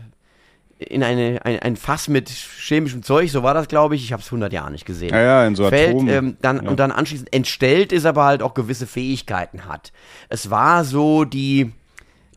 in 0.78 1.02
eine, 1.02 1.40
ein, 1.44 1.58
ein 1.60 1.76
Fass 1.76 2.06
mit 2.08 2.28
chemischem 2.28 3.02
Zeug, 3.02 3.30
so 3.30 3.42
war 3.42 3.54
das, 3.54 3.66
glaube 3.66 3.94
ich. 3.94 4.04
Ich 4.04 4.12
habe 4.12 4.20
es 4.20 4.28
100 4.28 4.52
Jahre 4.52 4.70
nicht 4.70 4.84
gesehen. 4.84 5.08
Ja, 5.14 5.22
ja, 5.22 5.46
in 5.46 5.54
so 5.54 5.66
Fällt, 5.70 5.96
Atom- 5.96 6.08
ähm, 6.10 6.36
dann, 6.42 6.62
ja. 6.62 6.68
Und 6.70 6.78
dann 6.78 6.92
anschließend 6.92 7.32
entstellt 7.32 7.92
ist, 7.92 8.04
aber 8.04 8.24
halt 8.24 8.42
auch 8.42 8.52
gewisse 8.52 8.86
Fähigkeiten 8.86 9.64
hat. 9.64 9.90
Es 10.28 10.50
war 10.50 10.84
so 10.84 11.24
die, 11.24 11.72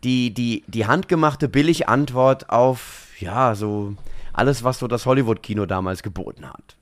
die, 0.03 0.33
die, 0.33 0.63
die 0.67 0.85
handgemachte 0.85 1.49
billige 1.49 1.87
Antwort 1.87 2.49
auf, 2.49 3.07
ja, 3.19 3.55
so 3.55 3.95
alles, 4.33 4.63
was 4.63 4.79
so 4.79 4.87
das 4.87 5.05
Hollywood-Kino 5.05 5.65
damals 5.65 6.03
geboten 6.03 6.45
hat. 6.45 6.77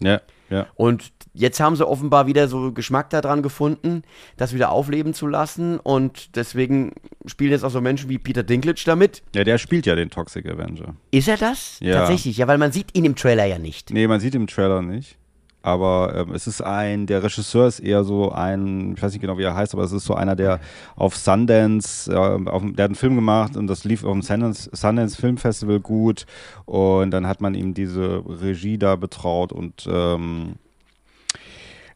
Ja, 0.00 0.20
ja. 0.50 0.66
Und 0.74 1.12
jetzt 1.32 1.60
haben 1.60 1.76
sie 1.76 1.86
offenbar 1.86 2.26
wieder 2.26 2.48
so 2.48 2.72
Geschmack 2.72 3.10
daran 3.10 3.42
gefunden, 3.42 4.02
das 4.36 4.54
wieder 4.54 4.70
aufleben 4.70 5.14
zu 5.14 5.26
lassen. 5.26 5.78
Und 5.78 6.36
deswegen 6.36 6.92
spielen 7.26 7.50
jetzt 7.50 7.64
auch 7.64 7.70
so 7.70 7.80
Menschen 7.80 8.08
wie 8.08 8.18
Peter 8.18 8.42
Dinklage 8.42 8.82
damit. 8.84 9.22
Ja, 9.34 9.44
der 9.44 9.58
spielt 9.58 9.86
ja 9.86 9.94
den 9.94 10.10
Toxic 10.10 10.46
Avenger. 10.46 10.94
Ist 11.10 11.28
er 11.28 11.36
das? 11.36 11.78
Ja. 11.80 11.98
Tatsächlich, 11.98 12.36
ja, 12.36 12.46
weil 12.46 12.58
man 12.58 12.72
sieht 12.72 12.96
ihn 12.96 13.04
im 13.04 13.16
Trailer 13.16 13.44
ja 13.44 13.58
nicht. 13.58 13.90
Nee, 13.90 14.06
man 14.06 14.20
sieht 14.20 14.34
im 14.34 14.46
Trailer 14.46 14.82
nicht. 14.82 15.16
Aber 15.64 16.14
ähm, 16.14 16.34
es 16.34 16.46
ist 16.46 16.60
ein, 16.60 17.06
der 17.06 17.22
Regisseur 17.22 17.66
ist 17.66 17.80
eher 17.80 18.04
so 18.04 18.30
ein, 18.30 18.92
ich 18.94 19.02
weiß 19.02 19.12
nicht 19.12 19.22
genau, 19.22 19.38
wie 19.38 19.44
er 19.44 19.54
heißt, 19.54 19.72
aber 19.72 19.82
es 19.82 19.92
ist 19.92 20.04
so 20.04 20.12
einer, 20.14 20.36
der 20.36 20.60
auf 20.94 21.16
Sundance, 21.16 22.12
äh, 22.12 22.16
auf, 22.16 22.62
der 22.62 22.84
hat 22.84 22.90
einen 22.90 22.94
Film 22.94 23.14
gemacht 23.14 23.56
und 23.56 23.66
das 23.66 23.84
lief 23.84 24.04
auf 24.04 24.12
dem 24.12 24.20
Sundance, 24.20 24.68
Sundance 24.74 25.16
Film 25.18 25.38
Festival 25.38 25.80
gut. 25.80 26.26
Und 26.66 27.12
dann 27.12 27.26
hat 27.26 27.40
man 27.40 27.54
ihm 27.54 27.72
diese 27.72 28.22
Regie 28.26 28.76
da 28.76 28.96
betraut 28.96 29.52
und 29.52 29.88
ähm, 29.90 30.56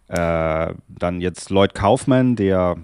äh, 0.08 0.72
dann 0.88 1.20
jetzt 1.20 1.50
Lloyd 1.50 1.74
Kaufman, 1.74 2.36
der 2.36 2.76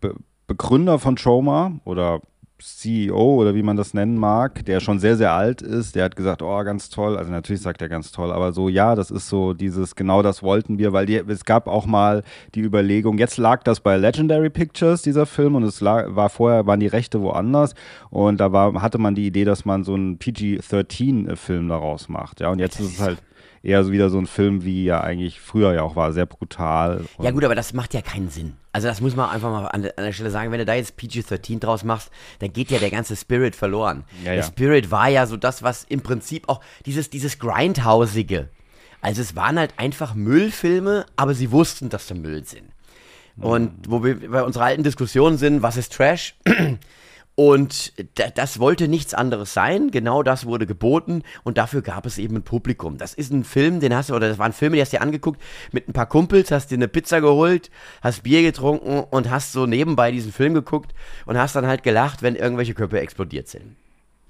Be 0.00 0.14
Begründer 0.46 0.98
von 0.98 1.16
Trauma 1.16 1.72
oder 1.84 2.20
CEO 2.58 3.34
oder 3.34 3.54
wie 3.54 3.62
man 3.62 3.76
das 3.76 3.94
nennen 3.94 4.16
mag, 4.16 4.64
der 4.64 4.80
schon 4.80 5.00
sehr, 5.00 5.16
sehr 5.16 5.32
alt 5.32 5.60
ist, 5.60 5.96
der 5.96 6.04
hat 6.04 6.14
gesagt, 6.14 6.40
oh, 6.40 6.62
ganz 6.64 6.88
toll, 6.88 7.16
also 7.16 7.30
natürlich 7.30 7.62
sagt 7.62 7.82
er 7.82 7.88
ganz 7.88 8.12
toll, 8.12 8.30
aber 8.32 8.52
so, 8.52 8.68
ja, 8.68 8.94
das 8.94 9.10
ist 9.10 9.28
so 9.28 9.54
dieses, 9.54 9.96
genau 9.96 10.22
das 10.22 10.42
wollten 10.42 10.78
wir, 10.78 10.92
weil 10.92 11.04
die, 11.06 11.16
es 11.16 11.44
gab 11.44 11.66
auch 11.66 11.84
mal 11.84 12.22
die 12.54 12.60
Überlegung, 12.60 13.18
jetzt 13.18 13.38
lag 13.38 13.64
das 13.64 13.80
bei 13.80 13.96
Legendary 13.96 14.50
Pictures, 14.50 15.02
dieser 15.02 15.26
Film, 15.26 15.56
und 15.56 15.64
es 15.64 15.80
lag, 15.80 16.14
war 16.14 16.30
vorher, 16.30 16.66
waren 16.66 16.80
die 16.80 16.86
Rechte 16.86 17.20
woanders. 17.20 17.74
Und 18.10 18.38
da 18.38 18.52
war, 18.52 18.80
hatte 18.80 18.98
man 18.98 19.14
die 19.14 19.26
Idee, 19.26 19.44
dass 19.44 19.64
man 19.64 19.82
so 19.82 19.94
einen 19.94 20.18
PG-13-Film 20.18 21.68
daraus 21.68 22.08
macht, 22.08 22.40
ja, 22.40 22.50
und 22.50 22.60
jetzt 22.60 22.78
ist 22.78 22.94
es 22.94 23.00
halt, 23.00 23.18
eher 23.64 23.82
so 23.82 23.92
wieder 23.92 24.10
so 24.10 24.18
ein 24.18 24.26
Film, 24.26 24.64
wie 24.64 24.84
ja 24.84 25.00
eigentlich 25.00 25.40
früher 25.40 25.72
ja 25.72 25.82
auch 25.82 25.96
war, 25.96 26.12
sehr 26.12 26.26
brutal. 26.26 27.04
Ja 27.20 27.30
gut, 27.30 27.44
aber 27.44 27.54
das 27.54 27.72
macht 27.72 27.94
ja 27.94 28.02
keinen 28.02 28.28
Sinn. 28.28 28.54
Also 28.72 28.88
das 28.88 29.00
muss 29.00 29.16
man 29.16 29.30
einfach 29.30 29.50
mal 29.50 29.66
an 29.66 29.82
der, 29.82 29.98
an 29.98 30.04
der 30.04 30.12
Stelle 30.12 30.30
sagen. 30.30 30.52
Wenn 30.52 30.58
du 30.58 30.66
da 30.66 30.74
jetzt 30.74 30.96
PG-13 30.96 31.60
draus 31.60 31.82
machst, 31.82 32.10
dann 32.40 32.52
geht 32.52 32.70
ja 32.70 32.78
der 32.78 32.90
ganze 32.90 33.16
Spirit 33.16 33.56
verloren. 33.56 34.04
Ja, 34.18 34.32
der 34.32 34.34
ja. 34.36 34.42
Spirit 34.42 34.90
war 34.90 35.08
ja 35.08 35.26
so 35.26 35.36
das, 35.36 35.62
was 35.62 35.84
im 35.84 36.02
Prinzip 36.02 36.48
auch 36.48 36.60
dieses, 36.84 37.08
dieses 37.08 37.38
Grindhausige. 37.38 38.50
Also 39.00 39.22
es 39.22 39.34
waren 39.34 39.58
halt 39.58 39.74
einfach 39.78 40.14
Müllfilme, 40.14 41.06
aber 41.16 41.34
sie 41.34 41.50
wussten, 41.50 41.88
dass 41.88 42.08
sie 42.08 42.14
Müll 42.14 42.44
sind. 42.44 42.70
Und 43.36 43.72
wo 43.88 44.04
wir 44.04 44.30
bei 44.30 44.42
unserer 44.44 44.64
alten 44.66 44.84
Diskussion 44.84 45.38
sind, 45.38 45.62
was 45.62 45.76
ist 45.76 45.92
Trash? 45.92 46.36
Und 47.36 47.92
da, 48.14 48.28
das 48.28 48.60
wollte 48.60 48.86
nichts 48.86 49.12
anderes 49.12 49.52
sein. 49.54 49.90
Genau 49.90 50.22
das 50.22 50.46
wurde 50.46 50.66
geboten 50.66 51.22
und 51.42 51.58
dafür 51.58 51.82
gab 51.82 52.06
es 52.06 52.18
eben 52.18 52.36
ein 52.36 52.42
Publikum. 52.42 52.96
Das 52.96 53.12
ist 53.12 53.32
ein 53.32 53.42
Film, 53.42 53.80
den 53.80 53.94
hast 53.94 54.10
du, 54.10 54.14
oder 54.14 54.28
das 54.28 54.38
waren 54.38 54.52
Filme, 54.52 54.76
die 54.76 54.82
hast 54.82 54.92
du 54.92 54.98
dir 54.98 55.02
angeguckt 55.02 55.40
mit 55.72 55.88
ein 55.88 55.92
paar 55.92 56.06
Kumpels, 56.06 56.52
hast 56.52 56.70
dir 56.70 56.76
eine 56.76 56.86
Pizza 56.86 57.20
geholt, 57.20 57.70
hast 58.02 58.22
Bier 58.22 58.42
getrunken 58.42 59.04
und 59.10 59.30
hast 59.30 59.52
so 59.52 59.66
nebenbei 59.66 60.12
diesen 60.12 60.32
Film 60.32 60.54
geguckt 60.54 60.94
und 61.26 61.36
hast 61.36 61.56
dann 61.56 61.66
halt 61.66 61.82
gelacht, 61.82 62.22
wenn 62.22 62.36
irgendwelche 62.36 62.74
Köpfe 62.74 63.00
explodiert 63.00 63.48
sind. 63.48 63.76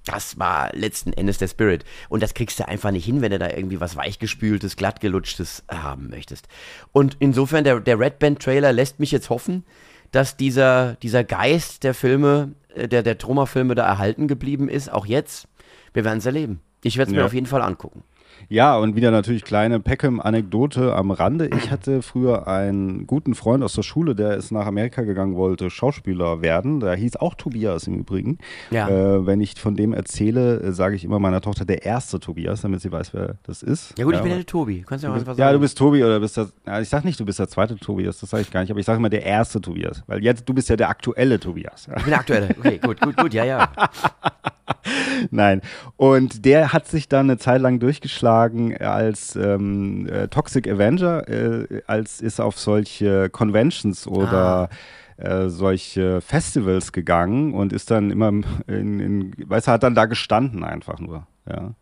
Das 0.07 0.38
war 0.38 0.71
letzten 0.75 1.12
Endes 1.14 1.38
der 1.38 1.49
Spirit. 1.49 1.85
Und 2.09 2.23
das 2.23 2.35
kriegst 2.35 2.61
du 2.61 2.69
einfach 2.69 2.90
nicht 2.90 3.07
hin, 3.07 3.23
wenn 3.23 3.31
du 3.31 3.38
da 3.38 3.49
irgendwie 3.49 3.81
was 3.81 3.97
weichgespültes, 3.97 4.77
glattgelutschtes 4.77 5.64
haben 5.71 6.11
möchtest. 6.11 6.47
Und 6.93 7.17
insofern, 7.21 7.64
der, 7.64 7.81
der 7.81 7.99
Red 7.99 8.19
Band 8.19 8.43
Trailer 8.43 8.73
lässt 8.73 9.01
mich 9.01 9.12
jetzt 9.12 9.31
hoffen, 9.31 9.64
dass 10.11 10.37
dieser, 10.37 10.95
dieser 10.97 11.25
Geist 11.25 11.85
der 11.85 11.95
Filme, 11.95 12.53
der, 12.76 13.02
der 13.02 13.18
Troma-Filme 13.18 13.74
da 13.74 13.84
erhalten 13.87 14.28
geblieben 14.28 14.68
ist, 14.68 14.92
auch 14.92 15.06
jetzt. 15.06 15.48
Wir 15.92 16.04
werden 16.04 16.18
es 16.18 16.26
erleben. 16.26 16.60
Ich 16.82 16.96
werde 16.98 17.10
es 17.10 17.14
mir 17.14 17.20
Ja. 17.20 17.26
auf 17.26 17.34
jeden 17.34 17.46
Fall 17.46 17.62
angucken. 17.62 18.02
Ja, 18.49 18.77
und 18.77 18.94
wieder 18.94 19.11
natürlich 19.11 19.42
kleine 19.44 19.81
Peckham-Anekdote 19.81 20.94
am 20.94 21.11
Rande. 21.11 21.49
Ich 21.57 21.70
hatte 21.70 22.03
früher 22.03 22.47
einen 22.47 23.07
guten 23.07 23.35
Freund 23.35 23.64
aus 23.64 23.73
der 23.75 23.83
Schule, 23.83 24.14
der 24.14 24.37
ist 24.37 24.51
nach 24.53 24.66
Amerika 24.66 25.03
gegangen, 25.03 25.35
wollte 25.35 25.70
Schauspieler 25.70 26.42
werden. 26.42 26.81
Der 26.81 26.94
hieß 26.94 27.16
auch 27.16 27.35
Tobias 27.35 27.87
im 27.87 27.94
Übrigen. 27.94 28.38
Ja. 28.70 28.88
Äh, 28.88 29.27
wenn 29.27 29.40
ich 29.40 29.55
von 29.59 29.77
dem 29.77 29.92
erzähle, 29.94 30.61
äh, 30.61 30.73
sage 30.73 30.94
ich 30.97 31.05
immer 31.05 31.18
meiner 31.18 31.40
Tochter 31.40 31.64
der 31.64 31.85
erste 31.85 32.20
Tobias, 32.20 32.61
damit 32.61 32.81
sie 32.83 32.92
weiß, 32.92 33.14
wer 33.14 33.37
das 33.44 33.62
ist. 33.62 33.94
Ja 33.99 34.05
gut, 34.05 34.14
ich 34.14 34.20
bin 34.20 34.29
ja 34.31 34.35
aber- 34.35 34.42
der 34.42 34.47
Tobi. 34.47 34.85
Kannst 34.87 35.05
du 35.05 35.09
ja 35.09 35.12
Du 35.14 35.20
was 35.20 35.25
bist, 35.25 35.37
sagen? 35.38 35.40
ja, 35.49 35.53
du 35.53 35.59
bist 35.61 35.79
Tobi 35.79 36.05
oder 36.05 36.20
bist 36.20 36.37
der, 36.37 36.49
ja, 36.66 36.81
ich 36.81 36.88
sag 36.88 37.05
nicht, 37.05 37.18
du 37.18 37.25
bist 37.25 37.38
der 37.38 37.49
zweite 37.49 37.77
Tobias, 37.77 38.20
das 38.20 38.31
sage 38.31 38.42
ich 38.42 38.51
gar 38.51 38.61
nicht, 38.61 38.70
aber 38.70 38.81
ich 38.81 38.87
sage 38.87 38.99
immer 38.99 39.11
der 39.11 39.25
erste 39.25 39.61
Tobias, 39.61 40.03
weil 40.07 40.23
jetzt, 40.23 40.49
du 40.49 40.53
bist 40.55 40.68
ja 40.68 40.77
der 40.77 40.90
aktuelle 40.90 41.40
Tobias. 41.40 41.88
Ich 41.88 42.03
bin 42.03 42.11
der 42.11 42.18
Aktuelle. 42.20 42.49
Okay, 42.59 42.79
gut, 42.79 43.01
gut, 43.01 43.16
gut, 43.16 43.33
ja, 43.35 43.44
ja. 43.44 43.68
Nein. 45.31 45.61
Und 45.97 46.44
der 46.44 46.73
hat 46.73 46.87
sich 46.87 47.09
dann 47.09 47.27
eine 47.31 47.38
Zeit 47.38 47.61
lang 47.61 47.79
durchgeschlagen 47.81 48.23
als 48.28 49.37
ähm, 49.37 50.06
äh, 50.08 50.28
Toxic 50.28 50.68
Avenger, 50.68 51.28
äh, 51.28 51.82
als 51.87 52.20
ist 52.20 52.40
auf 52.40 52.58
solche 52.58 53.28
Conventions 53.30 54.06
oder 54.06 54.68
äh, 55.16 55.48
solche 55.48 56.20
Festivals 56.20 56.92
gegangen 56.92 57.54
und 57.54 57.72
ist 57.72 57.90
dann 57.90 58.10
immer 58.10 58.28
in, 58.28 59.00
in 59.00 59.34
weißt 59.46 59.68
du, 59.68 59.72
hat 59.72 59.82
dann 59.82 59.94
da 59.94 60.06
gestanden 60.06 60.64
einfach 60.64 60.98
nur. 60.98 61.26
Ja. 61.48 61.74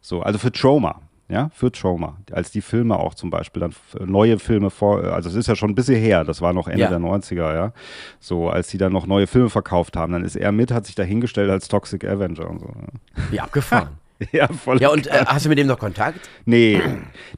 So, 0.00 0.22
also 0.22 0.38
für 0.38 0.50
Trauma. 0.52 1.00
Ja, 1.28 1.48
für 1.54 1.72
Trauma. 1.72 2.18
Als 2.30 2.50
die 2.50 2.60
Filme 2.60 2.98
auch 2.98 3.14
zum 3.14 3.30
Beispiel 3.30 3.60
dann 3.60 3.72
neue 4.04 4.38
Filme 4.38 4.68
vor, 4.68 5.02
also 5.04 5.30
es 5.30 5.34
ist 5.34 5.46
ja 5.46 5.56
schon 5.56 5.70
ein 5.70 5.74
bisschen 5.74 5.98
her, 5.98 6.24
das 6.24 6.42
war 6.42 6.52
noch 6.52 6.68
Ende 6.68 6.82
Ja. 6.82 6.88
der 6.90 6.98
90er, 6.98 7.54
ja. 7.54 7.72
So, 8.20 8.50
als 8.50 8.68
die 8.68 8.76
dann 8.76 8.92
noch 8.92 9.06
neue 9.06 9.26
Filme 9.26 9.48
verkauft 9.48 9.96
haben, 9.96 10.12
dann 10.12 10.24
ist 10.24 10.36
er 10.36 10.52
mit, 10.52 10.70
hat 10.72 10.84
sich 10.84 10.94
da 10.94 11.04
hingestellt 11.04 11.50
als 11.50 11.68
Toxic 11.68 12.04
Avenger 12.04 12.50
und 12.50 12.58
so. 12.58 12.66
Ja. 12.66 13.22
Wie 13.30 13.40
abgefahren. 13.40 13.88
Ja, 14.32 14.48
voll. 14.48 14.80
Ja, 14.80 14.90
und 14.90 15.06
äh, 15.06 15.24
hast 15.26 15.44
du 15.44 15.48
mit 15.48 15.58
dem 15.58 15.66
noch 15.66 15.78
Kontakt? 15.78 16.20
Nee, 16.44 16.80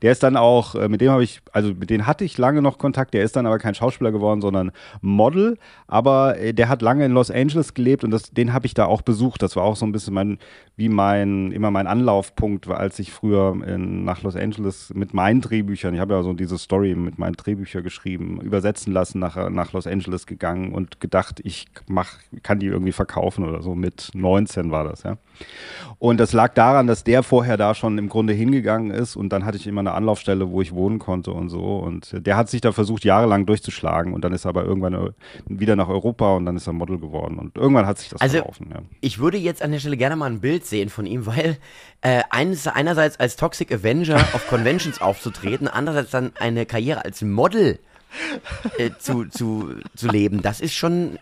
der 0.03 0.13
ist 0.13 0.23
dann 0.23 0.37
auch, 0.37 0.75
äh, 0.75 0.89
mit 0.89 1.01
dem 1.01 1.11
habe 1.11 1.25
ich, 1.25 1.41
also 1.53 1.71
mit 1.75 1.91
dem 1.91 2.07
hatte 2.07 2.25
ich 2.25 2.37
lange 2.39 2.63
noch 2.63 2.79
Kontakt, 2.79 3.15
der 3.15 3.25
ist 3.25 3.37
dann 3.37 3.47
aber 3.47 3.59
kein 3.59 3.75
Schauspieler 3.75 4.13
geworden, 4.13 4.41
sondern 4.41 4.73
Model, 5.01 5.59
aber 5.87 6.39
äh, 6.39 6.53
der 6.53 6.69
hat 6.69 6.83
lange 6.83 7.05
in 7.05 7.13
Los 7.13 7.31
Angeles 7.31 7.75
gelebt 7.75 8.05
und 8.05 8.11
das, 8.11 8.31
den 8.31 8.53
habe 8.53 8.67
ich 8.67 8.75
da 8.75 8.87
auch 8.87 9.03
besucht. 9.03 9.43
Das 9.43 9.57
war 9.57 9.65
auch 9.65 9.77
so 9.77 9.87
ein 9.87 9.93
bisschen 9.93 10.15
mein, 10.15 10.39
wie 10.77 10.89
mein, 10.89 11.53
immer 11.53 11.71
mein 11.71 11.87
Anlaufpunkt, 11.87 12.67
war, 12.67 12.81
als 12.81 12.99
ich 12.99 13.13
früher 13.13 13.55
in, 13.65 14.05
nach 14.05 14.23
Los 14.23 14.35
Angeles 14.35 14.93
mit 14.95 15.15
meinen 15.15 15.41
Drehbüchern, 15.41 15.95
ich 15.95 16.01
habe 16.01 16.15
ja 16.15 16.23
so 16.25 16.33
diese 16.33 16.59
Story 16.59 16.97
mit 16.97 17.17
meinen 17.19 17.35
Drehbüchern 17.35 17.85
geschrieben, 17.85 18.41
übersetzen 18.41 18.93
lassen, 18.93 19.21
nach, 19.21 19.51
nach 19.51 19.73
Los 19.73 19.87
Angeles 19.87 20.27
gegangen 20.27 20.73
und 20.73 21.01
gedacht, 21.01 21.41
ich 21.45 21.67
mach, 21.87 22.15
kann 22.43 22.59
die 22.59 22.67
irgendwie 22.67 22.91
verkaufen 22.93 23.45
oder 23.45 23.63
so. 23.63 23.77
Mit 23.77 24.11
19 24.15 24.73
war 24.73 24.83
das, 24.85 25.05
ja. 25.05 25.17
Und 25.99 26.19
das 26.19 26.33
lag 26.33 26.55
daran, 26.55 26.87
dass 26.89 27.05
der 27.05 27.23
vorher 27.23 27.57
da 27.57 27.75
schon 27.75 27.97
im 27.99 28.09
Grunde 28.09 28.33
hingegangen 28.33 28.91
ist 28.91 29.15
und 29.17 29.29
dann 29.31 29.45
hatte 29.45 29.57
ich 29.57 29.67
immer 29.69 29.81
eine 29.81 29.93
Anlaufstelle, 29.93 30.51
wo 30.51 30.61
ich 30.61 30.73
wohnen 30.73 30.99
konnte 30.99 31.31
und 31.31 31.51
so. 31.51 31.79
Und 31.79 32.15
der 32.27 32.37
hat 32.37 32.49
sich 32.49 32.61
da 32.61 32.73
versucht, 32.73 33.05
jahrelang 33.05 33.47
durchzuschlagen 33.47 34.13
und 34.13 34.25
dann 34.25 34.33
ist 34.33 34.45
er 34.45 34.51
aber 34.51 34.65
irgendwann 34.65 34.95
äh, 34.95 35.11
wieder 35.47 35.77
nach 35.77 35.89
Europa 35.89 36.35
und 36.35 36.47
dann 36.47 36.57
ist 36.57 36.67
er 36.67 36.73
Model 36.73 36.99
geworden. 36.99 37.39
Und 37.39 37.57
irgendwann 37.57 37.87
hat 37.87 37.99
sich 37.99 38.09
das 38.09 38.21
Also- 38.21 38.39
verlaufen, 38.39 38.71
ja. 38.73 38.81
Ich 39.01 39.19
würde 39.21 39.39
jetzt 39.39 39.63
an 39.63 39.71
der 39.71 39.79
Stelle 39.79 39.97
gerne 39.97 40.17
mal 40.17 40.27
ein 40.31 40.41
Bild 40.41 40.64
sehen 40.67 40.89
von 40.89 41.07
ihm, 41.07 41.27
weil 41.27 41.59
äh, 42.03 42.23
eines, 42.31 42.67
einerseits 42.67 43.19
als 43.19 43.37
Toxic 43.37 43.73
Avenger 43.73 44.17
auf 44.33 44.47
Conventions 44.49 45.01
aufzutreten, 45.01 45.69
andererseits 45.69 46.11
dann 46.11 46.33
eine 46.39 46.67
Karriere 46.67 47.05
als 47.05 47.23
Model 47.23 47.79
äh, 48.79 48.91
zu, 48.99 49.25
zu, 49.27 49.75
zu 49.97 50.09
leben, 50.09 50.43
das 50.43 50.61
ist 50.61 50.75
schon 50.75 51.19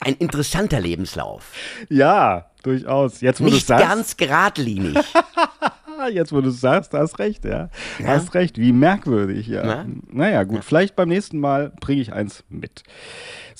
ein 0.00 0.14
interessanter 0.14 0.80
Lebenslauf. 0.80 1.52
Ja, 1.88 2.50
durchaus. 2.62 3.20
Jetzt, 3.20 3.40
wo 3.40 3.46
du 3.46 3.52
Nicht 3.52 3.66
sagst, 3.66 3.86
ganz 3.86 4.16
geradlinig. 4.16 4.96
Jetzt, 6.12 6.32
wo 6.32 6.40
du 6.40 6.50
sagst, 6.50 6.92
hast 6.92 7.18
recht, 7.18 7.44
ja. 7.44 7.70
Hast 8.04 8.34
recht, 8.34 8.56
wie 8.56 8.72
merkwürdig, 8.72 9.48
ja. 9.48 9.64
Na? 9.64 9.86
Naja, 10.10 10.44
gut, 10.44 10.64
vielleicht 10.64 10.94
beim 10.94 11.08
nächsten 11.08 11.40
Mal 11.40 11.72
bringe 11.80 12.00
ich 12.00 12.12
eins 12.12 12.44
mit. 12.48 12.84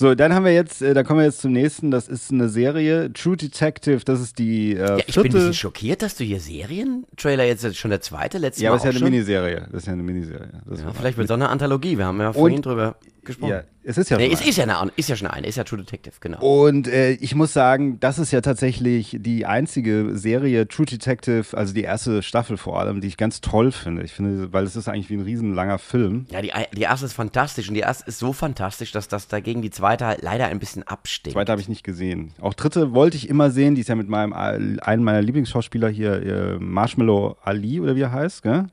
So, 0.00 0.14
dann 0.14 0.32
haben 0.32 0.44
wir 0.44 0.54
jetzt, 0.54 0.80
äh, 0.80 0.94
da 0.94 1.02
kommen 1.02 1.18
wir 1.18 1.26
jetzt 1.26 1.40
zum 1.40 1.50
nächsten, 1.50 1.90
das 1.90 2.06
ist 2.06 2.30
eine 2.30 2.48
Serie, 2.48 3.12
True 3.12 3.36
Detective, 3.36 4.04
das 4.04 4.20
ist 4.20 4.38
die 4.38 4.74
äh, 4.74 4.76
Ja, 4.76 4.96
ich 4.98 5.06
bin 5.06 5.08
ein 5.08 5.12
vierte. 5.22 5.28
bisschen 5.30 5.54
schockiert, 5.54 6.02
dass 6.02 6.14
du 6.14 6.22
hier 6.22 6.38
Serientrailer 6.38 7.42
jetzt 7.42 7.76
schon 7.76 7.90
der 7.90 8.00
zweite, 8.00 8.38
letztes 8.38 8.62
ja, 8.62 8.70
Mal 8.70 8.76
aber 8.76 8.88
es 8.88 8.94
ist 8.94 9.00
ja 9.00 9.04
eine. 9.04 9.10
Miniserie. 9.10 9.66
Das 9.72 9.82
ist 9.82 9.86
ja 9.88 9.94
eine 9.94 10.04
Miniserie. 10.04 10.50
Das 10.66 10.82
Ja, 10.82 10.92
vielleicht 10.92 11.16
wird 11.16 11.24
es 11.24 11.30
auch 11.32 11.34
eine 11.34 11.48
Anthologie, 11.48 11.98
wir 11.98 12.06
haben 12.06 12.20
ja 12.20 12.32
vorhin 12.32 12.62
drüber 12.62 12.94
gesprochen. 13.24 13.50
ja, 13.50 13.62
es 13.82 13.98
ist 13.98 14.10
ja 14.10 14.16
nee, 14.18 14.26
schon 14.26 14.34
es 14.34 14.46
ist 14.46 14.56
ja, 14.56 14.64
eine, 14.64 14.92
ist 14.96 15.08
ja 15.08 15.16
schon 15.16 15.26
eine, 15.26 15.46
ist 15.46 15.56
ja 15.56 15.64
True 15.64 15.78
Detective, 15.78 16.14
genau. 16.20 16.40
Und 16.40 16.86
äh, 16.86 17.12
ich 17.12 17.34
muss 17.34 17.52
sagen, 17.52 17.98
das 18.00 18.18
ist 18.18 18.32
ja 18.32 18.40
tatsächlich 18.40 19.16
die 19.18 19.46
einzige 19.46 20.16
Serie 20.16 20.68
True 20.68 20.86
Detective, 20.86 21.56
also 21.56 21.74
die 21.74 21.82
erste 21.82 22.22
Staffel 22.22 22.56
vor 22.56 22.78
allem, 22.78 23.00
die 23.00 23.08
ich 23.08 23.16
ganz 23.16 23.40
toll 23.40 23.72
finde. 23.72 24.02
Ich 24.02 24.12
finde, 24.12 24.52
weil 24.52 24.64
es 24.64 24.76
ist 24.76 24.88
eigentlich 24.88 25.10
wie 25.10 25.14
ein 25.14 25.22
riesenlanger 25.22 25.78
Film. 25.78 26.26
Ja, 26.30 26.40
die, 26.40 26.52
die 26.74 26.82
erste 26.82 27.06
ist 27.06 27.14
fantastisch 27.14 27.68
und 27.68 27.74
die 27.74 27.80
erste 27.80 28.08
ist 28.08 28.18
so 28.18 28.32
fantastisch, 28.32 28.92
dass 28.92 29.08
das 29.08 29.26
dagegen 29.26 29.60
die 29.62 29.70
zweite 29.70 29.87
halt 29.88 30.22
leider 30.22 30.46
ein 30.46 30.58
bisschen 30.58 30.82
abstinkt. 30.82 31.34
Zweite 31.34 31.52
habe 31.52 31.60
ich 31.60 31.68
nicht 31.68 31.82
gesehen. 31.84 32.32
Auch 32.40 32.54
dritte 32.54 32.92
wollte 32.94 33.16
ich 33.16 33.28
immer 33.28 33.50
sehen. 33.50 33.74
Die 33.74 33.80
ist 33.80 33.88
ja 33.88 33.94
mit 33.94 34.08
meinem 34.08 34.32
einem 34.32 35.04
meiner 35.04 35.22
Lieblingsschauspieler 35.22 35.88
hier, 35.88 36.22
äh, 36.22 36.58
Marshmallow 36.58 37.36
Ali 37.42 37.80
oder 37.80 37.96
wie 37.96 38.02
er 38.02 38.12
heißt, 38.12 38.42
gell? 38.42 38.66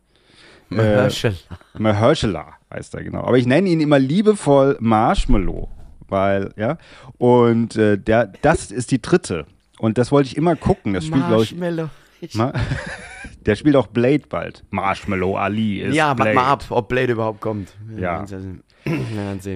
Mahershala. 0.70 1.36
Mahershala 1.78 2.54
heißt 2.74 2.96
er 2.96 3.04
genau. 3.04 3.22
Aber 3.24 3.38
ich 3.38 3.46
nenne 3.46 3.70
ihn 3.70 3.80
immer 3.82 4.00
liebevoll 4.00 4.78
Marshmallow, 4.80 5.70
weil 6.08 6.52
ja. 6.58 6.78
Und 7.18 7.76
äh, 7.76 7.98
der, 7.98 8.28
das 8.42 8.72
ist 8.72 8.92
die 8.92 9.02
dritte. 9.02 9.46
Und 9.78 9.98
das 9.98 10.12
wollte 10.12 10.28
ich 10.28 10.38
immer 10.38 10.56
gucken. 10.56 10.94
Das 10.94 11.06
spielt 11.06 11.28
glaube 11.28 11.44
ich. 11.44 11.52
Marshmallow. 11.56 11.90
Ma 12.34 12.54
der 13.46 13.56
spielt 13.56 13.76
auch 13.76 13.88
Blade 13.88 14.24
bald. 14.28 14.64
Marshmallow 14.72 15.38
Ali 15.38 15.82
ist 15.82 15.94
Ja, 15.96 16.14
Blade. 16.14 16.36
warte 16.36 16.48
mal 16.48 16.52
ab, 16.52 16.66
ob 16.70 16.90
Blade 16.90 17.12
überhaupt 17.12 17.42
kommt. 17.42 17.70
Ja. 17.96 18.28
Wir 18.28 18.40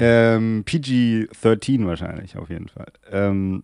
Ähm, 0.02 0.64
PG-13 0.66 1.86
wahrscheinlich, 1.86 2.38
auf 2.38 2.50
jeden 2.50 2.68
Fall. 2.68 2.88
Ähm, 3.12 3.64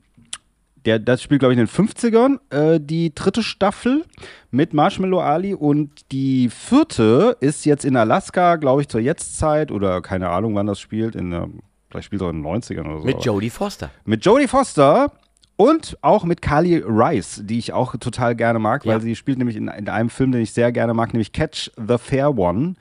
der, 0.85 0.99
das 0.99 1.23
spielt, 1.23 1.39
glaube 1.39 1.53
ich, 1.53 1.59
in 1.59 1.65
den 1.65 1.71
50ern, 1.87 2.37
äh, 2.51 2.79
die 2.79 3.13
dritte 3.15 3.41
Staffel 3.41 4.05
mit 4.51 4.73
Marshmallow 4.73 5.19
Ali 5.19 5.53
und 5.55 5.89
die 6.11 6.49
vierte 6.49 7.35
ist 7.39 7.65
jetzt 7.65 7.85
in 7.85 7.95
Alaska, 7.95 8.57
glaube 8.57 8.81
ich, 8.81 8.87
zur 8.87 9.01
Jetztzeit 9.01 9.71
oder 9.71 10.01
keine 10.01 10.29
Ahnung, 10.29 10.53
wann 10.55 10.67
das 10.67 10.79
spielt. 10.79 11.15
In 11.15 11.31
der, 11.31 11.47
vielleicht 11.89 12.05
spielt 12.05 12.21
es 12.21 12.25
auch 12.27 12.31
in 12.31 12.43
den 12.43 12.45
90ern 12.45 12.85
oder 12.85 12.99
so. 12.99 13.05
Mit 13.05 13.25
Jodie 13.25 13.49
Foster. 13.49 13.89
Mit 14.05 14.23
Jodie 14.23 14.47
Foster 14.47 15.11
und 15.55 15.97
auch 16.01 16.23
mit 16.23 16.43
Carly 16.43 16.83
Rice, 16.85 17.41
die 17.43 17.57
ich 17.57 17.73
auch 17.73 17.95
total 17.95 18.35
gerne 18.35 18.59
mag, 18.59 18.85
weil 18.85 18.93
Ja. 18.93 18.99
sie 18.99 19.15
spielt 19.15 19.39
nämlich 19.39 19.55
in, 19.57 19.67
in 19.69 19.89
einem 19.89 20.09
Film, 20.11 20.31
den 20.33 20.41
ich 20.41 20.53
sehr 20.53 20.71
gerne 20.71 20.93
mag, 20.93 21.13
nämlich 21.13 21.31
Catch 21.31 21.71
the 21.77 21.97
Fair 21.97 22.37
One. 22.37 22.75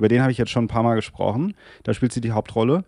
Über 0.00 0.08
den 0.08 0.22
habe 0.22 0.32
ich 0.32 0.38
jetzt 0.38 0.50
schon 0.50 0.64
ein 0.64 0.68
paar 0.68 0.82
Mal 0.82 0.94
gesprochen. 0.94 1.52
Da 1.82 1.92
spielt 1.92 2.12
sie 2.12 2.22
die 2.22 2.32
Hauptrolle. 2.32 2.84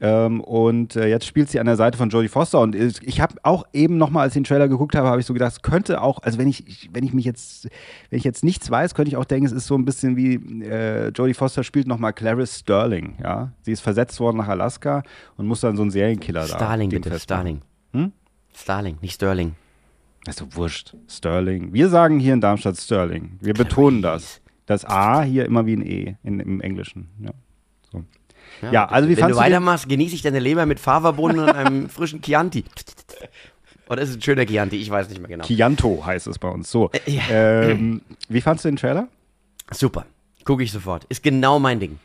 Ähm, 0.00 0.40
und 0.40 0.96
äh, 0.96 1.06
jetzt 1.06 1.24
spielt 1.24 1.48
sie 1.48 1.60
an 1.60 1.66
der 1.66 1.76
Seite 1.76 1.96
von 1.96 2.10
Jodie 2.10 2.26
Foster. 2.26 2.58
Und 2.58 2.74
ich, 2.74 3.20
habe 3.20 3.36
auch 3.44 3.64
eben 3.72 3.98
nochmal, 3.98 4.24
als 4.24 4.32
ich 4.32 4.40
den 4.40 4.44
Trailer 4.44 4.66
geguckt 4.66 4.96
habe, 4.96 5.08
habe 5.08 5.20
ich 5.20 5.26
so 5.26 5.32
gedacht, 5.32 5.52
es 5.52 5.62
könnte 5.62 6.02
auch, 6.02 6.18
also 6.24 6.38
wenn 6.38 6.48
ich, 6.48 6.90
wenn 6.92 7.04
ich 7.04 7.14
mich 7.14 7.24
jetzt, 7.24 7.68
wenn 8.10 8.18
ich 8.18 8.24
jetzt 8.24 8.42
nichts 8.42 8.68
weiß, 8.68 8.96
könnte 8.96 9.10
ich 9.10 9.16
auch 9.16 9.24
denken, 9.24 9.46
es 9.46 9.52
ist 9.52 9.68
so 9.68 9.76
ein 9.76 9.84
bisschen 9.84 10.16
wie 10.16 10.34
äh, 10.64 11.10
Jodie 11.10 11.34
Foster 11.34 11.62
spielt 11.62 11.86
nochmal 11.86 12.12
Clarice 12.12 12.58
Sterling. 12.58 13.16
Ja, 13.22 13.52
sie 13.62 13.70
ist 13.70 13.80
versetzt 13.80 14.18
worden 14.18 14.38
nach 14.38 14.48
Alaska 14.48 15.04
und 15.36 15.46
muss 15.46 15.60
dann 15.60 15.76
so 15.76 15.82
einen 15.82 15.92
Serienkiller 15.92 16.48
da. 16.48 16.56
Starling, 16.56 16.90
bitte. 16.90 17.16
Starling. 17.18 17.62
Starling, 18.52 18.98
nicht 19.02 19.14
Sterling. 19.14 19.54
Das 20.24 20.34
ist 20.34 20.40
doch 20.40 20.56
wurscht. 20.56 20.96
Sterling. 21.08 21.72
Wir 21.72 21.88
sagen 21.88 22.18
hier 22.18 22.34
in 22.34 22.40
Darmstadt 22.40 22.76
Sterling. 22.76 23.38
Wir 23.40 23.54
betonen 23.54 24.02
das. 24.02 24.40
Das 24.66 24.84
A 24.84 25.22
hier 25.22 25.46
immer 25.46 25.64
wie 25.64 25.76
ein 25.76 25.86
E 25.86 26.16
in, 26.24 26.40
im 26.40 26.60
Englischen. 26.60 27.08
Ja, 27.20 27.30
so. 27.90 28.04
ja 28.72 28.86
also 28.86 29.08
wie 29.08 29.16
Wenn 29.16 29.28
du 29.28 29.36
weitermachst, 29.36 29.88
genieße 29.88 30.14
ich 30.16 30.22
deine 30.22 30.40
Leber 30.40 30.66
mit 30.66 30.80
Fahrverbonden 30.80 31.40
und 31.40 31.50
einem 31.50 31.88
frischen 31.88 32.20
Chianti. 32.20 32.64
Oder 33.88 34.02
ist 34.02 34.10
es 34.10 34.16
ein 34.16 34.22
schöner 34.22 34.44
Chianti? 34.44 34.76
Ich 34.76 34.90
weiß 34.90 35.08
nicht 35.08 35.20
mehr 35.20 35.28
genau. 35.28 35.44
Chianto 35.44 36.04
heißt 36.04 36.26
es 36.26 36.40
bei 36.40 36.48
uns. 36.48 36.70
So. 36.70 36.90
ja. 37.06 37.22
Ähm, 37.30 38.02
wie 38.28 38.40
fandst 38.40 38.64
du 38.64 38.68
den 38.68 38.76
Trailer? 38.76 39.08
Super. 39.70 40.04
Gucke 40.44 40.64
ich 40.64 40.72
sofort. 40.72 41.04
Ist 41.04 41.22
genau 41.22 41.60
mein 41.60 41.78
Ding. 41.78 42.00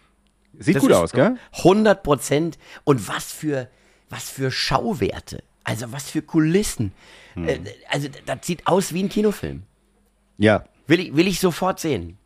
Sieht 0.59 0.75
Das 0.75 0.83
gut 0.83 0.91
aus, 0.91 1.11
gell? 1.11 1.37
100 1.57 2.03
Prozent. 2.03 2.59
Und 2.83 3.07
was 3.07 3.31
für, 3.31 3.67
was 4.09 4.29
für 4.29 4.51
Schauwerte. 4.51 5.41
Also 5.63 5.91
was 5.91 6.11
für 6.11 6.21
Kulissen. 6.21 6.91
Hm. 7.33 7.47
Äh, 7.47 7.59
also 7.89 8.07
das 8.27 8.45
sieht 8.45 8.67
aus 8.67 8.93
wie 8.93 9.01
ein 9.01 9.09
Kinofilm. 9.09 9.63
Ja, 10.37 10.65
Will 10.91 10.99
ich, 10.99 11.15
will 11.15 11.27
ich 11.27 11.39
sofort 11.39 11.79
sehen. 11.79 12.17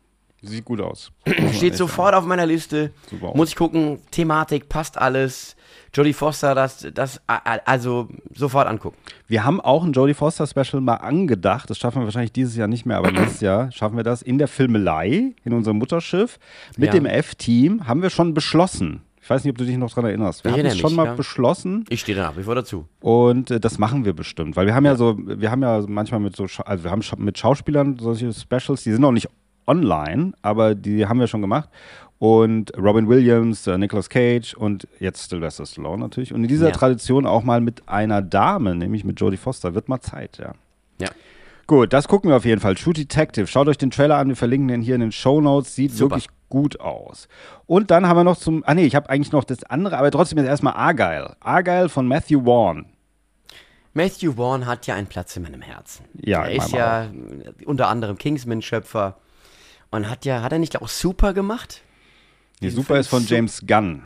Sieht 0.42 0.64
gut 0.64 0.80
aus. 0.80 1.10
Steht 1.54 1.76
sofort 1.76 2.14
auf 2.14 2.24
meiner 2.24 2.46
Liste. 2.46 2.92
Super. 3.10 3.32
Muss 3.34 3.48
ich 3.50 3.56
gucken. 3.56 3.98
Thematik, 4.10 4.68
passt 4.68 4.98
alles. 4.98 5.56
Jodie 5.94 6.12
Foster, 6.12 6.54
das, 6.54 6.86
das, 6.92 7.20
also 7.26 8.08
sofort 8.34 8.68
angucken. 8.68 8.96
Wir 9.28 9.44
haben 9.44 9.60
auch 9.62 9.82
ein 9.82 9.92
Jodie 9.92 10.12
Foster 10.14 10.46
Special 10.46 10.82
mal 10.82 10.96
angedacht. 10.96 11.70
Das 11.70 11.78
schaffen 11.78 12.00
wir 12.02 12.04
wahrscheinlich 12.04 12.32
dieses 12.32 12.54
Jahr 12.56 12.68
nicht 12.68 12.84
mehr, 12.84 12.98
aber 12.98 13.10
nächstes 13.12 13.40
Jahr 13.40 13.72
schaffen 13.72 13.96
wir 13.96 14.04
das. 14.04 14.20
In 14.22 14.36
der 14.38 14.48
Filmelei, 14.48 15.32
in 15.44 15.52
unserem 15.54 15.78
Mutterschiff, 15.78 16.38
mit 16.76 16.88
Ja. 16.88 16.92
dem 16.92 17.06
F-Team, 17.06 17.86
haben 17.88 18.02
wir 18.02 18.10
schon 18.10 18.34
beschlossen. 18.34 19.02
Ich 19.22 19.30
weiß 19.30 19.42
nicht, 19.42 19.50
ob 19.52 19.58
du 19.58 19.64
dich 19.64 19.76
noch 19.76 19.88
daran 19.90 20.04
erinnerst. 20.04 20.44
Wir 20.44 20.52
Ich 20.52 20.58
haben 20.58 20.66
es 20.66 20.78
schon 20.78 20.90
mich, 20.90 20.96
mal 20.98 21.06
ja. 21.06 21.14
beschlossen 21.14 21.84
Ich 21.88 22.00
stehe 22.02 22.16
da 22.16 22.36
wie 22.36 22.44
vor 22.44 22.54
dazu. 22.54 22.86
und 23.00 23.50
äh, 23.50 23.58
das 23.58 23.78
machen 23.78 24.04
wir 24.04 24.12
bestimmt, 24.12 24.54
weil 24.54 24.66
wir 24.66 24.74
haben 24.74 24.84
ja 24.84 24.94
so, 24.94 25.16
wir 25.18 25.50
haben 25.50 25.62
ja 25.62 25.82
manchmal 25.88 26.20
mit 26.20 26.36
so, 26.36 26.46
also 26.64 26.84
wir 26.84 26.90
haben 26.92 27.02
mit 27.18 27.36
Schauspielern 27.36 27.98
solche 27.98 28.32
Specials, 28.32 28.84
die 28.84 28.92
sind 28.92 29.00
noch 29.00 29.10
nicht 29.10 29.28
online, 29.66 30.32
aber 30.42 30.74
die 30.74 31.06
haben 31.06 31.20
wir 31.20 31.26
schon 31.26 31.40
gemacht. 31.42 31.68
Und 32.18 32.72
Robin 32.78 33.08
Williams, 33.08 33.66
äh, 33.66 33.76
Nicolas 33.76 34.08
Cage 34.08 34.54
und 34.54 34.88
jetzt 35.00 35.28
Sylvester 35.28 35.66
Stallone 35.66 36.00
natürlich. 36.02 36.32
Und 36.32 36.42
in 36.44 36.48
dieser 36.48 36.68
Ja. 36.68 36.72
Tradition 36.74 37.26
auch 37.26 37.42
mal 37.42 37.60
mit 37.60 37.86
einer 37.88 38.22
Dame, 38.22 38.74
nämlich 38.74 39.04
mit 39.04 39.20
Jodie 39.20 39.36
Foster, 39.36 39.74
wird 39.74 39.88
mal 39.90 40.00
Zeit, 40.00 40.38
ja. 40.38 40.52
Ja. 40.98 41.10
Gut, 41.66 41.92
das 41.92 42.08
gucken 42.08 42.30
wir 42.30 42.36
auf 42.36 42.44
jeden 42.44 42.60
Fall. 42.60 42.74
True 42.76 42.94
Detective. 42.94 43.46
Schaut 43.48 43.68
euch 43.68 43.76
den 43.76 43.90
Trailer 43.90 44.16
an, 44.16 44.28
wir 44.28 44.36
verlinken 44.36 44.68
den 44.68 44.80
hier 44.80 44.94
in 44.94 45.00
den 45.02 45.12
Show 45.12 45.40
Notes. 45.40 45.74
Sieht 45.74 45.92
Super. 45.92 46.14
wirklich 46.16 46.28
gut 46.48 46.80
aus. 46.80 47.28
Und 47.66 47.90
dann 47.90 48.06
haben 48.06 48.16
wir 48.16 48.24
noch 48.24 48.36
zum. 48.38 48.62
Ah, 48.66 48.72
nee, 48.72 48.84
ich 48.86 48.94
habe 48.94 49.10
eigentlich 49.10 49.32
noch 49.32 49.44
das 49.44 49.64
andere, 49.64 49.98
aber 49.98 50.10
trotzdem 50.10 50.38
jetzt 50.38 50.46
erstmal 50.46 50.74
Argyle. 50.74 51.36
Argyle 51.40 51.88
von 51.88 52.06
Matthew 52.06 52.44
Vaughn. 52.44 52.86
Matthew 53.94 54.34
Vaughn 54.34 54.64
hat 54.66 54.86
ja 54.86 54.94
einen 54.94 55.06
Platz 55.08 55.36
in 55.36 55.42
meinem 55.42 55.60
Herzen. 55.62 56.04
Ja, 56.14 56.44
er 56.44 56.54
ist 56.56 56.72
ja 56.72 57.04
äh, 57.04 57.64
unter 57.64 57.88
anderem 57.88 58.16
Kingsman-Schöpfer 58.16 59.16
und 59.96 60.08
hat 60.10 60.24
ja, 60.24 60.42
hat 60.42 60.52
er 60.52 60.58
nicht 60.58 60.80
auch 60.80 60.88
Super 60.88 61.34
gemacht? 61.34 61.82
Die 62.60 62.66
Diesen 62.66 62.76
Super 62.76 62.86
Film 62.86 63.00
ist 63.00 63.08
von 63.08 63.26
James 63.26 63.62
Gunn. 63.66 64.02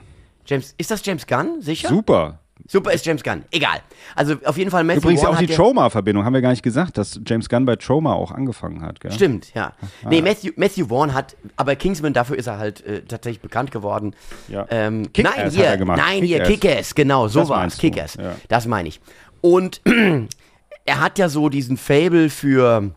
James, 0.47 0.75
ist 0.79 0.91
das 0.91 1.05
James 1.05 1.27
Gunn? 1.27 1.61
Sicher? 1.61 1.89
Super. 1.89 2.41
Super 2.67 2.93
ist 2.93 3.05
James 3.05 3.23
Gunn. 3.23 3.45
Egal. 3.51 3.81
Also 4.15 4.37
auf 4.45 4.57
jeden 4.57 4.71
Fall 4.71 4.85
Matthew 4.85 5.01
Übrigens 5.01 5.23
Vaughn 5.23 5.35
auch 5.35 5.39
die 5.39 5.47
Troma-Verbindung. 5.47 6.25
Haben 6.25 6.35
wir 6.35 6.41
gar 6.41 6.51
nicht 6.51 6.63
gesagt, 6.63 6.99
dass 6.99 7.21
James 7.27 7.49
Gunn 7.49 7.65
bei 7.65 7.77
Troma 7.77 8.13
auch 8.13 8.31
angefangen 8.31 8.83
hat. 8.83 9.01
Gell? 9.01 9.13
Stimmt, 9.13 9.53
ja. 9.55 9.73
Ah. 10.05 10.09
Nee, 10.09 10.23
Matthew, 10.23 10.53
Matthew 10.57 10.87
Vaughn 10.87 11.15
hat, 11.15 11.37
aber 11.57 11.75
Kingsman, 11.77 12.13
dafür 12.13 12.37
ist 12.37 12.47
er 12.47 12.59
halt 12.59 12.85
äh, 12.85 13.03
tatsächlich 13.03 13.41
bekannt 13.41 13.71
geworden. 13.71 14.15
Ja. 14.49 14.67
Ähm, 14.71 15.13
Kick-Ass 15.13 15.35
nein, 15.37 15.47
hat 15.47 15.53
hier, 15.53 15.65
er 15.65 15.77
gemacht. 15.79 15.99
nein, 15.99 16.23
hier, 16.23 16.43
Kick-Ass. 16.43 16.95
Genau, 16.95 17.29
so 17.29 17.49
war 17.49 17.67
es, 17.67 17.79
Kick-Ass. 17.79 18.15
ja. 18.15 18.37
Das 18.49 18.67
meine 18.67 18.89
ich. 18.89 19.01
Und 19.41 19.81
er 20.85 21.01
hat 21.01 21.19
ja 21.19 21.29
so 21.29 21.49
diesen 21.49 21.77
Fable 21.77 22.31
für, 22.31 22.91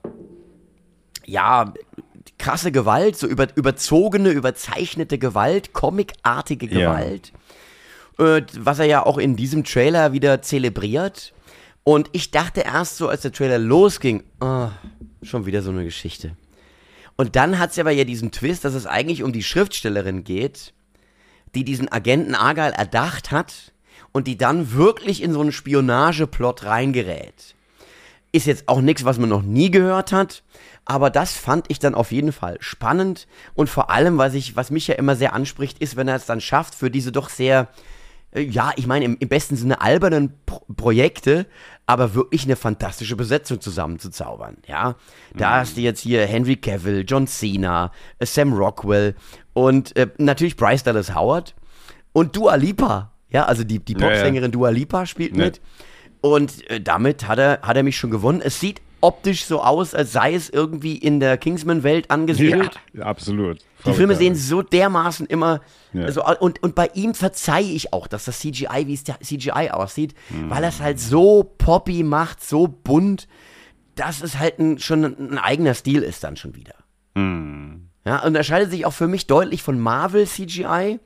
ja, 1.25 1.73
krasse 2.43 2.73
Gewalt, 2.73 3.15
so 3.15 3.25
über, 3.25 3.47
überzogene, 3.55 4.29
überzeichnete 4.31 5.17
Gewalt, 5.17 5.71
comicartige 5.71 6.67
Ja. 6.67 6.93
Gewalt, 6.93 7.31
äh, 8.19 8.41
was 8.59 8.79
er 8.79 8.85
ja 8.85 9.05
auch 9.05 9.17
in 9.17 9.37
diesem 9.37 9.63
Trailer 9.63 10.11
wieder 10.11 10.41
zelebriert. 10.41 11.33
Und 11.85 12.09
ich 12.11 12.31
dachte 12.31 12.61
erst 12.61 12.97
so, 12.97 13.07
als 13.07 13.21
der 13.21 13.31
Trailer 13.31 13.59
losging, 13.59 14.23
ah, 14.41 14.71
schon 15.21 15.45
wieder 15.45 15.61
so 15.61 15.71
eine 15.71 15.85
Geschichte. 15.85 16.35
Und 17.15 17.37
dann 17.37 17.59
hat 17.59 17.71
es 17.71 17.79
aber 17.79 17.91
ja 17.91 18.03
diesen 18.03 18.31
Twist, 18.31 18.65
dass 18.65 18.73
es 18.73 18.85
eigentlich 18.87 19.23
um 19.23 19.31
die 19.31 19.43
Schriftstellerin 19.43 20.25
geht, 20.25 20.73
die 21.55 21.63
diesen 21.63 21.89
Agenten 21.91 22.35
Argyle 22.35 22.73
erdacht 22.73 23.31
hat 23.31 23.71
und 24.11 24.27
die 24.27 24.37
dann 24.37 24.73
wirklich 24.73 25.23
in 25.23 25.31
so 25.31 25.39
einen 25.39 25.53
Spionageplot 25.53 26.65
reingerät. 26.65 27.55
Ist 28.33 28.47
jetzt 28.47 28.67
auch 28.67 28.81
nichts, 28.81 29.05
was 29.05 29.17
man 29.17 29.29
noch 29.29 29.43
nie 29.43 29.71
gehört 29.71 30.11
hat, 30.11 30.43
aber 30.85 31.09
das 31.09 31.33
fand 31.33 31.65
ich 31.69 31.79
dann 31.79 31.95
auf 31.95 32.11
jeden 32.11 32.31
Fall 32.31 32.57
spannend 32.59 33.27
und 33.53 33.69
vor 33.69 33.89
allem, 33.89 34.17
was 34.17 34.33
ich, 34.33 34.55
was 34.55 34.71
mich 34.71 34.87
ja 34.87 34.95
immer 34.95 35.15
sehr 35.15 35.33
anspricht, 35.33 35.79
ist, 35.79 35.95
wenn 35.95 36.07
er 36.07 36.15
es 36.15 36.25
dann 36.25 36.41
schafft, 36.41 36.75
für 36.75 36.91
diese 36.91 37.11
doch 37.11 37.29
sehr, 37.29 37.69
äh, 38.31 38.41
ja, 38.41 38.71
ich 38.75 38.85
meine 38.87 39.05
im, 39.05 39.17
im 39.19 39.29
besten 39.29 39.55
Sinne 39.55 39.81
albernen 39.81 40.33
Pro 40.45 40.61
Projekte, 40.75 41.45
aber 41.85 42.15
wirklich 42.15 42.43
eine 42.45 42.55
fantastische 42.55 43.15
Besetzung 43.15 43.59
zusammenzuzaubern, 43.61 44.57
ja. 44.67 44.95
Da 45.35 45.59
hast 45.59 45.77
du 45.77 45.81
jetzt 45.81 46.01
hier 46.01 46.25
Henry 46.25 46.55
Cavill, 46.57 47.05
John 47.07 47.27
Cena, 47.27 47.91
äh, 48.19 48.25
Sam 48.25 48.53
Rockwell 48.53 49.15
und 49.53 49.95
äh, 49.95 50.07
natürlich 50.17 50.55
Bryce 50.57 50.83
Dallas 50.83 51.13
Howard 51.15 51.55
und 52.11 52.35
Dua 52.35 52.55
Lipa, 52.55 53.11
ja, 53.29 53.45
also 53.45 53.63
die, 53.63 53.79
die 53.79 53.93
Ja, 53.93 53.99
ja. 53.99 54.07
Popsängerin 54.09 54.51
Dua 54.51 54.69
Lipa 54.69 55.05
spielt 55.05 55.35
Ja. 55.37 55.45
mit. 55.45 55.61
Und 56.21 56.69
äh, 56.69 56.79
damit 56.79 57.27
hat 57.27 57.37
er, 57.39 57.59
hat 57.63 57.75
er 57.75 57.83
mich 57.83 57.97
schon 57.97 58.11
gewonnen. 58.11 58.41
Es 58.41 58.59
sieht 58.59 58.81
optisch 59.03 59.45
so 59.45 59.61
aus, 59.61 59.93
als 59.93 60.13
sei 60.13 60.33
es 60.33 60.49
irgendwie 60.49 60.97
in 60.97 61.19
der 61.19 61.37
Kingsman-Welt 61.37 62.09
angesiedelt. 62.09 62.79
Ja, 62.93 63.03
absolut. 63.05 63.59
Die 63.85 63.93
Filme 63.93 64.15
sehen 64.15 64.33
so 64.33 64.61
dermaßen 64.61 65.25
immer. 65.27 65.59
Ja. 65.91 66.09
So, 66.11 66.23
und, 66.39 66.63
und 66.63 66.73
bei 66.73 66.89
ihm 66.93 67.13
verzeihe 67.13 67.65
ich 67.71 67.91
auch, 67.91 68.07
dass 68.07 68.23
das 68.25 68.39
CGI, 68.39 68.87
wie 68.87 68.93
es 68.93 69.03
der 69.03 69.19
CGI 69.19 69.71
aussieht, 69.71 70.15
Mhm. 70.29 70.49
weil 70.49 70.63
er 70.63 70.69
es 70.69 70.79
halt 70.79 70.99
so 70.99 71.43
poppy 71.57 72.03
macht, 72.03 72.41
so 72.43 72.67
bunt, 72.67 73.27
dass 73.95 74.23
es 74.23 74.39
halt 74.39 74.57
ein, 74.59 74.79
schon 74.79 75.03
ein, 75.03 75.37
eigener 75.37 75.73
Stil 75.73 76.01
ist 76.01 76.23
dann 76.23 76.37
schon 76.37 76.55
wieder. 76.55 76.75
Mhm. 77.15 77.89
Ja, 78.05 78.19
und 78.21 78.27
unterscheidet 78.29 78.71
sich 78.71 78.85
auch 78.85 78.93
für 78.93 79.07
mich 79.07 79.27
deutlich 79.27 79.61
von 79.63 79.79
Marvel 79.79 80.25
CGI. 80.27 80.99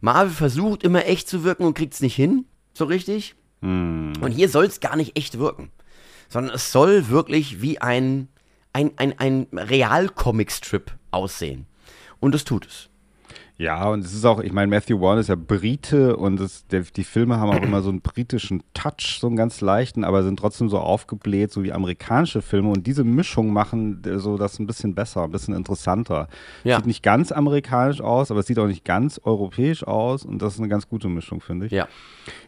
Marvel 0.00 0.30
versucht 0.32 0.82
immer 0.84 1.04
echt 1.06 1.28
zu 1.28 1.42
wirken 1.44 1.64
und 1.64 1.74
kriegt 1.74 1.94
es 1.94 2.00
nicht 2.00 2.14
hin, 2.14 2.44
so 2.74 2.84
richtig. 2.84 3.34
Mhm. 3.60 4.12
Und 4.20 4.30
hier 4.30 4.48
soll 4.48 4.66
es 4.66 4.78
gar 4.80 4.96
nicht 4.96 5.16
echt 5.18 5.38
wirken, 5.38 5.70
sondern 6.30 6.54
es 6.54 6.72
soll 6.72 7.08
wirklich 7.08 7.60
wie 7.60 7.80
ein, 7.80 8.28
ein, 8.72 8.92
ein, 8.96 9.18
ein 9.18 9.48
Real-Comic-Strip 9.52 10.92
aussehen. 11.10 11.66
Und 12.20 12.34
es 12.34 12.44
tut 12.44 12.66
es. 12.66 12.89
Ja, 13.60 13.90
und 13.90 14.02
es 14.06 14.14
ist 14.14 14.24
auch, 14.24 14.40
ich 14.40 14.54
meine, 14.54 14.68
Matthew 14.68 15.00
Vaughn 15.00 15.18
ist 15.18 15.28
ja 15.28 15.34
Brite 15.34 16.16
und 16.16 16.40
es, 16.40 16.66
der, 16.68 16.80
die 16.80 17.04
Filme 17.04 17.36
haben 17.36 17.50
auch 17.50 17.62
immer 17.62 17.82
so 17.82 17.90
einen 17.90 18.00
britischen 18.00 18.62
Touch, 18.72 19.18
so 19.20 19.26
einen 19.26 19.36
ganz 19.36 19.60
leichten, 19.60 20.02
aber 20.02 20.22
sind 20.22 20.38
trotzdem 20.38 20.70
so 20.70 20.78
aufgebläht, 20.78 21.52
so 21.52 21.62
wie 21.62 21.70
amerikanische 21.70 22.40
Filme. 22.40 22.70
Und 22.70 22.86
diese 22.86 23.04
Mischung 23.04 23.52
machen 23.52 24.00
äh, 24.06 24.18
so 24.18 24.38
das 24.38 24.58
ein 24.58 24.66
bisschen 24.66 24.94
besser, 24.94 25.24
ein 25.24 25.30
bisschen 25.30 25.54
interessanter. 25.54 26.28
Ja. 26.64 26.76
Sieht 26.76 26.86
nicht 26.86 27.02
ganz 27.02 27.32
amerikanisch 27.32 28.00
aus, 28.00 28.30
aber 28.30 28.40
es 28.40 28.46
sieht 28.46 28.58
auch 28.58 28.66
nicht 28.66 28.86
ganz 28.86 29.20
europäisch 29.22 29.86
aus 29.86 30.24
und 30.24 30.40
das 30.40 30.54
ist 30.54 30.60
eine 30.60 30.68
ganz 30.68 30.88
gute 30.88 31.08
Mischung, 31.08 31.42
finde 31.42 31.66
ich. 31.66 31.72
Ja. 31.72 31.86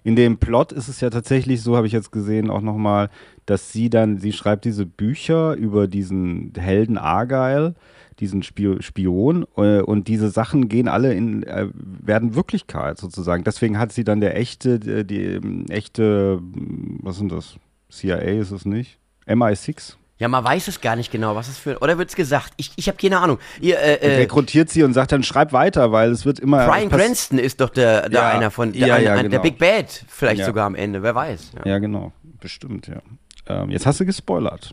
In 0.04 0.16
dem 0.16 0.38
Plot 0.38 0.72
ist 0.72 0.88
es 0.88 1.02
ja 1.02 1.10
tatsächlich 1.10 1.60
so, 1.60 1.76
habe 1.76 1.86
ich 1.86 1.92
jetzt 1.92 2.12
gesehen, 2.12 2.48
auch 2.48 2.62
nochmal, 2.62 3.10
dass 3.44 3.70
sie 3.70 3.90
dann, 3.90 4.16
sie 4.16 4.32
schreibt 4.32 4.64
diese 4.64 4.86
Bücher 4.86 5.56
über 5.56 5.88
diesen 5.88 6.54
Helden 6.56 6.96
Argyle, 6.96 7.74
diesen 8.20 8.42
Spio 8.42 8.80
Spion, 8.80 9.46
äh, 9.56 9.80
und 9.80 10.08
diese 10.08 10.30
Sachen 10.30 10.68
gehen 10.68 10.88
alle 10.88 11.12
in, 11.14 11.42
äh, 11.44 11.68
werden 11.74 12.34
Wirklichkeit 12.34 12.98
sozusagen. 12.98 13.44
Deswegen 13.44 13.78
hat 13.78 13.92
sie 13.92 14.04
dann 14.04 14.20
der 14.20 14.36
echte, 14.36 14.78
die, 14.78 15.04
die 15.06 15.22
ähm, 15.24 15.66
echte, 15.68 16.38
ähm, 16.40 16.98
was 17.02 17.16
sind 17.16 17.32
das? 17.32 17.56
CIA 17.90 18.16
ist 18.40 18.50
es 18.50 18.64
nicht? 18.64 18.98
MI6? 19.26 19.94
Ja, 20.18 20.28
man 20.28 20.44
weiß 20.44 20.68
es 20.68 20.80
gar 20.80 20.94
nicht 20.94 21.10
genau, 21.10 21.34
was 21.34 21.48
es 21.48 21.58
für. 21.58 21.78
Oder 21.80 21.98
wird 21.98 22.10
es 22.10 22.14
gesagt? 22.16 22.52
Ich, 22.56 22.70
ich 22.76 22.86
habe 22.86 22.96
keine 22.96 23.18
Ahnung. 23.18 23.38
Ihr, 23.60 23.78
äh, 23.80 23.94
äh, 23.96 24.16
rekrutiert 24.18 24.70
sie 24.70 24.84
und 24.84 24.92
sagt 24.92 25.10
dann, 25.10 25.24
schreib 25.24 25.52
weiter, 25.52 25.90
weil 25.90 26.10
es 26.12 26.24
wird 26.24 26.38
immer. 26.38 26.66
Brian 26.68 26.90
Cranston 26.90 27.38
ist 27.38 27.60
doch 27.60 27.70
der, 27.70 28.08
der 28.08 28.20
Ja, 28.20 28.28
einer 28.30 28.50
von. 28.52 28.72
Der, 28.72 28.86
ja, 28.86 28.98
ja, 28.98 29.14
der 29.14 29.24
genau. 29.30 29.42
Big 29.42 29.58
Bad, 29.58 30.04
vielleicht 30.06 30.40
Ja. 30.40 30.46
sogar 30.46 30.66
am 30.66 30.76
Ende, 30.76 31.02
wer 31.02 31.14
weiß. 31.14 31.52
Ja. 31.64 31.72
Ja, 31.72 31.78
genau. 31.78 32.12
Bestimmt, 32.40 32.86
ja. 32.86 33.00
Ähm, 33.48 33.70
jetzt 33.70 33.84
hast 33.84 33.98
du 33.98 34.06
gespoilert. 34.06 34.72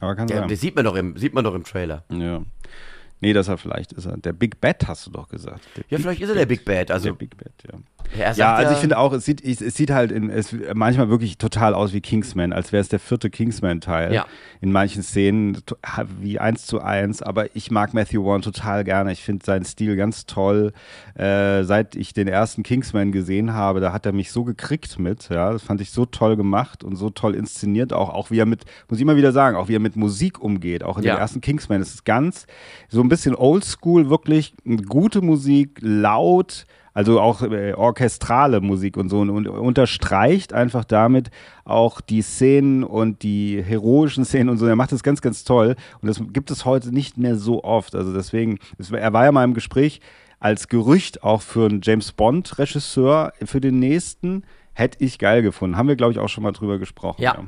Aber 0.00 0.16
kann 0.16 0.26
Ja, 0.28 0.38
sein. 0.38 0.48
das 0.48 0.60
sieht 0.60 0.74
man, 0.74 0.84
doch 0.84 0.96
im, 0.96 1.16
sieht 1.16 1.34
man 1.34 1.44
doch 1.44 1.54
im 1.54 1.62
Trailer. 1.62 2.02
Ja. 2.10 2.40
Nee, 3.20 3.32
dass 3.32 3.48
er 3.48 3.58
vielleicht 3.58 3.92
ist 3.92 4.06
er. 4.06 4.16
Der 4.16 4.32
Big 4.32 4.60
Bad 4.60 4.88
hast 4.88 5.06
du 5.06 5.10
doch 5.10 5.28
gesagt. 5.28 5.60
Der 5.76 5.84
Ja, 5.88 5.96
Big 5.96 6.00
vielleicht 6.00 6.20
ist 6.22 6.28
er 6.30 6.34
der 6.34 6.46
Big 6.46 6.64
Bad. 6.64 6.90
Also, 6.90 7.08
der 7.10 7.14
Big 7.14 7.36
Bad, 7.36 7.52
ja. 7.70 7.78
Ja, 8.34 8.54
also 8.54 8.72
ich 8.72 8.78
finde 8.78 8.98
auch, 8.98 9.12
es 9.12 9.24
sieht, 9.24 9.40
es, 9.44 9.58
sieht 9.76 9.90
halt 9.90 10.10
in, 10.10 10.30
es, 10.30 10.52
manchmal 10.74 11.10
wirklich 11.10 11.38
total 11.38 11.74
aus 11.74 11.92
wie 11.92 12.00
Kingsman, 12.00 12.52
als 12.52 12.72
wäre 12.72 12.80
es 12.80 12.88
der 12.88 12.98
vierte 12.98 13.30
Kingsman-Teil. 13.30 14.12
Ja. 14.12 14.26
In 14.60 14.72
manchen 14.72 15.04
Szenen 15.04 15.58
wie 16.20 16.40
eins 16.40 16.66
zu 16.66 16.80
eins, 16.80 17.22
aber 17.22 17.54
ich 17.54 17.70
mag 17.70 17.94
Matthew 17.94 18.24
Vaughn 18.24 18.42
total 18.42 18.82
gerne. 18.82 19.12
Ich 19.12 19.22
finde 19.22 19.44
seinen 19.46 19.64
Stil 19.64 19.94
ganz 19.94 20.26
toll. 20.26 20.72
Äh, 21.14 21.62
seit 21.62 21.94
ich 21.94 22.12
den 22.12 22.26
ersten 22.26 22.64
Kingsman 22.64 23.12
gesehen 23.12 23.52
habe, 23.52 23.78
da 23.80 23.92
hat 23.92 24.06
er 24.06 24.12
mich 24.12 24.32
so 24.32 24.42
gekriegt 24.42 24.98
mit. 24.98 25.28
Ja, 25.28 25.52
das 25.52 25.62
fand 25.62 25.80
ich 25.80 25.92
so 25.92 26.04
toll 26.04 26.36
gemacht 26.36 26.82
und 26.82 26.96
so 26.96 27.10
toll 27.10 27.36
inszeniert 27.36 27.92
auch. 27.92 28.08
Auch 28.08 28.30
wie 28.32 28.38
er 28.40 28.46
mit, 28.46 28.64
muss 28.88 28.98
ich 28.98 29.02
immer 29.02 29.16
wieder 29.16 29.30
sagen, 29.30 29.56
auch 29.56 29.68
wie 29.68 29.76
er 29.76 29.80
mit 29.80 29.94
Musik 29.94 30.40
umgeht. 30.40 30.82
Auch 30.82 30.98
in 30.98 31.04
Ja. 31.04 31.14
dem 31.14 31.20
ersten 31.20 31.40
Kingsman. 31.40 31.80
Es 31.80 31.94
ist 31.94 32.04
ganz, 32.04 32.46
so 32.88 33.00
bisschen 33.10 33.34
oldschool, 33.34 34.08
wirklich 34.08 34.54
gute 34.88 35.20
Musik, 35.20 35.78
laut, 35.82 36.66
also 36.94 37.20
auch 37.20 37.42
äh, 37.42 37.74
orchestrale 37.74 38.60
Musik 38.60 38.96
und 38.96 39.08
so 39.08 39.20
und, 39.20 39.30
und 39.30 39.46
unterstreicht 39.46 40.52
einfach 40.52 40.84
damit 40.84 41.30
auch 41.64 42.00
die 42.00 42.22
Szenen 42.22 42.82
und 42.82 43.22
die 43.22 43.62
heroischen 43.62 44.24
Szenen 44.24 44.48
und 44.48 44.58
so. 44.58 44.66
Er 44.66 44.76
macht 44.76 44.92
das 44.92 45.02
ganz, 45.02 45.20
ganz 45.20 45.44
toll 45.44 45.76
und 46.00 46.08
das 46.08 46.20
gibt 46.32 46.50
es 46.50 46.64
heute 46.64 46.92
nicht 46.92 47.18
mehr 47.18 47.36
so 47.36 47.62
oft. 47.62 47.94
Also 47.94 48.12
deswegen, 48.12 48.58
es, 48.78 48.90
er 48.90 49.12
war 49.12 49.24
ja 49.24 49.32
mal 49.32 49.44
im 49.44 49.54
Gespräch 49.54 50.00
als 50.40 50.68
Gerücht 50.68 51.22
auch 51.22 51.42
für 51.42 51.66
einen 51.66 51.80
James 51.82 52.12
Bond 52.12 52.58
Regisseur 52.58 53.32
für 53.44 53.60
den 53.60 53.78
nächsten. 53.78 54.44
Hätte 54.72 55.04
ich 55.04 55.18
geil 55.18 55.42
gefunden. 55.42 55.76
Haben 55.76 55.88
wir, 55.88 55.96
glaube 55.96 56.12
ich, 56.12 56.18
auch 56.18 56.28
schon 56.28 56.42
mal 56.42 56.52
drüber 56.52 56.78
gesprochen. 56.78 57.20
Ja. 57.22 57.44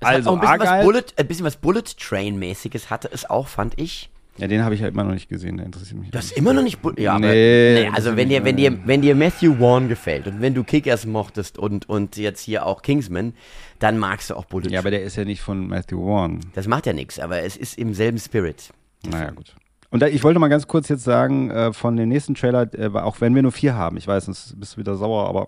Es 0.00 0.06
Also, 0.06 0.32
ein 0.34 0.40
bisschen, 0.40 0.60
was 0.60 0.68
Argyle- 0.68 0.84
Bullet, 0.84 1.04
ein 1.16 1.26
bisschen 1.26 1.44
was 1.46 1.56
Bullet 1.56 1.82
Train-mäßiges 1.98 2.90
hatte 2.90 3.08
es 3.12 3.28
auch, 3.28 3.48
fand 3.48 3.78
ich. 3.80 4.10
Ja, 4.36 4.46
den 4.46 4.62
habe 4.64 4.72
ich 4.76 4.82
halt 4.82 4.94
immer 4.94 5.02
noch 5.02 5.14
nicht 5.14 5.28
gesehen, 5.28 5.56
der 5.56 5.66
interessiert 5.66 5.98
mich. 5.98 6.10
Hast 6.14 6.26
nicht. 6.30 6.36
immer 6.38 6.52
noch 6.52 6.62
nicht. 6.62 6.80
Bu 6.80 6.92
ja, 6.96 7.12
aber, 7.14 7.26
Nee, 7.26 7.82
nee, 7.86 7.90
also 7.92 8.10
das 8.10 8.16
wenn 8.16 8.30
ist 8.30 8.36
dir, 8.38 8.44
wenn 8.44 8.56
dir, 8.56 8.78
wenn 8.86 9.02
dir 9.02 9.16
Matthew 9.16 9.56
Vaughn 9.56 9.88
gefällt 9.88 10.28
und 10.28 10.40
wenn 10.40 10.54
du 10.54 10.62
Kickers 10.62 11.06
mochtest 11.06 11.58
und, 11.58 11.88
und 11.88 12.16
jetzt 12.16 12.40
hier 12.42 12.64
auch 12.64 12.82
Kingsman, 12.82 13.34
dann 13.80 13.98
magst 13.98 14.30
du 14.30 14.36
auch 14.36 14.44
Bullet 14.44 14.68
Ja, 14.70 14.78
aber 14.78 14.90
Train. 14.90 15.00
der 15.00 15.02
ist 15.02 15.16
ja 15.16 15.24
nicht 15.24 15.40
von 15.40 15.66
Matthew 15.66 16.00
Vaughn. 16.06 16.38
Das 16.54 16.68
macht 16.68 16.86
ja 16.86 16.92
nichts, 16.92 17.18
aber 17.18 17.42
es 17.42 17.56
ist 17.56 17.76
im 17.78 17.94
selben 17.94 18.18
Spirit. 18.18 18.70
Naja, 19.04 19.30
gut. 19.32 19.56
Und 19.90 20.02
da, 20.02 20.06
ich 20.06 20.22
wollte 20.22 20.38
mal 20.38 20.48
ganz 20.48 20.68
kurz 20.68 20.88
jetzt 20.88 21.02
sagen, 21.02 21.50
äh, 21.50 21.72
von 21.72 21.96
dem 21.96 22.08
nächsten 22.08 22.34
Trailer, 22.36 22.68
äh, 22.78 22.86
auch 22.96 23.20
wenn 23.20 23.34
wir 23.34 23.42
nur 23.42 23.50
vier 23.52 23.74
haben, 23.74 23.96
ich 23.96 24.06
weiß, 24.06 24.26
sonst 24.26 24.54
bist 24.60 24.74
du 24.76 24.80
wieder 24.80 24.94
sauer, 24.94 25.28
aber 25.28 25.46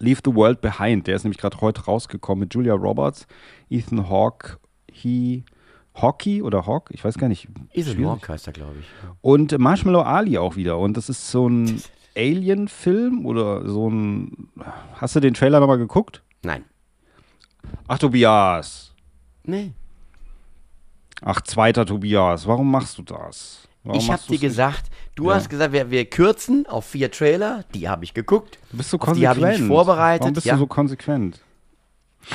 Leave 0.00 0.20
the 0.24 0.34
World 0.34 0.60
Behind, 0.60 1.06
der 1.06 1.16
ist 1.16 1.24
nämlich 1.24 1.38
gerade 1.38 1.60
heute 1.60 1.84
rausgekommen 1.84 2.40
mit 2.40 2.54
Julia 2.54 2.74
Roberts, 2.74 3.26
Ethan 3.68 4.08
Hawke, 4.08 4.58
he, 4.90 5.44
Hockey 5.94 6.42
oder 6.42 6.66
Hawk, 6.66 6.90
ich 6.92 7.04
weiß 7.04 7.18
gar 7.18 7.28
nicht. 7.28 7.48
Ethan. 7.72 8.04
Hawke 8.06 8.32
heißt 8.32 8.46
er, 8.46 8.52
glaube 8.52 8.76
ich. 8.80 8.86
Und 9.20 9.58
Marshmallow 9.58 10.02
Ali 10.02 10.38
auch 10.38 10.56
wieder. 10.56 10.78
Und 10.78 10.96
das 10.96 11.08
ist 11.08 11.30
so 11.30 11.48
ein 11.48 11.82
Alien-Film 12.16 13.26
oder 13.26 13.68
so 13.68 13.88
ein. 13.90 14.48
Hast 14.94 15.16
du 15.16 15.20
den 15.20 15.34
Trailer 15.34 15.60
nochmal 15.60 15.78
geguckt? 15.78 16.22
Nein. 16.42 16.64
Ach, 17.86 17.98
Tobias. 17.98 18.94
Nee. 19.44 19.72
Ach, 21.22 21.40
zweiter 21.40 21.84
Tobias. 21.84 22.46
Warum 22.46 22.70
machst 22.70 22.98
du 22.98 23.02
das? 23.02 23.67
Warum 23.84 23.98
ich 24.00 24.10
habe 24.10 24.22
dir 24.28 24.38
gesagt, 24.38 24.86
du 25.14 25.28
Ja. 25.30 25.36
hast 25.36 25.48
gesagt, 25.48 25.72
wir, 25.72 25.90
wir 25.90 26.04
kürzen 26.04 26.66
auf 26.66 26.84
vier 26.84 27.10
Trailer. 27.10 27.64
Die 27.74 27.88
habe 27.88 28.04
ich 28.04 28.12
geguckt. 28.14 28.58
Du 28.70 28.76
bist 28.78 28.90
so 28.90 28.98
Auf 28.98 29.12
die 29.12 29.26
habe 29.26 29.36
konsequent. 29.40 29.54
ich 29.54 29.60
mich 29.60 29.68
vorbereitet. 29.68 30.20
Warum 30.22 30.34
bist 30.34 30.46
ja. 30.46 30.54
du 30.54 30.60
so 30.60 30.66
konsequent? 30.66 31.40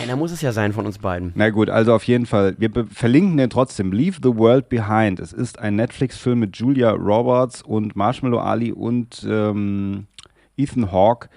Einer 0.02 0.16
muss 0.16 0.32
es 0.32 0.42
ja 0.42 0.52
sein 0.54 0.74
von 0.74 0.86
uns 0.88 0.98
beiden. 0.98 1.34
Na 1.36 1.50
gut, 1.52 1.70
also 1.70 1.94
auf 1.94 2.06
jeden 2.06 2.26
Fall. 2.26 2.56
Wir 2.58 2.72
verlinken 2.92 3.38
den 3.38 3.50
trotzdem. 3.50 3.92
Leave 3.92 4.18
the 4.24 4.36
World 4.36 4.70
Behind. 4.70 5.20
Es 5.20 5.34
ist 5.34 5.60
ein 5.60 5.76
Netflix-Film 5.76 6.40
mit 6.40 6.58
Julia 6.58 6.92
Roberts 6.92 7.62
und 7.62 7.96
Marshmallow 7.96 8.40
Ali 8.40 8.72
und 8.72 9.24
ähm, 9.30 10.08
Ethan 10.58 10.92
Hawke. 10.92 11.30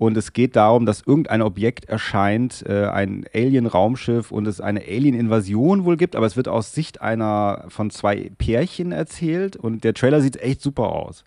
Und 0.00 0.16
es 0.16 0.32
geht 0.32 0.56
darum, 0.56 0.86
dass 0.86 1.02
irgendein 1.02 1.42
Objekt 1.42 1.84
erscheint, 1.84 2.64
äh, 2.66 2.86
ein 2.86 3.26
Alien-Raumschiff 3.34 4.32
und 4.32 4.46
es 4.46 4.58
eine 4.58 4.80
Alien-Invasion 4.80 5.84
wohl 5.84 5.98
gibt, 5.98 6.16
aber 6.16 6.24
es 6.24 6.38
wird 6.38 6.48
aus 6.48 6.72
Sicht 6.72 7.02
einer 7.02 7.66
von 7.68 7.90
zwei 7.90 8.30
Pärchen 8.38 8.92
erzählt 8.92 9.56
und 9.56 9.84
der 9.84 9.92
Trailer 9.92 10.22
sieht 10.22 10.38
echt 10.38 10.62
super 10.62 10.92
aus. 10.92 11.22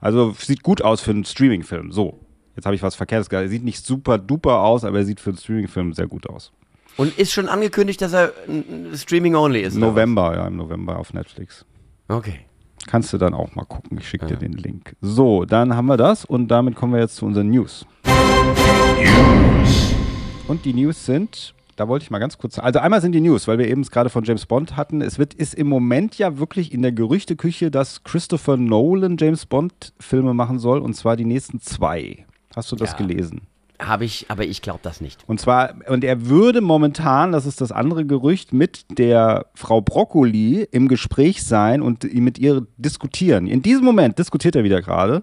Also 0.00 0.34
sieht 0.36 0.64
gut 0.64 0.82
aus 0.82 1.00
für 1.02 1.12
einen 1.12 1.24
Streaming-Film. 1.24 1.92
So, 1.92 2.18
jetzt 2.56 2.66
habe 2.66 2.74
ich 2.74 2.82
was 2.82 2.96
Verkehrtes 2.96 3.30
gesagt. 3.30 3.46
Er 3.46 3.48
sieht 3.48 3.62
nicht 3.62 3.86
super 3.86 4.18
duper 4.18 4.58
aus, 4.58 4.82
aber 4.82 4.98
er 4.98 5.04
sieht 5.04 5.20
für 5.20 5.30
einen 5.30 5.38
Streaming-Film 5.38 5.92
sehr 5.92 6.08
gut 6.08 6.28
aus. 6.28 6.50
Und 6.96 7.16
ist 7.16 7.32
schon 7.32 7.48
angekündigt, 7.48 8.02
dass 8.02 8.12
er 8.12 8.32
Streaming-only 8.92 9.60
ist. 9.60 9.76
November, 9.76 10.34
ja, 10.34 10.48
im 10.48 10.56
November 10.56 10.98
auf 10.98 11.14
Netflix. 11.14 11.64
Okay. 12.08 12.40
Kannst 12.86 13.12
du 13.12 13.18
dann 13.18 13.34
auch 13.34 13.54
mal 13.54 13.64
gucken. 13.64 13.98
Ich 13.98 14.08
schicke 14.08 14.26
dir 14.26 14.36
den 14.36 14.52
Link. 14.52 14.94
So, 15.00 15.44
dann 15.44 15.74
haben 15.76 15.86
wir 15.86 15.96
das 15.96 16.24
und 16.24 16.48
damit 16.48 16.76
kommen 16.76 16.92
wir 16.92 17.00
jetzt 17.00 17.16
zu 17.16 17.26
unseren 17.26 17.50
News. 17.50 17.84
Und 20.48 20.64
die 20.64 20.72
News 20.72 21.04
sind, 21.04 21.54
da 21.74 21.88
wollte 21.88 22.04
ich 22.04 22.10
mal 22.10 22.20
ganz 22.20 22.38
kurz, 22.38 22.58
also 22.58 22.78
einmal 22.78 23.00
sind 23.00 23.12
die 23.12 23.20
News, 23.20 23.48
weil 23.48 23.58
wir 23.58 23.66
eben 23.68 23.80
es 23.80 23.90
gerade 23.90 24.10
von 24.10 24.22
James 24.24 24.46
Bond 24.46 24.76
hatten. 24.76 25.00
Es 25.02 25.18
wird, 25.18 25.34
ist 25.34 25.54
im 25.54 25.66
Moment 25.68 26.16
ja 26.18 26.38
wirklich 26.38 26.72
in 26.72 26.82
der 26.82 26.92
Gerüchteküche, 26.92 27.70
dass 27.70 28.04
Christopher 28.04 28.56
Nolan 28.56 29.16
James 29.18 29.44
Bond 29.46 29.92
Filme 29.98 30.34
machen 30.34 30.58
soll 30.60 30.78
und 30.78 30.94
zwar 30.94 31.16
die 31.16 31.24
nächsten 31.24 31.60
zwei. 31.60 32.24
Hast 32.54 32.70
du 32.70 32.76
das 32.76 32.92
Ja. 32.92 32.98
gelesen? 32.98 33.42
Habe 33.80 34.04
ich, 34.04 34.26
aber 34.28 34.44
ich 34.44 34.62
glaube 34.62 34.80
das 34.82 35.00
nicht. 35.00 35.22
Und 35.26 35.40
zwar, 35.40 35.74
und 35.88 36.02
er 36.04 36.26
würde 36.26 36.60
momentan, 36.60 37.32
das 37.32 37.44
ist 37.46 37.60
das 37.60 37.72
andere 37.72 38.04
Gerücht, 38.06 38.52
mit 38.52 38.98
der 38.98 39.46
Frau 39.54 39.80
Broccoli 39.80 40.66
im 40.70 40.88
Gespräch 40.88 41.44
sein 41.44 41.82
und 41.82 42.04
mit 42.14 42.38
ihr 42.38 42.66
diskutieren. 42.78 43.46
In 43.46 43.62
diesem 43.62 43.84
Moment 43.84 44.18
diskutiert 44.18 44.56
er 44.56 44.64
wieder 44.64 44.80
gerade, 44.82 45.22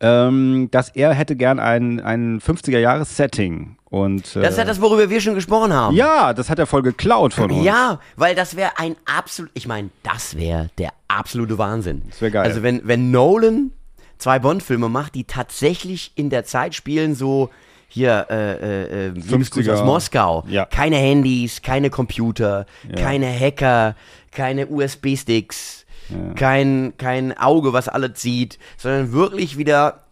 ähm, 0.00 0.68
dass 0.70 0.90
er 0.90 1.14
hätte 1.14 1.36
gern 1.36 1.58
ein, 1.58 2.00
ein 2.00 2.40
50er-Jahres-Setting. 2.40 3.76
Und, 3.88 4.36
äh, 4.36 4.40
Das 4.42 4.50
ist 4.52 4.58
ja 4.58 4.64
das, 4.64 4.80
worüber 4.80 5.08
wir 5.08 5.20
schon 5.20 5.34
gesprochen 5.34 5.72
haben. 5.72 5.94
ja, 5.96 6.34
das 6.34 6.50
hat 6.50 6.58
er 6.58 6.66
voll 6.66 6.82
geklaut 6.82 7.32
von 7.34 7.50
uns. 7.50 7.64
Ja, 7.64 8.00
weil 8.16 8.34
das 8.34 8.56
wäre 8.56 8.72
ein 8.78 8.96
absolut, 9.06 9.50
ich 9.54 9.66
meine, 9.66 9.90
das 10.02 10.36
wäre 10.36 10.70
der 10.78 10.90
absolute 11.08 11.56
Wahnsinn. 11.56 12.02
Das 12.08 12.20
wär 12.20 12.30
geil. 12.30 12.44
Also 12.44 12.62
wenn, 12.62 12.82
wenn 12.84 13.10
Nolan 13.10 13.70
zwei 14.18 14.38
Bond-Filme 14.38 14.88
macht, 14.88 15.14
die 15.14 15.24
tatsächlich 15.24 16.12
in 16.14 16.30
der 16.30 16.44
Zeit 16.44 16.74
spielen, 16.74 17.14
so 17.14 17.50
hier, 17.88 18.26
äh, 18.30 18.52
äh, 18.52 19.06
äh, 19.06 19.08
Liebesgrüße 19.10 19.70
50er. 19.70 19.74
aus 19.74 19.84
Moskau. 19.84 20.44
Ja. 20.48 20.64
Keine 20.66 20.96
Handys, 20.96 21.62
keine 21.62 21.90
Computer, 21.90 22.66
Ja. 22.88 22.94
keine 22.96 23.26
Hacker, 23.32 23.94
keine 24.32 24.66
USB-Sticks, 24.66 25.86
kein, 26.36 26.92
kein 26.98 27.36
Auge, 27.36 27.72
was 27.72 27.88
alles 27.88 28.20
sieht, 28.22 28.58
sondern 28.76 29.12
wirklich 29.12 29.56
wieder 29.58 30.04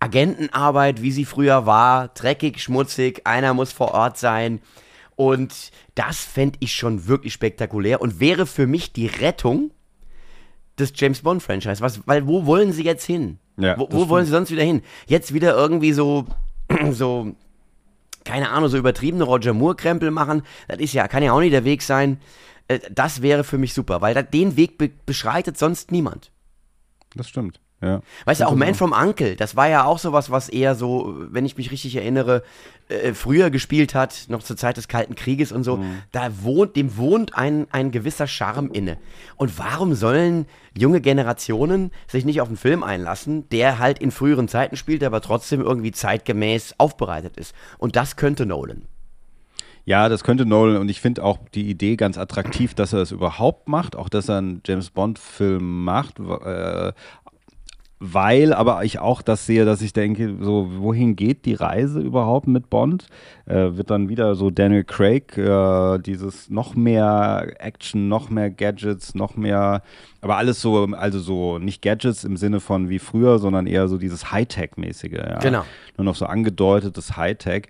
Agentenarbeit, 0.00 1.02
wie 1.02 1.10
sie 1.12 1.24
früher 1.24 1.66
war, 1.66 2.08
dreckig, 2.08 2.60
schmutzig, 2.62 3.22
einer 3.26 3.54
muss 3.54 3.72
vor 3.72 3.92
Ort 3.94 4.18
sein. 4.18 4.60
Und 5.16 5.70
das 5.94 6.18
fände 6.18 6.58
ich 6.60 6.72
schon 6.74 7.06
wirklich 7.08 7.32
spektakulär 7.32 8.00
und 8.00 8.20
wäre 8.20 8.46
für 8.46 8.66
mich 8.66 8.92
die 8.92 9.06
Rettung 9.06 9.70
des 10.78 10.92
James 10.94 11.22
Bond 11.22 11.42
Franchise. 11.42 11.80
Was, 11.80 12.06
weil 12.06 12.26
wo 12.28 12.46
wollen 12.46 12.72
sie 12.72 12.84
jetzt 12.84 13.04
hin? 13.04 13.38
Ja, 13.56 13.76
wo 13.76 13.88
wo 13.90 14.08
wollen 14.08 14.24
sie 14.24 14.30
sonst 14.30 14.52
wieder 14.52 14.62
hin? 14.62 14.82
Jetzt 15.08 15.34
wieder 15.34 15.56
irgendwie 15.56 15.92
so, 15.92 16.26
so, 16.90 17.34
keine 18.24 18.50
Ahnung, 18.50 18.68
so 18.68 18.76
übertriebene 18.78 19.24
Roger 19.24 19.54
Moore-Krempel 19.54 20.10
machen. 20.10 20.42
Das 20.68 20.78
ist 20.78 20.92
ja, 20.92 21.08
kann 21.08 21.22
ja 21.22 21.32
auch 21.32 21.40
nicht 21.40 21.52
der 21.52 21.64
Weg 21.64 21.82
sein. 21.82 22.20
Äh, 22.68 22.80
Das 22.90 23.22
wäre 23.22 23.44
für 23.44 23.58
mich 23.58 23.74
super, 23.74 24.00
weil 24.00 24.14
den 24.24 24.56
Weg 24.56 24.78
be 24.78 24.90
beschreitet 25.06 25.58
sonst 25.58 25.92
niemand. 25.92 26.30
Das 27.14 27.28
stimmt. 27.28 27.60
Ja. 27.80 28.00
Weißt 28.24 28.40
du, 28.40 28.46
auch 28.46 28.50
Das 28.50 28.58
Man 28.58 28.74
from 28.74 28.92
Uncle, 28.92 29.36
das 29.36 29.54
war 29.54 29.68
ja 29.68 29.84
auch 29.84 29.98
sowas, 29.98 30.30
was 30.30 30.48
eher 30.48 30.74
so, 30.74 31.14
wenn 31.30 31.46
ich 31.46 31.56
mich 31.56 31.70
richtig 31.70 31.94
erinnere, 31.94 32.42
äh, 32.88 33.14
früher 33.14 33.50
gespielt 33.50 33.94
hat, 33.94 34.24
noch 34.28 34.42
zur 34.42 34.56
Zeit 34.56 34.76
des 34.76 34.88
Kalten 34.88 35.14
Krieges 35.14 35.52
und 35.52 35.62
so. 35.62 35.76
Mhm. 35.76 36.02
Da 36.10 36.42
wohnt, 36.42 36.74
dem 36.74 36.96
wohnt 36.96 37.36
ein, 37.36 37.68
ein 37.70 37.92
gewisser 37.92 38.26
Charme 38.26 38.70
inne. 38.72 38.98
Und 39.36 39.58
warum 39.58 39.94
sollen 39.94 40.46
junge 40.76 41.00
Generationen 41.00 41.92
sich 42.08 42.24
nicht 42.24 42.40
auf 42.40 42.48
einen 42.48 42.56
Film 42.56 42.82
einlassen, 42.82 43.48
der 43.50 43.78
halt 43.78 44.00
in 44.00 44.10
früheren 44.10 44.48
Zeiten 44.48 44.76
spielt, 44.76 45.04
aber 45.04 45.20
trotzdem 45.20 45.60
irgendwie 45.60 45.92
zeitgemäß 45.92 46.74
aufbereitet 46.78 47.36
ist? 47.36 47.54
Und 47.78 47.94
das 47.94 48.16
könnte 48.16 48.44
Nolan. 48.44 48.88
Ja, 49.88 50.10
das 50.10 50.22
könnte 50.22 50.44
Nolan 50.44 50.76
und 50.76 50.90
ich 50.90 51.00
finde 51.00 51.24
auch 51.24 51.38
die 51.54 51.70
Idee 51.70 51.96
ganz 51.96 52.18
attraktiv, 52.18 52.74
dass 52.74 52.92
er 52.92 53.00
es 53.00 53.10
überhaupt 53.10 53.68
macht, 53.68 53.96
auch 53.96 54.10
dass 54.10 54.28
er 54.28 54.36
einen 54.36 54.60
James 54.66 54.90
Bond-Film 54.90 55.82
macht, 55.82 56.18
äh, 56.18 56.92
weil 58.00 58.52
aber 58.52 58.84
ich 58.84 59.00
auch 59.00 59.22
das 59.22 59.46
sehe, 59.46 59.64
dass 59.64 59.82
ich 59.82 59.92
denke, 59.92 60.36
so 60.40 60.70
wohin 60.76 61.16
geht 61.16 61.44
die 61.46 61.54
Reise 61.54 62.00
überhaupt 62.00 62.46
mit 62.46 62.70
Bond? 62.70 63.06
Äh, 63.46 63.76
wird 63.76 63.90
dann 63.90 64.08
wieder 64.08 64.34
so 64.36 64.50
Daniel 64.50 64.84
Craig, 64.84 65.36
äh, 65.36 65.98
dieses 65.98 66.48
noch 66.48 66.76
mehr 66.76 67.54
Action, 67.58 68.08
noch 68.08 68.30
mehr 68.30 68.50
Gadgets, 68.50 69.14
noch 69.14 69.36
mehr, 69.36 69.82
aber 70.20 70.36
alles 70.36 70.60
so, 70.60 70.84
also 70.92 71.18
so 71.18 71.58
nicht 71.58 71.82
Gadgets 71.82 72.24
im 72.24 72.36
Sinne 72.36 72.60
von 72.60 72.88
wie 72.88 73.00
früher, 73.00 73.38
sondern 73.38 73.66
eher 73.66 73.88
so 73.88 73.98
dieses 73.98 74.30
Hightech-mäßige. 74.30 75.12
Ja? 75.12 75.38
Genau. 75.38 75.64
Nur 75.96 76.04
noch 76.04 76.14
so 76.14 76.26
angedeutetes 76.26 77.16
Hightech. 77.16 77.68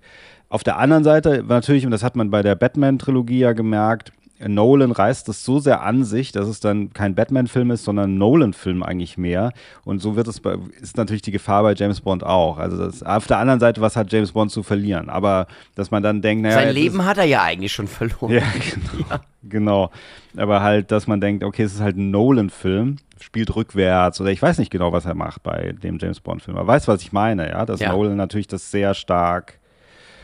Auf 0.49 0.63
der 0.63 0.77
anderen 0.77 1.03
Seite 1.03 1.43
natürlich, 1.47 1.85
und 1.85 1.91
das 1.91 2.03
hat 2.03 2.15
man 2.15 2.31
bei 2.31 2.41
der 2.41 2.55
Batman-Trilogie 2.55 3.39
ja 3.39 3.53
gemerkt, 3.53 4.11
Nolan 4.39 4.91
reißt 4.91 5.27
es 5.29 5.43
so 5.43 5.59
sehr 5.59 5.81
an 5.81 6.03
sich, 6.05 6.31
dass 6.31 6.47
es 6.47 6.59
dann 6.59 6.93
kein 6.93 7.13
Batman-Film 7.13 7.71
ist, 7.71 7.83
sondern 7.83 8.13
ein 8.13 8.17
Nolan-Film 8.17 8.83
eigentlich 8.83 9.17
mehr. 9.17 9.51
Und 9.83 9.99
so 10.01 10.15
wird 10.15 10.27
es 10.27 10.39
bei, 10.39 10.57
ist 10.81 10.95
natürlich 10.97 11.21
die 11.21 11.31
Gefahr 11.31 11.63
bei 11.63 11.73
James 11.73 12.01
Bond 12.01 12.23
auch. 12.23 12.57
Also 12.57 12.77
das, 12.77 13.03
auf 13.03 13.27
der 13.27 13.37
anderen 13.39 13.59
Seite, 13.59 13.81
was 13.81 13.95
hat 13.97 14.11
James 14.13 14.31
Bond 14.31 14.51
zu 14.51 14.63
verlieren? 14.63 15.09
Aber 15.09 15.47
dass 15.75 15.91
man 15.91 16.01
dann 16.03 16.21
denkt, 16.21 16.43
naja, 16.43 16.55
Sein 16.55 16.73
Leben 16.73 16.99
ist, 17.01 17.05
hat 17.05 17.17
er 17.17 17.25
ja 17.25 17.43
eigentlich 17.43 17.73
schon 17.73 17.87
verloren. 17.87 18.31
ja, 18.31 18.41
genau, 18.89 19.19
genau. 19.43 19.91
Aber 20.37 20.61
halt, 20.61 20.91
dass 20.91 21.07
man 21.07 21.19
denkt, 21.19 21.43
okay, 21.43 21.63
es 21.63 21.73
ist 21.73 21.81
halt 21.81 21.97
ein 21.97 22.09
Nolan-Film, 22.11 22.95
spielt 23.19 23.53
rückwärts 23.55 24.21
oder 24.21 24.31
ich 24.31 24.41
weiß 24.41 24.57
nicht 24.57 24.71
genau, 24.71 24.93
was 24.93 25.05
er 25.05 25.15
macht 25.15 25.43
bei 25.43 25.73
dem 25.83 25.97
James 25.99 26.21
Bond-Film. 26.21 26.57
Aber 26.57 26.67
weißt, 26.67 26.87
was 26.87 27.01
ich 27.01 27.11
meine, 27.11 27.49
ja? 27.49 27.65
Dass 27.65 27.81
Ja. 27.81 27.91
Nolan 27.91 28.15
natürlich 28.15 28.47
das 28.47 28.71
sehr 28.71 28.93
stark 28.93 29.58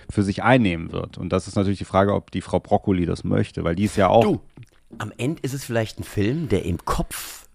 für 0.10 0.24
sich 0.24 0.44
einnehmen 0.44 0.92
wird. 0.92 1.18
Und 1.18 1.30
das 1.30 1.48
ist 1.48 1.56
natürlich 1.56 1.80
die 1.80 1.86
Frage, 1.86 2.14
ob 2.14 2.32
die 2.32 2.42
Frau 2.42 2.60
Broccoli 2.60 3.06
das 3.06 3.24
möchte, 3.24 3.64
weil 3.64 3.76
die 3.76 3.86
ist 3.86 3.96
ja 3.98 4.08
auch. 4.08 4.24
Du, 4.24 4.42
am 4.98 5.12
Ende 5.18 5.42
ist 5.42 5.54
es 5.54 5.64
vielleicht 5.66 6.00
ein 6.00 6.04
Film, 6.04 6.48
der 6.50 6.64
im 6.66 6.84
Kopf 6.86 7.48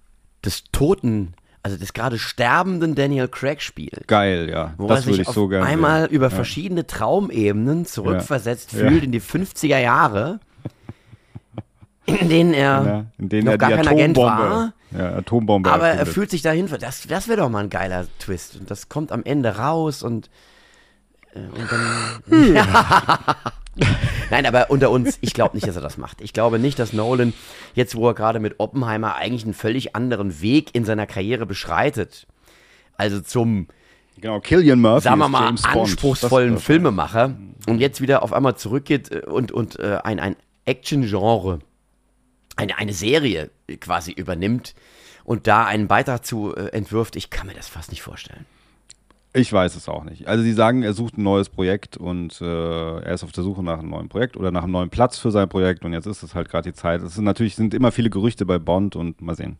des 0.44 0.64
Toten, 0.72 1.34
also 1.62 1.76
des 1.76 1.92
gerade 1.92 2.18
sterbenden 2.18 2.94
Daniel 2.94 3.28
Craig 3.28 3.60
spielt. 3.62 4.08
Geil, 4.08 4.48
ja. 4.50 4.74
Wo 4.78 4.86
er 4.86 4.96
das 4.96 5.06
würde 5.06 5.22
ich 5.22 5.28
so 5.28 5.48
gerne 5.48 5.66
einmal 5.66 6.02
sehen. 6.06 6.12
über 6.14 6.30
verschiedene 6.30 6.86
Traumebenen 6.86 7.84
zurückversetzt 7.86 8.72
Ja. 8.72 8.78
fühlt 8.80 9.00
Ja. 9.00 9.04
in 9.04 9.12
die 9.12 9.20
50er 9.20 9.78
Jahre, 9.78 10.40
in 12.06 12.28
denen 12.28 12.54
er 12.54 12.84
Ja, 12.84 13.04
in 13.18 13.28
denen 13.28 13.44
noch 13.44 13.52
er 13.52 13.58
gar 13.58 13.70
kein 13.72 13.88
Agent 13.88 14.16
war. 14.16 14.72
Ja, 14.90 15.16
Atombombe 15.16 15.70
Aber 15.70 15.84
er 15.84 15.90
erfindet. 15.92 16.14
fühlt 16.14 16.30
sich 16.30 16.42
dahin, 16.42 16.66
das, 16.80 17.06
das 17.06 17.28
wäre 17.28 17.38
doch 17.38 17.48
mal 17.48 17.62
ein 17.62 17.70
geiler 17.70 18.06
Twist. 18.18 18.56
Und 18.56 18.70
das 18.70 18.88
kommt 18.88 19.12
am 19.12 19.22
Ende 19.22 19.56
raus 19.56 20.02
und, 20.02 20.28
und 21.34 21.70
dann. 21.70 22.54
Nein, 24.30 24.46
aber 24.46 24.70
unter 24.70 24.90
uns, 24.90 25.18
ich 25.20 25.32
glaube 25.32 25.56
nicht, 25.56 25.66
dass 25.66 25.76
er 25.76 25.82
das 25.82 25.96
macht. 25.96 26.20
Ich 26.20 26.32
glaube 26.32 26.58
nicht, 26.58 26.78
dass 26.78 26.92
Nolan, 26.92 27.32
jetzt 27.74 27.94
wo 27.94 28.08
er 28.08 28.14
gerade 28.14 28.40
mit 28.40 28.56
Oppenheimer 28.58 29.14
eigentlich 29.16 29.44
einen 29.44 29.54
völlig 29.54 29.94
anderen 29.96 30.40
Weg 30.42 30.74
in 30.74 30.84
seiner 30.84 31.06
Karriere 31.06 31.46
beschreitet, 31.46 32.26
also 32.96 33.20
zum, 33.20 33.68
Genau, 34.18 34.40
Killian 34.40 34.80
Murphy 34.80 35.04
sagen 35.04 35.18
wir 35.18 35.28
mal, 35.28 35.46
James 35.46 35.64
anspruchsvollen 35.64 36.54
Das- 36.54 36.62
Filmemacher 36.64 37.34
und 37.66 37.78
jetzt 37.80 38.00
wieder 38.00 38.22
auf 38.22 38.32
einmal 38.32 38.56
zurückgeht 38.56 39.10
äh, 39.10 39.20
und, 39.20 39.52
und 39.52 39.78
äh, 39.78 39.98
ein, 40.04 40.20
ein 40.20 40.36
Action-Genre, 40.66 41.60
eine, 42.56 42.76
eine 42.76 42.92
Serie 42.92 43.50
quasi 43.80 44.12
übernimmt 44.12 44.74
und 45.24 45.46
da 45.46 45.64
einen 45.64 45.88
Beitrag 45.88 46.26
zu 46.26 46.54
äh, 46.54 46.66
entwirft, 46.72 47.16
ich 47.16 47.30
kann 47.30 47.46
mir 47.46 47.54
das 47.54 47.68
fast 47.68 47.90
nicht 47.90 48.02
vorstellen. 48.02 48.44
Ich 49.32 49.52
weiß 49.52 49.76
es 49.76 49.88
auch 49.88 50.02
nicht. 50.02 50.26
Also 50.26 50.42
sie 50.42 50.52
sagen, 50.52 50.82
er 50.82 50.92
sucht 50.92 51.16
ein 51.16 51.22
neues 51.22 51.48
Projekt 51.48 51.96
und 51.96 52.40
äh, 52.40 52.44
er 52.44 53.12
ist 53.14 53.22
auf 53.22 53.30
der 53.30 53.44
Suche 53.44 53.62
nach 53.62 53.78
einem 53.78 53.90
neuen 53.90 54.08
Projekt 54.08 54.36
oder 54.36 54.50
nach 54.50 54.64
einem 54.64 54.72
neuen 54.72 54.90
Platz 54.90 55.18
für 55.18 55.30
sein 55.30 55.48
Projekt 55.48 55.84
und 55.84 55.92
jetzt 55.92 56.06
ist 56.06 56.22
es 56.24 56.34
halt 56.34 56.48
gerade 56.48 56.70
die 56.70 56.74
Zeit. 56.74 57.00
Es 57.02 57.14
sind 57.14 57.24
natürlich 57.24 57.54
sind 57.54 57.72
immer 57.72 57.92
viele 57.92 58.10
Gerüchte 58.10 58.44
bei 58.44 58.58
Bond 58.58 58.96
und 58.96 59.20
mal 59.22 59.36
sehen. 59.36 59.56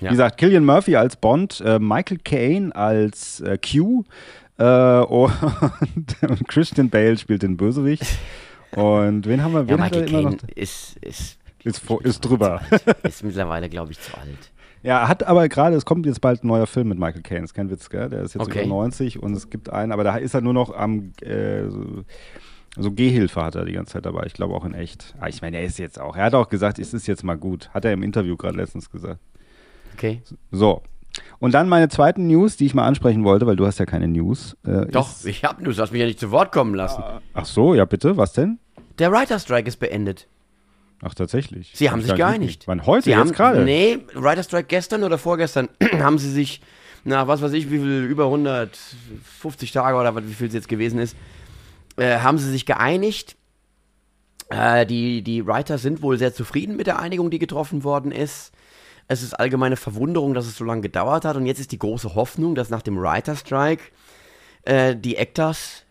Ja. 0.00 0.06
Wie 0.08 0.14
gesagt, 0.14 0.36
Killian 0.38 0.64
Murphy 0.64 0.96
als 0.96 1.14
Bond, 1.14 1.60
äh, 1.60 1.78
Michael 1.78 2.18
Caine 2.24 2.74
als 2.74 3.40
äh, 3.40 3.56
Q 3.58 4.02
äh, 4.58 4.64
und, 5.02 5.36
und 6.22 6.48
Christian 6.48 6.90
Bale 6.90 7.16
spielt 7.18 7.42
den 7.42 7.56
Bösewicht. 7.56 8.04
Und 8.74 9.26
wen 9.26 9.42
haben 9.44 9.52
wir? 9.52 9.60
Ja, 9.60 9.68
Wen 9.68 9.78
er 9.78 9.84
Michael? 9.84 10.06
Caine 10.06 10.36
ist, 10.56 10.96
ist, 11.02 11.38
Ist, 11.62 11.78
vor- 11.78 12.04
ist 12.04 12.20
drüber. 12.20 12.60
ist 13.04 13.22
mittlerweile, 13.22 13.68
glaube 13.68 13.92
ich, 13.92 14.00
zu 14.00 14.12
alt. 14.18 14.50
Ja, 14.88 15.00
er 15.00 15.08
hat 15.08 15.22
aber 15.24 15.46
gerade, 15.50 15.76
es 15.76 15.84
kommt 15.84 16.06
jetzt 16.06 16.22
bald 16.22 16.42
ein 16.42 16.46
neuer 16.46 16.66
Film 16.66 16.88
mit 16.88 16.98
Michael 16.98 17.20
Caine, 17.20 17.44
ist 17.44 17.52
kein 17.52 17.68
Witz, 17.68 17.90
gell? 17.90 18.08
Der 18.08 18.22
ist 18.22 18.32
jetzt 18.34 18.42
Okay. 18.42 18.60
über 18.60 18.68
90 18.68 19.22
und 19.22 19.34
es 19.36 19.50
gibt 19.50 19.68
einen, 19.68 19.92
aber 19.92 20.02
da 20.02 20.16
ist 20.16 20.32
er 20.32 20.40
nur 20.40 20.54
noch 20.54 20.74
am, 20.74 21.12
äh, 21.20 21.68
so, 21.68 22.04
so 22.74 22.90
Gehhilfe 22.92 23.44
hat 23.44 23.54
er 23.54 23.66
die 23.66 23.72
ganze 23.74 23.92
Zeit 23.92 24.06
dabei, 24.06 24.24
ich 24.24 24.32
glaube 24.32 24.54
auch 24.54 24.64
in 24.64 24.72
echt. 24.72 25.14
Ah, 25.20 25.28
ich 25.28 25.42
meine, 25.42 25.58
er 25.58 25.64
ist 25.64 25.78
jetzt 25.78 26.00
auch, 26.00 26.16
er 26.16 26.24
hat 26.24 26.34
auch 26.34 26.48
gesagt, 26.48 26.78
es 26.78 26.94
ist 26.94 27.06
jetzt 27.06 27.22
mal 27.22 27.36
gut, 27.36 27.68
hat 27.74 27.84
er 27.84 27.92
im 27.92 28.02
Interview 28.02 28.34
gerade 28.38 28.56
letztens 28.56 28.90
gesagt. 28.90 29.20
Okay. 29.92 30.22
So. 30.50 30.80
Und 31.38 31.52
dann 31.52 31.68
meine 31.68 31.88
zweiten 31.90 32.26
News, 32.26 32.56
die 32.56 32.64
ich 32.64 32.74
mal 32.74 32.86
ansprechen 32.86 33.24
wollte, 33.24 33.46
weil 33.46 33.56
du 33.56 33.66
hast 33.66 33.78
ja 33.78 33.84
keine 33.84 34.08
News. 34.08 34.56
Äh, 34.64 34.86
Doch, 34.86 35.10
ich 35.24 35.44
hab 35.44 35.60
nur, 35.60 35.74
du 35.74 35.82
hast 35.82 35.90
mich 35.92 36.00
ja 36.00 36.06
nicht 36.06 36.18
zu 36.20 36.30
Wort 36.30 36.50
kommen 36.50 36.74
lassen. 36.74 37.02
ach 37.34 37.44
so, 37.44 37.74
ja 37.74 37.84
bitte, 37.84 38.16
was 38.16 38.32
denn? 38.32 38.58
Der 38.98 39.12
Writer 39.12 39.38
Strike 39.38 39.68
ist 39.68 39.76
beendet. 39.80 40.28
Ach, 41.02 41.14
tatsächlich. 41.14 41.70
Sie 41.74 41.88
haben 41.90 42.00
Hab 42.00 42.00
ich 42.00 42.06
sich 42.08 42.16
geeinigt. 42.16 42.62
Wann 42.66 42.84
heute? 42.86 43.04
Sie 43.04 43.10
jetzt 43.10 43.18
haben, 43.20 43.32
gerade? 43.32 43.64
Nee, 43.64 43.98
Writer 44.14 44.42
Strike 44.42 44.66
gestern 44.68 45.04
oder 45.04 45.18
vorgestern 45.18 45.68
haben 46.00 46.18
sie 46.18 46.30
sich, 46.30 46.60
na, 47.04 47.28
was 47.28 47.40
weiß 47.40 47.52
ich, 47.52 47.70
wie 47.70 47.78
viel, 47.78 48.04
über 48.04 48.24
150 48.24 49.70
Tage 49.72 49.96
oder 49.96 50.14
was- 50.14 50.24
wie 50.26 50.34
viel 50.34 50.48
es 50.48 50.54
jetzt 50.54 50.68
gewesen 50.68 50.98
ist, 50.98 51.16
äh, 51.96 52.18
haben 52.18 52.38
sie 52.38 52.50
sich 52.50 52.66
geeinigt. 52.66 53.36
Äh, 54.50 54.86
die, 54.86 55.22
die 55.22 55.46
Writer 55.46 55.78
sind 55.78 56.02
wohl 56.02 56.18
sehr 56.18 56.34
zufrieden 56.34 56.76
mit 56.76 56.86
der 56.86 56.98
Einigung, 56.98 57.30
die 57.30 57.38
getroffen 57.38 57.84
worden 57.84 58.10
ist. 58.12 58.52
Es 59.06 59.22
ist 59.22 59.34
allgemeine 59.34 59.76
Verwunderung, 59.76 60.34
dass 60.34 60.46
es 60.46 60.56
so 60.56 60.64
lange 60.64 60.82
gedauert 60.82 61.24
hat. 61.24 61.36
Und 61.36 61.46
jetzt 61.46 61.60
ist 61.60 61.72
die 61.72 61.78
große 61.78 62.14
Hoffnung, 62.14 62.54
dass 62.54 62.70
nach 62.70 62.82
dem 62.82 62.98
Writer 63.00 63.36
Strike 63.36 63.84
äh, 64.64 64.96
die 64.96 65.16
Actors 65.16 65.84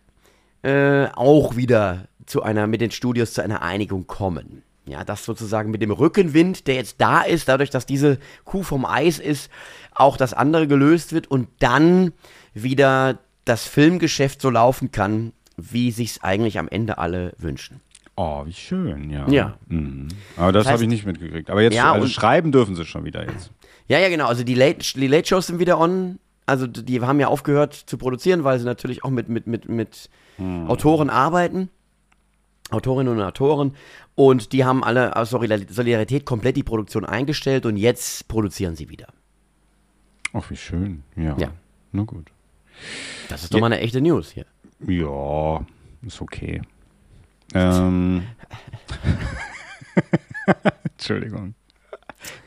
äh, 0.62 1.06
auch 1.14 1.56
wieder 1.56 2.08
zu 2.26 2.42
einer, 2.42 2.66
mit 2.66 2.80
den 2.80 2.90
Studios 2.90 3.32
zu 3.32 3.42
einer 3.42 3.62
Einigung 3.62 4.06
kommen. 4.06 4.62
Ja, 4.88 5.04
das 5.04 5.24
sozusagen 5.24 5.70
mit 5.70 5.82
dem 5.82 5.90
Rückenwind, 5.90 6.66
der 6.66 6.74
jetzt 6.76 7.00
da 7.00 7.20
ist, 7.22 7.48
dadurch, 7.48 7.70
dass 7.70 7.86
diese 7.86 8.18
Kuh 8.44 8.62
vom 8.62 8.84
Eis 8.84 9.18
ist, 9.18 9.50
auch 9.94 10.16
das 10.16 10.32
andere 10.34 10.66
gelöst 10.66 11.12
wird 11.12 11.26
und 11.30 11.48
dann 11.58 12.12
wieder 12.54 13.18
das 13.44 13.64
Filmgeschäft 13.66 14.40
so 14.40 14.50
laufen 14.50 14.90
kann, 14.92 15.32
wie 15.56 15.90
sich's 15.90 16.20
eigentlich 16.22 16.58
am 16.58 16.68
Ende 16.68 16.98
alle 16.98 17.32
wünschen. 17.38 17.80
Oh, 18.16 18.44
wie 18.46 18.52
schön, 18.52 19.10
ja. 19.10 19.28
Ja. 19.28 19.58
Mhm. 19.68 20.08
Aber 20.36 20.52
das 20.52 20.64
Das 20.64 20.70
heißt- 20.70 20.74
habe 20.74 20.82
ich 20.84 20.88
nicht 20.88 21.06
mitgekriegt. 21.06 21.50
Aber 21.50 21.62
jetzt, 21.62 21.74
Ja, 21.74 21.92
also 21.92 22.08
schreiben 22.08 22.50
dürfen 22.52 22.74
sie 22.74 22.84
schon 22.84 23.04
wieder 23.04 23.24
jetzt. 23.24 23.52
Ja, 23.86 23.98
ja, 23.98 24.08
genau. 24.08 24.26
Also 24.26 24.42
die 24.44 24.54
Late, 24.54 24.78
die 24.94 25.06
Late 25.06 25.28
Shows 25.28 25.46
sind 25.46 25.58
wieder 25.60 25.78
on. 25.78 26.18
Also 26.46 26.66
die 26.66 27.00
haben 27.00 27.20
ja 27.20 27.28
aufgehört 27.28 27.74
zu 27.74 27.96
produzieren, 27.98 28.42
weil 28.42 28.58
sie 28.58 28.64
natürlich 28.64 29.04
auch 29.04 29.10
mit, 29.10 29.28
mit, 29.28 29.46
mit, 29.46 29.68
mit 29.68 30.08
Autoren 30.66 31.10
arbeiten. 31.10 31.68
Autorinnen 32.70 33.16
und 33.16 33.22
Autoren. 33.22 33.74
Und 34.14 34.52
die 34.52 34.64
haben 34.64 34.84
alle 34.84 35.16
aus 35.16 35.30
Solidar- 35.30 35.58
Solidarität 35.68 36.24
komplett 36.24 36.56
die 36.56 36.62
Produktion 36.62 37.04
eingestellt 37.04 37.66
und 37.66 37.76
jetzt 37.76 38.28
produzieren 38.28 38.76
sie 38.76 38.88
wieder. 38.88 39.08
Ach, 40.32 40.48
wie 40.50 40.56
schön. 40.56 41.02
Ja. 41.16 41.36
Ja. 41.38 41.52
Na 41.92 42.02
gut. 42.02 42.30
Das 43.28 43.44
ist 43.44 43.54
doch 43.54 43.60
mal 43.60 43.66
eine 43.66 43.80
echte 43.80 44.00
News 44.00 44.30
hier. 44.30 44.46
Ja, 44.86 45.64
ist 46.06 46.20
okay. 46.20 46.62
Ähm. 47.54 48.24
Entschuldigung. 50.92 51.54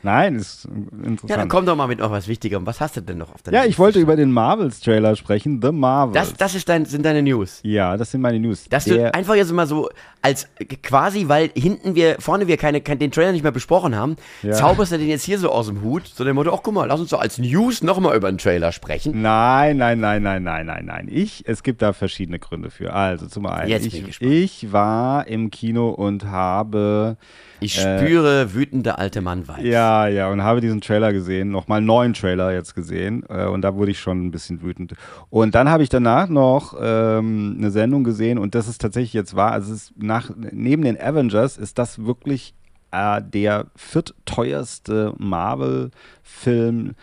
Nein, 0.02 0.36
ist 0.36 0.64
interessant. 0.66 1.30
Ja, 1.30 1.36
dann 1.36 1.48
komm 1.48 1.64
doch 1.66 1.76
mal 1.76 1.86
mit 1.86 1.98
noch 1.98 2.10
was 2.10 2.28
Wichtigem. 2.28 2.66
Was 2.66 2.80
hast 2.80 2.96
du 2.96 3.00
denn 3.00 3.18
noch 3.18 3.34
auf 3.34 3.42
deiner 3.42 3.58
Ja, 3.58 3.64
ich 3.64 3.78
wollte 3.78 3.98
über 4.00 4.16
den 4.16 4.30
Marvels-Trailer 4.32 5.16
sprechen. 5.16 5.60
The 5.62 5.72
Marvels. 5.72 6.28
Das, 6.30 6.34
das 6.36 6.54
ist 6.54 6.68
dein, 6.68 6.84
sind 6.84 7.04
deine 7.04 7.22
News. 7.22 7.60
ja, 7.62 7.96
das 7.96 8.10
sind 8.10 8.20
meine 8.20 8.38
News. 8.38 8.64
Dass 8.68 8.84
Der- 8.84 8.96
du 9.10 9.14
einfach 9.14 9.34
jetzt 9.34 9.52
mal 9.52 9.66
so 9.66 9.88
als 10.20 10.46
quasi, 10.82 11.26
weil 11.28 11.50
hinten 11.54 11.94
wir, 11.94 12.16
vorne 12.20 12.46
wir 12.46 12.56
keine, 12.56 12.80
kein, 12.80 12.98
den 12.98 13.10
Trailer 13.10 13.32
nicht 13.32 13.42
mehr 13.42 13.50
besprochen 13.52 13.96
haben, 13.96 14.16
Ja. 14.42 14.52
zauberst 14.52 14.92
du 14.92 14.98
den 14.98 15.08
jetzt 15.08 15.24
hier 15.24 15.38
so 15.38 15.50
aus 15.50 15.66
dem 15.66 15.82
Hut, 15.82 16.06
so 16.06 16.22
dem 16.24 16.36
Motto, 16.36 16.52
ach 16.54 16.60
guck 16.62 16.74
mal, 16.74 16.84
lass 16.86 17.00
uns 17.00 17.10
doch 17.10 17.20
als 17.20 17.38
News 17.38 17.82
nochmal 17.82 18.16
über 18.16 18.30
den 18.30 18.38
Trailer 18.38 18.70
sprechen. 18.72 19.20
Nein, 19.22 19.78
nein, 19.78 19.98
nein, 20.00 20.22
nein, 20.22 20.42
nein, 20.44 20.66
nein, 20.66 20.84
nein. 20.84 21.08
Ich, 21.10 21.42
es 21.48 21.62
gibt 21.62 21.82
da 21.82 21.92
verschiedene 21.92 22.38
Gründe 22.38 22.70
für. 22.70 22.92
Also 22.92 23.26
zum 23.26 23.46
einen, 23.46 23.68
Jetzt 23.68 23.86
ich 23.86 24.06
ich, 24.06 24.22
ich 24.22 24.72
war 24.72 25.26
im 25.26 25.50
Kino 25.50 25.88
und 25.90 26.24
habe 26.26 27.16
Ich 27.62 27.80
spüre 27.80 28.54
wütende 28.54 28.98
alte 28.98 29.20
Mann-Vibes. 29.20 29.64
Äh, 29.64 29.70
Ja, 29.70 30.06
ja, 30.08 30.28
und 30.30 30.42
habe 30.42 30.60
diesen 30.60 30.80
Trailer 30.80 31.12
gesehen, 31.12 31.50
nochmal 31.50 31.78
einen 31.78 31.86
neuen 31.86 32.14
Trailer 32.14 32.52
jetzt 32.52 32.74
gesehen. 32.74 33.24
Äh, 33.28 33.46
und 33.46 33.62
da 33.62 33.74
wurde 33.74 33.90
ich 33.92 34.00
schon 34.00 34.26
ein 34.26 34.30
bisschen 34.30 34.62
wütend. 34.62 34.94
Und 35.30 35.54
dann 35.54 35.68
habe 35.68 35.82
ich 35.82 35.88
danach 35.88 36.28
noch 36.28 36.74
ähm, 36.80 37.56
eine 37.58 37.70
Sendung 37.70 38.04
gesehen 38.04 38.38
und 38.38 38.54
das 38.54 38.68
ist 38.68 38.80
tatsächlich 38.80 39.12
jetzt 39.12 39.36
wahr. 39.36 39.52
Also 39.52 39.72
es 39.72 39.82
ist 39.90 40.02
nach, 40.02 40.30
neben 40.36 40.82
den 40.82 41.00
Avengers 41.00 41.56
ist 41.56 41.78
das 41.78 42.04
wirklich 42.04 42.54
äh, 42.90 43.20
der 43.22 43.66
viertteuerste 43.76 45.14
Marvel-Film, 45.18 46.94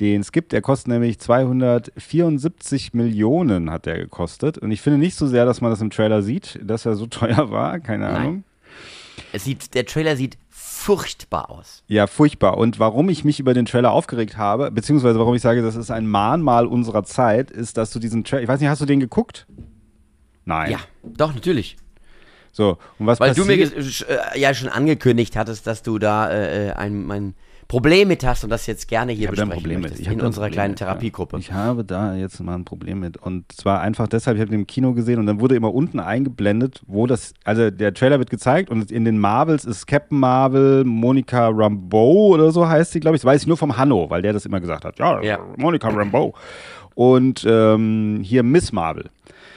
den 0.00 0.20
es 0.20 0.32
gibt. 0.32 0.52
Der 0.52 0.60
kostet 0.62 0.88
nämlich 0.88 1.18
274 1.18 2.92
Millionen, 2.94 3.70
hat 3.70 3.86
der 3.86 3.98
gekostet. 3.98 4.58
Und 4.58 4.70
ich 4.70 4.80
finde 4.82 4.98
nicht 4.98 5.16
so 5.16 5.26
sehr, 5.26 5.46
dass 5.46 5.60
man 5.60 5.70
das 5.70 5.80
im 5.80 5.90
Trailer 5.90 6.22
sieht, 6.22 6.58
dass 6.62 6.84
er 6.86 6.94
so 6.96 7.06
teuer 7.06 7.50
war. 7.50 7.80
Keine 7.80 8.04
Nein. 8.04 8.16
Ahnung. 8.16 8.44
Es 9.32 9.44
sieht, 9.44 9.74
der 9.74 9.84
Trailer 9.86 10.16
sieht 10.16 10.38
furchtbar 10.48 11.50
aus. 11.50 11.82
Ja, 11.88 12.06
furchtbar. 12.06 12.56
Und 12.58 12.78
warum 12.78 13.08
ich 13.08 13.24
mich 13.24 13.40
über 13.40 13.54
den 13.54 13.66
Trailer 13.66 13.92
aufgeregt 13.92 14.36
habe, 14.36 14.70
beziehungsweise 14.70 15.18
warum 15.18 15.34
ich 15.34 15.42
sage, 15.42 15.62
das 15.62 15.76
ist 15.76 15.90
ein 15.90 16.06
Mahnmal 16.06 16.66
unserer 16.66 17.04
Zeit, 17.04 17.50
ist, 17.50 17.76
dass 17.76 17.90
du 17.90 17.98
diesen 17.98 18.24
Trailer, 18.24 18.42
ich 18.42 18.48
weiß 18.48 18.60
nicht, 18.60 18.68
hast 18.68 18.80
du 18.80 18.86
den 18.86 19.00
geguckt? 19.00 19.46
Nein. 20.44 20.70
Ja, 20.72 20.78
doch, 21.02 21.34
natürlich. 21.34 21.76
So, 22.52 22.78
und 22.98 23.06
was 23.06 23.20
Weil 23.20 23.34
du 23.34 23.44
mir 23.44 23.58
passiert? 23.58 23.84
ges- 23.84 24.06
äh, 24.06 24.38
ja 24.40 24.54
schon 24.54 24.68
angekündigt 24.68 25.36
hattest, 25.36 25.66
dass 25.66 25.82
du 25.82 25.98
da 25.98 26.30
äh, 26.30 26.72
ein, 26.72 27.10
ein 27.10 27.34
Problem 27.68 28.08
mit 28.08 28.24
hast 28.24 28.44
und 28.44 28.50
das 28.50 28.66
jetzt 28.66 28.86
gerne 28.88 29.12
hier 29.12 29.28
besprechen 29.28 29.52
Problem 29.52 29.80
mit. 29.80 29.90
möchtest, 29.90 30.08
habe 30.08 30.20
in 30.20 30.24
unserer 30.26 30.44
Problem 30.44 30.52
kleinen 30.52 30.70
mit, 30.72 30.80
ja. 30.80 30.86
Therapiegruppe. 30.86 31.38
Ich 31.38 31.52
habe 31.52 31.84
da 31.84 32.14
jetzt 32.14 32.40
mal 32.40 32.54
ein 32.54 32.64
Problem 32.64 33.00
mit. 33.00 33.16
Und 33.16 33.50
zwar 33.52 33.80
einfach 33.80 34.06
deshalb, 34.06 34.36
ich 34.36 34.40
habe 34.40 34.50
den 34.50 34.60
im 34.60 34.66
Kino 34.66 34.92
gesehen 34.92 35.18
und 35.18 35.26
dann 35.26 35.40
wurde 35.40 35.56
immer 35.56 35.74
unten 35.74 35.98
eingeblendet, 35.98 36.82
wo 36.86 37.06
das, 37.06 37.34
also 37.44 37.70
der 37.70 37.92
Trailer 37.92 38.18
wird 38.18 38.30
gezeigt 38.30 38.70
und 38.70 38.90
in 38.92 39.04
den 39.04 39.18
Marvels 39.18 39.64
ist 39.64 39.86
Captain 39.86 40.18
Marvel, 40.18 40.84
Monica 40.84 41.48
Rambeau 41.48 42.28
oder 42.28 42.52
so 42.52 42.68
heißt 42.68 42.92
sie, 42.92 43.00
glaube 43.00 43.16
ich. 43.16 43.22
Das 43.22 43.26
weiß 43.26 43.42
ich 43.42 43.46
nur 43.48 43.56
vom 43.56 43.76
Hanno, 43.76 44.10
weil 44.10 44.22
der 44.22 44.32
das 44.32 44.46
immer 44.46 44.60
gesagt 44.60 44.84
hat. 44.84 44.98
Ja, 44.98 45.20
Ja. 45.22 45.38
Monica 45.56 45.88
Rambeau. 45.88 46.34
Und 46.94 47.44
ähm, 47.48 48.20
hier 48.22 48.42
Miss 48.42 48.72
Marvel. 48.72 49.10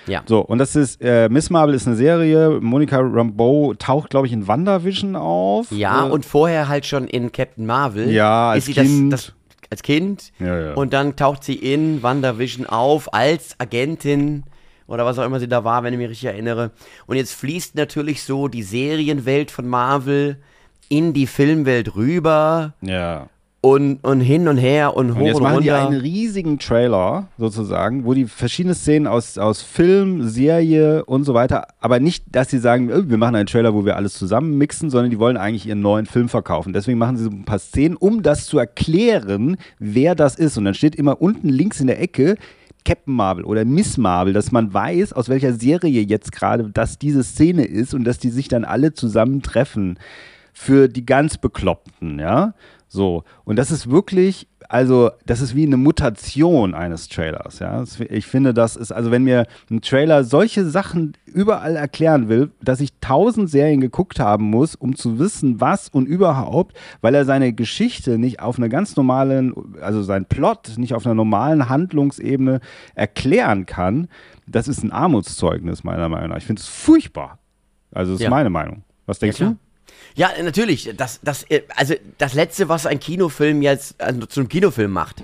Ja. 0.10 0.24
So, 0.26 0.39
und 0.41 0.57
das 0.57 0.76
ist, 0.76 1.01
äh, 1.01 1.30
Miss 1.30 1.49
Marvel 1.49 1.76
ist 1.76 1.88
eine 1.88 1.95
Serie. 1.95 2.60
Monica 2.62 2.99
Rambeau 2.99 3.74
taucht, 3.76 4.10
glaube 4.10 4.28
ich, 4.28 4.34
in 4.34 4.47
WandaVision 4.47 5.16
auf. 5.16 5.72
Ja, 5.72 6.07
Äh, 6.07 6.12
und 6.12 6.26
vorher 6.26 6.68
halt 6.68 6.86
schon 6.86 7.07
in 7.07 7.32
Captain 7.32 7.66
Marvel. 7.66 8.10
Ja, 8.12 8.51
als 8.51 8.68
ist 8.68 8.76
sie 8.76 8.82
Kind. 8.82 9.14
Das, 9.14 9.26
das, 9.28 9.34
als 9.72 9.84
Kind. 9.84 10.32
Ja, 10.39 10.60
ja. 10.60 10.74
Und 10.74 10.93
dann 10.93 11.16
taucht 11.16 11.43
sie 11.43 11.55
in 11.55 12.01
WandaVision 12.01 12.66
auf 12.66 13.14
als 13.14 13.55
Agentin 13.60 14.43
oder 14.88 15.05
was 15.05 15.20
auch 15.20 15.26
immer 15.26 15.39
sie 15.39 15.47
da 15.47 15.64
war, 15.64 15.84
wenn 15.84 15.93
ich 15.93 15.99
mich 15.99 16.10
richtig 16.10 16.30
erinnere. 16.30 16.72
Und 17.05 17.18
jetzt 17.18 17.34
fließt 17.36 17.76
natürlich 17.76 18.24
so 18.24 18.47
die 18.47 18.64
Serienwelt 18.64 19.51
von 19.51 19.68
Marvel 19.68 20.38
in 20.89 21.14
die 21.14 21.28
Filmwelt 21.28 21.95
rüber 21.95 22.74
Ja. 22.82 23.28
Und, 23.62 23.97
und 24.03 24.22
hin 24.22 24.47
und 24.47 24.57
her 24.57 24.95
und 24.95 25.16
hoch 25.16 25.20
Und 25.20 25.26
jetzt 25.26 25.36
und, 25.36 25.43
machen 25.43 25.64
die 25.64 25.70
runter. 25.70 25.88
einen 25.88 25.99
riesigen 25.99 26.60
Trailer 26.60 27.28
sozusagen, 27.38 28.05
wo 28.05 28.14
die 28.14 28.26
verschiedene 28.26 28.74
Szenen 28.74 29.05
aus, 29.05 29.38
aus 29.38 29.62
Film, 29.62 30.28
Serie 30.30 31.03
und 31.05 31.26
so 31.26 31.34
weiter, 31.34 31.68
aber 31.82 31.99
nicht, 31.99 32.24
dass 32.32 32.49
sie 32.49 32.60
sagen, 32.60 32.89
äh, 32.89 33.10
wir 33.10 33.18
machen 33.18 33.36
einen 33.36 33.47
Trailer, 33.47 33.74
wo 33.74 33.84
wir 33.84 33.97
alles 33.97 34.14
zusammen 34.14 34.57
mixen, 34.57 34.89
sondern 34.89 35.12
die 35.12 35.20
wollen 35.20 35.36
eigentlich 35.36 35.68
ihren 35.68 35.82
neuen 35.82 36.05
Film 36.05 36.30
verkaufen. 36.30 36.72
Deswegen 36.72 36.97
machen 36.97 37.18
sie 37.18 37.26
so 37.26 37.30
ein 37.30 37.43
paar 37.43 37.60
Szenen, 37.60 37.97
um 37.97 38.24
das 38.24 38.45
zu 38.45 38.57
erklären, 38.57 39.57
wer 39.78 40.16
das 40.16 40.36
ist. 40.36 40.57
Und 40.57 40.66
dann 40.66 40.74
steht 40.74 40.95
immer 40.95 41.22
unten 41.22 41.49
links 41.49 41.82
in 41.82 41.88
der 41.88 42.01
Ecke 42.01 42.38
Captain 42.86 43.14
Marvel 43.14 43.43
oder 43.43 43.66
Miss 43.66 43.97
Marvel, 43.97 44.32
dass 44.32 44.53
man 44.53 44.74
weiß, 44.74 45.12
aus 45.12 45.28
welcher 45.28 45.53
Serie 45.53 46.01
jetzt 46.01 46.32
gerade 46.32 46.70
das 46.74 46.97
diese 46.97 47.24
Szene 47.24 47.66
ist 47.66 47.93
und 47.93 48.05
dass 48.05 48.20
die 48.20 48.30
sich 48.30 48.47
dann 48.47 48.64
alle 48.64 48.93
zusammentreffen 48.93 49.99
für 50.53 50.88
die 50.88 51.05
ganz 51.05 51.38
Bekloppten, 51.38 52.20
ja. 52.20 52.53
So. 52.92 53.24
Und 53.46 53.56
das 53.58 53.70
ist 53.70 53.90
wirklich, 53.92 54.48
also, 54.68 55.12
das 55.26 55.42
ist 55.42 55.56
wie 55.56 55.66
eine 55.66 55.78
Mutation 55.78 56.74
eines 56.74 57.08
Trailers, 57.08 57.60
ja. 57.60 57.84
Ich 58.10 58.26
finde, 58.26 58.54
das 58.54 58.76
ist, 58.76 58.92
also, 58.92 59.12
wenn 59.12 59.24
mir 59.24 59.46
ein 59.70 59.82
Trailer 59.82 60.24
solche 60.24 60.66
Sachen 60.68 61.14
überall 61.26 61.76
erklären 61.76 62.30
will, 62.30 62.52
dass 62.62 62.82
ich 62.82 62.90
tausend 63.00 63.50
Serien 63.50 63.80
geguckt 63.80 64.20
haben 64.20 64.46
muss, 64.46 64.74
um 64.76 64.96
zu 64.96 65.20
wissen, 65.20 65.62
was 65.62 65.90
und 65.90 66.08
überhaupt, 66.08 66.76
weil 67.02 67.14
er 67.14 67.26
seine 67.26 67.54
Geschichte 67.54 68.18
nicht 68.18 68.42
auf 68.42 68.58
einer 68.58 68.70
ganz 68.70 68.96
normalen, 68.96 69.54
also 69.82 70.02
sein 70.02 70.26
Plot 70.26 70.74
nicht 70.78 70.94
auf 70.96 71.06
einer 71.06 71.16
normalen 71.16 71.70
Handlungsebene 71.70 72.60
erklären 72.96 73.68
kann, 73.68 74.08
das 74.48 74.68
ist 74.68 74.84
ein 74.84 74.92
Armutszeugnis, 74.92 75.84
meiner 75.84 76.10
Meinung 76.10 76.30
nach. 76.30 76.38
Ich 76.38 76.46
finde 76.46 76.60
es 76.62 76.68
furchtbar. 76.68 77.38
Also, 77.92 78.14
das 78.14 78.20
ist 78.20 78.24
Ja. 78.24 78.32
meine 78.32 78.50
Meinung. 78.50 78.84
Was 79.06 79.20
denkst 79.20 79.38
klar. 79.38 79.52
du? 79.52 79.58
Ja, 80.20 80.32
natürlich. 80.44 80.92
Das, 80.98 81.22
das, 81.24 81.44
äh, 81.44 81.62
also 81.78 81.94
das 82.18 82.34
Letzte, 82.34 82.68
was 82.68 82.86
ein 82.86 83.00
Kinofilm 83.00 83.62
jetzt 83.62 84.02
also 84.02 84.26
zu 84.26 84.42
einem 84.42 84.50
Kinofilm 84.50 84.92
macht, 84.92 85.24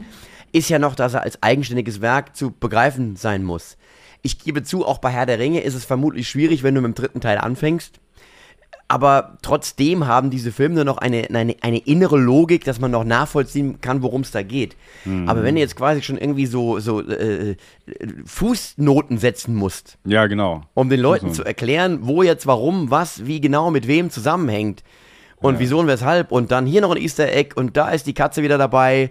ist 0.54 0.70
ja 0.70 0.80
noch, 0.80 0.96
dass 0.96 1.16
er 1.16 1.24
als 1.24 1.44
eigenständiges 1.44 2.00
Werk 2.00 2.34
zu 2.34 2.52
begreifen 2.52 3.18
sein 3.18 3.44
muss. 3.44 3.76
Ich 4.22 4.40
gebe 4.40 4.64
zu, 4.64 4.86
auch 4.86 5.00
bei 5.00 5.10
Herr 5.10 5.26
der 5.26 5.38
Ringe 5.38 5.60
ist 5.60 5.76
es 5.76 5.84
vermutlich 5.84 6.30
schwierig, 6.30 6.64
wenn 6.64 6.76
du 6.76 6.82
mit 6.82 6.88
dem 6.88 6.96
dritten 6.96 7.20
Teil 7.20 7.40
anfängst. 7.40 8.00
Aber 8.88 9.38
trotzdem 9.42 10.06
haben 10.06 10.30
diese 10.30 10.52
Filme 10.52 10.76
nur 10.76 10.84
noch 10.84 11.00
eine, 11.00 11.28
eine, 11.34 11.56
eine 11.62 11.80
innere 11.80 12.20
Logik, 12.20 12.66
dass 12.66 12.80
man 12.80 12.92
noch 12.92 13.04
nachvollziehen 13.04 13.82
kann, 13.82 14.04
worum 14.04 14.22
es 14.22 14.30
da 14.30 14.44
geht. 14.44 14.76
Aber 15.26 15.42
wenn 15.44 15.56
du 15.56 15.62
jetzt 15.62 15.76
quasi 15.76 16.04
schon 16.04 16.18
irgendwie 16.20 16.46
so, 16.46 16.80
so 16.80 17.02
äh, 17.02 17.56
Fußnoten 18.26 19.18
setzen 19.18 19.56
musst, 19.56 19.98
Ja, 20.06 20.28
genau. 20.28 20.62
um 20.74 20.90
den 20.90 21.00
Leuten 21.00 21.28
Also. 21.28 21.42
zu 21.42 21.48
erklären, 21.48 22.00
wo 22.02 22.24
jetzt 22.24 22.46
warum, 22.48 22.92
was, 22.92 23.26
wie 23.26 23.40
genau 23.42 23.72
mit 23.72 23.88
wem 23.88 24.10
zusammenhängt 24.10 24.84
und 25.38 25.60
wieso 25.60 25.80
und 25.80 25.88
weshalb 25.88 26.32
und 26.32 26.52
dann 26.52 26.66
hier 26.66 26.82
noch 26.82 26.92
ein 26.96 27.02
Easter 27.02 27.32
Egg 27.32 27.52
und 27.56 27.78
da 27.78 27.90
ist 27.90 28.08
die 28.08 28.14
Katze 28.14 28.44
wieder 28.44 28.58
dabei, 28.58 29.10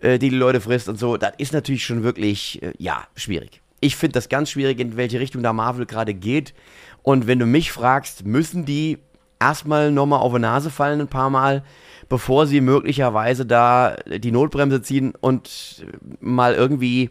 äh, 0.00 0.18
die 0.18 0.30
die 0.30 0.36
Leute 0.36 0.60
frisst 0.60 0.88
und 0.88 0.98
so, 0.98 1.16
das 1.16 1.32
ist 1.38 1.52
natürlich 1.52 1.84
schon 1.84 2.02
wirklich, 2.02 2.62
äh, 2.62 2.72
ja, 2.78 3.04
schwierig. 3.14 3.60
Ich 3.80 3.96
finde 3.96 4.14
das 4.14 4.28
ganz 4.28 4.50
schwierig, 4.50 4.80
in 4.80 4.96
welche 4.96 5.20
Richtung 5.20 5.42
da 5.42 5.52
Marvel 5.52 5.86
gerade 5.86 6.14
geht 6.14 6.54
und 7.02 7.26
wenn 7.26 7.38
du 7.38 7.46
mich 7.46 7.72
fragst, 7.72 8.24
müssen 8.26 8.64
die 8.64 8.98
erstmal 9.40 9.90
nochmal 9.90 10.20
auf 10.20 10.32
die 10.32 10.40
Nase 10.40 10.70
fallen 10.70 11.00
ein 11.00 11.08
paar 11.08 11.30
Mal, 11.30 11.62
bevor 12.08 12.46
sie 12.46 12.60
möglicherweise 12.60 13.46
da 13.46 13.96
die 14.06 14.32
Notbremse 14.32 14.82
ziehen 14.82 15.14
und 15.20 15.86
mal 16.20 16.54
irgendwie 16.54 17.10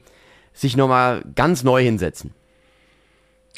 sich 0.53 0.77
nochmal 0.77 1.23
ganz 1.35 1.63
neu 1.63 1.83
hinsetzen. 1.83 2.33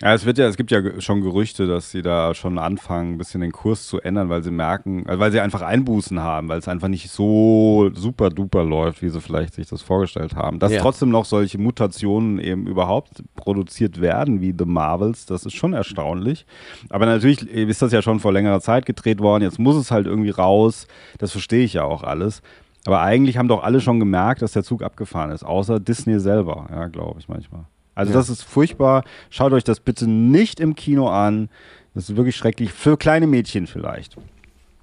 Ja, 0.02 0.14
es 0.14 0.26
wird 0.26 0.38
ja, 0.38 0.46
es 0.46 0.58
gibt 0.58 0.70
ja 0.70 1.02
schon 1.02 1.22
Gerüchte, 1.22 1.66
dass 1.66 1.90
sie 1.90 2.04
da 2.04 2.36
schon 2.36 2.60
anfangen, 2.60 3.14
ein 3.14 3.18
bisschen 3.18 3.42
den 3.42 3.52
Kurs 3.52 3.88
zu 3.88 4.00
ändern, 4.00 4.30
weil 4.30 4.44
sie 4.44 4.52
merken, 4.52 5.04
also 5.08 5.20
weil 5.20 5.32
sie 5.32 5.40
einfach 5.40 5.64
Einbußen 5.64 6.20
haben, 6.20 6.50
weil 6.50 6.60
es 6.60 6.68
einfach 6.68 6.88
nicht 6.88 7.10
so 7.10 7.90
super 7.96 8.30
duper 8.30 8.64
läuft, 8.64 9.02
wie 9.02 9.10
sie 9.10 9.20
vielleicht 9.20 9.56
sich 9.56 9.68
das 9.68 9.82
vorgestellt 9.82 10.36
haben. 10.36 10.60
Dass 10.60 10.72
Ja. 10.72 10.82
trotzdem 10.82 11.10
noch 11.10 11.26
solche 11.26 11.58
Mutationen 11.58 12.38
eben 12.38 12.68
überhaupt 12.68 13.24
produziert 13.36 14.00
werden, 14.00 14.40
wie 14.40 14.54
The 14.56 14.66
Marvels, 14.66 15.26
das 15.26 15.48
ist 15.48 15.56
schon 15.56 15.74
erstaunlich. 15.74 16.46
Aber 16.90 17.08
natürlich 17.08 17.42
ist 17.50 17.82
das 17.82 17.92
ja 17.92 18.04
schon 18.04 18.20
vor 18.20 18.32
längerer 18.32 18.62
Zeit 18.62 18.86
gedreht 18.86 19.20
worden, 19.20 19.42
jetzt 19.42 19.58
muss 19.58 19.76
es 19.76 19.90
halt 19.90 20.06
irgendwie 20.06 20.30
raus, 20.30 20.86
das 21.18 21.32
verstehe 21.32 21.64
ich 21.64 21.74
ja 21.74 21.86
auch 21.86 22.04
alles. 22.04 22.44
Aber 22.86 23.02
eigentlich 23.02 23.38
haben 23.38 23.48
doch 23.48 23.64
alle 23.64 23.82
schon 23.82 24.00
gemerkt, 24.00 24.44
dass 24.44 24.52
der 24.52 24.64
Zug 24.64 24.84
abgefahren 24.84 25.32
ist, 25.32 25.44
außer 25.44 25.80
Disney 25.80 26.20
selber, 26.20 26.68
ja, 26.70 26.88
glaube 26.88 27.20
ich 27.20 27.28
manchmal. 27.28 27.66
Also 27.98 28.14
das 28.14 28.30
ist 28.30 28.44
furchtbar. 28.44 29.04
Schaut 29.32 29.54
euch 29.54 29.64
das 29.64 29.80
bitte 29.80 30.08
nicht 30.08 30.60
im 30.60 30.76
Kino 30.76 31.10
an. 31.10 31.50
Das 31.96 32.10
ist 32.10 32.16
wirklich 32.16 32.36
schrecklich. 32.36 32.72
Für 32.72 32.96
kleine 32.96 33.26
Mädchen 33.26 33.66
vielleicht. 33.66 34.16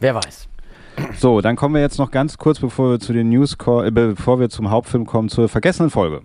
Wer 0.01 0.17
weiß. 0.17 0.49
So, 1.17 1.41
dann 1.41 1.55
kommen 1.55 1.77
wir 1.77 1.81
jetzt 1.81 1.99
noch 1.99 2.11
ganz 2.11 2.39
kurz, 2.39 2.59
bevor 2.59 2.91
wir 2.91 2.99
zu 2.99 3.13
den 3.13 3.29
News, 3.29 3.57
äh, 3.85 3.91
bevor 3.93 4.41
wir 4.41 4.51
zum 4.51 4.71
Hauptfilm 4.71 5.07
kommen, 5.07 5.29
zur 5.29 5.49
vergessenen 5.49 5.91
Folge. 5.91 6.23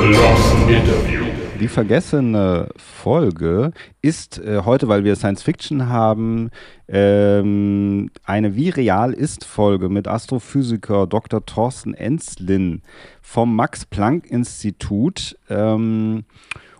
Lost 0.00 0.54
Interview. 0.68 1.31
Die 1.62 1.68
vergessene 1.68 2.70
Folge 2.76 3.70
ist 4.00 4.40
äh, 4.40 4.62
heute, 4.64 4.88
weil 4.88 5.04
wir 5.04 5.14
Science 5.14 5.44
Fiction 5.44 5.88
haben, 5.88 6.50
ähm, 6.88 8.10
eine 8.24 8.56
Wie 8.56 8.70
real 8.70 9.12
ist 9.12 9.44
Folge 9.44 9.88
mit 9.88 10.08
Astrophysiker 10.08 11.06
Dr. 11.06 11.46
Thorsten 11.46 11.94
Enslin 11.94 12.82
vom 13.20 13.54
Max-Planck-Institut. 13.54 15.38
Ähm, 15.48 16.24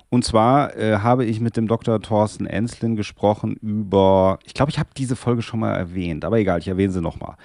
und 0.09 0.25
zwar 0.25 0.77
äh, 0.77 0.99
habe 0.99 1.27
ich 1.27 1.39
mit 1.39 1.57
dem 1.57 1.69
Dr. 1.69 2.01
Thorsten 2.01 2.47
Enslin 2.47 2.97
gesprochen 2.97 3.55
über, 3.63 4.41
ich 4.45 4.53
glaube, 4.53 4.71
ich 4.73 4.81
habe 4.81 4.91
diese 4.97 5.15
Folge 5.15 5.43
schon 5.43 5.61
mal 5.61 5.77
erwähnt, 5.77 6.25
aber 6.25 6.39
egal, 6.39 6.59
ich 6.59 6.67
erwähne 6.67 6.93
sie 6.93 7.01
nochmal. 7.01 7.37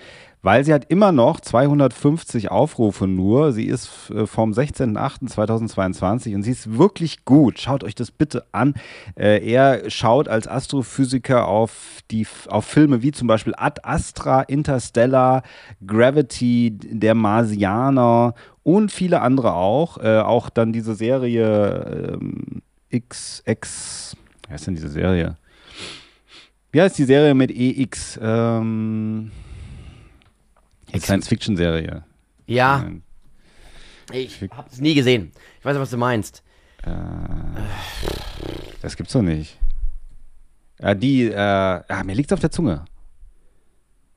Weil 0.44 0.64
sie 0.64 0.74
hat 0.74 0.86
immer 0.90 1.12
noch 1.12 1.40
250 1.40 2.52
Aufrufe 2.52 3.08
nur. 3.08 3.52
Sie 3.54 3.66
ist 3.66 4.12
äh, 4.12 4.28
vom 4.28 4.52
16.08.2022 4.52 6.36
und 6.36 6.44
sie 6.44 6.52
ist 6.52 6.78
wirklich 6.78 7.26
gut. 7.26 7.60
Schaut 7.60 7.84
euch 7.84 7.96
das 7.96 8.12
bitte 8.12 8.46
an. 8.52 8.76
Äh, 9.16 9.46
er 9.50 9.90
schaut 9.90 10.28
als 10.28 10.48
Astrophysiker 10.48 11.48
auf, 11.48 12.02
die, 12.12 12.28
auf 12.48 12.66
Filme 12.66 13.02
wie 13.02 13.12
zum 13.12 13.28
Beispiel 13.28 13.56
Ad 13.58 13.82
Astra, 13.84 14.44
Interstellar, 14.44 15.42
Gravity, 15.86 16.78
Der 16.78 17.16
Marsianer 17.16 18.36
und 18.62 18.92
viele 18.92 19.22
andere 19.22 19.54
auch. 19.54 19.98
Äh, 19.98 20.20
auch 20.20 20.50
dann 20.50 20.72
diese 20.72 20.94
Serie 20.94 22.20
ähm, 22.22 22.62
XX. 22.96 24.16
Wie 24.48 24.54
heißt 24.54 24.68
denn 24.68 24.76
diese 24.76 24.90
Serie? 24.90 25.36
Wie 26.72 26.82
heißt 26.82 26.98
die 26.98 27.06
Serie 27.06 27.34
mit 27.34 27.50
EX? 27.50 28.20
Ähm, 28.22 29.32
die 30.94 31.00
Science-Fiction-Serie. 31.00 32.04
Ja, 32.46 32.80
Nein. 32.80 33.04
ich 34.14 34.42
habe 34.52 34.70
es 34.72 34.80
nie 34.80 34.94
gesehen. 34.94 35.32
Ich 35.60 35.66
weiß 35.66 35.74
nicht, 35.74 35.82
was 35.82 35.90
du 35.90 35.98
meinst. 35.98 36.44
Das 38.82 38.96
gibt's 38.96 39.14
doch 39.14 39.22
nicht. 39.22 39.60
Ja, 40.80 40.94
die, 40.94 41.24
äh, 41.24 41.34
ja, 41.36 42.04
mir 42.06 42.14
liegt's 42.16 42.32
auf 42.32 42.40
der 42.40 42.52
Zunge. 42.52 42.86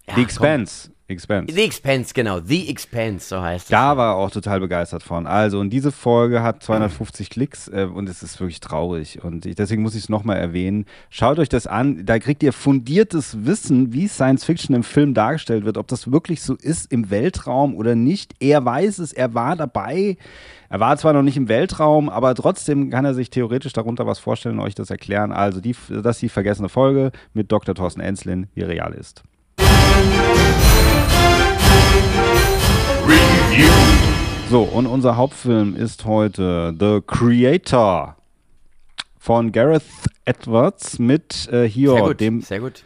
Ja, 0.07 0.15
The. 0.15 0.23
Expanse. 0.23 0.91
Expanse. 1.11 1.55
The 1.55 1.63
Expanse, 1.63 2.15
genau. 2.15 2.41
The 2.41 2.69
Expanse, 2.69 3.29
so 3.29 3.43
heißt 3.43 3.65
es. 3.65 3.71
Da 3.71 3.97
war 3.97 4.13
er 4.13 4.17
auch 4.17 4.31
total 4.31 4.61
begeistert 4.61 5.03
von. 5.03 5.27
Also, 5.27 5.61
und 5.61 5.71
diese 5.71 5.93
Folge 5.93 6.43
hat 6.43 6.63
250 6.63 7.31
Klicks 7.31 7.69
äh, 7.69 7.85
und 7.93 8.09
es 8.09 8.23
ist 8.23 8.41
wirklich 8.41 8.61
traurig. 8.61 9.23
Und 9.23 9.47
ich, 9.47 9.55
deswegen 9.55 9.83
muss 9.83 9.95
ich 9.95 10.05
es 10.05 10.09
nochmal 10.09 10.37
erwähnen. 10.37 10.87
Schaut 11.09 11.39
euch 11.39 11.49
das 11.49 11.67
an. 11.67 12.05
Da 12.07 12.19
kriegt 12.19 12.43
ihr 12.43 12.53
fundiertes 12.53 13.45
Wissen, 13.45 13.93
wie 13.93 14.09
Science 14.09 14.45
Fiction 14.45 14.75
im 14.75 14.83
Film 14.83 15.15
dargestellt 15.15 15.65
wird. 15.65 15.77
Ob 15.77 15.89
das 15.89 16.11
wirklich 16.11 16.43
so 16.43 16.55
ist 16.55 16.91
im 16.93 17.11
Weltraum 17.11 17.75
oder 17.75 17.95
nicht. 17.95 18.35
Er 18.41 18.65
weiß 18.65 18.99
es, 19.01 19.13
er 19.13 19.35
war 19.35 19.57
dabei. 19.57 20.17
Er 20.69 20.81
war 20.81 20.97
zwar 20.97 21.13
noch 21.13 21.23
nicht 21.23 21.37
im 21.37 21.49
Weltraum, 21.49 22.09
aber 22.09 22.35
trotzdem 22.35 22.91
kann 22.91 23.05
er 23.05 23.15
sich 23.15 23.31
theoretisch 23.31 23.73
darunter 23.73 24.07
was 24.07 24.21
vorstellen 24.21 24.59
und 24.59 24.65
euch 24.65 24.77
das 24.77 24.91
erklären. 24.91 25.33
Also, 25.33 25.61
die, 25.61 25.75
das 25.89 26.17
ist 26.17 26.23
die 26.23 26.29
vergessene 26.29 26.69
Folge 26.69 27.11
mit 27.35 27.51
Dr. 27.51 27.75
Thorsten 27.75 28.01
Enslin, 28.01 28.47
wie 28.55 28.63
real 28.63 28.95
ist. 28.95 29.25
Review. 30.01 30.70
So, 34.49 34.63
und 34.63 34.87
unser 34.87 35.17
Hauptfilm 35.17 35.77
ist 35.77 36.05
heute 36.05 36.75
The 36.79 37.01
Creator 37.07 38.17
von 39.19 39.53
Gareth 39.53 39.83
Edwards 40.25 40.99
mit 40.99 41.47
äh, 41.49 41.51
Sehr 41.51 41.67
hier, 41.67 41.95
gut, 42.01 42.21
dem, 42.21 42.41
sehr 42.41 42.61
gut. 42.61 42.83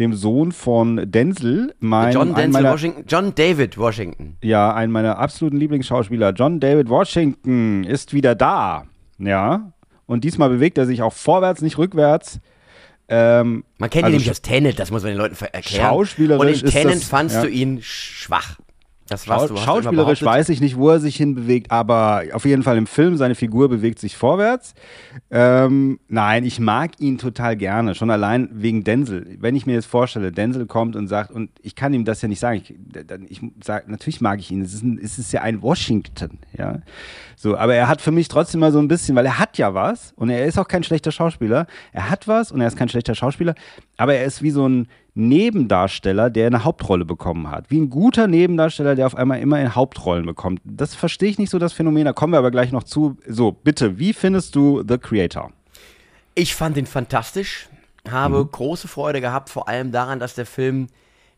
dem 0.00 0.14
Sohn 0.14 0.50
von 0.52 1.10
Denzel, 1.10 1.74
mein, 1.78 2.12
John 2.12 2.34
Denzel 2.34 2.50
meiner, 2.50 2.72
Washington, 2.72 3.04
John 3.06 3.34
David 3.34 3.78
Washington. 3.78 4.36
ja, 4.42 4.74
ein 4.74 4.90
meiner 4.90 5.18
absoluten 5.18 5.56
Lieblingsschauspieler. 5.58 6.30
John 6.32 6.58
David 6.60 6.88
Washington 6.88 7.84
ist 7.84 8.12
wieder 8.12 8.34
da. 8.34 8.84
Ja, 9.18 9.72
und 10.06 10.24
diesmal 10.24 10.48
bewegt 10.50 10.76
er 10.78 10.86
sich 10.86 11.02
auch 11.02 11.12
vorwärts, 11.12 11.62
nicht 11.62 11.78
rückwärts. 11.78 12.40
Ähm, 13.08 13.62
Man 13.78 13.90
kennt 13.90 14.04
Also 14.04 14.14
ihn 14.14 14.18
nämlich 14.18 14.30
aus 14.32 14.42
Tenet, 14.42 14.78
das 14.80 14.90
muss 14.90 15.02
man 15.02 15.12
den 15.12 15.18
Leuten 15.18 15.36
erklären. 15.52 15.86
Schauspielerisch 15.86 16.62
Und 16.62 16.64
in 16.64 16.70
Tenet 16.70 16.94
das- 16.96 17.04
fandst 17.04 17.36
ja. 17.36 17.42
du 17.42 17.48
ihn 17.48 17.78
schwach. 17.80 18.58
Das 19.08 19.28
warst 19.28 19.48
Schau 19.48 19.56
schauspielerisch 19.56 20.22
weiß 20.22 20.48
ich 20.48 20.60
nicht, 20.60 20.76
wo 20.76 20.90
er 20.90 20.98
sich 20.98 21.16
hinbewegt, 21.16 21.70
aber 21.70 22.24
auf 22.32 22.44
jeden 22.44 22.62
Fall 22.62 22.76
im 22.76 22.86
Film, 22.86 23.16
seine 23.16 23.34
Figur 23.34 23.68
bewegt 23.68 24.00
sich 24.00 24.16
vorwärts. 24.16 24.74
Ähm, 25.30 26.00
nein, 26.08 26.44
ich 26.44 26.58
mag 26.58 26.92
ihn 26.98 27.18
total 27.18 27.56
gerne, 27.56 27.94
schon 27.94 28.10
allein 28.10 28.48
wegen 28.52 28.82
Denzel. 28.82 29.36
Wenn 29.38 29.54
ich 29.54 29.64
mir 29.66 29.74
jetzt 29.74 29.86
vorstelle, 29.86 30.32
Denzel 30.32 30.66
kommt 30.66 30.96
und 30.96 31.06
sagt, 31.06 31.30
und 31.30 31.50
ich 31.62 31.76
kann 31.76 31.94
ihm 31.94 32.04
das 32.04 32.20
ja 32.22 32.28
nicht 32.28 32.40
sagen, 32.40 32.62
ich, 32.62 32.74
ich 33.28 33.40
sag, 33.62 33.88
natürlich 33.88 34.20
mag 34.20 34.40
ich 34.40 34.50
ihn, 34.50 34.62
es 34.62 34.74
ist, 34.74 34.82
ein, 34.82 34.98
es 35.02 35.18
ist 35.18 35.32
ja 35.32 35.42
ein 35.42 35.62
Washington, 35.62 36.38
ja. 36.56 36.80
So, 37.36 37.56
aber 37.56 37.74
er 37.74 37.86
hat 37.86 38.00
für 38.00 38.12
mich 38.12 38.28
trotzdem 38.28 38.60
mal 38.60 38.72
so 38.72 38.78
ein 38.78 38.88
bisschen, 38.88 39.14
weil 39.14 39.26
er 39.26 39.38
hat 39.38 39.58
ja 39.58 39.74
was 39.74 40.12
und 40.16 40.30
er 40.30 40.46
ist 40.46 40.58
auch 40.58 40.68
kein 40.68 40.82
schlechter 40.82 41.12
Schauspieler. 41.12 41.66
Er 41.92 42.10
hat 42.10 42.26
was 42.26 42.50
und 42.50 42.60
er 42.60 42.66
ist 42.66 42.76
kein 42.76 42.88
schlechter 42.88 43.14
Schauspieler, 43.14 43.54
aber 43.96 44.14
er 44.14 44.24
ist 44.24 44.42
wie 44.42 44.50
so 44.50 44.68
ein 44.68 44.88
Nebendarsteller, 45.16 46.28
der 46.28 46.46
eine 46.46 46.62
Hauptrolle 46.62 47.06
bekommen 47.06 47.50
hat. 47.50 47.70
Wie 47.70 47.80
ein 47.80 47.88
guter 47.88 48.28
Nebendarsteller, 48.28 48.94
der 48.94 49.06
auf 49.06 49.14
einmal 49.14 49.40
immer 49.40 49.58
in 49.58 49.74
Hauptrollen 49.74 50.26
bekommt. 50.26 50.60
Das 50.64 50.94
verstehe 50.94 51.30
ich 51.30 51.38
nicht 51.38 51.48
so, 51.50 51.58
das 51.58 51.72
Phänomen. 51.72 52.04
Da 52.04 52.12
kommen 52.12 52.34
wir 52.34 52.38
aber 52.38 52.50
gleich 52.50 52.70
noch 52.70 52.84
zu. 52.84 53.16
So, 53.26 53.50
bitte, 53.50 53.98
wie 53.98 54.12
findest 54.12 54.54
du 54.54 54.84
The 54.86 54.98
Creator? 54.98 55.52
Ich 56.34 56.54
fand 56.54 56.76
ihn 56.76 56.84
fantastisch, 56.84 57.70
habe 58.06 58.44
große 58.44 58.88
Freude 58.88 59.22
gehabt, 59.22 59.48
vor 59.48 59.68
allem 59.68 59.90
daran, 59.90 60.20
dass 60.20 60.34
der 60.34 60.44
Film 60.44 60.88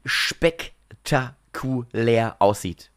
spektakulär 0.05 2.35
aussieht. 2.41 2.91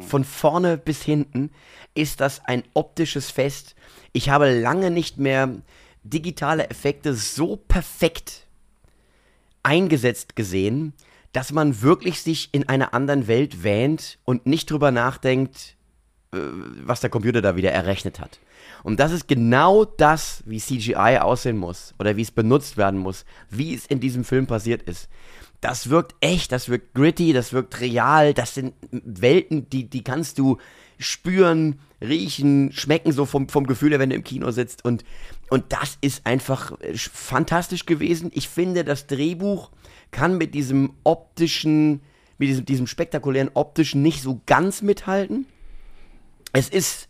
Von 0.00 0.24
vorne 0.24 0.76
bis 0.76 1.02
hinten 1.02 1.50
ist 1.94 2.20
das 2.20 2.44
ein 2.44 2.62
optisches 2.74 3.30
Fest. 3.30 3.74
Ich 4.12 4.28
habe 4.28 4.60
lange 4.60 4.90
nicht 4.90 5.16
mehr 5.18 5.48
digitale 6.04 6.68
Effekte 6.68 7.14
so 7.14 7.56
perfekt 7.56 8.46
eingesetzt 9.62 10.36
gesehen, 10.36 10.94
dass 11.32 11.52
man 11.52 11.82
wirklich 11.82 12.22
sich 12.22 12.48
in 12.52 12.68
einer 12.68 12.92
anderen 12.94 13.28
Welt 13.28 13.62
wähnt 13.62 14.18
und 14.24 14.46
nicht 14.46 14.70
drüber 14.70 14.90
nachdenkt, 14.90 15.76
äh, 16.32 16.38
was 16.82 17.00
der 17.00 17.10
Computer 17.10 17.42
da 17.42 17.56
wieder 17.56 17.70
errechnet 17.72 18.20
hat. 18.20 18.40
Und 18.82 18.98
das 18.98 19.12
ist 19.12 19.28
genau 19.28 19.84
das, 19.84 20.42
wie 20.46 20.58
CGI 20.58 21.18
aussehen 21.20 21.56
muss 21.56 21.94
oder 21.98 22.16
wie 22.16 22.22
es 22.22 22.30
benutzt 22.30 22.76
werden 22.76 22.98
muss, 22.98 23.24
wie 23.48 23.74
es 23.74 23.86
in 23.86 24.00
diesem 24.00 24.24
Film 24.24 24.46
passiert 24.46 24.82
ist. 24.82 25.08
Das 25.60 25.90
wirkt 25.90 26.14
echt, 26.20 26.52
das 26.52 26.68
wirkt 26.68 26.94
gritty, 26.94 27.32
das 27.32 27.52
wirkt 27.52 27.80
real, 27.80 28.32
das 28.32 28.54
sind 28.54 28.74
Welten, 28.90 29.68
die, 29.68 29.90
die 29.90 30.02
kannst 30.02 30.38
du 30.38 30.56
spüren, 30.98 31.80
riechen, 32.00 32.72
schmecken, 32.72 33.12
so 33.12 33.26
vom, 33.26 33.48
vom 33.48 33.66
Gefühl 33.66 33.90
her, 33.90 33.98
wenn 33.98 34.10
du 34.10 34.16
im 34.16 34.24
Kino 34.24 34.50
sitzt. 34.50 34.84
Und, 34.84 35.04
und 35.50 35.64
das 35.68 35.98
ist 36.00 36.26
einfach 36.26 36.78
äh, 36.80 36.96
fantastisch 36.96 37.86
gewesen. 37.86 38.30
Ich 38.34 38.48
finde, 38.48 38.84
das 38.84 39.06
Drehbuch 39.06 39.70
kann 40.10 40.38
mit 40.38 40.54
diesem 40.54 40.94
optischen, 41.04 42.00
mit 42.38 42.48
diesem, 42.48 42.64
diesem 42.64 42.86
spektakulären 42.86 43.50
optischen 43.54 44.02
nicht 44.02 44.22
so 44.22 44.40
ganz 44.46 44.82
mithalten. 44.82 45.46
Es 46.52 46.68
ist 46.68 47.08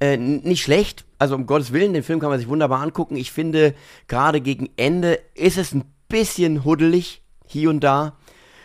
äh, 0.00 0.16
nicht 0.16 0.62
schlecht, 0.62 1.04
also 1.18 1.34
um 1.34 1.46
Gottes 1.46 1.72
Willen, 1.72 1.92
den 1.92 2.02
Film 2.02 2.18
kann 2.18 2.30
man 2.30 2.38
sich 2.38 2.48
wunderbar 2.48 2.80
angucken. 2.82 3.16
Ich 3.16 3.30
finde, 3.30 3.74
gerade 4.08 4.40
gegen 4.40 4.68
Ende 4.76 5.20
ist 5.34 5.58
es 5.58 5.72
ein 5.72 5.84
bisschen 6.08 6.64
huddelig, 6.64 7.22
hier 7.46 7.70
und 7.70 7.80
da, 7.80 8.16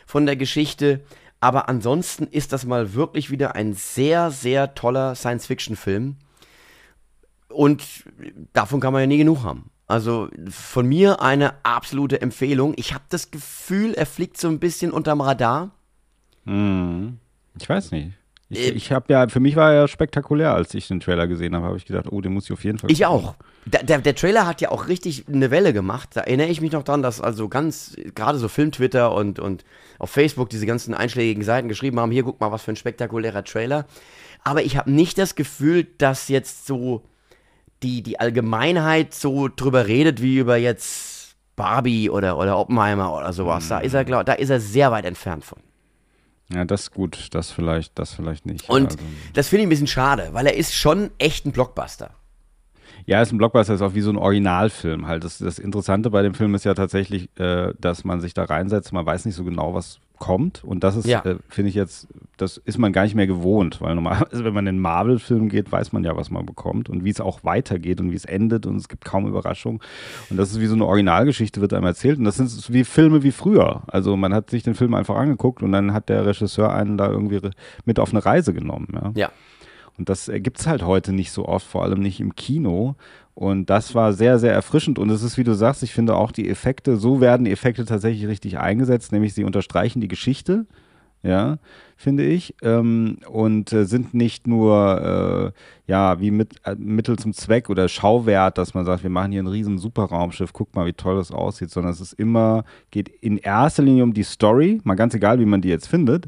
von 0.06 0.26
der 0.26 0.36
Geschichte. 0.36 1.02
Aber 1.40 1.70
ansonsten 1.70 2.28
ist 2.28 2.52
das 2.52 2.66
mal 2.66 2.94
wirklich 2.94 3.32
wieder 3.32 3.56
ein 3.56 3.74
sehr, 3.74 4.30
sehr 4.32 4.76
toller 4.76 5.16
Science-Fiction-Film. 5.16 6.18
Und 7.50 7.84
davon 8.54 8.80
kann 8.80 8.94
man 8.94 9.02
ja 9.02 9.08
nie 9.08 9.18
genug 9.18 9.44
haben. 9.44 9.72
Also 9.88 10.30
von 10.50 10.86
mir 10.86 11.22
eine 11.22 11.66
absolute 11.66 12.22
Empfehlung. 12.22 12.74
Ich 12.76 12.94
habe 12.94 13.06
das 13.10 13.32
Gefühl, 13.32 13.94
er 13.94 14.06
fliegt 14.06 14.38
so 14.38 14.48
ein 14.48 14.60
bisschen 14.60 14.92
unterm 14.92 15.22
Radar. 15.22 15.72
Ich 17.60 17.68
weiß 17.70 17.92
nicht. 17.92 18.12
Ich, 18.50 18.68
Äh, 18.68 18.72
ich 18.72 18.92
habe 18.92 19.06
ja, 19.14 19.28
für 19.28 19.40
mich 19.40 19.56
war 19.56 19.72
er 19.74 19.88
spektakulär, 19.88 20.54
als 20.54 20.74
ich 20.74 20.88
den 20.88 21.00
Trailer 21.00 21.28
gesehen 21.28 21.56
habe, 21.56 21.66
habe 21.68 21.78
ich 21.78 21.86
gedacht, 21.86 22.08
oh, 22.12 22.20
den 22.22 22.34
muss 22.34 22.46
ich 22.46 22.52
auf 22.52 22.64
jeden 22.64 22.78
Fall 22.80 22.92
Ich 22.92 23.04
gucken. 23.04 23.14
auch. 23.28 23.36
Der, 23.66 23.84
der, 23.84 24.00
der 24.00 24.16
Trailer 24.16 24.48
hat 24.48 24.62
ja 24.62 24.72
auch 24.72 24.88
richtig 24.88 25.26
eine 25.28 25.52
Welle 25.52 25.74
gemacht. 25.74 26.10
Da 26.14 26.22
erinnere 26.22 26.48
ich 26.48 26.60
mich 26.60 26.72
noch 26.72 26.84
dran, 26.84 27.04
dass 27.04 27.22
also 27.22 27.48
ganz, 27.48 27.96
gerade 28.16 28.40
so 28.40 28.48
Film-Twitter 28.48 29.14
und, 29.14 29.38
und 29.40 29.64
auf 30.00 30.10
Facebook 30.10 30.50
diese 30.50 30.66
ganzen 30.66 30.94
einschlägigen 30.94 31.44
Seiten 31.44 31.68
geschrieben 31.68 32.00
haben, 32.00 32.12
hier 32.12 32.24
guck 32.24 32.40
mal, 32.40 32.52
was 32.52 32.64
für 32.64 32.72
ein 32.72 32.76
spektakulärer 32.78 33.44
Trailer. 33.44 33.86
Aber 34.44 34.64
ich 34.64 34.78
habe 34.78 34.90
nicht 34.90 35.18
das 35.18 35.36
Gefühl, 35.36 35.86
dass 35.98 36.30
jetzt 36.30 36.66
so 36.66 37.04
die, 37.84 38.02
die 38.02 38.20
Allgemeinheit 38.20 39.14
so 39.14 39.48
drüber 39.48 39.86
redet, 39.88 40.22
wie 40.22 40.38
über 40.38 40.58
jetzt 40.58 41.36
Barbie 41.56 42.10
oder, 42.10 42.38
oder 42.38 42.58
Oppenheimer 42.58 43.14
oder 43.16 43.34
sowas. 43.34 43.68
Da 43.68 43.80
ist 43.80 43.94
er, 43.94 44.06
glaub, 44.06 44.26
da 44.26 44.34
ist 44.34 44.50
er 44.50 44.60
sehr 44.60 44.92
weit 44.92 45.06
entfernt 45.06 45.44
von. 45.44 45.60
Ja, 46.54 46.66
das 46.66 46.82
ist 46.84 46.92
gut, 46.92 47.28
das 47.32 47.52
vielleicht, 47.52 47.98
das 48.00 48.14
vielleicht 48.14 48.46
nicht. 48.46 48.70
Und 48.70 48.86
Also, 48.86 48.98
das 49.34 49.48
finde 49.50 49.62
ich 49.62 49.68
ein 49.68 49.70
bisschen 49.70 49.88
schade, 49.88 50.30
weil 50.32 50.48
er 50.48 50.56
ist 50.56 50.74
schon 50.74 51.12
echt 51.20 51.46
ein 51.46 51.52
Blockbuster. 51.52 52.12
Ja, 53.10 53.24
ist 53.24 53.32
ein 53.32 53.40
Blockbuster, 53.40 53.74
ist 53.74 53.82
auch 53.82 53.96
wie 53.96 54.02
so 54.02 54.12
ein 54.12 54.18
Originalfilm 54.18 55.08
halt. 55.08 55.24
Das, 55.24 55.40
das 55.40 55.58
Interessante 55.58 56.12
bei 56.12 56.22
dem 56.22 56.36
Film 56.36 56.54
ist 56.54 56.64
ja 56.64 56.76
tatsächlich, 56.76 57.28
äh, 57.40 57.74
dass 57.82 58.04
man 58.04 58.22
sich 58.22 58.36
da 58.36 58.44
reinsetzt, 58.44 58.94
man 58.94 59.04
weiß 59.04 59.26
nicht 59.26 59.34
so 59.34 59.44
genau, 59.44 59.74
was 59.74 60.00
kommt. 60.20 60.64
Und 60.64 60.84
das 60.84 60.96
ist, 60.96 61.08
Ja. 61.08 61.26
äh, 61.26 61.38
finde 61.48 61.70
ich 61.70 61.76
jetzt, 61.76 62.08
das 62.38 62.58
ist 62.58 62.78
man 62.78 62.94
gar 62.94 63.04
nicht 63.04 63.16
mehr 63.16 63.26
gewohnt, 63.26 63.82
weil 63.82 63.96
normalerweise, 63.96 64.44
wenn 64.46 64.54
man 64.54 64.66
in 64.68 64.76
einen 64.76 64.80
Marvel-Film 64.80 65.50
geht, 65.50 65.72
weiß 65.72 65.92
man 65.92 66.04
ja, 66.04 66.16
was 66.16 66.30
man 66.30 66.46
bekommt 66.46 66.88
und 66.88 67.04
wie 67.04 67.10
es 67.10 67.20
auch 67.20 67.44
weitergeht 67.44 68.00
und 68.00 68.12
wie 68.12 68.16
es 68.16 68.26
endet 68.26 68.68
und 68.68 68.76
es 68.76 68.88
gibt 68.90 69.06
kaum 69.06 69.26
Überraschungen. 69.28 69.80
Und 70.30 70.38
das 70.38 70.52
ist 70.52 70.60
wie 70.60 70.68
so 70.68 70.76
eine 70.76 70.86
Originalgeschichte, 70.86 71.62
wird 71.62 71.74
einem 71.74 71.88
erzählt. 71.88 72.20
Und 72.20 72.26
das 72.26 72.36
sind 72.38 72.48
so 72.48 72.72
wie 72.72 72.84
Filme 72.84 73.24
wie 73.24 73.32
früher. 73.32 73.82
Also 73.88 74.18
man 74.18 74.36
hat 74.36 74.52
sich 74.52 74.62
den 74.62 74.76
Film 74.76 74.94
einfach 74.94 75.16
angeguckt 75.16 75.64
und 75.64 75.72
dann 75.72 75.94
hat 75.94 76.10
der 76.10 76.28
Regisseur 76.28 76.72
einen 76.72 76.96
da 76.98 77.10
irgendwie 77.10 77.40
mit 77.86 77.98
auf 77.98 78.12
eine 78.12 78.24
Reise 78.24 78.54
genommen. 78.54 78.88
Ja. 78.94 79.12
Ja. 79.16 79.30
Und 79.98 80.10
das 80.10 80.32
gibt 80.34 80.60
es 80.60 80.68
halt 80.68 80.84
heute 80.84 81.12
nicht 81.14 81.32
so 81.32 81.46
oft, 81.46 81.66
vor 81.66 81.84
allem 81.84 82.00
nicht 82.00 82.20
im 82.20 82.36
Kino. 82.36 82.96
Und 83.40 83.70
das 83.70 83.96
war 83.96 84.12
sehr, 84.12 84.38
sehr 84.38 84.54
erfrischend. 84.54 85.00
Und 85.00 85.10
es 85.10 85.24
ist, 85.24 85.38
wie 85.38 85.46
du 85.46 85.54
sagst, 85.54 85.82
ich 85.82 85.94
finde 85.94 86.16
auch 86.16 86.34
die 86.34 86.50
Effekte, 86.50 86.98
so 86.98 87.22
werden 87.22 87.46
die 87.46 87.52
Effekte 87.52 87.86
tatsächlich 87.86 88.28
richtig 88.28 88.60
eingesetzt, 88.60 89.14
nämlich 89.14 89.34
sie 89.34 89.46
unterstreichen 89.46 90.02
die 90.02 90.10
Geschichte, 90.10 90.66
ja, 91.24 91.58
finde 91.96 92.26
ich. 92.26 92.54
Ähm, 92.62 93.20
und 93.30 93.72
äh, 93.72 93.86
sind 93.86 94.14
nicht 94.14 94.46
nur, 94.46 95.54
äh, 95.56 95.90
ja, 95.90 96.20
wie 96.20 96.32
mit, 96.32 96.56
äh, 96.66 96.76
Mittel 96.76 97.18
zum 97.18 97.32
Zweck 97.32 97.70
oder 97.70 97.88
Schauwert, 97.88 98.58
dass 98.58 98.74
man 98.74 98.86
sagt, 98.86 99.04
wir 99.04 99.10
machen 99.10 99.32
hier 99.32 99.42
ein 99.42 99.48
riesen 99.48 99.78
Superraumschiff, 99.78 100.52
guck 100.52 100.76
mal, 100.76 100.86
wie 100.86 100.92
toll 100.92 101.16
das 101.16 101.32
aussieht, 101.32 101.72
sondern 101.72 101.94
es 101.94 102.02
ist 102.02 102.14
immer, 102.14 102.66
geht 102.92 103.08
in 103.08 103.38
erster 103.38 103.84
Linie 103.84 104.04
um 104.04 104.14
die 104.14 104.24
Story, 104.24 104.82
mal 104.84 104.96
ganz 104.96 105.14
egal, 105.14 105.40
wie 105.40 105.46
man 105.46 105.62
die 105.62 105.70
jetzt 105.70 105.88
findet. 105.88 106.28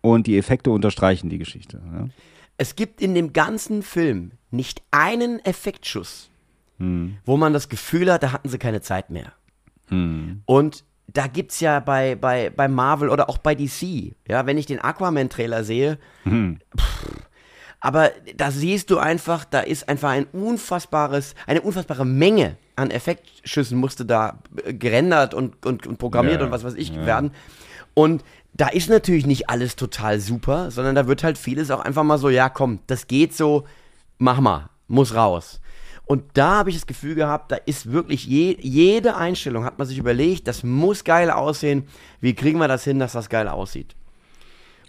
Und 0.00 0.26
die 0.26 0.38
Effekte 0.38 0.70
unterstreichen 0.70 1.28
die 1.28 1.38
Geschichte. 1.38 1.82
Ja. 1.92 2.08
Es 2.58 2.76
gibt 2.76 3.00
in 3.00 3.14
dem 3.14 3.32
ganzen 3.32 3.82
Film 3.82 4.32
nicht 4.50 4.82
einen 4.90 5.38
Effektschuss, 5.44 6.30
wo 7.24 7.36
man 7.36 7.52
das 7.52 7.68
Gefühl 7.68 8.12
hat, 8.12 8.22
da 8.22 8.32
hatten 8.32 8.48
sie 8.48 8.58
keine 8.58 8.80
Zeit 8.80 9.10
mehr. 9.10 9.32
Und 10.46 10.84
da 11.06 11.26
gibt 11.26 11.52
es 11.52 11.60
ja 11.60 11.80
bei, 11.80 12.14
bei, 12.14 12.50
bei 12.50 12.68
Marvel 12.68 13.08
oder 13.10 13.28
auch 13.28 13.38
bei 13.38 13.54
DC, 13.54 14.14
ja, 14.28 14.46
wenn 14.46 14.56
ich 14.58 14.66
den 14.66 14.80
Aquaman-Trailer 14.80 15.64
sehe, 15.64 15.98
pff, 16.78 17.02
aber 17.80 18.12
da 18.36 18.52
siehst 18.52 18.90
du 18.90 18.98
einfach, 18.98 19.44
da 19.44 19.60
ist 19.60 19.88
einfach 19.88 20.10
ein 20.10 20.26
unfassbares, 20.26 21.34
eine 21.46 21.60
unfassbare 21.62 22.06
Menge 22.06 22.56
an 22.76 22.90
Effektschüssen 22.90 23.78
musste 23.78 24.04
da 24.04 24.38
äh, 24.64 24.72
gerendert 24.74 25.34
und, 25.34 25.64
und, 25.66 25.86
und 25.86 25.98
programmiert 25.98 26.40
Ja, 26.40 26.46
und 26.46 26.52
was 26.52 26.64
weiß 26.64 26.74
ich 26.74 26.90
ja. 26.90 27.06
werden. 27.06 27.32
Und 27.94 28.24
da 28.54 28.68
ist 28.68 28.88
natürlich 28.90 29.26
nicht 29.26 29.48
alles 29.50 29.76
total 29.76 30.20
super, 30.20 30.70
sondern 30.70 30.94
da 30.94 31.06
wird 31.06 31.22
halt 31.24 31.38
vieles 31.38 31.70
auch 31.70 31.80
einfach 31.80 32.02
mal 32.04 32.18
so, 32.18 32.28
ja 32.30 32.48
komm, 32.48 32.80
das 32.86 33.06
geht 33.06 33.34
so, 33.34 33.64
mach 34.18 34.40
mal, 34.40 34.68
muss 34.88 35.14
raus. 35.14 35.60
Und 36.04 36.24
da 36.34 36.56
habe 36.58 36.70
ich 36.70 36.76
das 36.76 36.86
Gefühl 36.86 37.14
gehabt, 37.14 37.52
da 37.52 37.56
ist 37.56 37.92
wirklich 37.92 38.26
je, 38.26 38.56
jede 38.60 39.16
Einstellung, 39.16 39.64
hat 39.64 39.78
man 39.78 39.86
sich 39.86 39.98
überlegt, 39.98 40.48
das 40.48 40.62
muss 40.64 41.04
geil 41.04 41.30
aussehen. 41.30 41.84
Wie 42.20 42.34
kriegen 42.34 42.58
wir 42.58 42.68
das 42.68 42.84
hin, 42.84 42.98
dass 42.98 43.12
das 43.12 43.28
geil 43.28 43.48
aussieht? 43.48 43.94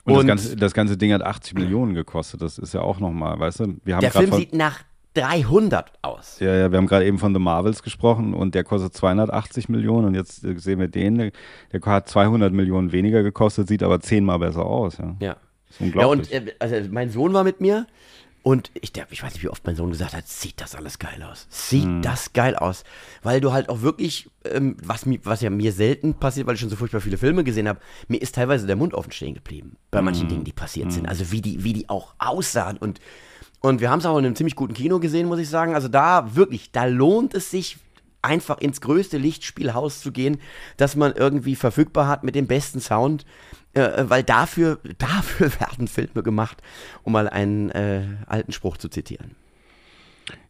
Und, 0.05 0.13
Und- 0.13 0.17
das, 0.17 0.27
ganze, 0.27 0.55
das 0.57 0.73
ganze 0.73 0.97
Ding 0.97 1.13
hat 1.13 1.21
80 1.21 1.53
Millionen 1.53 1.93
gekostet. 1.93 2.41
Das 2.41 2.57
ist 2.57 2.73
ja 2.73 2.81
auch 2.81 2.99
nochmal, 2.99 3.39
weißt 3.39 3.59
du? 3.61 3.75
Wir 3.85 3.95
haben 3.95 4.01
Der 4.01 4.11
Film 4.11 4.33
sieht 4.33 4.53
nach 4.53 4.79
300 5.15 5.91
aus. 6.01 6.39
ja, 6.39 6.53
ja, 6.55 6.71
wir 6.71 6.77
haben 6.77 6.87
gerade 6.87 7.05
eben 7.05 7.19
von 7.19 7.33
The 7.33 7.39
Marvels 7.39 7.83
gesprochen 7.83 8.33
und 8.33 8.55
der 8.55 8.63
kostet 8.63 8.93
280 8.93 9.69
Millionen 9.69 10.07
und 10.07 10.15
jetzt 10.15 10.43
äh, 10.43 10.57
sehen 10.57 10.79
wir 10.79 10.87
den, 10.87 11.17
der, 11.17 11.31
der 11.71 11.81
hat 11.85 12.09
200 12.09 12.51
Millionen 12.51 12.91
weniger 12.91 13.23
gekostet, 13.23 13.67
sieht 13.67 13.83
aber 13.83 13.99
zehnmal 13.99 14.39
besser 14.39 14.65
aus. 14.65 14.97
Ja, 14.97 15.15
Ja. 15.19 15.31
ist 15.69 15.79
Ja, 15.79 15.85
unglaublich. 15.85 16.33
und 16.33 16.47
äh, 16.47 16.53
also 16.59 16.75
mein 16.91 17.09
Sohn 17.11 17.33
war 17.33 17.43
mit 17.43 17.61
mir 17.61 17.85
und 18.41 18.71
ich, 18.81 18.91
der, 18.91 19.05
ich 19.09 19.23
weiß 19.23 19.33
nicht, 19.35 19.43
wie 19.43 19.47
oft 19.49 19.65
mein 19.65 19.75
Sohn 19.77 19.91
gesagt 19.91 20.13
hat, 20.13 20.27
sieht 20.27 20.59
das 20.59 20.75
alles 20.75 20.99
geil 20.99 21.23
aus. 21.23 21.47
Sieht 21.49 21.85
Hm. 21.85 22.01
das 22.01 22.33
geil 22.33 22.57
aus. 22.57 22.83
Weil 23.21 23.39
du 23.39 23.53
halt 23.53 23.69
auch 23.69 23.81
wirklich, 23.81 24.29
ähm, 24.43 24.75
was, 24.83 25.05
mi- 25.05 25.21
was 25.23 25.39
ja 25.41 25.49
mir 25.49 25.71
selten 25.71 26.15
passiert, 26.15 26.45
weil 26.47 26.55
ich 26.55 26.59
schon 26.59 26.69
so 26.69 26.75
furchtbar 26.75 26.99
viele 26.99 27.17
Filme 27.17 27.45
gesehen 27.45 27.69
habe, 27.69 27.79
mir 28.09 28.21
ist 28.21 28.35
teilweise 28.35 28.67
der 28.67 28.75
Mund 28.75 28.95
offen 28.95 29.11
stehen 29.13 29.33
geblieben 29.35 29.77
bei 29.91 30.01
manchen 30.01 30.27
Dingen, 30.27 30.43
die 30.43 30.51
passiert 30.51 30.91
sind. 30.91 31.07
Also 31.07 31.31
wie 31.31 31.39
die, 31.41 31.63
wie 31.63 31.71
die 31.71 31.87
auch 31.87 32.15
aussahen 32.19 32.75
und 32.75 32.99
und 33.63 33.79
wir 33.79 33.89
haben 33.89 33.99
es 33.99 34.05
auch 34.05 34.17
in 34.17 34.25
einem 34.25 34.35
ziemlich 34.35 34.57
guten 34.57 34.73
Kino 34.73 34.99
gesehen, 34.99 35.27
muss 35.27 35.39
ich 35.39 35.47
sagen. 35.47 35.73
Also 35.73 35.87
da 35.87 36.35
wirklich, 36.35 36.73
da 36.73 36.83
lohnt 36.83 37.33
es 37.33 37.49
sich 37.49 37.77
einfach 38.21 38.57
ins 38.57 38.81
größte 38.81 39.17
Lichtspielhaus 39.17 40.01
zu 40.01 40.11
gehen, 40.11 40.39
das 40.75 40.97
man 40.97 41.13
irgendwie 41.13 41.55
verfügbar 41.55 42.09
hat 42.09 42.25
mit 42.25 42.35
dem 42.35 42.45
besten 42.45 42.81
Sound, 42.81 43.25
äh, 43.73 44.03
weil 44.07 44.21
dafür, 44.23 44.79
dafür 44.97 45.49
werden 45.61 45.87
Filme 45.87 46.23
gemacht, 46.23 46.61
um 47.03 47.13
mal 47.13 47.29
einen 47.29 47.69
äh, 47.69 48.03
alten 48.27 48.51
Spruch 48.51 48.75
zu 48.75 48.89
zitieren. 48.89 49.31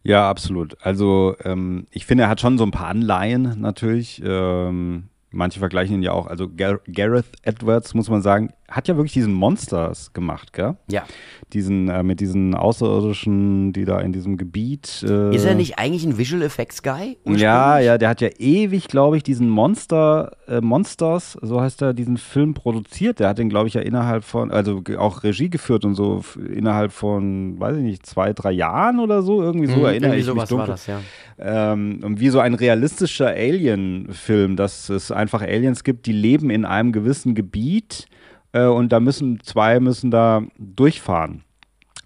Ja, 0.02 0.28
absolut. 0.28 0.76
Also 0.82 1.36
ähm, 1.44 1.86
ich 1.92 2.06
finde, 2.06 2.24
er 2.24 2.30
hat 2.30 2.40
schon 2.40 2.58
so 2.58 2.64
ein 2.64 2.72
paar 2.72 2.88
Anleihen 2.88 3.60
natürlich. 3.60 4.20
Ähm, 4.24 5.04
manche 5.30 5.60
vergleichen 5.60 5.94
ihn 5.94 6.02
ja 6.02 6.10
auch. 6.10 6.26
Also 6.26 6.48
Gar 6.48 6.80
Gareth 6.92 7.30
Edwards, 7.42 7.94
muss 7.94 8.10
man 8.10 8.22
sagen, 8.22 8.52
hat 8.74 8.88
ja 8.88 8.96
wirklich 8.96 9.12
diesen 9.12 9.32
Monsters 9.32 10.12
gemacht, 10.12 10.52
gell? 10.52 10.76
Ja. 10.90 11.04
Diesen, 11.52 11.88
äh, 11.88 12.02
mit 12.02 12.20
diesen 12.20 12.54
Außerirdischen, 12.54 13.72
die 13.72 13.84
da 13.84 14.00
in 14.00 14.12
diesem 14.12 14.36
Gebiet. 14.36 15.04
Äh, 15.08 15.34
Ist 15.34 15.44
er 15.44 15.54
nicht 15.54 15.78
eigentlich 15.78 16.04
ein 16.04 16.18
Visual 16.18 16.42
Effects 16.42 16.82
Guy? 16.82 17.16
Ja, 17.24 17.78
ja, 17.78 17.98
der 17.98 18.08
hat 18.08 18.20
ja 18.20 18.28
ewig, 18.38 18.88
glaube 18.88 19.16
ich, 19.16 19.22
diesen 19.22 19.48
Monster, 19.48 20.36
äh, 20.48 20.60
Monsters, 20.60 21.38
so 21.40 21.60
heißt 21.60 21.82
er, 21.82 21.94
diesen 21.94 22.16
Film 22.16 22.54
produziert. 22.54 23.20
Der 23.20 23.28
hat 23.28 23.38
den, 23.38 23.48
glaube 23.48 23.68
ich, 23.68 23.74
ja 23.74 23.80
innerhalb 23.80 24.24
von, 24.24 24.50
also 24.50 24.82
auch 24.98 25.22
Regie 25.22 25.50
geführt 25.50 25.84
und 25.84 25.94
so 25.94 26.24
innerhalb 26.52 26.90
von, 26.92 27.58
weiß 27.60 27.76
ich 27.76 27.82
nicht, 27.82 28.06
zwei, 28.06 28.32
drei 28.32 28.50
Jahren 28.52 28.98
oder 28.98 29.22
so. 29.22 29.40
Irgendwie 29.42 29.68
so 29.68 29.78
Mhm, 29.78 29.84
erinnere 29.84 30.16
ich 30.16 30.32
mich 30.32 30.44
dunkel. 30.44 30.66
das, 30.66 30.86
ja. 30.88 31.00
Ähm, 31.38 32.00
und 32.02 32.20
wie 32.20 32.28
so 32.30 32.40
ein 32.40 32.54
realistischer 32.54 33.28
Alien-Film, 33.28 34.56
dass 34.56 34.88
es 34.88 35.10
einfach 35.10 35.42
Aliens 35.42 35.84
gibt, 35.84 36.06
die 36.06 36.12
leben 36.12 36.50
in 36.50 36.64
einem 36.64 36.92
gewissen 36.92 37.34
Gebiet 37.34 38.06
äh, 38.54 38.66
und 38.66 38.90
da 38.92 39.00
müssen 39.00 39.40
zwei 39.40 39.80
müssen 39.80 40.10
da 40.10 40.42
durchfahren. 40.58 41.42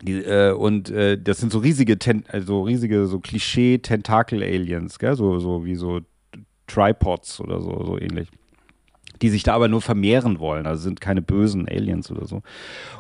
Die, 0.03 0.23
äh, 0.23 0.53
und 0.53 0.91
äh, 0.91 1.21
das 1.21 1.39
sind 1.39 1.53
so 1.53 1.59
riesige, 1.59 1.99
Ten 1.99 2.25
also 2.29 2.63
riesige 2.63 3.07
so 3.07 3.21
Klischee-Tentakel-Aliens? 3.21 4.99
So, 5.15 5.39
so 5.39 5.65
wie 5.65 5.77
so 5.77 6.01
Tripods 6.67 7.41
oder 7.41 7.61
so, 7.61 7.85
so 7.85 7.99
ähnlich. 7.99 8.29
Die 9.23 9.31
sich 9.31 9.43
da 9.43 9.55
aber 9.55 9.69
nur 9.69 9.81
vermehren 9.81 10.39
wollen, 10.39 10.67
also 10.67 10.83
sind 10.83 11.01
keine 11.01 11.23
bösen 11.23 11.69
Aliens 11.69 12.11
oder 12.11 12.27
so. 12.27 12.43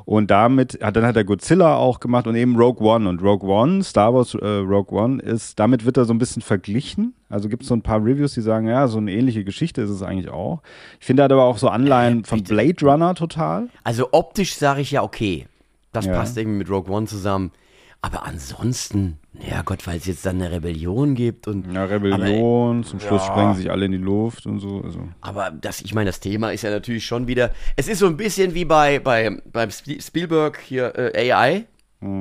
Und 0.04 0.30
damit, 0.30 0.78
hat, 0.82 0.96
dann 0.96 1.06
hat 1.06 1.16
er 1.16 1.24
Godzilla 1.24 1.76
auch 1.76 2.00
gemacht 2.00 2.26
und 2.26 2.34
eben 2.34 2.56
Rogue 2.56 2.86
One. 2.86 3.08
Und 3.08 3.22
Rogue 3.22 3.48
One, 3.48 3.82
Star 3.84 4.12
Wars 4.14 4.34
äh, 4.34 4.46
Rogue 4.46 4.98
One, 4.98 5.22
ist, 5.22 5.58
damit 5.58 5.84
wird 5.84 5.96
er 5.96 6.04
so 6.04 6.12
ein 6.14 6.18
bisschen 6.18 6.42
verglichen. 6.42 7.14
Also 7.28 7.48
gibt 7.48 7.62
es 7.62 7.68
so 7.68 7.74
ein 7.74 7.82
paar 7.82 8.02
Reviews, 8.04 8.34
die 8.34 8.40
sagen, 8.40 8.66
ja, 8.68 8.88
so 8.88 8.98
eine 8.98 9.12
ähnliche 9.12 9.44
Geschichte 9.44 9.82
ist 9.82 9.90
es 9.90 10.02
eigentlich 10.02 10.30
auch. 10.30 10.62
Ich 10.98 11.06
finde, 11.06 11.22
er 11.22 11.24
hat 11.24 11.32
aber 11.32 11.44
auch 11.44 11.58
so 11.58 11.68
Anleihen 11.68 12.24
von 12.24 12.38
bitte. 12.38 12.54
Blade 12.54 12.84
Runner 12.86 13.14
total. 13.14 13.68
Also 13.84 14.08
optisch 14.12 14.54
sage 14.56 14.80
ich 14.80 14.90
ja 14.90 15.02
okay. 15.02 15.46
Das 15.92 16.06
Ja. 16.06 16.14
passt 16.14 16.36
irgendwie 16.36 16.58
mit 16.58 16.70
Rogue 16.70 16.92
One 16.94 17.06
zusammen. 17.06 17.52
Aber 18.00 18.24
ansonsten, 18.24 19.18
ja 19.40 19.62
Gott, 19.62 19.86
weil 19.88 19.96
es 19.96 20.06
jetzt 20.06 20.24
dann 20.24 20.40
eine 20.40 20.52
Rebellion 20.52 21.16
gibt 21.16 21.48
und. 21.48 21.72
Ja, 21.72 21.84
Rebellion, 21.84 22.84
zum 22.84 23.00
Schluss 23.00 23.24
sprengen 23.24 23.56
sich 23.56 23.70
alle 23.70 23.86
in 23.86 23.92
die 23.92 23.98
Luft 23.98 24.46
und 24.46 24.60
so. 24.60 24.82
Also. 24.82 25.00
Aber 25.20 25.50
das, 25.50 25.80
ich 25.80 25.94
meine, 25.94 26.08
das 26.08 26.20
Thema 26.20 26.52
ist 26.52 26.62
ja 26.62 26.70
natürlich 26.70 27.04
schon 27.04 27.26
wieder. 27.26 27.50
Es 27.74 27.88
ist 27.88 27.98
so 27.98 28.06
ein 28.06 28.16
bisschen 28.16 28.54
wie 28.54 28.64
bei, 28.64 29.00
bei 29.00 29.40
beim 29.52 29.70
Spie- 29.70 30.00
Spielberg 30.00 30.60
hier 30.60 30.94
äh, 30.96 31.32
AI. 31.32 31.66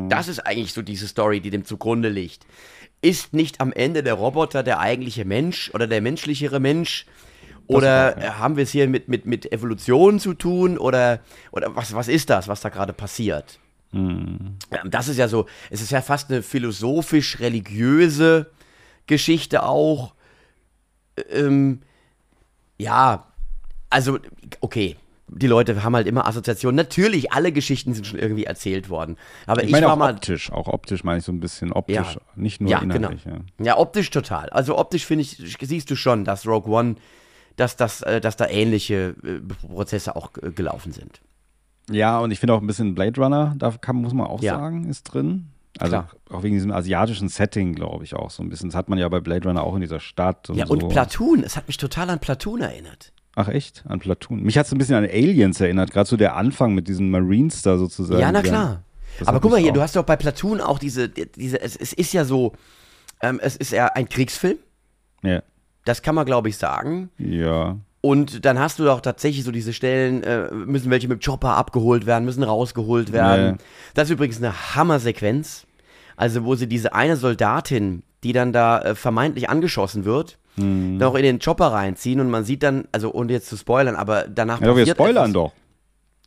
Das 0.09 0.27
ist 0.27 0.39
eigentlich 0.39 0.73
so 0.73 0.81
diese 0.81 1.07
Story, 1.07 1.39
die 1.39 1.51
dem 1.51 1.63
zugrunde 1.63 2.09
liegt. 2.09 2.47
Ist 3.03 3.35
nicht 3.35 3.61
am 3.61 3.71
Ende 3.71 4.01
der 4.01 4.15
Roboter 4.15 4.63
der 4.63 4.79
eigentliche 4.79 5.23
Mensch 5.23 5.69
oder 5.75 5.85
der 5.85 6.01
menschlichere 6.01 6.59
Mensch? 6.59 7.05
Oder 7.67 8.17
ja. 8.17 8.23
äh, 8.23 8.29
haben 8.31 8.55
wir 8.55 8.63
es 8.63 8.71
hier 8.71 8.87
mit, 8.87 9.07
mit, 9.07 9.27
mit 9.27 9.51
Evolution 9.51 10.19
zu 10.19 10.33
tun? 10.33 10.79
Oder, 10.79 11.19
oder 11.51 11.75
was, 11.75 11.93
was 11.93 12.07
ist 12.07 12.31
das, 12.31 12.47
was 12.47 12.61
da 12.61 12.69
gerade 12.69 12.93
passiert? 12.93 13.59
Ja, 13.91 14.83
Das 14.85 15.07
ist 15.07 15.17
ja 15.17 15.27
so, 15.27 15.45
es 15.69 15.81
ist 15.81 15.91
ja 15.91 16.01
fast 16.01 16.29
eine 16.29 16.43
philosophisch-religiöse 16.43 18.51
Geschichte 19.07 19.63
auch. 19.63 20.13
Ähm, 21.31 21.81
ja, 22.77 23.25
also, 23.89 24.19
okay. 24.61 24.95
Die 25.29 25.47
Leute 25.47 25.83
haben 25.83 25.93
halt 25.93 26.07
immer 26.07 26.25
Assoziationen. 26.25 26.77
Natürlich, 26.77 27.33
alle 27.33 27.51
Geschichten 27.51 27.93
sind 27.93 28.07
schon 28.07 28.17
irgendwie 28.17 28.45
erzählt 28.45 28.89
worden. 28.89 29.17
Aber 29.45 29.59
Ich 29.61 29.65
ich, 29.67 29.71
meine 29.73 29.87
war 29.87 29.93
auch 29.93 29.97
mal. 29.97 30.13
optisch, 30.13 30.49
auch 30.53 30.69
optisch 30.69 31.03
meine 31.03 31.19
ich 31.19 31.25
so 31.25 31.33
ein 31.33 31.41
bisschen 31.41 31.73
optisch, 31.73 31.95
Ja. 31.97 32.15
nicht 32.37 32.61
nur 32.61 32.71
ja, 32.71 32.79
inhaltlich. 32.79 33.25
genau. 33.25 33.35
Ja. 33.59 33.65
Ja. 33.65 33.77
optisch 33.77 34.09
total. 34.09 34.49
Also 34.51 34.77
optisch 34.77 35.05
finde 35.05 35.23
ich, 35.23 35.57
siehst 35.59 35.91
du 35.91 35.97
schon, 35.97 36.23
dass 36.23 36.47
Rogue 36.47 36.73
One, 36.73 36.95
dass, 37.57 37.75
das, 37.75 38.03
äh, 38.03 38.21
dass 38.21 38.37
da 38.37 38.47
ähnliche 38.47 39.15
äh, 39.21 39.41
Prozesse 39.67 40.15
auch 40.15 40.31
äh, 40.41 40.51
gelaufen 40.51 40.93
sind. 40.93 41.19
Ja, 41.89 42.19
und 42.19 42.31
ich 42.31 42.39
finde 42.39 42.53
auch 42.53 42.61
ein 42.61 42.67
bisschen 42.67 42.95
Blade 42.95 43.19
Runner, 43.21 43.55
da 43.57 43.71
kann, 43.71 43.95
muss 43.97 44.13
man 44.13 44.27
auch 44.27 44.41
Ja. 44.41 44.55
sagen, 44.57 44.89
ist 44.89 45.03
drin. 45.03 45.47
Also 45.79 45.91
Klar. 45.91 46.09
auch 46.31 46.43
wegen 46.43 46.55
diesem 46.55 46.71
asiatischen 46.71 47.29
Setting, 47.29 47.75
glaube 47.75 48.03
ich, 48.03 48.15
auch 48.15 48.31
so 48.31 48.41
ein 48.41 48.49
bisschen. 48.49 48.69
Das 48.69 48.75
hat 48.75 48.89
man 48.89 48.97
ja 48.97 49.07
bei 49.09 49.19
Blade 49.19 49.47
Runner 49.47 49.63
auch 49.63 49.75
in 49.75 49.81
dieser 49.81 49.99
Stadt. 49.99 50.49
Und 50.49 50.57
Ja, 50.57 50.65
so. 50.65 50.73
und 50.73 50.89
Platoon, 50.89 51.43
es 51.43 51.55
hat 51.55 51.67
mich 51.67 51.77
total 51.77 52.09
an 52.09 52.19
Platoon 52.19 52.61
erinnert. 52.61 53.13
Ach 53.35 53.47
echt? 53.47 53.83
An 53.87 53.99
Platoon. 53.99 54.41
Mich 54.41 54.57
hat 54.57 54.65
es 54.65 54.71
ein 54.71 54.79
bisschen 54.79 54.95
an 54.95 55.03
Aliens 55.05 55.61
erinnert, 55.61 55.91
gerade 55.91 56.09
so 56.09 56.17
der 56.17 56.35
Anfang 56.35 56.73
mit 56.73 56.87
diesen 56.87 57.11
Marines 57.11 57.61
da 57.61 57.77
sozusagen. 57.77 58.19
Ja, 58.19 58.31
na 58.31 58.41
klar. 58.41 58.81
das 59.19 59.27
Aber 59.27 59.39
guck 59.39 59.51
mal 59.51 59.59
hier, 59.59 59.69
auch- 59.69 59.75
du 59.75 59.81
hast 59.81 59.95
doch 59.95 60.03
bei 60.03 60.15
Platoon 60.15 60.59
auch 60.61 60.79
diese, 60.79 61.07
diese 61.09 61.61
es, 61.61 61.75
es 61.75 61.93
ist 61.93 62.11
ja 62.13 62.25
so, 62.25 62.53
ähm, 63.21 63.39
es 63.41 63.55
ist 63.55 63.71
ja 63.71 63.85
ein 63.93 64.09
Kriegsfilm, 64.09 64.57
Ja. 65.21 65.43
das 65.85 66.01
kann 66.01 66.15
man 66.15 66.25
glaube 66.25 66.49
ich 66.49 66.57
sagen. 66.57 67.09
ja. 67.19 67.77
Und 68.01 68.45
dann 68.45 68.59
hast 68.59 68.79
du 68.79 68.85
doch 68.85 69.01
tatsächlich 69.01 69.43
so 69.43 69.51
diese 69.51 69.73
Stellen, 69.73 70.23
äh, 70.23 70.51
müssen 70.51 70.89
welche 70.91 71.07
mit 71.07 71.23
Chopper 71.25 71.55
abgeholt 71.57 72.05
werden, 72.05 72.25
müssen 72.25 72.43
rausgeholt 72.43 73.11
werden. 73.11 73.53
Nee. 73.53 73.57
Das 73.95 74.07
ist 74.07 74.13
übrigens 74.13 74.37
eine 74.37 74.75
Hammersequenz. 74.75 75.65
Also, 76.15 76.45
wo 76.45 76.55
sie 76.55 76.67
diese 76.67 76.93
eine 76.93 77.15
Soldatin, 77.17 78.03
die 78.23 78.33
dann 78.33 78.53
da 78.53 78.79
äh, 78.81 78.95
vermeintlich 78.95 79.49
angeschossen 79.49 80.05
wird, 80.05 80.37
Mhm. 80.59 80.97
noch 80.97 81.13
in 81.13 81.21
den 81.21 81.37
Chopper 81.37 81.67
reinziehen 81.67 82.19
und 82.19 82.31
man 82.31 82.43
sieht 82.43 82.63
dann, 82.63 82.87
also 82.91 83.13
ohne 83.13 83.31
jetzt 83.31 83.47
zu 83.47 83.55
spoilern, 83.57 83.95
aber 83.95 84.23
danach 84.27 84.59
Ja, 84.59 84.67
wir 84.67 84.73
passiert 84.73 84.97
spoilern 84.97 85.29
etwas. 85.29 85.33
doch. 85.33 85.53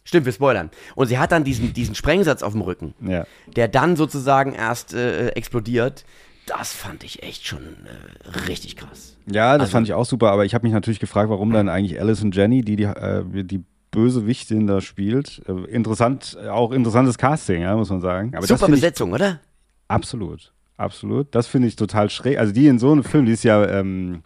Stimmt, 0.05 0.25
wir 0.27 0.33
spoilern. 0.33 0.71
Und 0.95 1.09
sie 1.09 1.19
hat 1.19 1.33
dann 1.33 1.43
diesen, 1.43 1.73
diesen 1.73 1.97
Sprengsatz 1.97 2.45
auf 2.45 2.53
dem 2.53 2.61
Rücken, 2.63 2.95
Ja. 3.05 3.27
der 3.57 3.67
dann 3.67 3.97
sozusagen 3.97 4.53
erst 4.55 4.95
äh, 4.95 5.31
explodiert. 5.31 6.05
Das 6.47 6.73
fand 6.73 7.03
ich 7.03 7.25
echt 7.25 7.45
schon 7.45 7.59
äh, 7.87 8.39
richtig 8.49 8.77
krass. 8.77 9.17
Ja, 9.33 9.53
das 9.59 9.63
Also- 9.67 9.73
fand 9.73 9.87
ich 9.89 9.95
auch 9.95 10.05
super, 10.05 10.31
aber 10.33 10.45
ich 10.45 10.55
habe 10.55 10.65
mich 10.65 10.73
natürlich 10.73 11.01
gefragt, 11.01 11.31
warum 11.31 11.53
dann 11.53 11.69
eigentlich 11.69 12.01
Alice 12.01 12.23
und 12.23 12.35
Jenny, 12.35 12.63
die 12.63 12.77
die, 12.77 12.85
äh, 12.85 13.23
die 13.45 13.63
Bösewichtin 13.91 14.67
da 14.67 14.81
spielt, 14.81 15.43
äh, 15.49 15.53
interessant, 15.71 16.37
auch 16.51 16.71
interessantes 16.73 17.19
Casting, 17.19 17.63
ja, 17.63 17.75
muss 17.77 17.91
man 17.91 18.01
sagen. 18.01 18.33
Aber 18.37 18.47
Super 18.47 18.67
finde 18.67 18.77
ich 18.77 18.83
Besetzung, 18.83 19.13
oder? 19.13 19.41
absolut, 19.89 20.53
absolut. 20.77 21.35
Das 21.35 21.47
finde 21.49 21.69
ich 21.69 21.77
total 21.77 22.09
schräg. 22.11 22.39
Also 22.39 22.53
die 22.53 22.67
in 22.69 22.79
so 22.79 22.93
einem 22.93 23.03
Film, 23.05 23.27
die 23.27 23.33
ist 23.33 23.43
ja 23.45 23.65
ähm, 23.69 24.23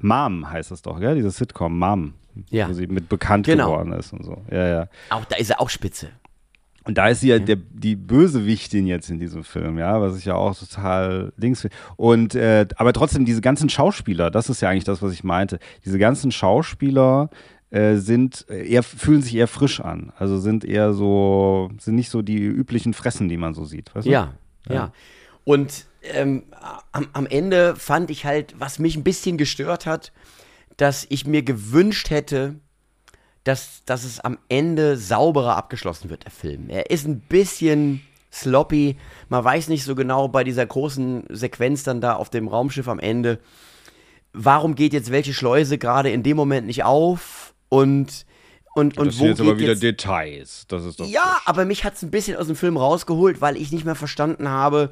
Mom 0.00 0.50
heißt 0.50 0.70
das 0.70 0.82
doch, 0.82 0.98
gell? 1.00 1.14
Diese 1.14 1.30
Sitcom 1.30 1.78
Mom, 1.78 2.14
Ja. 2.50 2.68
wo 2.68 2.72
sie 2.72 2.86
mit 2.86 3.08
bekannt 3.08 3.46
Genau. 3.46 3.70
geworden 3.72 3.92
ist 3.92 4.12
und 4.12 4.24
so. 4.24 4.42
Ja, 4.50 4.66
ja. 4.66 4.88
Auch 5.10 5.24
da 5.26 5.36
ist 5.36 5.50
er 5.50 5.60
auch 5.60 5.68
spitze. 5.70 6.08
Und 6.88 6.96
da 6.96 7.08
ist 7.08 7.20
sie 7.20 7.28
ja 7.28 7.38
der, 7.38 7.56
die 7.56 7.96
Bösewichtin 7.96 8.86
jetzt 8.86 9.10
in 9.10 9.18
diesem 9.18 9.44
Film, 9.44 9.78
ja, 9.78 10.00
was 10.00 10.16
ich 10.16 10.24
ja 10.24 10.36
auch 10.36 10.58
total 10.58 11.34
links 11.36 11.60
finde. 11.60 11.76
Und 11.96 12.34
äh, 12.34 12.66
aber 12.76 12.94
trotzdem, 12.94 13.26
diese 13.26 13.42
ganzen 13.42 13.68
Schauspieler, 13.68 14.30
das 14.30 14.48
ist 14.48 14.62
ja 14.62 14.70
eigentlich 14.70 14.84
das, 14.84 15.02
was 15.02 15.12
ich 15.12 15.22
meinte. 15.22 15.58
Diese 15.84 15.98
ganzen 15.98 16.32
Schauspieler 16.32 17.28
äh, 17.68 17.96
sind 17.96 18.46
äh, 18.48 18.66
eher, 18.66 18.82
fühlen 18.82 19.20
sich 19.20 19.34
eher 19.34 19.48
frisch 19.48 19.82
an. 19.82 20.14
Also 20.16 20.38
sind 20.38 20.64
eher 20.64 20.94
so, 20.94 21.70
sind 21.78 21.94
nicht 21.94 22.08
so 22.08 22.22
die 22.22 22.38
üblichen 22.38 22.94
Fressen, 22.94 23.28
die 23.28 23.36
man 23.36 23.52
so 23.52 23.66
sieht. 23.66 23.94
Weißt 23.94 24.06
du? 24.06 24.10
Ja, 24.10 24.32
ja. 24.66 24.90
Und 25.44 25.84
ähm, 26.14 26.44
am, 26.92 27.08
am 27.12 27.26
Ende 27.26 27.76
fand 27.76 28.10
ich 28.10 28.24
halt, 28.24 28.54
was 28.58 28.78
mich 28.78 28.96
ein 28.96 29.04
bisschen 29.04 29.36
gestört 29.36 29.84
hat, 29.84 30.10
dass 30.78 31.06
ich 31.10 31.26
mir 31.26 31.42
gewünscht 31.42 32.08
hätte, 32.08 32.54
dass, 33.48 33.82
dass 33.86 34.04
es 34.04 34.20
am 34.20 34.36
Ende 34.50 34.98
sauberer 34.98 35.56
abgeschlossen 35.56 36.10
wird, 36.10 36.24
der 36.24 36.30
Film. 36.30 36.68
Er 36.68 36.90
ist 36.90 37.06
ein 37.06 37.20
bisschen 37.20 38.02
sloppy. 38.30 38.98
Man 39.30 39.42
weiß 39.42 39.68
nicht 39.68 39.84
so 39.84 39.94
genau 39.94 40.28
bei 40.28 40.44
dieser 40.44 40.66
großen 40.66 41.24
Sequenz 41.30 41.82
dann 41.82 42.02
da 42.02 42.12
auf 42.14 42.28
dem 42.28 42.46
Raumschiff 42.46 42.88
am 42.88 42.98
Ende, 42.98 43.38
warum 44.34 44.74
geht 44.74 44.92
jetzt 44.92 45.10
welche 45.10 45.32
Schleuse 45.32 45.78
gerade 45.78 46.10
in 46.10 46.22
dem 46.22 46.36
Moment 46.36 46.66
nicht 46.66 46.84
auf 46.84 47.54
und, 47.70 48.26
und, 48.74 48.98
und 48.98 49.06
das 49.06 49.16
sind 49.16 49.28
jetzt 49.28 49.40
aber 49.40 49.58
wieder 49.58 49.72
jetzt 49.72 49.82
Details. 49.82 50.66
Das 50.68 50.84
ist 50.84 51.00
doch 51.00 51.06
ja, 51.06 51.40
aber 51.46 51.64
mich 51.64 51.84
hat 51.84 51.94
es 51.94 52.02
ein 52.02 52.10
bisschen 52.10 52.36
aus 52.36 52.48
dem 52.48 52.56
Film 52.56 52.76
rausgeholt, 52.76 53.40
weil 53.40 53.56
ich 53.56 53.72
nicht 53.72 53.86
mehr 53.86 53.94
verstanden 53.94 54.50
habe, 54.50 54.90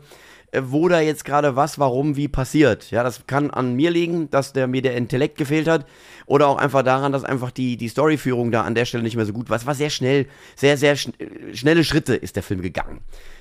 wo 0.62 0.88
da 0.88 1.00
jetzt 1.00 1.24
gerade 1.24 1.56
was, 1.56 1.78
warum, 1.78 2.16
wie 2.16 2.28
passiert. 2.28 2.90
Ja, 2.90 3.02
das 3.02 3.26
kann 3.26 3.50
an 3.50 3.74
mir 3.74 3.90
liegen, 3.90 4.30
dass 4.30 4.52
der, 4.52 4.66
mir 4.66 4.82
der 4.82 4.96
Intellekt 4.96 5.38
gefehlt 5.38 5.68
hat. 5.68 5.86
Oder 6.26 6.48
auch 6.48 6.58
einfach 6.58 6.82
daran, 6.82 7.12
dass 7.12 7.24
einfach 7.24 7.50
die, 7.50 7.76
die 7.76 7.88
Storyführung 7.88 8.50
da 8.50 8.62
an 8.62 8.74
der 8.74 8.84
Stelle 8.84 9.02
nicht 9.02 9.16
mehr 9.16 9.26
so 9.26 9.32
gut 9.32 9.50
war. 9.50 9.56
Es 9.56 9.66
war 9.66 9.74
sehr 9.74 9.90
schnell, 9.90 10.26
sehr, 10.54 10.76
sehr 10.76 10.96
schn 10.96 11.12
äh, 11.18 11.54
schnelle 11.54 11.84
Schritte 11.84 12.14
ist 12.14 12.36
der 12.36 12.42
Film 12.42 12.62
gegangen. 12.62 13.00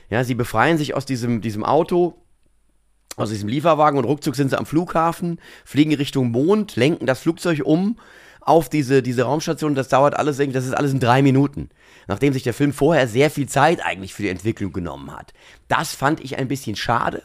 Ja, 0.10 0.24
sie 0.24 0.36
befreien 0.36 0.78
sich 0.78 0.96
aus 0.96 1.06
diesem, 1.06 1.42
diesem 1.42 1.64
Auto, 1.64 2.16
aus 3.18 3.30
diesem 3.30 3.50
Lieferwagen 3.50 3.98
und 3.98 4.06
ruckzuck 4.06 4.36
sind 4.36 4.50
sie 4.50 4.58
am 4.58 4.66
Flughafen, 4.66 5.40
fliegen 5.64 5.94
Richtung 5.96 6.32
Mond, 6.32 6.76
lenken 6.76 7.06
das 7.06 7.20
Flugzeug 7.20 7.62
um 7.64 7.98
auf 8.42 8.70
diese, 8.70 9.02
diese 9.02 9.24
Raumstation. 9.24 9.76
Das 9.76 9.88
dauert 9.88 10.16
alles 10.16 10.40
irgendwie, 10.40 10.56
das 10.56 10.66
ist 10.66 10.74
alles 10.74 10.92
in 10.92 11.00
drei 11.00 11.22
Minuten. 11.22 11.70
Nachdem 12.08 12.34
sich 12.34 12.44
der 12.44 12.54
Film 12.54 12.74
vorher 12.74 13.08
sehr 13.08 13.30
viel 13.30 13.48
Zeit 13.48 13.84
eigentlich 13.84 14.14
für 14.14 14.24
die 14.24 14.30
Entwicklung 14.30 14.74
genommen 14.74 15.12
hat. 15.12 15.34
Das 15.68 15.96
fand 15.96 16.20
ich 16.22 16.38
ein 16.38 16.48
bisschen 16.48 16.76
schade. 16.76 17.24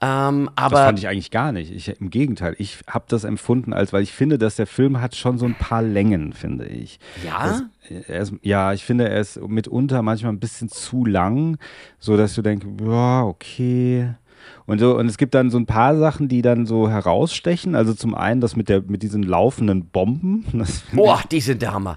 Ähm, 0.00 0.48
aber 0.54 0.76
das 0.76 0.84
fand 0.84 0.98
ich 1.00 1.08
eigentlich 1.08 1.32
gar 1.32 1.50
nicht. 1.50 1.72
Ich, 1.72 1.88
Im 2.00 2.10
Gegenteil, 2.10 2.54
ich 2.58 2.78
habe 2.86 3.06
das 3.08 3.24
empfunden, 3.24 3.72
als 3.72 3.92
weil 3.92 4.02
ich 4.02 4.12
finde, 4.12 4.38
dass 4.38 4.54
der 4.54 4.68
Film 4.68 5.00
hat 5.00 5.16
schon 5.16 5.38
so 5.38 5.46
ein 5.46 5.56
paar 5.56 5.82
Längen, 5.82 6.32
finde 6.32 6.66
ich. 6.66 7.00
ja, 7.24 7.46
Das, 7.88 8.06
er 8.06 8.20
ist, 8.20 8.32
ja, 8.42 8.72
ich 8.72 8.84
finde, 8.84 9.08
er 9.08 9.20
ist 9.20 9.40
mitunter 9.40 10.02
manchmal 10.02 10.32
ein 10.32 10.38
bisschen 10.38 10.68
zu 10.68 11.04
lang, 11.04 11.58
so 11.98 12.16
dass 12.16 12.34
du 12.34 12.42
denkst, 12.42 12.66
ja, 12.80 13.24
okay. 13.24 14.14
Und, 14.68 14.80
so, 14.80 14.98
und 14.98 15.06
es 15.06 15.16
gibt 15.16 15.34
dann 15.34 15.48
so 15.48 15.56
ein 15.58 15.64
paar 15.64 15.96
Sachen, 15.96 16.28
die 16.28 16.42
dann 16.42 16.66
so 16.66 16.90
herausstechen. 16.90 17.74
Also 17.74 17.94
zum 17.94 18.14
einen 18.14 18.42
das 18.42 18.54
mit, 18.54 18.68
der, 18.68 18.82
mit 18.82 19.02
diesen 19.02 19.22
laufenden 19.22 19.86
Bomben. 19.86 20.44
Boah, 20.92 21.22
die 21.30 21.40
sind 21.40 21.62
der 21.62 21.72
Hammer. 21.72 21.96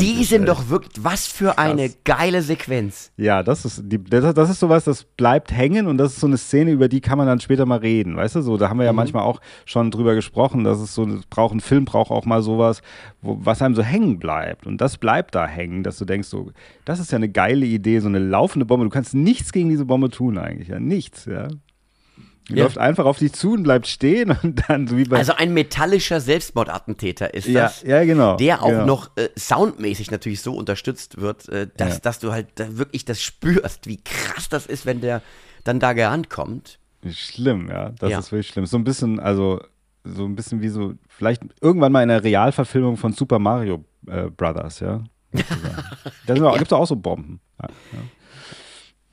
Die 0.00 0.20
ich 0.20 0.28
sind 0.28 0.48
doch 0.48 0.68
wirklich, 0.68 1.04
was 1.04 1.28
für 1.28 1.58
eine 1.58 1.90
geile 2.04 2.42
Sequenz. 2.42 3.12
Ja, 3.16 3.44
das 3.44 3.64
ist, 3.64 3.84
die, 3.84 4.02
das, 4.02 4.34
das 4.34 4.50
ist 4.50 4.58
sowas, 4.58 4.82
das 4.82 5.04
bleibt 5.04 5.52
hängen 5.52 5.86
und 5.86 5.96
das 5.96 6.14
ist 6.14 6.20
so 6.20 6.26
eine 6.26 6.38
Szene, 6.38 6.72
über 6.72 6.88
die 6.88 7.00
kann 7.00 7.18
man 7.18 7.28
dann 7.28 7.38
später 7.38 7.66
mal 7.66 7.78
reden, 7.78 8.16
weißt 8.16 8.34
du, 8.34 8.42
so, 8.42 8.56
da 8.56 8.68
haben 8.68 8.78
wir 8.78 8.84
ja 8.84 8.92
manchmal 8.92 9.22
auch 9.22 9.40
schon 9.64 9.92
drüber 9.92 10.16
gesprochen, 10.16 10.64
dass 10.64 10.80
es 10.80 10.94
so, 10.94 11.06
braucht 11.30 11.54
ein 11.54 11.60
Film, 11.60 11.84
braucht 11.84 12.10
auch 12.10 12.24
mal 12.24 12.42
sowas, 12.42 12.82
wo, 13.20 13.38
was 13.40 13.62
einem 13.62 13.76
so 13.76 13.82
hängen 13.82 14.18
bleibt 14.18 14.66
und 14.66 14.80
das 14.80 14.98
bleibt 14.98 15.36
da 15.36 15.46
hängen, 15.46 15.84
dass 15.84 15.98
du 15.98 16.04
denkst 16.04 16.26
so, 16.26 16.50
das 16.84 16.98
ist 16.98 17.12
ja 17.12 17.16
eine 17.16 17.28
geile 17.28 17.64
Idee, 17.64 18.00
so 18.00 18.08
eine 18.08 18.18
laufende 18.18 18.66
Bombe, 18.66 18.84
du 18.86 18.90
kannst 18.90 19.14
nichts 19.14 19.52
gegen 19.52 19.68
diese 19.68 19.84
Bombe 19.84 20.10
tun 20.10 20.36
eigentlich, 20.38 20.68
ja, 20.68 20.80
nichts, 20.80 21.26
ja. 21.26 21.48
Ja. 22.48 22.64
läuft 22.64 22.76
einfach 22.78 23.04
auf 23.04 23.18
dich 23.18 23.32
zu 23.32 23.52
und 23.52 23.62
bleibt 23.62 23.86
stehen 23.86 24.36
und 24.42 24.62
dann 24.68 24.88
so 24.88 24.96
wie 24.96 25.04
bei, 25.04 25.18
Also 25.18 25.32
ein 25.34 25.54
metallischer 25.54 26.20
Selbstmordattentäter 26.20 27.32
ist 27.34 27.46
ja, 27.46 27.62
das. 27.62 27.82
ja, 27.82 28.04
genau. 28.04 28.36
Der 28.36 28.62
auch 28.62 28.68
genau. 28.68 28.84
noch 28.86 29.16
äh, 29.16 29.28
soundmäßig 29.38 30.10
natürlich 30.10 30.40
so 30.42 30.52
unterstützt 30.54 31.20
wird, 31.20 31.48
äh, 31.48 31.68
dass, 31.76 31.94
Ja. 31.94 32.00
dass 32.00 32.18
du 32.18 32.32
halt 32.32 32.48
da 32.56 32.76
wirklich 32.76 33.04
das 33.04 33.22
spürst, 33.22 33.86
wie 33.86 33.98
krass 34.02 34.48
das 34.48 34.66
ist, 34.66 34.86
wenn 34.86 35.00
der 35.00 35.22
dann 35.64 35.78
da 35.78 35.92
gerankommt. 35.92 36.78
Schlimm, 37.10 37.68
ja. 37.68 37.90
Das 38.00 38.10
Ja. 38.10 38.18
ist 38.18 38.32
wirklich 38.32 38.48
schlimm. 38.48 38.66
So 38.66 38.76
ein 38.76 38.84
bisschen, 38.84 39.20
also 39.20 39.60
so 40.04 40.24
ein 40.24 40.34
bisschen 40.34 40.62
wie 40.62 40.68
so, 40.68 40.94
vielleicht 41.08 41.42
irgendwann 41.60 41.92
mal 41.92 42.02
in 42.02 42.08
der 42.08 42.24
Realverfilmung 42.24 42.96
von 42.96 43.12
Super 43.12 43.38
Mario 43.38 43.84
äh, 44.08 44.28
Brothers, 44.30 44.80
ja. 44.80 45.04
da 46.26 46.34
sind 46.34 46.44
auch- 46.44 46.58
gibt's 46.58 46.72
auch 46.72 46.86
so 46.86 46.96
Bomben. 46.96 47.40
Ja, 47.62 47.68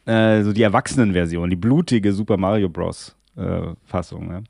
ja. 0.08 0.40
Äh, 0.40 0.44
so 0.44 0.52
die 0.54 0.64
Erwachsenenversion, 0.64 1.50
die 1.50 1.56
blutige 1.56 2.12
Super 2.14 2.38
Mario 2.38 2.70
Bros. 2.70 3.16
Äh, 3.40 3.74
Fassung. 3.86 4.44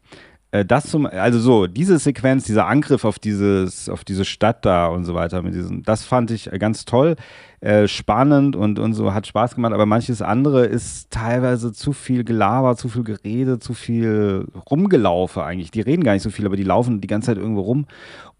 Äh, 0.51 0.65
Das 0.65 0.89
zum, 0.89 1.05
also 1.05 1.39
so, 1.39 1.67
diese 1.67 1.99
Sequenz, 1.99 2.45
dieser 2.45 2.65
Angriff 2.65 3.05
auf 3.05 3.19
dieses, 3.19 3.87
auf 3.87 4.03
diese 4.03 4.25
Stadt 4.25 4.65
da 4.65 4.87
und 4.87 5.05
so 5.05 5.13
weiter, 5.13 5.43
mit 5.43 5.53
diesen, 5.53 5.83
das 5.83 6.03
fand 6.05 6.31
ich 6.31 6.49
ganz 6.57 6.85
toll, 6.85 7.17
äh, 7.61 7.87
spannend 7.87 8.55
und, 8.55 8.79
und 8.79 8.93
so, 8.93 9.13
hat 9.13 9.27
Spaß 9.27 9.53
gemacht, 9.53 9.73
aber 9.73 9.85
manches 9.85 10.23
andere 10.23 10.65
ist 10.65 11.11
teilweise 11.11 11.71
zu 11.71 11.93
viel 11.93 12.23
Gelaber, 12.23 12.75
zu 12.77 12.89
viel 12.89 13.03
Gerede, 13.03 13.59
zu 13.59 13.75
viel 13.75 14.47
Rumgelaufe 14.71 15.43
eigentlich. 15.43 15.69
Die 15.69 15.81
reden 15.81 16.03
gar 16.03 16.13
nicht 16.13 16.23
so 16.23 16.31
viel, 16.31 16.47
aber 16.47 16.55
die 16.55 16.63
laufen 16.63 16.99
die 16.99 17.07
ganze 17.07 17.27
Zeit 17.27 17.37
irgendwo 17.37 17.61
rum. 17.61 17.85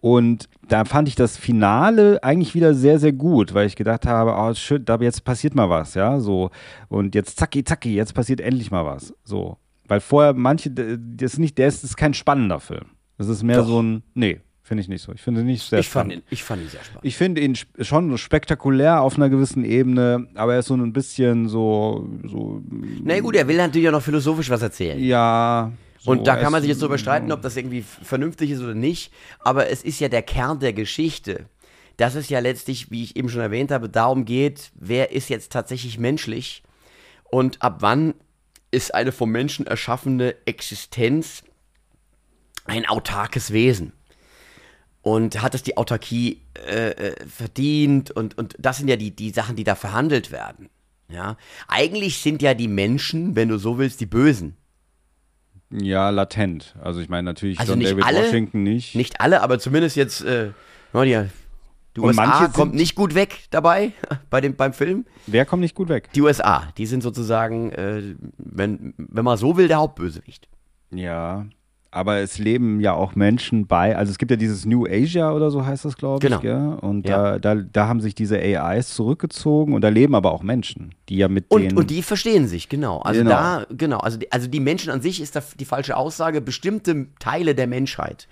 Und 0.02 0.48
da 0.68 0.86
fand 0.86 1.10
ich 1.10 1.16
das 1.16 1.38
Finale 1.38 2.24
eigentlich 2.24 2.56
wieder 2.56 2.74
sehr, 2.74 2.98
sehr 2.98 3.14
gut, 3.14 3.54
weil 3.54 3.68
ich 3.68 3.76
gedacht 3.76 4.08
habe, 4.08 4.34
oh, 4.36 4.54
schön, 4.56 4.84
da 4.86 4.96
jetzt 4.96 5.26
passiert 5.26 5.54
mal 5.54 5.70
was, 5.70 5.94
ja, 5.94 6.20
so. 6.20 6.50
Und 6.88 7.14
jetzt 7.14 7.38
zacki, 7.38 7.64
zacki, 7.64 7.94
jetzt 7.94 8.14
passiert 8.16 8.42
endlich 8.42 8.72
mal 8.72 8.86
was, 8.86 9.14
so. 9.24 9.58
Weil 9.90 10.00
vorher 10.00 10.34
manche, 10.34 10.72
das 10.72 11.34
ist 11.34 11.40
nicht, 11.40 11.58
der 11.58 11.68
ist, 11.68 11.84
ist 11.84 11.98
kein 11.98 12.14
spannender 12.14 12.60
Film. 12.62 12.86
Das 13.18 13.28
ist 13.28 13.44
mehr 13.44 13.58
Doch. 13.58 13.68
so 13.68 13.82
ein, 13.82 14.04
nee, 14.14 14.40
finde 14.64 14.82
ich 14.82 14.88
nicht 14.88 15.02
so. 15.02 15.12
Ich 15.12 15.22
finde 15.22 15.42
ihn 15.42 15.48
nicht 15.48 15.68
sehr 15.68 15.80
Ich 15.80 15.90
fand, 15.90 16.12
spannend. 16.12 16.24
ihn, 16.26 16.34
ich 16.34 16.44
fand 16.44 16.62
ihn 16.62 16.70
sehr 16.70 16.84
spannend. 16.84 17.06
Ich 17.06 17.18
finde 17.18 17.42
ihn 17.42 17.58
schon 17.82 18.18
spektakulär 18.18 19.02
auf 19.02 19.18
einer 19.18 19.30
gewissen 19.30 19.66
Ebene, 19.66 20.28
aber 20.36 20.54
er 20.54 20.60
ist 20.60 20.68
so 20.68 20.76
ein 20.76 20.94
bisschen 20.94 21.50
so, 21.50 22.08
so 22.24 22.62
Na 23.04 23.20
gut, 23.20 23.36
er 23.36 23.48
will 23.48 23.58
natürlich 23.58 23.90
auch 23.90 23.94
noch 23.94 24.02
philosophisch 24.04 24.50
was 24.50 24.62
erzählen. 24.62 24.98
ja. 25.04 25.72
So 26.02 26.12
Und 26.12 26.28
da 26.28 26.38
kann 26.38 26.54
man 26.54 26.62
sich 26.62 26.70
jetzt 26.70 26.82
darüber 26.82 26.98
streiten, 26.98 27.30
ob 27.34 27.42
das 27.42 27.58
irgendwie 27.58 27.82
vernünftig 27.82 28.52
ist 28.52 28.62
oder 28.62 28.74
nicht. 28.74 29.12
Aber 29.40 29.68
es 29.70 29.84
ist 29.84 30.00
ja 30.00 30.08
der 30.08 30.22
Kern 30.22 30.60
der 30.62 30.72
Geschichte. 30.72 31.48
Dass 31.98 32.16
es 32.16 32.30
ja 32.30 32.40
letztlich, 32.40 32.90
wie 32.90 33.04
ich 33.04 33.18
eben 33.18 33.28
schon 33.28 33.42
erwähnt 33.42 33.70
habe, 33.70 33.90
darum 33.90 34.24
geht, 34.24 34.72
wer 34.76 35.12
ist 35.12 35.28
jetzt 35.30 35.52
tatsächlich 35.52 36.00
menschlich 36.00 36.64
und 37.30 37.62
ab 37.62 37.80
wann 37.82 38.14
ist 38.72 38.94
eine 38.94 39.12
vom 39.12 39.32
Menschen 39.32 39.68
erschaffene 39.68 40.36
Existenz 40.46 41.44
ein 42.66 42.86
autarkes 42.88 43.52
Wesen. 43.52 43.94
Und 45.02 45.42
hat 45.42 45.56
es 45.56 45.64
die 45.64 45.78
Autarkie 45.78 46.42
äh, 46.68 46.90
äh, 46.90 47.16
verdient? 47.28 48.12
Und, 48.12 48.38
und 48.38 48.56
das 48.60 48.78
sind 48.78 48.90
ja 48.90 48.96
die, 48.96 49.12
die 49.12 49.32
Sachen, 49.32 49.56
die 49.56 49.64
da 49.64 49.76
verhandelt 49.76 50.32
werden. 50.32 50.70
Ja? 51.08 51.38
Eigentlich 51.68 52.20
sind 52.20 52.42
ja 52.42 52.54
die 52.54 52.68
Menschen, 52.68 53.36
wenn 53.36 53.48
du 53.48 53.58
so 53.58 53.78
willst, 53.78 54.02
die 54.02 54.06
Bösen. 54.06 54.56
Ja, 55.72 56.10
latent. 56.10 56.76
Also 56.82 57.00
ich 57.00 57.10
meine 57.10 57.24
natürlich 57.24 57.60
Also 57.60 57.74
John 57.74 57.80
nicht 57.80 57.92
David 57.92 58.04
alle, 58.04 58.20
Washington 58.20 58.64
nicht. 58.64 58.96
Nicht 58.96 59.22
alle, 59.22 59.42
aber 59.42 59.60
zumindest 59.60 59.96
jetzt, 59.96 60.22
äh, 60.22 60.52
die, 62.00 62.02
die 62.02 62.08
Und 62.10 62.18
USA 62.18 62.26
manche 62.26 62.54
kommt 62.54 62.74
nicht 62.74 62.96
gut 62.96 63.16
weg 63.16 63.46
dabei 63.52 63.92
bei 64.30 64.42
dem, 64.42 64.56
beim 64.56 64.74
Film. 64.74 65.06
Wer 65.28 65.46
kommt 65.46 65.62
nicht 65.62 65.76
gut 65.76 65.90
weg? 65.90 66.10
Die 66.14 66.22
USA, 66.22 66.64
die 66.78 66.86
sind 66.86 67.04
sozusagen, 67.04 67.72
äh, 67.72 68.16
wenn, 68.38 68.94
wenn 68.98 69.26
man 69.26 69.38
so 69.38 69.58
will, 69.58 69.68
der 69.68 69.78
Hauptbösewicht. 69.78 70.48
Ja, 70.92 71.46
aber 71.92 72.18
es 72.18 72.38
leben 72.38 72.80
ja 72.82 72.94
auch 72.94 73.16
Menschen 73.16 73.66
bei, 73.66 73.96
also 73.98 74.12
es 74.12 74.20
gibt 74.20 74.30
ja 74.30 74.38
dieses 74.38 74.64
New 74.66 74.86
Asia 74.86 75.32
oder 75.34 75.50
so 75.50 75.66
heißt 75.66 75.86
das, 75.86 75.98
glaube 75.98 76.20
Genau. 76.20 76.36
ich, 76.38 76.42
gell? 76.44 76.78
und 76.82 77.08
Ja. 77.08 77.38
da, 77.40 77.56
da, 77.56 77.62
da 77.64 77.88
haben 77.88 78.00
sich 78.00 78.14
diese 78.14 78.38
AIs 78.38 78.94
zurückgezogen 78.94 79.74
und 79.74 79.82
da 79.82 79.90
leben 79.90 80.14
aber 80.14 80.32
auch 80.32 80.44
Menschen, 80.44 80.94
die 81.10 81.18
ja 81.18 81.28
mit 81.28 81.46
Und, 81.50 81.64
denen... 81.64 81.78
und 81.78 81.90
die 81.90 82.04
verstehen 82.04 82.48
sich, 82.48 82.70
genau. 82.70 83.00
Also 83.00 83.22
Genau. 83.22 83.32
da, 83.32 83.66
genau, 83.76 83.98
also 83.98 84.20
die, 84.20 84.32
also 84.32 84.48
die 84.48 84.60
Menschen 84.60 84.92
an 84.92 85.02
sich 85.02 85.20
ist 85.20 85.36
da 85.36 85.42
die 85.60 85.66
falsche 85.66 85.98
Aussage. 85.98 86.42
Bestimmte 86.42 87.08
Teile 87.20 87.56
der 87.56 87.66
Menschheit, 87.66 88.28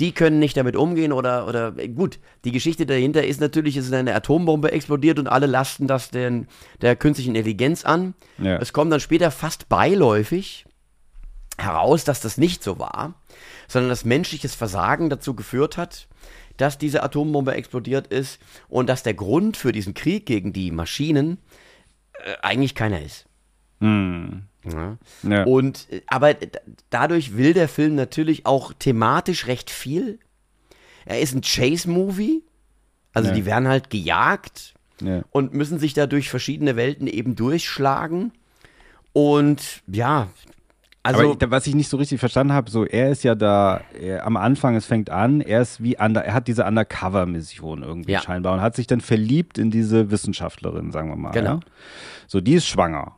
die 0.00 0.12
können 0.12 0.38
nicht 0.38 0.56
damit 0.56 0.76
umgehen 0.76 1.12
oder, 1.12 1.46
oder 1.46 1.74
äh, 1.76 1.88
gut, 1.88 2.18
die 2.44 2.52
Geschichte 2.52 2.86
dahinter 2.86 3.24
ist 3.24 3.40
natürlich, 3.40 3.76
es 3.76 3.86
ist 3.86 3.92
eine 3.92 4.14
Atombombe 4.14 4.72
explodiert 4.72 5.18
und 5.18 5.28
alle 5.28 5.46
lasten 5.46 5.86
das 5.86 6.10
den, 6.10 6.48
der 6.80 6.96
künstlichen 6.96 7.34
Intelligenz 7.34 7.84
an. 7.84 8.14
Ja. 8.38 8.58
Es 8.58 8.72
kommt 8.72 8.92
dann 8.92 9.00
später 9.00 9.30
fast 9.30 9.68
beiläufig 9.68 10.66
heraus, 11.58 12.04
dass 12.04 12.20
das 12.20 12.36
nicht 12.38 12.62
so 12.62 12.78
war, 12.78 13.14
sondern 13.68 13.90
dass 13.90 14.04
menschliches 14.04 14.54
Versagen 14.54 15.10
dazu 15.10 15.34
geführt 15.34 15.76
hat, 15.76 16.08
dass 16.56 16.78
diese 16.78 17.02
Atombombe 17.02 17.54
explodiert 17.54 18.08
ist 18.08 18.40
und 18.68 18.88
dass 18.88 19.02
der 19.02 19.14
Grund 19.14 19.56
für 19.56 19.72
diesen 19.72 19.94
Krieg 19.94 20.26
gegen 20.26 20.52
die 20.52 20.70
Maschinen 20.70 21.38
äh, 22.24 22.34
eigentlich 22.42 22.74
keiner 22.74 23.02
ist. 23.02 23.26
Ja. 24.72 24.96
ja. 25.22 25.44
Und 25.44 25.86
äh, 25.90 26.00
aber 26.06 26.34
dadurch 26.90 27.36
will 27.36 27.52
der 27.52 27.68
Film 27.68 27.94
natürlich 27.94 28.46
auch 28.46 28.72
thematisch 28.72 29.46
recht 29.46 29.70
viel. 29.70 30.18
Er 31.04 31.20
ist 31.20 31.34
ein 31.34 31.42
Chase-Movie, 31.42 32.42
also 33.12 33.28
Ja. 33.28 33.34
die 33.34 33.44
werden 33.44 33.68
halt 33.68 33.90
gejagt 33.90 34.74
ja. 35.00 35.22
und 35.30 35.52
müssen 35.52 35.78
sich 35.78 35.92
da 35.94 36.06
durch 36.06 36.30
verschiedene 36.30 36.76
Welten 36.76 37.06
eben 37.06 37.36
durchschlagen. 37.36 38.32
Und 39.12 39.82
ja, 39.86 40.28
also 41.04 41.32
aber 41.32 41.50
was 41.50 41.66
ich 41.66 41.74
nicht 41.74 41.90
so 41.90 41.98
richtig 41.98 42.18
verstanden 42.18 42.54
habe, 42.54 42.70
so 42.70 42.86
er 42.86 43.10
ist 43.10 43.22
ja 43.24 43.34
da 43.34 43.82
er, 44.00 44.26
am 44.26 44.38
Anfang, 44.38 44.74
es 44.74 44.86
fängt 44.86 45.10
an, 45.10 45.42
er 45.42 45.60
ist 45.60 45.82
wie 45.82 45.98
under, 45.98 46.24
er 46.24 46.32
hat 46.32 46.48
diese 46.48 46.64
Undercover-Mission 46.64 47.82
irgendwie 47.82 48.12
Ja. 48.12 48.22
scheinbar 48.22 48.54
und 48.54 48.62
hat 48.62 48.74
sich 48.74 48.86
dann 48.86 49.02
verliebt 49.02 49.58
in 49.58 49.70
diese 49.70 50.10
Wissenschaftlerin, 50.10 50.92
sagen 50.92 51.10
wir 51.10 51.16
mal. 51.16 51.32
Genau. 51.32 51.56
Ja? 51.56 51.60
So, 52.26 52.40
die 52.40 52.54
ist 52.54 52.66
schwanger. 52.66 53.16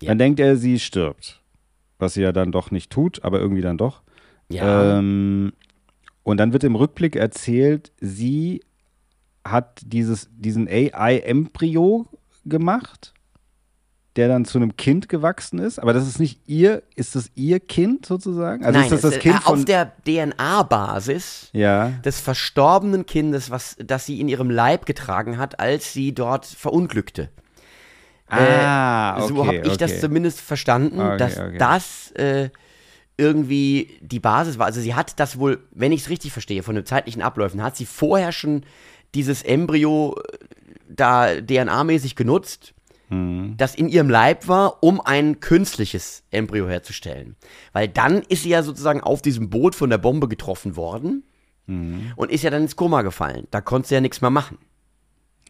Ja. 0.00 0.08
Dann 0.08 0.18
denkt 0.18 0.40
er, 0.40 0.56
sie 0.56 0.78
stirbt. 0.78 1.42
Was 1.98 2.14
sie 2.14 2.22
ja 2.22 2.32
dann 2.32 2.52
doch 2.52 2.70
nicht 2.70 2.90
tut, 2.90 3.24
aber 3.24 3.40
irgendwie 3.40 3.62
dann 3.62 3.78
doch. 3.78 4.02
ja, 4.48 4.98
Ähm, 4.98 5.52
und 6.22 6.36
dann 6.36 6.52
wird 6.52 6.62
im 6.64 6.76
Rückblick 6.76 7.16
erzählt, 7.16 7.90
sie 8.00 8.60
hat 9.44 9.80
dieses, 9.84 10.28
diesen 10.30 10.68
AI-Embryo 10.68 12.06
gemacht, 12.44 13.14
der 14.16 14.28
dann 14.28 14.44
zu 14.44 14.58
einem 14.58 14.76
Kind 14.76 15.08
gewachsen 15.08 15.58
ist. 15.58 15.78
Aber 15.78 15.92
das 15.92 16.06
ist 16.06 16.18
nicht 16.18 16.40
ihr, 16.46 16.82
ist 16.96 17.14
das 17.14 17.30
ihr 17.34 17.60
Kind 17.60 18.04
sozusagen? 18.04 18.64
Also 18.64 18.78
nein, 18.78 18.92
ist 18.92 19.04
das 19.04 19.12
das 19.12 19.20
Kind 19.20 19.36
von. 19.36 19.60
auf 19.60 19.64
der 19.64 19.92
DNA-Basis 20.06 21.50
ja, 21.52 21.90
des 22.04 22.20
verstorbenen 22.20 23.06
Kindes, 23.06 23.50
was 23.50 23.76
das 23.78 24.06
sie 24.06 24.20
in 24.20 24.28
ihrem 24.28 24.50
Leib 24.50 24.86
getragen 24.86 25.38
hat, 25.38 25.60
als 25.60 25.92
sie 25.92 26.12
dort 26.14 26.46
verunglückte. 26.46 27.30
Ah, 28.30 29.16
okay, 29.22 29.28
so 29.28 29.46
habe 29.46 29.56
ich 29.58 29.76
das 29.76 29.92
okay. 29.92 30.00
zumindest 30.00 30.40
verstanden, 30.40 31.00
Okay, 31.00 31.16
dass 31.18 31.40
das 31.58 32.10
äh, 32.12 32.50
irgendwie 33.16 33.98
die 34.00 34.20
Basis 34.20 34.58
war. 34.58 34.66
Also 34.66 34.80
sie 34.80 34.94
hat 34.94 35.18
das 35.18 35.38
wohl, 35.38 35.60
wenn 35.72 35.92
ich 35.92 36.02
es 36.02 36.08
richtig 36.10 36.32
verstehe, 36.32 36.62
von 36.62 36.74
den 36.74 36.86
zeitlichen 36.86 37.22
Abläufen, 37.22 37.62
hat 37.62 37.76
sie 37.76 37.86
vorher 37.86 38.32
schon 38.32 38.62
dieses 39.14 39.42
Embryo 39.42 40.16
äh, 40.16 40.38
da 40.88 41.26
DNA-mäßig 41.40 42.14
genutzt, 42.14 42.74
Mhm. 43.10 43.54
das 43.56 43.74
in 43.74 43.88
ihrem 43.88 44.10
Leib 44.10 44.48
war, 44.48 44.82
um 44.82 45.00
ein 45.00 45.40
künstliches 45.40 46.24
Embryo 46.30 46.68
herzustellen. 46.68 47.36
Weil 47.72 47.88
dann 47.88 48.18
ist 48.28 48.42
sie 48.42 48.50
ja 48.50 48.62
sozusagen 48.62 49.00
auf 49.00 49.22
diesem 49.22 49.48
Boot 49.48 49.74
von 49.74 49.88
der 49.88 49.96
Bombe 49.96 50.28
getroffen 50.28 50.76
worden 50.76 51.24
Mhm. 51.66 52.12
und 52.16 52.30
ist 52.30 52.44
ja 52.44 52.50
dann 52.50 52.60
ins 52.62 52.76
Koma 52.76 53.00
gefallen. 53.00 53.46
Da 53.50 53.62
konnte 53.62 53.88
sie 53.88 53.94
ja 53.94 54.02
nichts 54.02 54.20
mehr 54.20 54.28
machen. 54.30 54.58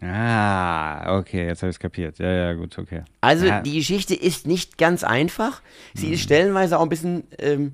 Ah, 0.00 1.18
okay, 1.18 1.46
jetzt 1.46 1.62
habe 1.62 1.70
ich 1.70 1.76
es 1.76 1.80
kapiert. 1.80 2.18
Ja, 2.18 2.30
ja, 2.30 2.52
gut, 2.52 2.78
okay. 2.78 3.02
Also 3.20 3.46
ja. 3.46 3.60
die 3.60 3.76
Geschichte 3.76 4.14
ist 4.14 4.46
nicht 4.46 4.78
ganz 4.78 5.02
einfach. 5.02 5.60
Sie 5.94 6.12
ist 6.12 6.22
stellenweise 6.22 6.78
auch 6.78 6.82
ein 6.82 6.88
bisschen 6.88 7.24
ähm, 7.38 7.72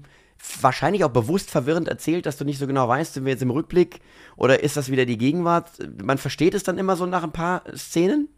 wahrscheinlich 0.61 1.05
auch 1.05 1.11
bewusst 1.11 1.51
verwirrend 1.51 1.89
erzählt, 1.89 2.25
dass 2.27 2.37
du 2.37 2.45
nicht 2.45 2.59
so 2.59 2.67
genau 2.67 2.89
weißt, 2.89 3.15
sind 3.15 3.25
wir 3.25 3.33
jetzt 3.33 3.43
im 3.43 3.51
Rückblick 3.51 4.01
oder 4.37 4.63
ist 4.63 4.77
das 4.77 4.91
wieder 4.91 5.05
die 5.05 5.19
Gegenwart. 5.19 5.71
Man 6.03 6.19
versteht 6.19 6.55
es 6.55 6.63
dann 6.63 6.79
immer 6.79 6.97
so 6.97 7.05
nach 7.07 7.25
ein 7.25 7.33
paar 7.33 7.63
Szenen. 7.77 8.29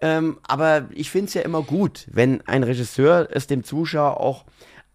Ähm, 0.00 0.38
aber 0.46 0.88
ich 0.92 1.10
finde 1.10 1.28
es 1.28 1.34
ja 1.34 1.42
immer 1.42 1.62
gut, 1.62 2.06
wenn 2.10 2.42
ein 2.46 2.62
Regisseur 2.62 3.28
es 3.30 3.46
dem 3.46 3.64
Zuschauer 3.64 4.20
auch 4.20 4.44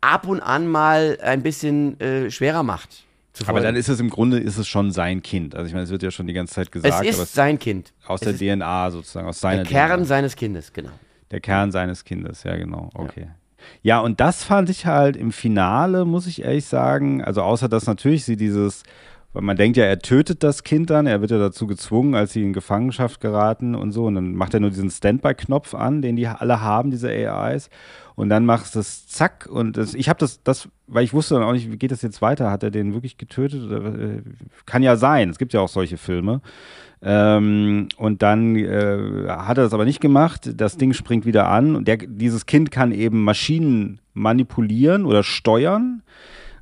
ab 0.01 0.27
und 0.27 0.41
an 0.41 0.67
mal 0.67 1.17
ein 1.21 1.41
bisschen 1.41 1.99
äh, 1.99 2.31
schwerer 2.31 2.63
macht. 2.63 3.05
Zu 3.39 3.47
Aber 3.47 3.61
dann 3.61 3.77
ist 3.77 3.87
es 3.87 4.01
im 4.01 4.09
Grunde 4.09 4.37
ist 4.37 4.57
es 4.57 4.67
schon 4.67 4.91
sein 4.91 5.23
Kind. 5.23 5.55
Also 5.55 5.67
ich 5.67 5.73
meine, 5.73 5.85
es 5.85 5.91
wird 5.91 6.03
ja 6.03 6.11
schon 6.11 6.27
die 6.27 6.33
ganze 6.33 6.55
Zeit 6.55 6.67
es 6.67 6.71
gesagt, 6.71 7.05
ist 7.05 7.15
aber 7.15 7.23
es 7.23 7.33
sein 7.33 7.57
Kind. 7.57 7.93
aus 8.05 8.21
es 8.21 8.37
der 8.37 8.51
ist 8.51 8.59
DNA 8.59 8.91
sozusagen, 8.91 9.27
aus 9.29 9.39
seiner 9.39 9.63
der 9.63 9.71
Kern 9.71 9.99
DNA. 9.99 10.05
seines 10.05 10.35
Kindes, 10.35 10.73
genau. 10.73 10.89
Der 11.31 11.39
Kern 11.39 11.71
seines 11.71 12.03
Kindes, 12.03 12.43
ja 12.43 12.57
genau, 12.57 12.89
okay. 12.93 13.29
Ja. 13.81 13.99
und 13.99 14.19
das 14.19 14.43
fand 14.43 14.69
ich 14.69 14.85
halt 14.85 15.15
im 15.15 15.31
Finale, 15.31 16.03
muss 16.03 16.27
ich 16.27 16.41
ehrlich 16.41 16.65
sagen, 16.65 17.23
also 17.23 17.41
außer 17.41 17.69
dass 17.69 17.87
natürlich 17.87 18.25
sie 18.25 18.35
dieses, 18.35 18.83
weil 19.33 19.43
man 19.43 19.57
denkt 19.57 19.77
ja, 19.77 19.85
er 19.85 19.99
tötet 19.99 20.43
das 20.43 20.63
Kind 20.63 20.89
dann, 20.89 21.05
er 21.05 21.21
wird 21.21 21.31
ja 21.31 21.37
dazu 21.37 21.67
gezwungen, 21.67 22.15
als 22.15 22.33
sie 22.33 22.43
in 22.43 22.53
Gefangenschaft 22.53 23.21
geraten 23.21 23.75
und 23.75 23.91
so, 23.91 24.05
und 24.05 24.15
dann 24.15 24.33
macht 24.33 24.53
er 24.53 24.59
nur 24.59 24.71
diesen 24.71 24.89
Standby-Knopf 24.89 25.75
an, 25.75 26.01
den 26.01 26.15
die 26.15 26.27
alle 26.27 26.61
haben, 26.61 26.89
diese 26.91 27.09
AIs, 27.09 27.69
und 28.15 28.29
dann 28.29 28.45
macht 28.45 28.75
es 28.75 29.07
zack 29.07 29.47
und 29.49 29.77
das, 29.77 29.93
ich 29.93 30.09
habe 30.09 30.19
das, 30.19 30.43
das, 30.43 30.67
weil 30.87 31.03
ich 31.05 31.13
wusste 31.13 31.35
dann 31.35 31.43
auch 31.43 31.53
nicht, 31.53 31.71
wie 31.71 31.77
geht 31.77 31.91
das 31.91 32.01
jetzt 32.01 32.21
weiter, 32.21 32.51
hat 32.51 32.63
er 32.63 32.71
den 32.71 32.93
wirklich 32.93 33.17
getötet? 33.17 33.63
Oder, 33.63 33.97
äh, 33.97 34.21
kann 34.65 34.83
ja 34.83 34.97
sein, 34.97 35.29
es 35.29 35.37
gibt 35.37 35.53
ja 35.53 35.61
auch 35.61 35.69
solche 35.69 35.95
Filme. 35.95 36.41
Ähm, 37.01 37.87
und 37.95 38.21
dann 38.21 38.57
äh, 38.57 39.29
hat 39.29 39.57
er 39.57 39.63
das 39.63 39.73
aber 39.73 39.85
nicht 39.85 40.01
gemacht. 40.01 40.51
Das 40.57 40.75
Ding 40.75 40.91
springt 40.91 41.25
wieder 41.25 41.47
an 41.47 41.77
und 41.77 41.87
der, 41.87 41.95
dieses 41.95 42.45
Kind 42.45 42.71
kann 42.71 42.91
eben 42.91 43.23
Maschinen 43.23 44.01
manipulieren 44.13 45.05
oder 45.05 45.23
steuern, 45.23 46.03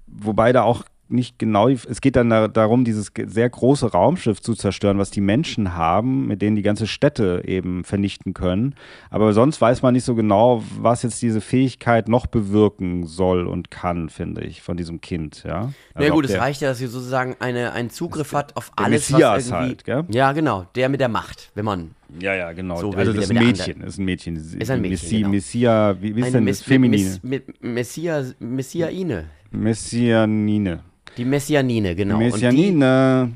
wobei 0.05 0.53
da 0.53 0.61
auch 0.61 0.83
nicht 1.09 1.39
genau, 1.39 1.69
es 1.69 2.01
geht 2.01 2.15
dann 2.15 2.29
da, 2.29 2.47
darum, 2.47 2.83
dieses 2.83 3.11
sehr 3.27 3.49
große 3.49 3.91
Raumschiff 3.91 4.41
zu 4.41 4.53
zerstören, 4.53 4.97
was 4.97 5.11
die 5.11 5.21
Menschen 5.21 5.75
haben, 5.75 6.27
mit 6.27 6.41
denen 6.41 6.55
die 6.55 6.61
ganze 6.61 6.87
Städte 6.87 7.43
eben 7.45 7.83
vernichten 7.83 8.33
können. 8.33 8.75
Aber 9.09 9.33
sonst 9.33 9.59
weiß 9.61 9.81
man 9.81 9.93
nicht 9.93 10.03
so 10.03 10.15
genau, 10.15 10.63
was 10.79 11.03
jetzt 11.03 11.21
diese 11.21 11.41
Fähigkeit 11.41 12.07
noch 12.07 12.27
bewirken 12.27 13.05
soll 13.05 13.47
und 13.47 13.71
kann, 13.71 14.09
finde 14.09 14.41
ich, 14.43 14.61
von 14.61 14.77
diesem 14.77 15.01
Kind. 15.01 15.43
Ja, 15.45 15.71
Na 15.93 16.01
Also 16.01 16.13
gut, 16.13 16.25
es 16.25 16.37
reicht 16.37 16.61
ja, 16.61 16.69
dass 16.69 16.79
sie 16.79 16.87
sozusagen 16.87 17.35
eine, 17.39 17.73
einen 17.73 17.89
Zugriff 17.89 18.33
hat 18.33 18.55
auf 18.57 18.71
alles, 18.75 19.09
Messias 19.09 19.35
was 19.37 19.47
irgendwie... 19.47 19.67
halt, 19.67 19.83
gell? 19.85 20.03
Ja, 20.09 20.31
genau, 20.33 20.65
der 20.75 20.89
mit 20.89 20.99
der 20.99 21.09
Macht, 21.09 21.51
wenn 21.55 21.65
man... 21.65 21.91
Ja, 22.21 22.33
ja, 22.33 22.53
genau. 22.53 22.77
So 22.77 22.91
also 22.91 23.11
das 23.11 23.27
Mädchen, 23.33 23.81
ist 23.81 23.99
ein 23.99 24.05
Mädchen. 24.05 24.35
Ist 24.37 24.71
ein 24.71 24.79
Mädchen, 24.81 24.91
Messi, 25.01 25.17
genau. 25.17 25.29
Messia, 25.29 25.95
wie, 25.99 26.15
wie 26.15 26.21
ist 26.21 26.33
denn 26.33 26.45
das 26.45 26.65
Mess- 26.65 27.51
Messia, 27.59 28.23
Messiaine. 28.39 29.25
Messianine. 29.51 30.79
Die 31.17 31.25
Messianine, 31.25 31.95
genau. 31.95 32.17
Messianine. 32.17 33.31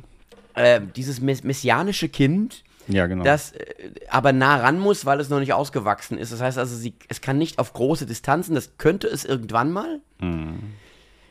die, 0.56 0.60
äh, 0.62 0.82
dieses 0.96 1.20
mess 1.22 1.44
messianische 1.44 2.10
Kind, 2.10 2.64
Ja, 2.88 3.08
genau. 3.08 3.24
das 3.24 3.54
äh, 3.54 3.92
aber 4.10 4.34
nah 4.34 4.58
ran 4.58 4.80
muss, 4.80 5.06
weil 5.06 5.20
es 5.20 5.30
noch 5.30 5.40
nicht 5.40 5.54
ausgewachsen 5.54 6.18
ist. 6.18 6.32
Das 6.32 6.42
heißt 6.42 6.58
also, 6.58 6.76
sie, 6.76 6.94
es 7.08 7.22
kann 7.22 7.38
nicht 7.38 7.58
auf 7.60 7.74
große 7.74 8.06
Distanzen, 8.06 8.56
das 8.56 8.78
könnte 8.78 9.08
es 9.08 9.26
irgendwann 9.26 9.72
mal. 9.72 10.00
Mhm. 10.20 10.60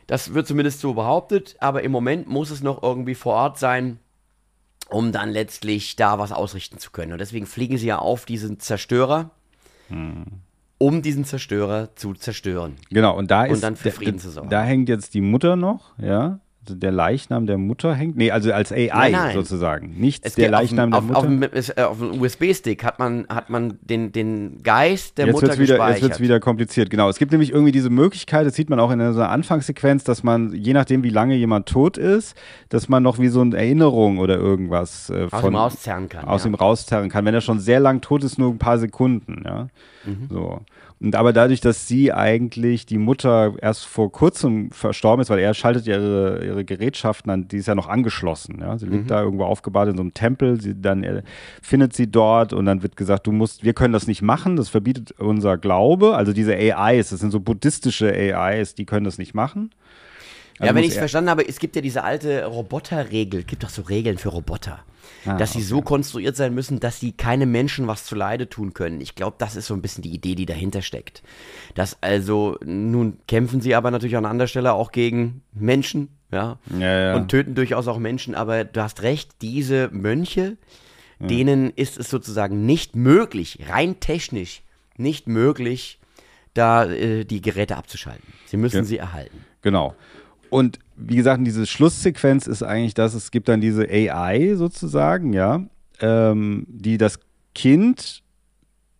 Das 0.07 0.33
wird 0.33 0.47
zumindest 0.47 0.81
so 0.81 0.93
behauptet, 0.93 1.55
aber 1.59 1.83
im 1.83 1.91
Moment 1.91 2.27
muss 2.27 2.49
es 2.49 2.61
noch 2.61 2.83
irgendwie 2.83 3.15
vor 3.15 3.33
Ort 3.35 3.57
sein, 3.59 3.99
um 4.89 5.13
dann 5.13 5.29
letztlich 5.29 5.95
da 5.95 6.19
was 6.19 6.33
ausrichten 6.33 6.79
zu 6.79 6.91
können. 6.91 7.13
Und 7.13 7.19
deswegen 7.19 7.45
fliegen 7.45 7.77
sie 7.77 7.87
ja 7.87 7.99
auf 7.99 8.25
diesen 8.25 8.59
Zerstörer, 8.59 9.31
Mhm. 9.89 10.25
Um 10.81 11.01
diesen 11.01 11.25
Zerstörer 11.25 11.95
zu 11.95 12.13
zerstören. 12.13 12.75
genau, 12.89 13.15
und 13.17 13.29
da 13.29 13.45
ist. 13.45 13.61
dann 13.63 13.75
für 13.75 13.91
Frieden 13.91 14.19
zu 14.19 14.31
sorgen. 14.31 14.49
Da 14.49 14.63
hängt 14.63 14.89
jetzt 14.89 15.13
die 15.13 15.21
Mutter 15.21 15.55
noch, 15.55 15.93
ja. 15.99 16.39
Der 16.69 16.91
Leichnam 16.91 17.47
der 17.47 17.57
Mutter 17.57 17.95
hängt. 17.95 18.15
Nee, 18.17 18.29
also 18.29 18.53
als 18.53 18.71
AI 18.71 18.89
Nein, 18.93 19.11
nein. 19.13 19.33
sozusagen. 19.35 19.95
Nicht 19.99 20.23
Es 20.23 20.35
der 20.35 20.45
auf 20.45 20.51
Leichnam 20.51 20.93
auf, 20.93 21.07
der 21.07 21.17
auf, 21.17 21.27
Mutter. 21.27 21.49
es- 21.53 21.69
äh, 21.69 21.81
auf 21.81 21.97
dem 21.97 22.21
USB-Stick 22.21 22.83
hat 22.83 22.99
man, 22.99 23.25
hat 23.29 23.49
man 23.49 23.79
den, 23.81 24.11
den 24.11 24.61
Geist 24.61 25.17
der 25.17 25.25
jetzt 25.25 25.33
Mutter 25.33 25.47
wird's 25.47 25.59
wieder, 25.59 25.73
gespeichert. 25.75 25.93
Jetzt 25.95 26.01
wird 26.03 26.13
es 26.13 26.19
wieder 26.19 26.39
kompliziert, 26.39 26.89
genau. 26.91 27.09
Es 27.09 27.17
gibt 27.17 27.31
nämlich 27.31 27.51
irgendwie 27.51 27.71
diese 27.71 27.89
Möglichkeit, 27.89 28.45
das 28.45 28.53
sieht 28.53 28.69
man 28.69 28.79
auch 28.79 28.91
in 28.91 29.01
einer 29.01 29.29
Anfangssequenz, 29.29 30.03
dass 30.03 30.21
man, 30.21 30.53
je 30.53 30.73
nachdem 30.73 31.03
wie 31.03 31.09
lange 31.09 31.35
jemand 31.35 31.67
tot 31.67 31.97
ist, 31.97 32.35
dass 32.69 32.87
man 32.87 33.01
noch 33.01 33.17
wie 33.17 33.29
so 33.29 33.41
eine 33.41 33.57
Erinnerung 33.57 34.19
oder 34.19 34.37
irgendwas 34.37 35.09
äh, 35.09 35.27
aus 35.31 35.41
von, 35.41 35.53
ihm 35.53 35.55
rauszerren 35.57 36.09
kann. 36.09 36.25
aus 36.25 36.43
ja. 36.43 36.49
ihm 36.51 36.55
rauszerren 36.55 37.09
kann, 37.09 37.25
wenn 37.25 37.33
er 37.33 37.41
schon 37.41 37.59
sehr 37.59 37.79
lang 37.79 38.01
tot 38.01 38.23
ist, 38.23 38.37
nur 38.37 38.51
ein 38.51 38.59
paar 38.59 38.77
Sekunden, 38.77 39.41
ja. 39.45 39.67
Mhm. 40.05 40.27
So. 40.29 40.59
Und 41.01 41.15
aber 41.15 41.33
dadurch, 41.33 41.61
dass 41.61 41.87
sie 41.87 42.13
eigentlich 42.13 42.85
die 42.85 42.99
Mutter 42.99 43.53
erst 43.59 43.85
vor 43.85 44.11
kurzem 44.11 44.69
verstorben 44.69 45.21
ist, 45.21 45.31
weil 45.31 45.39
er 45.39 45.53
schaltet 45.55 45.87
ja 45.87 45.95
ihre, 45.95 46.45
ihre 46.45 46.63
Gerätschaften 46.65 47.31
an, 47.31 47.47
die 47.47 47.57
ist 47.57 47.67
ja 47.67 47.73
noch 47.73 47.87
angeschlossen, 47.87 48.59
ja. 48.61 48.77
Sie 48.77 48.85
Mhm. 48.85 48.91
liegt 48.91 49.11
da 49.11 49.23
irgendwo 49.23 49.45
aufgebahrt 49.45 49.89
in 49.89 49.95
so 49.97 50.01
einem 50.01 50.13
Tempel, 50.13 50.61
sie, 50.61 50.79
dann 50.79 51.03
er, 51.03 51.23
findet 51.61 51.93
sie 51.93 52.11
dort 52.11 52.53
und 52.53 52.65
dann 52.65 52.83
wird 52.83 52.95
gesagt, 52.97 53.25
du 53.25 53.31
musst, 53.31 53.63
wir 53.63 53.73
können 53.73 53.93
das 53.93 54.05
nicht 54.05 54.21
machen, 54.21 54.55
das 54.57 54.69
verbietet 54.69 55.11
unser 55.19 55.57
Glaube. 55.57 56.15
Also 56.15 56.33
diese 56.33 56.53
AIs, 56.55 57.09
das 57.09 57.19
sind 57.19 57.31
so 57.31 57.39
buddhistische 57.39 58.13
AIs, 58.13 58.75
die 58.75 58.85
können 58.85 59.05
das 59.05 59.17
nicht 59.17 59.33
machen. 59.33 59.71
Ja, 60.61 60.67
Also 60.69 60.75
wenn 60.75 60.81
muss 60.81 60.85
ich 60.85 60.91
es 60.91 60.95
er- 60.97 61.01
verstanden 61.01 61.29
habe, 61.29 61.47
es 61.47 61.59
gibt 61.59 61.75
ja 61.75 61.81
diese 61.81 62.03
alte 62.03 62.45
Roboterregel, 62.45 63.41
es 63.41 63.47
gibt 63.47 63.63
doch 63.63 63.69
so 63.69 63.81
Regeln 63.81 64.17
für 64.17 64.29
Roboter, 64.29 64.79
Ah, 65.25 65.37
dass 65.37 65.53
sie 65.53 65.61
so 65.61 65.81
konstruiert 65.81 66.35
sein 66.35 66.53
müssen, 66.53 66.79
dass 66.79 66.99
sie 66.99 67.11
keine 67.11 67.45
Menschen 67.45 67.87
was 67.87 68.05
zu 68.05 68.15
Leide 68.15 68.47
tun 68.49 68.73
können. 68.73 69.01
Ich 69.01 69.15
glaube, 69.15 69.35
das 69.39 69.55
ist 69.55 69.67
so 69.67 69.73
ein 69.73 69.81
bisschen 69.81 70.01
die 70.03 70.13
Idee, 70.13 70.35
die 70.35 70.45
dahinter 70.45 70.81
steckt. 70.81 71.21
Dass 71.75 71.97
also, 72.01 72.57
nun 72.63 73.17
kämpfen 73.27 73.61
sie 73.61 73.75
aber 73.75 73.91
natürlich 73.91 74.15
an 74.17 74.25
anderer 74.25 74.47
Stelle 74.47 74.73
auch 74.73 74.91
gegen 74.91 75.41
Menschen, 75.53 76.09
ja, 76.31 76.59
Ja, 76.79 76.99
ja. 76.99 77.15
und 77.15 77.29
töten 77.29 77.55
durchaus 77.55 77.87
auch 77.87 77.97
Menschen, 77.99 78.35
aber 78.35 78.63
du 78.63 78.81
hast 78.81 79.01
recht, 79.01 79.41
diese 79.41 79.89
Mönche, 79.91 80.57
denen 81.19 81.69
ist 81.71 81.99
es 81.99 82.09
sozusagen 82.09 82.65
nicht 82.65 82.95
möglich, 82.95 83.59
rein 83.69 83.99
technisch 83.99 84.63
nicht 84.97 85.27
möglich, 85.27 85.99
da 86.55 86.85
äh, 86.85 87.25
die 87.25 87.41
Geräte 87.41 87.77
abzuschalten. 87.77 88.33
Sie 88.47 88.57
müssen 88.57 88.77
Ja. 88.77 88.83
sie 88.83 88.97
erhalten. 88.97 89.45
Genau. 89.61 89.93
Und 90.51 90.77
wie 90.95 91.15
gesagt, 91.15 91.41
diese 91.47 91.65
Schlusssequenz 91.65 92.45
ist 92.45 92.61
eigentlich 92.61 92.93
das, 92.93 93.15
es 93.15 93.31
gibt 93.31 93.47
dann 93.49 93.59
diese 93.61 93.89
AI 93.89 94.53
sozusagen, 94.55 95.33
ja, 95.33 95.63
ähm, 96.01 96.67
die 96.67 96.97
das 96.99 97.19
Kind 97.55 98.21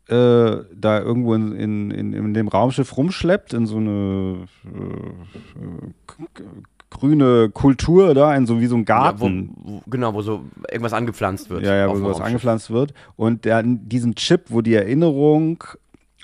äh, 0.08 0.14
da 0.16 1.00
irgendwo 1.00 1.34
in, 1.36 1.52
in, 1.54 1.92
in, 1.92 2.14
in 2.14 2.34
dem 2.34 2.48
Raumschiff 2.48 2.98
rumschleppt, 2.98 3.54
in 3.54 3.66
so 3.66 3.78
eine 3.78 4.48
äh, 4.66 5.92
k- 6.08 6.44
grüne 6.90 7.50
Kultur 7.50 8.14
da, 8.14 8.36
in 8.36 8.46
so 8.46 8.60
wie 8.60 8.66
so 8.68 8.76
ein 8.76 8.86
Ja, 8.88 9.14
wo, 9.20 9.26
Garten. 9.26 9.54
wo, 9.64 9.82
genau, 9.88 10.14
wo 10.14 10.22
so 10.22 10.44
irgendwas 10.70 10.94
angepflanzt 10.94 11.50
wird. 11.50 11.64
Ja, 11.64 11.76
ja, 11.76 11.90
wo 11.90 11.96
sowas 11.96 12.04
Raumschiff. 12.14 12.26
angepflanzt 12.26 12.70
wird. 12.72 12.94
Und 13.16 13.46
dann 13.46 13.88
diesen 13.88 14.16
Chip, 14.16 14.46
wo 14.50 14.62
die 14.62 14.74
Erinnerung 14.74 15.64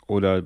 oder 0.07 0.43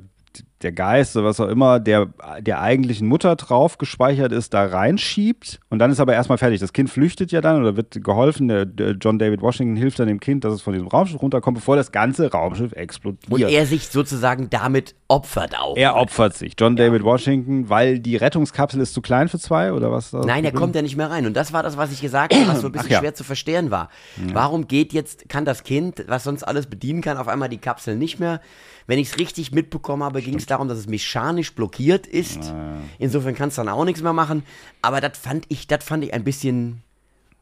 der 0.64 0.72
Geist 0.72 1.16
oder 1.16 1.26
was 1.26 1.40
auch 1.40 1.48
immer 1.48 1.80
der, 1.80 2.10
der 2.40 2.62
eigentlichen 2.62 3.08
Mutter 3.08 3.36
drauf 3.36 3.78
gespeichert 3.78 4.32
ist, 4.32 4.54
da 4.54 4.66
reinschiebt 4.66 5.60
und 5.70 5.80
dann 5.80 5.92
ist 5.92 6.00
aber 6.00 6.14
erstmal 6.14 6.38
fertig. 6.38 6.60
Das 6.60 6.74
Kind 6.74 6.90
flüchtet 6.90 7.32
ja 7.32 7.42
dann 7.42 7.62
oder 7.62 7.76
wird 7.76 8.04
geholfen. 8.04 8.48
Der, 8.48 8.66
der 8.66 8.92
John 8.92 9.20
David 9.20 9.42
Washington 9.42 9.76
hilft 9.76 10.00
dann 10.00 10.08
dem 10.08 10.20
Kind, 10.20 10.44
dass 10.44 10.54
es 10.54 10.62
von 10.62 10.74
diesem 10.74 10.88
Raumschiff 10.88 11.22
runterkommt, 11.22 11.58
bevor 11.58 11.76
das 11.76 11.92
ganze 11.92 12.32
Raumschiff 12.32 12.74
explodiert. 12.74 13.32
Und 13.32 13.42
er 13.42 13.66
sich 13.66 13.88
sozusagen 13.88 14.50
damit 14.50 14.96
opfert 15.12 15.60
auch. 15.60 15.76
Er 15.76 15.98
opfert 15.98 16.36
sich, 16.36 16.54
John 16.58 16.78
David 16.78 17.04
Washington, 17.04 17.68
weil 17.70 18.00
die 18.00 18.16
Rettungskapsel 18.16 18.80
ist 18.80 18.94
zu 18.94 19.02
klein 19.02 19.28
für 19.28 19.40
zwei 19.40 19.74
oder 19.74 19.92
was? 19.92 20.14
Nein, 20.14 20.46
er 20.46 20.54
kommt 20.54 20.74
ja 20.74 20.82
nicht 20.82 20.96
mehr 20.96 21.12
rein. 21.12 21.26
Und 21.26 21.36
das 21.36 21.52
war 21.52 21.64
das, 21.64 21.76
was 21.76 21.92
ich 21.92 22.00
gesagt 22.00 22.34
habe, 22.34 22.48
was 22.48 22.62
so 22.62 22.68
ein 22.68 22.72
bisschen 22.74 22.92
ja. 22.92 23.00
schwer 23.00 23.14
zu 23.14 23.26
verstehen 23.26 23.72
war. 23.72 23.90
Warum 24.34 24.68
geht 24.68 24.94
jetzt, 24.94 25.28
kann 25.28 25.44
das 25.44 25.64
Kind, 25.64 26.06
was 26.08 26.24
sonst 26.24 26.44
alles 26.44 26.68
bedienen 26.68 27.02
kann, 27.02 27.18
auf 27.18 27.28
einmal 27.28 27.50
die 27.50 27.58
Kapsel 27.58 27.98
nicht 27.98 28.20
mehr? 28.20 28.40
Wenn 28.88 29.00
ich 29.00 29.10
es 29.10 29.20
richtig 29.20 29.52
mitbekommen 29.52 30.04
habe, 30.04 30.22
ging 30.22 30.36
es 30.36 30.46
darum, 30.46 30.68
dass 30.68 30.78
es 30.78 30.88
mechanisch 30.88 31.54
blockiert 31.54 32.08
ist. 32.08 32.54
Insofern 32.98 33.36
kannst 33.36 33.58
du 33.58 33.64
dann 33.64 33.74
auch 33.74 33.86
nichts 33.86 34.02
mehr 34.02 34.14
machen. 34.14 34.44
Aber 34.82 35.02
das 35.02 35.18
fand 35.18 35.46
ich, 35.50 35.68
das 35.68 35.84
fand 35.84 36.06
ich 36.06 36.14
ein 36.14 36.24
bisschen, 36.24 36.84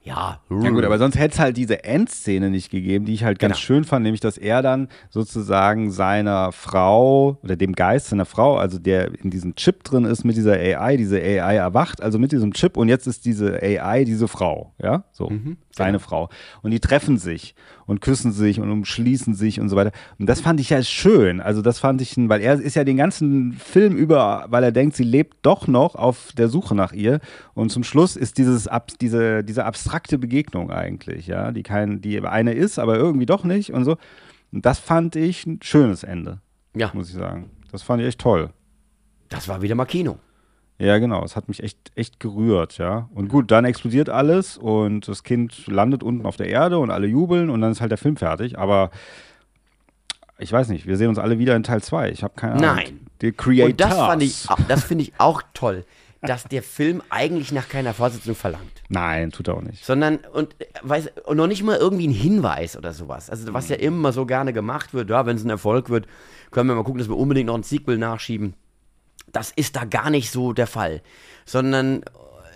ja. 0.02 0.40
Ja 0.50 0.70
gut, 0.72 0.84
aber 0.86 0.98
sonst 0.98 1.18
hätte 1.18 1.34
es 1.34 1.40
halt 1.40 1.58
diese 1.58 1.84
Endszene 1.84 2.50
nicht 2.50 2.72
gegeben, 2.72 3.06
die 3.06 3.14
ich 3.14 3.24
halt 3.24 3.38
ganz 3.38 3.56
Genau. 3.56 3.60
schön 3.60 3.84
fand, 3.84 4.04
nämlich 4.04 4.22
dass 4.22 4.38
er 4.38 4.62
dann 4.62 4.88
sozusagen 5.10 5.92
seiner 5.92 6.52
Frau 6.52 7.38
oder 7.44 7.56
dem 7.56 7.74
Geist 7.74 8.08
seiner 8.08 8.26
Frau, 8.26 8.56
also 8.58 8.80
der 8.80 9.12
in 9.24 9.30
diesem 9.30 9.56
Chip 9.56 9.84
drin 9.84 10.06
ist 10.06 10.24
mit 10.24 10.36
dieser 10.38 10.54
AI, 10.54 10.98
diese 10.98 11.18
AI 11.18 11.56
erwacht, 11.58 12.02
also 12.02 12.18
mit 12.18 12.32
diesem 12.32 12.54
Chip 12.54 12.78
und 12.78 12.88
jetzt 12.90 13.08
ist 13.08 13.26
diese 13.26 13.62
AI 13.62 14.06
diese 14.06 14.28
Frau, 14.28 14.74
ja, 14.82 15.04
so, 15.12 15.30
seine 15.80 16.00
Frau. 16.00 16.30
Und 16.62 16.72
die 16.72 16.80
treffen 16.80 17.18
sich 17.18 17.56
und 17.86 18.02
küssen 18.02 18.32
sich 18.32 18.60
und 18.60 18.70
umschließen 18.70 19.34
sich 19.34 19.60
und 19.60 19.70
so 19.70 19.76
weiter. 19.76 19.92
Und 20.20 20.28
das 20.28 20.42
fand 20.42 20.60
ich 20.60 20.70
ja 20.70 20.84
schön, 20.84 21.42
also 21.42 21.62
das 21.62 21.80
fand 21.80 22.02
ich, 22.02 22.16
weil 22.18 22.42
er 22.42 22.60
ist 22.60 22.76
ja 22.76 22.84
den 22.84 22.98
ganzen 22.98 23.54
Film 23.54 23.96
über, 23.96 24.46
weil 24.50 24.64
er 24.64 24.72
denkt, 24.72 24.96
sie 24.96 25.04
lebt 25.04 25.38
doch 25.42 25.68
noch 25.68 25.96
auf 25.96 26.32
der 26.38 26.50
Suche 26.50 26.76
nach 26.76 26.94
ihr 26.94 27.20
und 27.54 27.72
zum 27.72 27.84
Schluss 27.84 28.16
ist 28.16 28.38
dieses, 28.38 28.68
ab, 28.68 28.92
diese, 29.02 29.44
abstrakte 29.66 29.66
abstrakte 29.66 30.18
Begegnung 30.18 30.72
eigentlich, 30.72 31.28
ja, 31.28 31.52
die 31.52 31.64
kein, 31.64 32.02
die 32.02 32.20
eine 32.22 32.54
ist, 32.54 32.80
aber 32.80 32.96
irgendwie 32.96 33.26
doch 33.26 33.44
nicht 33.44 33.74
und 33.74 33.86
so. 33.86 33.98
Und 34.52 34.66
das 34.66 34.80
fand 34.80 35.16
ich 35.16 35.46
ein 35.46 35.60
schönes 35.62 36.04
Ende, 36.04 36.42
Ja, 36.76 36.92
muss 36.94 37.10
ich 37.10 37.16
sagen. 37.16 37.50
Das 37.72 37.84
fand 37.84 38.02
ich 38.02 38.08
echt 38.08 38.20
toll. 38.20 38.50
das 39.30 39.48
war 39.48 39.62
wieder 39.62 39.76
mal 39.76 39.86
Kino. 39.86 40.18
Ja, 40.80 40.98
genau. 40.98 41.24
Es 41.26 41.36
hat 41.36 41.50
mich 41.50 41.62
echt, 41.62 41.78
echt 41.96 42.20
gerührt, 42.22 42.78
ja. 42.78 43.10
Und 43.14 43.28
gut, 43.28 43.52
dann 43.52 43.66
explodiert 43.66 44.10
alles 44.10 44.58
und 44.58 45.08
das 45.10 45.24
Kind 45.24 45.68
landet 45.68 46.04
unten 46.04 46.26
auf 46.26 46.38
der 46.38 46.48
Erde 46.48 46.80
und 46.80 46.90
alle 46.90 47.06
jubeln 47.06 47.50
und 47.50 47.60
dann 47.62 47.72
ist 47.72 47.82
halt 47.82 47.92
der 47.92 47.98
Film 47.98 48.16
fertig. 48.16 48.58
Aber 48.58 48.90
ich 50.38 50.52
weiß 50.52 50.70
nicht, 50.70 50.88
wir 50.88 50.96
sehen 50.96 51.10
uns 51.10 51.20
alle 51.20 51.38
wieder 51.38 51.56
in 51.58 51.64
Teil 51.64 51.84
2. 51.84 52.12
Ich 52.12 52.24
habe 52.24 52.34
keine 52.36 52.54
Ahnung. 52.54 52.76
Nein. 52.76 53.00
Die 53.22 53.34
Creators. 53.34 53.72
Und 53.72 53.82
das 53.82 53.98
fand 53.98 54.24
ich, 54.24 54.48
das 54.70 54.84
finde 54.86 55.04
ich 55.04 55.14
auch 55.18 55.42
toll, 55.54 55.84
dass 56.22 56.46
der 56.46 56.64
Film 56.64 57.02
eigentlich 57.10 57.52
nach 57.52 57.68
keiner 57.68 57.94
Fortsetzung 57.94 58.36
verlangt. 58.36 58.82
Nein, 58.88 59.32
tut 59.32 59.50
er 59.50 59.58
auch 59.58 59.62
nicht. 59.62 59.84
sondern 59.84 60.20
und, 60.34 60.56
weiß, 60.82 61.12
und 61.26 61.36
noch 61.36 61.48
nicht 61.48 61.64
mal 61.64 61.76
irgendwie 61.76 62.08
ein 62.08 62.14
Hinweis 62.14 62.78
oder 62.78 62.94
sowas. 62.94 63.30
Also 63.30 63.54
was 63.54 63.68
ja 63.68 63.76
immer 63.76 64.14
so 64.14 64.26
gerne 64.26 64.54
gemacht 64.54 64.94
wird, 64.94 65.10
ja, 65.10 65.26
wenn 65.26 65.36
es 65.36 65.44
ein 65.44 65.50
Erfolg 65.50 65.90
wird, 65.90 66.08
können 66.52 66.70
wir 66.70 66.76
mal 66.76 66.84
gucken, 66.84 67.00
dass 67.00 67.10
wir 67.10 67.18
unbedingt 67.18 67.48
noch 67.48 67.56
ein 67.56 67.64
Sequel 67.64 67.98
nachschieben. 67.98 68.54
Das 69.32 69.52
ist 69.52 69.76
da 69.76 69.86
gar 69.86 70.10
nicht 70.10 70.32
so 70.32 70.54
der 70.54 70.68
Fall, 70.68 71.02
sondern 71.46 72.04
äh, 72.04 72.06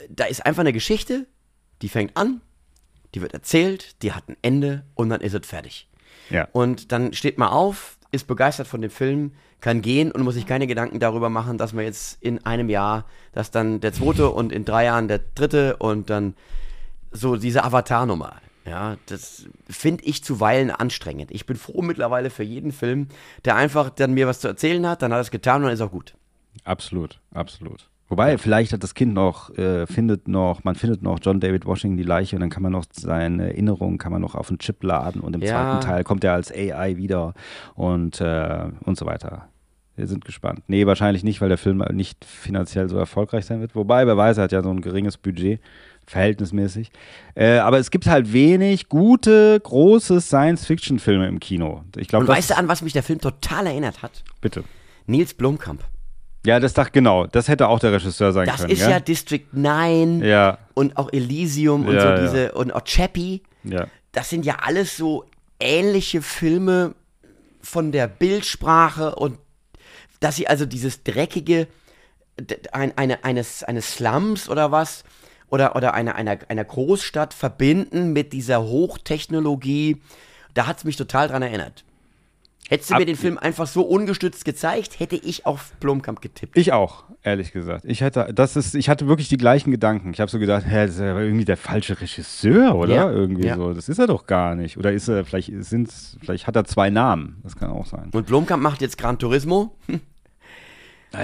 da 0.10 0.26
ist 0.26 0.46
einfach 0.46 0.62
eine 0.62 0.74
Geschichte, 0.74 1.28
die 1.82 1.90
fängt 1.90 2.16
an, 2.18 2.42
die 3.14 3.22
wird 3.22 3.34
erzählt, 3.34 4.02
die 4.02 4.14
hat 4.14 4.28
ein 4.28 4.38
Ende 4.42 4.86
und 4.96 5.10
dann 5.10 5.22
ist 5.22 5.34
es 5.34 5.46
fertig. 5.46 5.90
Ja. 6.30 6.48
Und 6.52 6.92
dann 6.92 7.14
steht 7.14 7.38
man 7.38 7.50
auf, 7.50 7.98
ist 8.12 8.28
begeistert 8.28 8.68
von 8.68 8.82
dem 8.82 8.92
Film, 8.92 9.34
kann 9.60 9.82
gehen 9.82 10.12
und 10.12 10.24
muss 10.24 10.34
sich 10.36 10.46
keine 10.46 10.68
Gedanken 10.68 11.00
darüber 11.00 11.30
machen, 11.30 11.58
dass 11.58 11.74
man 11.74 11.86
jetzt 11.86 12.22
in 12.22 12.46
einem 12.46 12.70
Jahr, 12.70 13.06
dass 13.32 13.50
dann 13.50 13.80
der 13.80 13.94
zweite 13.94 14.30
und 14.30 14.52
in 14.52 14.66
drei 14.66 14.86
Jahren 14.86 15.08
der 15.08 15.22
dritte 15.36 15.78
und 15.78 16.10
dann 16.10 16.36
so 17.12 17.38
diese 17.38 17.64
Avatar-Nummer. 17.64 18.36
Ja, 18.66 18.98
das 19.08 19.46
finde 19.70 20.06
ich 20.06 20.24
zuweilen 20.24 20.72
anstrengend. 20.72 21.32
Ich 21.32 21.46
bin 21.46 21.58
froh 21.58 21.82
mittlerweile 21.82 22.30
für 22.30 22.44
jeden 22.44 22.72
Film, 22.72 23.08
der 23.44 23.56
einfach 23.56 23.90
dann 23.90 24.14
mir 24.14 24.28
was 24.28 24.40
zu 24.40 24.48
erzählen 24.48 24.88
hat, 24.88 25.02
dann 25.02 25.12
hat 25.12 25.18
er 25.18 25.22
es 25.22 25.32
getan 25.32 25.58
und 25.58 25.64
dann 25.64 25.74
ist 25.74 25.82
auch 25.82 25.92
gut. 25.92 26.16
Absolut, 26.64 27.20
absolut. 27.34 27.90
Wobei, 28.10 28.38
vielleicht 28.38 28.74
hat 28.74 28.84
das 28.84 28.94
Kind 28.94 29.14
noch, 29.14 29.50
äh, 29.58 29.88
findet 29.88 30.28
noch, 30.28 30.64
man 30.64 30.76
findet 30.76 31.02
noch 31.02 31.20
John 31.22 31.40
David 31.40 31.66
Washington 31.66 31.98
die 31.98 32.04
Leiche 32.04 32.36
und 32.36 32.42
dann 32.42 32.50
kann 32.50 32.62
man 32.62 32.72
noch 32.72 32.86
seine 32.92 33.48
Erinnerungen, 33.48 33.98
kann 33.98 34.12
man 34.12 34.22
noch 34.22 34.36
auf 34.36 34.50
einen 34.50 34.60
Chip 34.60 34.84
laden 34.84 35.22
und 35.22 35.36
im 35.36 35.42
Ja. 35.42 35.48
zweiten 35.54 35.82
Teil 35.82 36.04
kommt 36.04 36.24
er 36.24 36.34
als 36.34 36.52
AI 36.52 36.98
wieder 36.98 37.34
und, 37.76 38.22
äh, 38.22 38.66
und 38.86 38.98
so 38.98 39.06
weiter. 39.06 39.48
Wir 39.96 40.08
sind 40.08 40.26
gespannt. 40.26 40.64
Nee, 40.68 40.86
wahrscheinlich 40.86 41.24
nicht, 41.24 41.40
weil 41.42 41.50
der 41.50 41.58
Film 41.58 41.84
nicht 41.92 42.26
finanziell 42.26 42.90
so 42.90 42.98
erfolgreich 42.98 43.46
sein 43.46 43.62
wird. 43.62 43.76
Wobei, 43.76 44.06
wer 44.08 44.18
weiß, 44.18 44.38
er 44.38 44.46
hat 44.46 44.52
ja 44.52 44.62
so 44.64 44.70
ein 44.72 44.82
geringes 44.82 45.18
Budget, 45.18 45.60
verhältnismäßig. 46.08 46.92
Äh, 47.36 47.58
aber 47.60 47.78
es 47.80 47.90
gibt 47.90 48.06
halt 48.08 48.34
wenig 48.34 48.90
gute, 48.90 49.60
große 49.60 50.20
Science-Fiction-Filme 50.22 51.28
im 51.28 51.40
Kino. 51.40 51.84
Ich 51.98 52.08
glaube, 52.08 52.26
Und 52.26 52.32
weißt 52.32 52.52
du, 52.52 52.58
an 52.58 52.68
was 52.68 52.82
mich 52.82 52.94
der 52.94 53.04
Film 53.04 53.20
total 53.22 53.68
erinnert 53.68 54.02
hat? 54.02 54.24
Bitte. 54.42 54.64
Nils 55.08 55.34
Blomkamp. 55.34 55.84
Ja, 56.46 56.60
das 56.60 56.74
dachte 56.74 56.92
genau. 56.92 57.26
Das 57.28 57.48
hätte 57.48 57.68
auch 57.70 57.80
der 57.80 57.94
Regisseur 57.94 58.34
sein 58.34 58.46
Das 58.46 58.58
können. 58.58 58.72
ist 58.72 58.80
gell? 58.80 58.90
ja 58.92 59.00
District 59.00 59.46
9 59.54 60.24
Ja, 60.24 60.58
und 60.74 60.98
auch 60.98 61.12
Elysium 61.14 61.86
und 61.88 61.96
Ja, 61.96 62.02
so 62.02 62.08
ja. 62.10 62.22
diese 62.22 62.52
und 62.54 62.74
auch 62.74 62.84
Chappie. 62.84 63.44
ja. 63.64 63.88
das 64.12 64.30
sind 64.30 64.46
ja 64.46 64.58
alles 64.62 64.98
so 64.98 65.26
ähnliche 65.60 66.22
Filme 66.22 66.96
von 67.62 67.92
der 67.94 68.08
Bildsprache 68.08 69.16
und 69.16 69.38
dass 70.20 70.36
sie 70.36 70.48
also 70.48 70.66
dieses 70.66 71.04
dreckige 71.04 71.68
ein, 72.72 72.98
eine, 72.98 73.24
eines, 73.24 73.64
eines 73.64 73.94
Slums 73.94 74.50
oder 74.50 74.72
was 74.72 75.04
oder, 75.50 75.76
oder 75.76 75.94
einer, 75.94 76.16
einer, 76.16 76.40
einer 76.50 76.64
Großstadt 76.66 77.34
verbinden 77.34 78.12
mit 78.12 78.34
dieser 78.34 78.64
Hochtechnologie, 78.64 80.02
da 80.56 80.66
hat 80.68 80.78
es 80.80 80.84
mich 80.84 80.96
total 80.98 81.28
dran 81.28 81.42
erinnert. 81.44 81.84
Hättest 82.70 82.90
du 82.90 82.94
Ab- 82.96 83.00
mir 83.02 83.06
den 83.06 83.18
Film 83.18 83.38
einfach 83.38 83.68
so 83.68 83.82
ungestützt 83.84 84.46
gezeigt, 84.46 85.00
hätte 85.00 85.16
ich 85.18 85.46
auf 85.46 85.74
Blomkamp 85.80 86.22
getippt. 86.22 86.58
Ich 86.58 86.72
auch, 86.72 87.04
ehrlich 87.22 87.52
gesagt. 87.52 87.84
Ich 87.86 88.02
hatte, 88.02 88.32
das 88.34 88.56
ist, 88.56 88.74
ich 88.74 88.88
hatte 88.90 89.08
wirklich 89.08 89.28
die 89.30 89.38
gleichen 89.38 89.70
Gedanken. 89.70 90.12
Ich 90.14 90.22
habe 90.22 90.32
so 90.32 90.40
gedacht, 90.40 90.64
hä, 90.66 90.86
das 90.86 90.96
ist 90.96 91.02
ja 91.02 91.20
irgendwie 91.20 91.46
der 91.46 91.58
falsche 91.58 92.00
Regisseur, 92.00 92.76
oder? 92.76 92.96
Ja, 92.96 93.12
Irgendwie 93.12 93.48
ja. 93.48 93.56
so. 93.58 93.74
Das 93.74 93.90
ist 93.90 94.00
er 94.00 94.08
doch 94.08 94.26
gar 94.28 94.56
nicht. 94.56 94.78
Oder 94.78 94.94
ist 94.94 95.08
er, 95.10 95.26
vielleicht 95.26 95.52
sind's, 95.60 96.18
vielleicht 96.22 96.48
hat 96.48 96.56
er 96.56 96.64
zwei 96.64 96.90
Namen. 96.90 97.40
Das 97.44 97.56
kann 97.58 97.70
auch 97.70 97.86
sein. 97.86 98.10
Und 98.14 98.28
Blomkamp 98.28 98.64
macht 98.64 98.82
jetzt 98.82 98.98
Gran 98.98 99.20
Turismo 99.20 99.76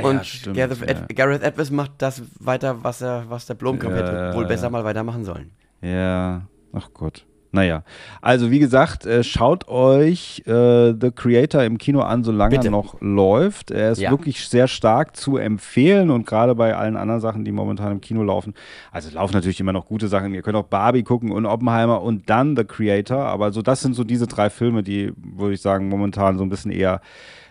und 0.03 0.25
stimmt, 0.25 0.57
Gareth, 0.57 0.81
ja. 0.87 1.05
Gareth 1.15 1.41
Edwards 1.41 1.71
macht 1.71 1.93
das 1.99 2.21
weiter, 2.39 2.83
was, 2.83 3.01
er, 3.01 3.25
was 3.29 3.45
der 3.47 3.55
Blomkamp 3.55 3.95
hätte 3.95 4.33
wohl 4.35 4.45
besser 4.45 4.69
mal 4.69 4.83
weitermachen 4.83 5.23
sollen. 5.25 5.51
Ja, 5.81 6.47
ach 6.73 6.89
Gott. 6.93 7.25
Naja, 7.51 7.84
also 8.21 8.51
wie 8.51 8.59
gesagt, 8.59 9.07
äh, 9.07 9.23
schaut 9.23 9.67
euch 9.67 10.43
äh, 10.45 10.93
The 10.93 11.09
Creator 11.15 11.63
im 11.63 11.80
Kino 11.80 12.01
an, 12.01 12.23
solange 12.23 12.51
Bitte. 12.57 12.67
er 12.67 12.71
noch 12.71 12.97
läuft. 13.01 13.71
Er 13.71 13.91
ist 13.91 13.99
Ja. 14.01 14.11
wirklich 14.11 14.47
sehr 14.47 14.67
stark 14.67 15.15
zu 15.17 15.38
empfehlen 15.38 16.11
und 16.11 16.27
gerade 16.27 16.53
bei 16.53 16.76
allen 16.76 16.95
anderen 16.95 17.21
Sachen, 17.21 17.43
die 17.45 17.51
momentan 17.51 17.91
im 17.93 18.01
Kino 18.01 18.21
laufen. 18.21 18.53
Also 18.91 19.07
es 19.07 19.15
laufen 19.15 19.34
natürlich 19.34 19.59
immer 19.59 19.73
noch 19.73 19.88
gute 19.88 20.07
Sachen. 20.09 20.34
Ihr 20.35 20.43
könnt 20.43 20.57
auch 20.57 20.65
Barbie 20.67 21.01
gucken 21.01 21.31
und 21.31 21.47
Oppenheimer 21.47 22.03
und 22.03 22.30
dann 22.30 22.55
The 22.55 22.65
Creator. 22.65 23.17
Aber 23.26 23.51
so 23.51 23.63
das 23.63 23.81
sind 23.81 23.95
so 23.95 24.03
diese 24.03 24.27
drei 24.27 24.51
Filme, 24.51 24.84
die, 24.84 25.11
würde 25.17 25.55
ich 25.55 25.61
sagen, 25.61 25.89
momentan 25.89 26.38
so 26.38 26.43
ein 26.43 26.49
bisschen 26.49 26.71
eher 26.71 27.01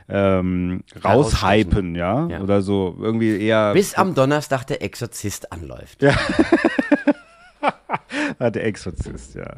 ähm, 0.09 0.85
raushypen, 1.05 1.95
ja? 1.95 2.29
Ja. 2.29 2.41
Oder 2.41 2.62
so 2.62 2.97
irgendwie 3.01 3.37
eher. 3.41 3.73
Bis 3.75 3.95
am 3.95 4.15
Donnerstag 4.15 4.65
der 4.65 4.81
Exorzist 4.83 5.53
anläuft. 5.53 6.03
Ah, 8.39 8.51
der 8.51 8.65
Exorzist, 8.65 9.35
ja. 9.35 9.57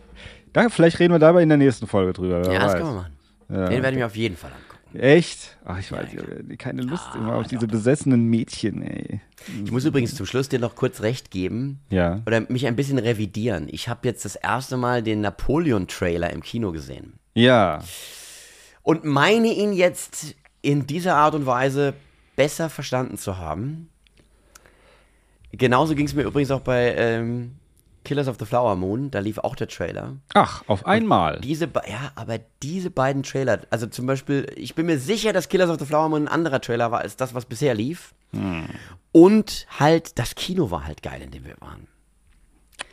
Da, 0.53 0.69
vielleicht 0.69 0.99
reden 0.99 1.15
wir 1.15 1.19
dabei 1.19 1.43
in 1.43 1.49
der 1.49 1.59
nächsten 1.59 1.87
Folge 1.87 2.13
drüber. 2.13 2.51
Ja, 2.53 2.59
das 2.61 2.73
weiß. 2.73 2.81
können 2.81 2.91
wir 2.91 3.01
machen. 3.03 3.13
Ja. 3.49 3.69
Den 3.69 3.83
werde 3.83 3.91
ich 3.93 3.99
mir 4.01 4.07
auf 4.07 4.17
jeden 4.17 4.37
Fall 4.37 4.51
angucken. 4.51 4.99
Echt? 4.99 5.57
Ach, 5.65 5.79
ich 5.79 5.93
weiß, 5.93 6.09
ich 6.13 6.19
habe 6.19 6.57
keine 6.57 6.83
Lust 6.83 7.05
immer 7.15 7.35
auf 7.37 7.47
diese 7.47 7.69
besessenen 7.69 8.25
Mädchen, 8.25 8.83
ey. 8.83 9.21
Ich 9.65 9.71
muss 9.71 9.85
übrigens 9.85 10.17
zum 10.17 10.27
Schluss 10.27 10.49
dir 10.49 10.59
noch 10.59 10.75
kurz 10.75 11.01
recht 11.01 11.31
geben 11.31 11.79
Ja. 11.91 12.21
oder 12.27 12.41
mich 12.49 12.67
ein 12.67 12.75
bisschen 12.75 12.99
revidieren. 12.99 13.69
Ich 13.71 13.89
habe 13.89 14.09
jetzt 14.09 14.25
das 14.25 14.35
erste 14.35 14.77
Mal 14.77 15.03
den 15.05 15.21
Napoleon-Trailer 15.21 16.31
im 16.33 16.43
Kino 16.43 16.73
gesehen 16.73 17.13
Ja. 17.35 17.85
und 18.83 19.05
meine 19.05 19.49
ihn 19.53 19.73
jetzt 19.73 20.35
in 20.61 20.89
dieser 20.89 21.15
Art 21.15 21.37
und 21.37 21.47
Weise 21.47 21.95
besser 22.35 22.69
verstanden 22.69 23.17
zu 23.17 23.39
haben. 23.39 23.91
Genauso 25.53 25.95
ging 25.95 26.07
es 26.07 26.15
mir 26.15 26.23
übrigens 26.23 26.51
auch 26.51 26.61
bei 26.61 26.95
ähm, 26.97 27.53
Killers 28.05 28.29
of 28.29 28.37
the 28.39 28.45
Flower 28.47 28.77
Moon. 28.77 29.11
Da 29.11 29.19
lief 29.21 29.39
auch 29.39 29.55
der 29.57 29.69
Trailer. 29.69 30.17
Ach, 30.35 30.63
auf 30.67 30.87
einmal. 30.87 31.41
Diese, 31.41 31.67
be- 31.67 31.83
ja, 31.89 32.13
aber 32.15 32.39
diese 32.63 32.91
beiden 32.91 33.23
Trailer, 33.23 33.61
also 33.71 33.87
zum 33.87 34.07
Beispiel, 34.07 34.47
ich 34.57 34.75
bin 34.75 34.87
mir 34.87 34.99
sicher, 34.99 35.33
dass 35.33 35.49
Killers 35.49 35.71
of 35.71 35.79
the 35.79 35.85
Flower 35.87 36.09
Moon 36.09 36.25
ein 36.25 36.29
anderer 36.29 36.61
Trailer 36.61 36.91
war 36.91 37.01
als 37.01 37.17
das, 37.17 37.35
was 37.35 37.45
bisher 37.45 37.75
lief. 37.75 38.15
Und 39.13 39.67
halt, 39.79 40.19
das 40.19 40.35
Kino 40.37 40.71
war 40.71 40.87
halt 40.87 41.03
geil, 41.03 41.21
in 41.23 41.31
dem 41.31 41.45
wir 41.45 41.57
waren. 41.61 41.89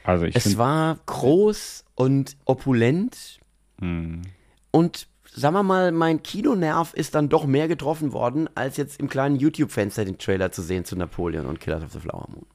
Also 0.03 0.25
ich 0.25 0.35
Es 0.35 0.57
war 0.57 0.97
groß 1.05 1.85
und 1.95 2.37
opulent. 2.45 3.39
Hm. 3.79 4.23
Und 4.71 5.07
sagen 5.31 5.53
wir 5.55 5.63
mal, 5.63 5.91
mein 5.91 6.23
Kinonerv 6.23 6.93
ist 6.93 7.13
dann 7.13 7.29
doch 7.29 7.45
mehr 7.45 7.67
getroffen 7.67 8.13
worden, 8.13 8.49
als 8.55 8.77
jetzt 8.77 8.99
im 8.99 9.09
kleinen 9.09 9.35
YouTube-Fenster 9.35 10.05
den 10.05 10.17
Trailer 10.17 10.51
zu 10.51 10.61
sehen 10.63 10.85
zu 10.85 10.95
Napoleon 10.95 11.45
und 11.45 11.59
Killers 11.59 11.83
of 11.83 11.91
the 11.93 11.99
Flower 11.99 12.27
Moon. 12.29 12.45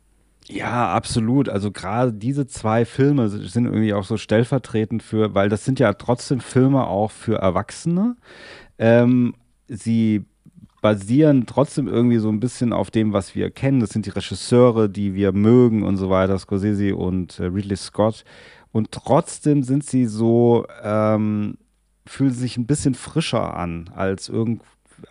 Ja, 0.48 0.92
absolut. 0.92 1.48
Also 1.48 1.70
gerade 1.70 2.12
diese 2.12 2.46
zwei 2.46 2.84
Filme 2.84 3.28
sind 3.28 3.66
irgendwie 3.66 3.94
auch 3.94 4.04
so 4.04 4.16
stellvertretend 4.16 5.02
für, 5.02 5.34
weil 5.34 5.48
das 5.48 5.64
sind 5.64 5.78
ja 5.78 5.92
trotzdem 5.94 6.40
Filme 6.40 6.86
auch 6.86 7.10
für 7.10 7.36
Erwachsene. 7.36 8.16
Ähm, 8.78 9.34
sie 9.68 10.24
basieren 10.80 11.46
trotzdem 11.46 11.86
irgendwie 11.86 12.18
so 12.18 12.28
ein 12.28 12.40
bisschen 12.40 12.72
auf 12.72 12.90
dem, 12.90 13.12
was 13.12 13.34
wir 13.34 13.50
kennen. 13.50 13.80
Das 13.80 13.90
sind 13.90 14.04
die 14.04 14.10
Regisseure, 14.10 14.88
die 14.88 15.14
wir 15.14 15.32
mögen 15.32 15.84
und 15.84 15.96
so 15.96 16.10
weiter, 16.10 16.38
Scorsese 16.38 16.96
und 16.96 17.38
äh, 17.38 17.44
Ridley 17.44 17.76
Scott. 17.76 18.24
Und 18.72 18.90
trotzdem 18.90 19.62
sind 19.62 19.84
sie 19.84 20.06
so, 20.06 20.66
ähm, 20.82 21.56
fühlen 22.04 22.32
sich 22.32 22.56
ein 22.56 22.66
bisschen 22.66 22.94
frischer 22.94 23.56
an 23.56 23.90
als 23.94 24.28
irgend 24.28 24.62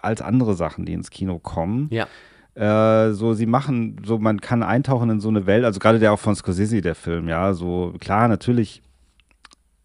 als 0.02 0.22
andere 0.22 0.56
Sachen, 0.56 0.86
die 0.86 0.94
ins 0.94 1.10
Kino 1.10 1.40
kommen. 1.40 1.88
Ja. 1.92 2.08
Äh, 2.56 3.12
so, 3.12 3.34
sie 3.34 3.46
machen, 3.46 4.02
so, 4.06 4.18
man 4.18 4.42
kann 4.42 4.62
eintauchen 4.62 5.10
in 5.10 5.20
so 5.20 5.30
eine 5.30 5.46
Welt, 5.46 5.64
also 5.64 5.80
gerade 5.80 6.00
der 6.00 6.12
auch 6.12 6.20
von 6.20 6.36
Scorsese, 6.36 6.82
der 6.82 6.96
Film, 6.96 7.30
ja, 7.30 7.54
so, 7.54 7.94
klar, 8.00 8.28
natürlich 8.28 8.82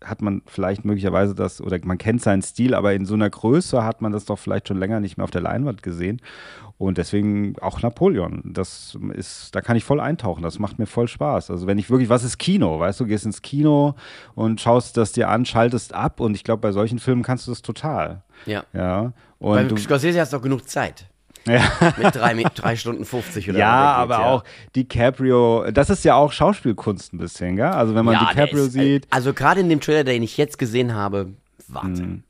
hat 0.05 0.23
man 0.23 0.43
vielleicht 0.47 0.85
möglicherweise 0.85 1.35
das, 1.35 1.61
oder 1.61 1.79
man 1.85 1.99
kennt 1.99 2.23
seinen 2.23 2.43
Stil, 2.43 2.75
aber 2.75 2.95
in 2.95 3.07
so 3.07 3.15
einer 3.15 3.31
Größe 3.31 3.85
hat 3.85 4.03
man 4.03 4.13
das 4.13 4.25
doch 4.25 4.39
vielleicht 4.39 4.69
schon 4.69 4.79
länger 4.79 5.01
nicht 5.01 5.17
mehr 5.17 5.25
auf 5.25 5.31
der 5.31 5.41
Leinwand 5.41 5.83
gesehen. 5.83 6.21
Und 6.79 6.99
deswegen 6.99 7.59
auch 7.61 7.81
Napoleon. 7.81 8.43
Das 8.45 8.99
ist, 9.15 9.55
da 9.55 9.63
kann 9.63 9.79
ich 9.79 9.85
voll 9.85 9.99
eintauchen. 9.99 10.43
Das 10.43 10.59
macht 10.59 10.79
mir 10.79 10.85
voll 10.85 11.09
Spaß. 11.09 11.51
Also 11.51 11.67
wenn 11.67 11.79
ich 11.79 11.89
wirklich, 11.89 12.11
was 12.11 12.23
ist 12.23 12.37
Kino? 12.37 12.79
Weißt 12.79 13.01
du, 13.01 13.07
gehst 13.07 13.25
ins 13.25 13.41
Kino 13.41 13.95
und 14.35 14.61
schaust 14.61 14.99
das 14.99 15.13
dir 15.13 15.31
an, 15.31 15.47
schaltest 15.47 15.95
ab 15.95 16.21
und 16.21 16.35
ich 16.35 16.45
glaube, 16.45 16.61
bei 16.61 16.73
solchen 16.73 16.99
Filmen 16.99 17.23
kannst 17.23 17.47
du 17.47 17.51
das 17.51 17.63
total. 17.63 18.23
Ja. 18.45 18.65
Ja. 18.75 19.15
Bei 19.41 19.63
Und 19.63 19.71
du, 19.71 19.77
Scorsese 19.79 20.21
hast 20.21 20.35
du 20.35 20.37
auch 20.37 20.43
genug 20.43 20.69
Zeit. 20.69 21.09
Mit 21.47 22.15
drei, 22.15 22.35
mit 22.35 22.47
drei 22.55 22.77
Stunden 22.77 23.05
50 23.05 23.51
oder 23.51 23.59
Ja, 23.59 23.67
was 23.69 24.09
der 24.09 24.17
geht, 24.17 24.17
aber 24.17 24.27
auch 24.35 24.45
DiCaprio, 24.75 25.71
das 25.71 25.91
ist 25.91 26.05
ja 26.05 26.15
auch 26.15 26.33
Schauspielkunst 26.33 27.13
ein 27.15 27.19
bisschen, 27.19 27.57
gell? 27.57 27.67
Also 27.67 27.95
wenn 27.95 28.05
man 28.05 28.15
Ja, 28.15 28.27
DiCaprio 28.29 28.65
ist, 28.65 28.77
äh, 28.77 28.81
sieht, 28.81 29.07
Also 29.11 29.33
gerade 29.33 29.61
in 29.61 29.69
dem 29.69 29.81
Trailer, 29.81 30.05
den 30.05 30.23
ich 30.23 30.37
jetzt 30.37 30.59
gesehen 30.59 30.95
habe, 30.95 31.31
Wahnsinn. 31.69 32.23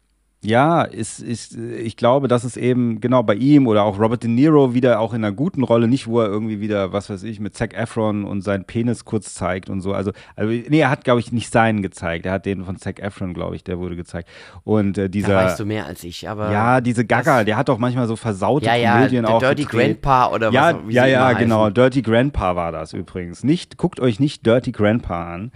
Ja, 0.46 0.82
ist, 0.82 1.18
ist, 1.20 1.56
ich 1.56 1.96
glaube, 1.96 2.28
dass 2.28 2.44
es 2.44 2.56
eben 2.56 3.00
genau 3.00 3.22
bei 3.22 3.34
ihm 3.34 3.66
oder 3.66 3.82
auch 3.84 3.98
Robert 3.98 4.22
De 4.22 4.30
Niro 4.30 4.74
wieder 4.74 5.00
auch 5.00 5.12
in 5.12 5.24
einer 5.24 5.34
guten 5.34 5.62
Rolle, 5.62 5.88
nicht 5.88 6.06
wo 6.06 6.20
er 6.20 6.28
irgendwie 6.28 6.60
wieder, 6.60 6.92
was 6.92 7.10
weiß 7.10 7.22
ich, 7.24 7.40
mit 7.40 7.54
Zac 7.56 7.74
Efron 7.74 8.24
und 8.24 8.42
seinen 8.42 8.64
Penis 8.64 9.04
kurz 9.04 9.34
zeigt 9.34 9.68
und 9.68 9.80
so. 9.80 9.92
Also, 9.92 10.12
also 10.36 10.50
nee, 10.52 10.78
er 10.78 10.90
hat, 10.90 11.04
glaube 11.04 11.20
ich, 11.20 11.32
nicht 11.32 11.52
seinen 11.52 11.82
gezeigt. 11.82 12.26
Er 12.26 12.32
hat 12.32 12.46
den 12.46 12.64
von 12.64 12.76
Zac 12.76 13.00
Efron, 13.00 13.34
glaube 13.34 13.56
ich, 13.56 13.64
der 13.64 13.78
wurde 13.78 13.96
gezeigt. 13.96 14.28
Und 14.64 14.96
äh, 14.98 15.10
dieser. 15.10 15.28
Da 15.34 15.44
weißt 15.44 15.60
du 15.60 15.66
mehr 15.66 15.86
als 15.86 16.04
ich, 16.04 16.28
aber. 16.28 16.50
Ja, 16.52 16.80
diese 16.80 17.04
Gaga, 17.04 17.44
der 17.44 17.56
hat 17.56 17.68
doch 17.68 17.78
manchmal 17.78 18.06
so 18.06 18.16
versaute 18.16 18.66
Ja, 18.66 18.74
ja, 18.76 18.96
Komödien 18.96 19.24
auch 19.26 19.40
Dirty 19.40 19.64
gedreht. 19.64 20.02
Grandpa 20.02 20.28
oder 20.32 20.50
ja, 20.52 20.74
was- 20.74 20.82
Ja, 20.94 21.04
sie 21.04 21.10
ja, 21.10 21.30
immer 21.30 21.40
genau. 21.40 21.60
heißen. 21.64 21.74
Dirty 21.74 22.02
Grandpa 22.02 22.56
war 22.56 22.72
das 22.72 22.92
übrigens. 22.92 23.42
Nicht, 23.44 23.76
guckt 23.76 24.00
euch 24.00 24.20
nicht 24.20 24.46
Dirty 24.46 24.72
Grandpa 24.72 25.34
an. 25.34 25.52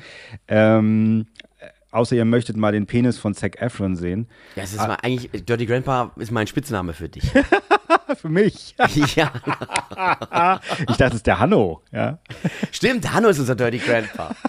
Ähm, 0.49 1.27
äh, 1.39 1.40
außer 1.91 2.17
ihr 2.17 2.25
möchtet 2.25 2.57
mal 2.57 2.73
den 2.73 2.87
Penis 2.87 3.19
von 3.19 3.35
Zac 3.35 3.61
Efron 3.61 3.97
sehen. 3.97 4.29
Ja, 4.57 4.63
es 4.65 4.73
ist 4.73 4.79
mal 4.79 4.97
eigentlich, 5.03 5.45
Dirty 5.45 5.67
Grandpa 5.67 6.13
ist 6.17 6.31
mein 6.31 6.47
Spitzname 6.47 6.93
für 6.93 7.09
dich. 7.09 7.31
Für 8.21 8.29
mich. 8.29 8.75
ja, 9.17 9.31
Ich 10.81 10.97
dachte, 10.97 11.05
es 11.05 11.15
ist 11.15 11.27
der 11.29 11.39
Hanno. 11.39 11.83
Ja. 11.93 12.19
stimmt, 12.73 13.13
Hanno 13.13 13.29
ist 13.29 13.39
unser 13.39 13.55
Dirty 13.55 13.79
Grandpa. 13.79 14.35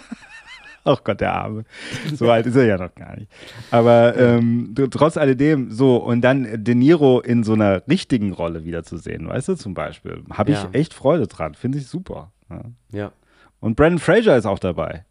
Oh 0.84 0.96
Gott, 1.04 1.20
der 1.20 1.32
Arme. 1.32 1.64
So 2.12 2.28
alt 2.28 2.44
ist 2.44 2.56
er 2.56 2.64
ja 2.64 2.76
noch 2.76 2.92
gar 2.96 3.14
nicht. 3.16 3.30
Aber 3.70 4.16
ähm, 4.16 4.74
trotz 4.90 5.16
alledem, 5.16 5.70
so, 5.70 5.98
und 5.98 6.22
dann 6.22 6.64
De 6.64 6.74
Niro 6.74 7.20
in 7.20 7.44
so 7.44 7.52
einer 7.52 7.86
richtigen 7.86 8.32
Rolle 8.32 8.64
wiederzusehen, 8.64 9.28
weißt 9.28 9.46
du, 9.46 9.54
zum 9.54 9.74
Beispiel. 9.74 10.24
Habe 10.32 10.50
ich 10.50 10.60
Ja. 10.60 10.70
echt 10.72 10.92
Freude 10.92 11.28
dran. 11.28 11.54
Finde 11.54 11.78
ich 11.78 11.86
super. 11.86 12.32
Ja. 12.50 12.62
Ja. 12.90 13.12
Und 13.60 13.76
Brandon 13.76 14.00
Fraser 14.00 14.36
ist 14.36 14.44
auch 14.46 14.58
dabei. 14.58 15.04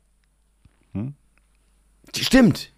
Stimmt, 2.15 2.71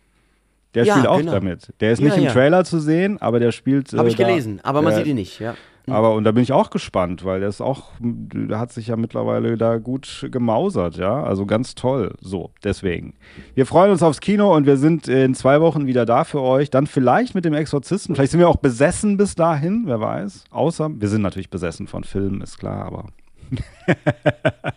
Der 0.76 0.86
Ja, 0.86 0.94
spielt 0.96 1.08
auch 1.08 1.18
genau. 1.20 1.32
damit. 1.34 1.72
Der 1.82 1.92
ist 1.92 2.00
Ja, 2.00 2.06
nicht 2.06 2.18
im 2.18 2.24
ja. 2.24 2.32
Trailer 2.32 2.64
zu 2.66 2.80
sehen, 2.80 3.22
aber 3.22 3.40
der 3.40 3.52
spielt. 3.52 3.94
habe 3.94 4.08
äh, 4.08 4.12
ich 4.12 4.16
da- 4.16 4.26
gelesen, 4.28 4.60
aber 4.64 4.82
man 4.82 4.92
der- 4.94 5.00
sieht 5.00 5.08
ihn 5.08 5.16
nicht, 5.16 5.40
ja. 5.40 5.54
Aber 5.88 6.14
und 6.14 6.24
da 6.24 6.32
bin 6.32 6.42
ich 6.44 6.54
auch 6.54 6.70
gespannt, 6.70 7.26
weil 7.26 7.42
der 7.42 7.50
ist 7.50 7.60
auch, 7.60 7.92
der 8.00 8.58
hat 8.58 8.72
sich 8.72 8.88
ja 8.88 8.96
mittlerweile 8.96 9.58
da 9.58 9.80
gut 9.80 10.26
gemausert, 10.32 10.96
ja. 10.96 11.22
Also 11.22 11.46
ganz 11.46 11.76
toll. 11.76 12.16
So, 12.22 12.52
deswegen. 12.64 13.16
Wir 13.54 13.66
freuen 13.66 13.92
uns 13.92 14.02
aufs 14.02 14.22
Kino 14.22 14.56
und 14.56 14.66
wir 14.66 14.78
sind 14.78 15.10
in 15.10 15.36
zwei 15.36 15.60
Wochen 15.60 15.86
wieder 15.86 16.06
da 16.06 16.24
für 16.24 16.40
euch. 16.42 16.70
Dann 16.70 16.88
vielleicht 16.88 17.36
mit 17.36 17.44
dem 17.44 17.54
Exorzisten. 17.54 18.16
Vielleicht 18.16 18.32
sind 18.32 18.40
wir 18.40 18.48
auch 18.48 18.56
besessen 18.56 19.18
bis 19.18 19.36
dahin, 19.36 19.84
wer 19.86 20.00
weiß. 20.00 20.46
Außer, 20.52 20.90
wir 20.98 21.10
sind 21.10 21.22
natürlich 21.22 21.50
besessen 21.50 21.88
von 21.88 22.06
Filmen, 22.06 22.40
ist 22.40 22.58
klar, 22.60 22.86
aber. 22.86 23.08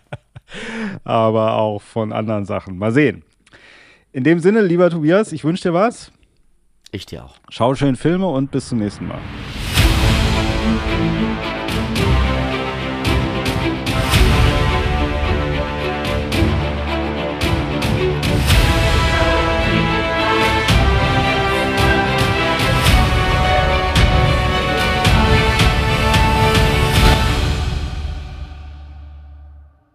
aber 1.05 1.55
auch 1.55 1.83
von 1.83 2.12
anderen 2.12 2.45
Sachen. 2.47 2.78
Mal 2.78 2.91
sehen. 2.93 3.23
In 4.16 4.24
dem 4.24 4.40
Sinne, 4.40 4.62
lieber 4.62 4.88
Tobias, 4.88 5.30
ich 5.32 5.44
wünsche 5.44 5.64
dir 5.64 5.74
was. 5.74 6.10
Ich 6.90 7.05
dir 7.05 7.22
auch. 7.22 7.34
Schau 7.51 7.74
schön 7.74 7.97
Filme 7.97 8.26
und 8.26 8.51
bis 8.51 8.70
zum 8.70 8.78
nächsten 8.78 9.06
Mal. 9.06 9.20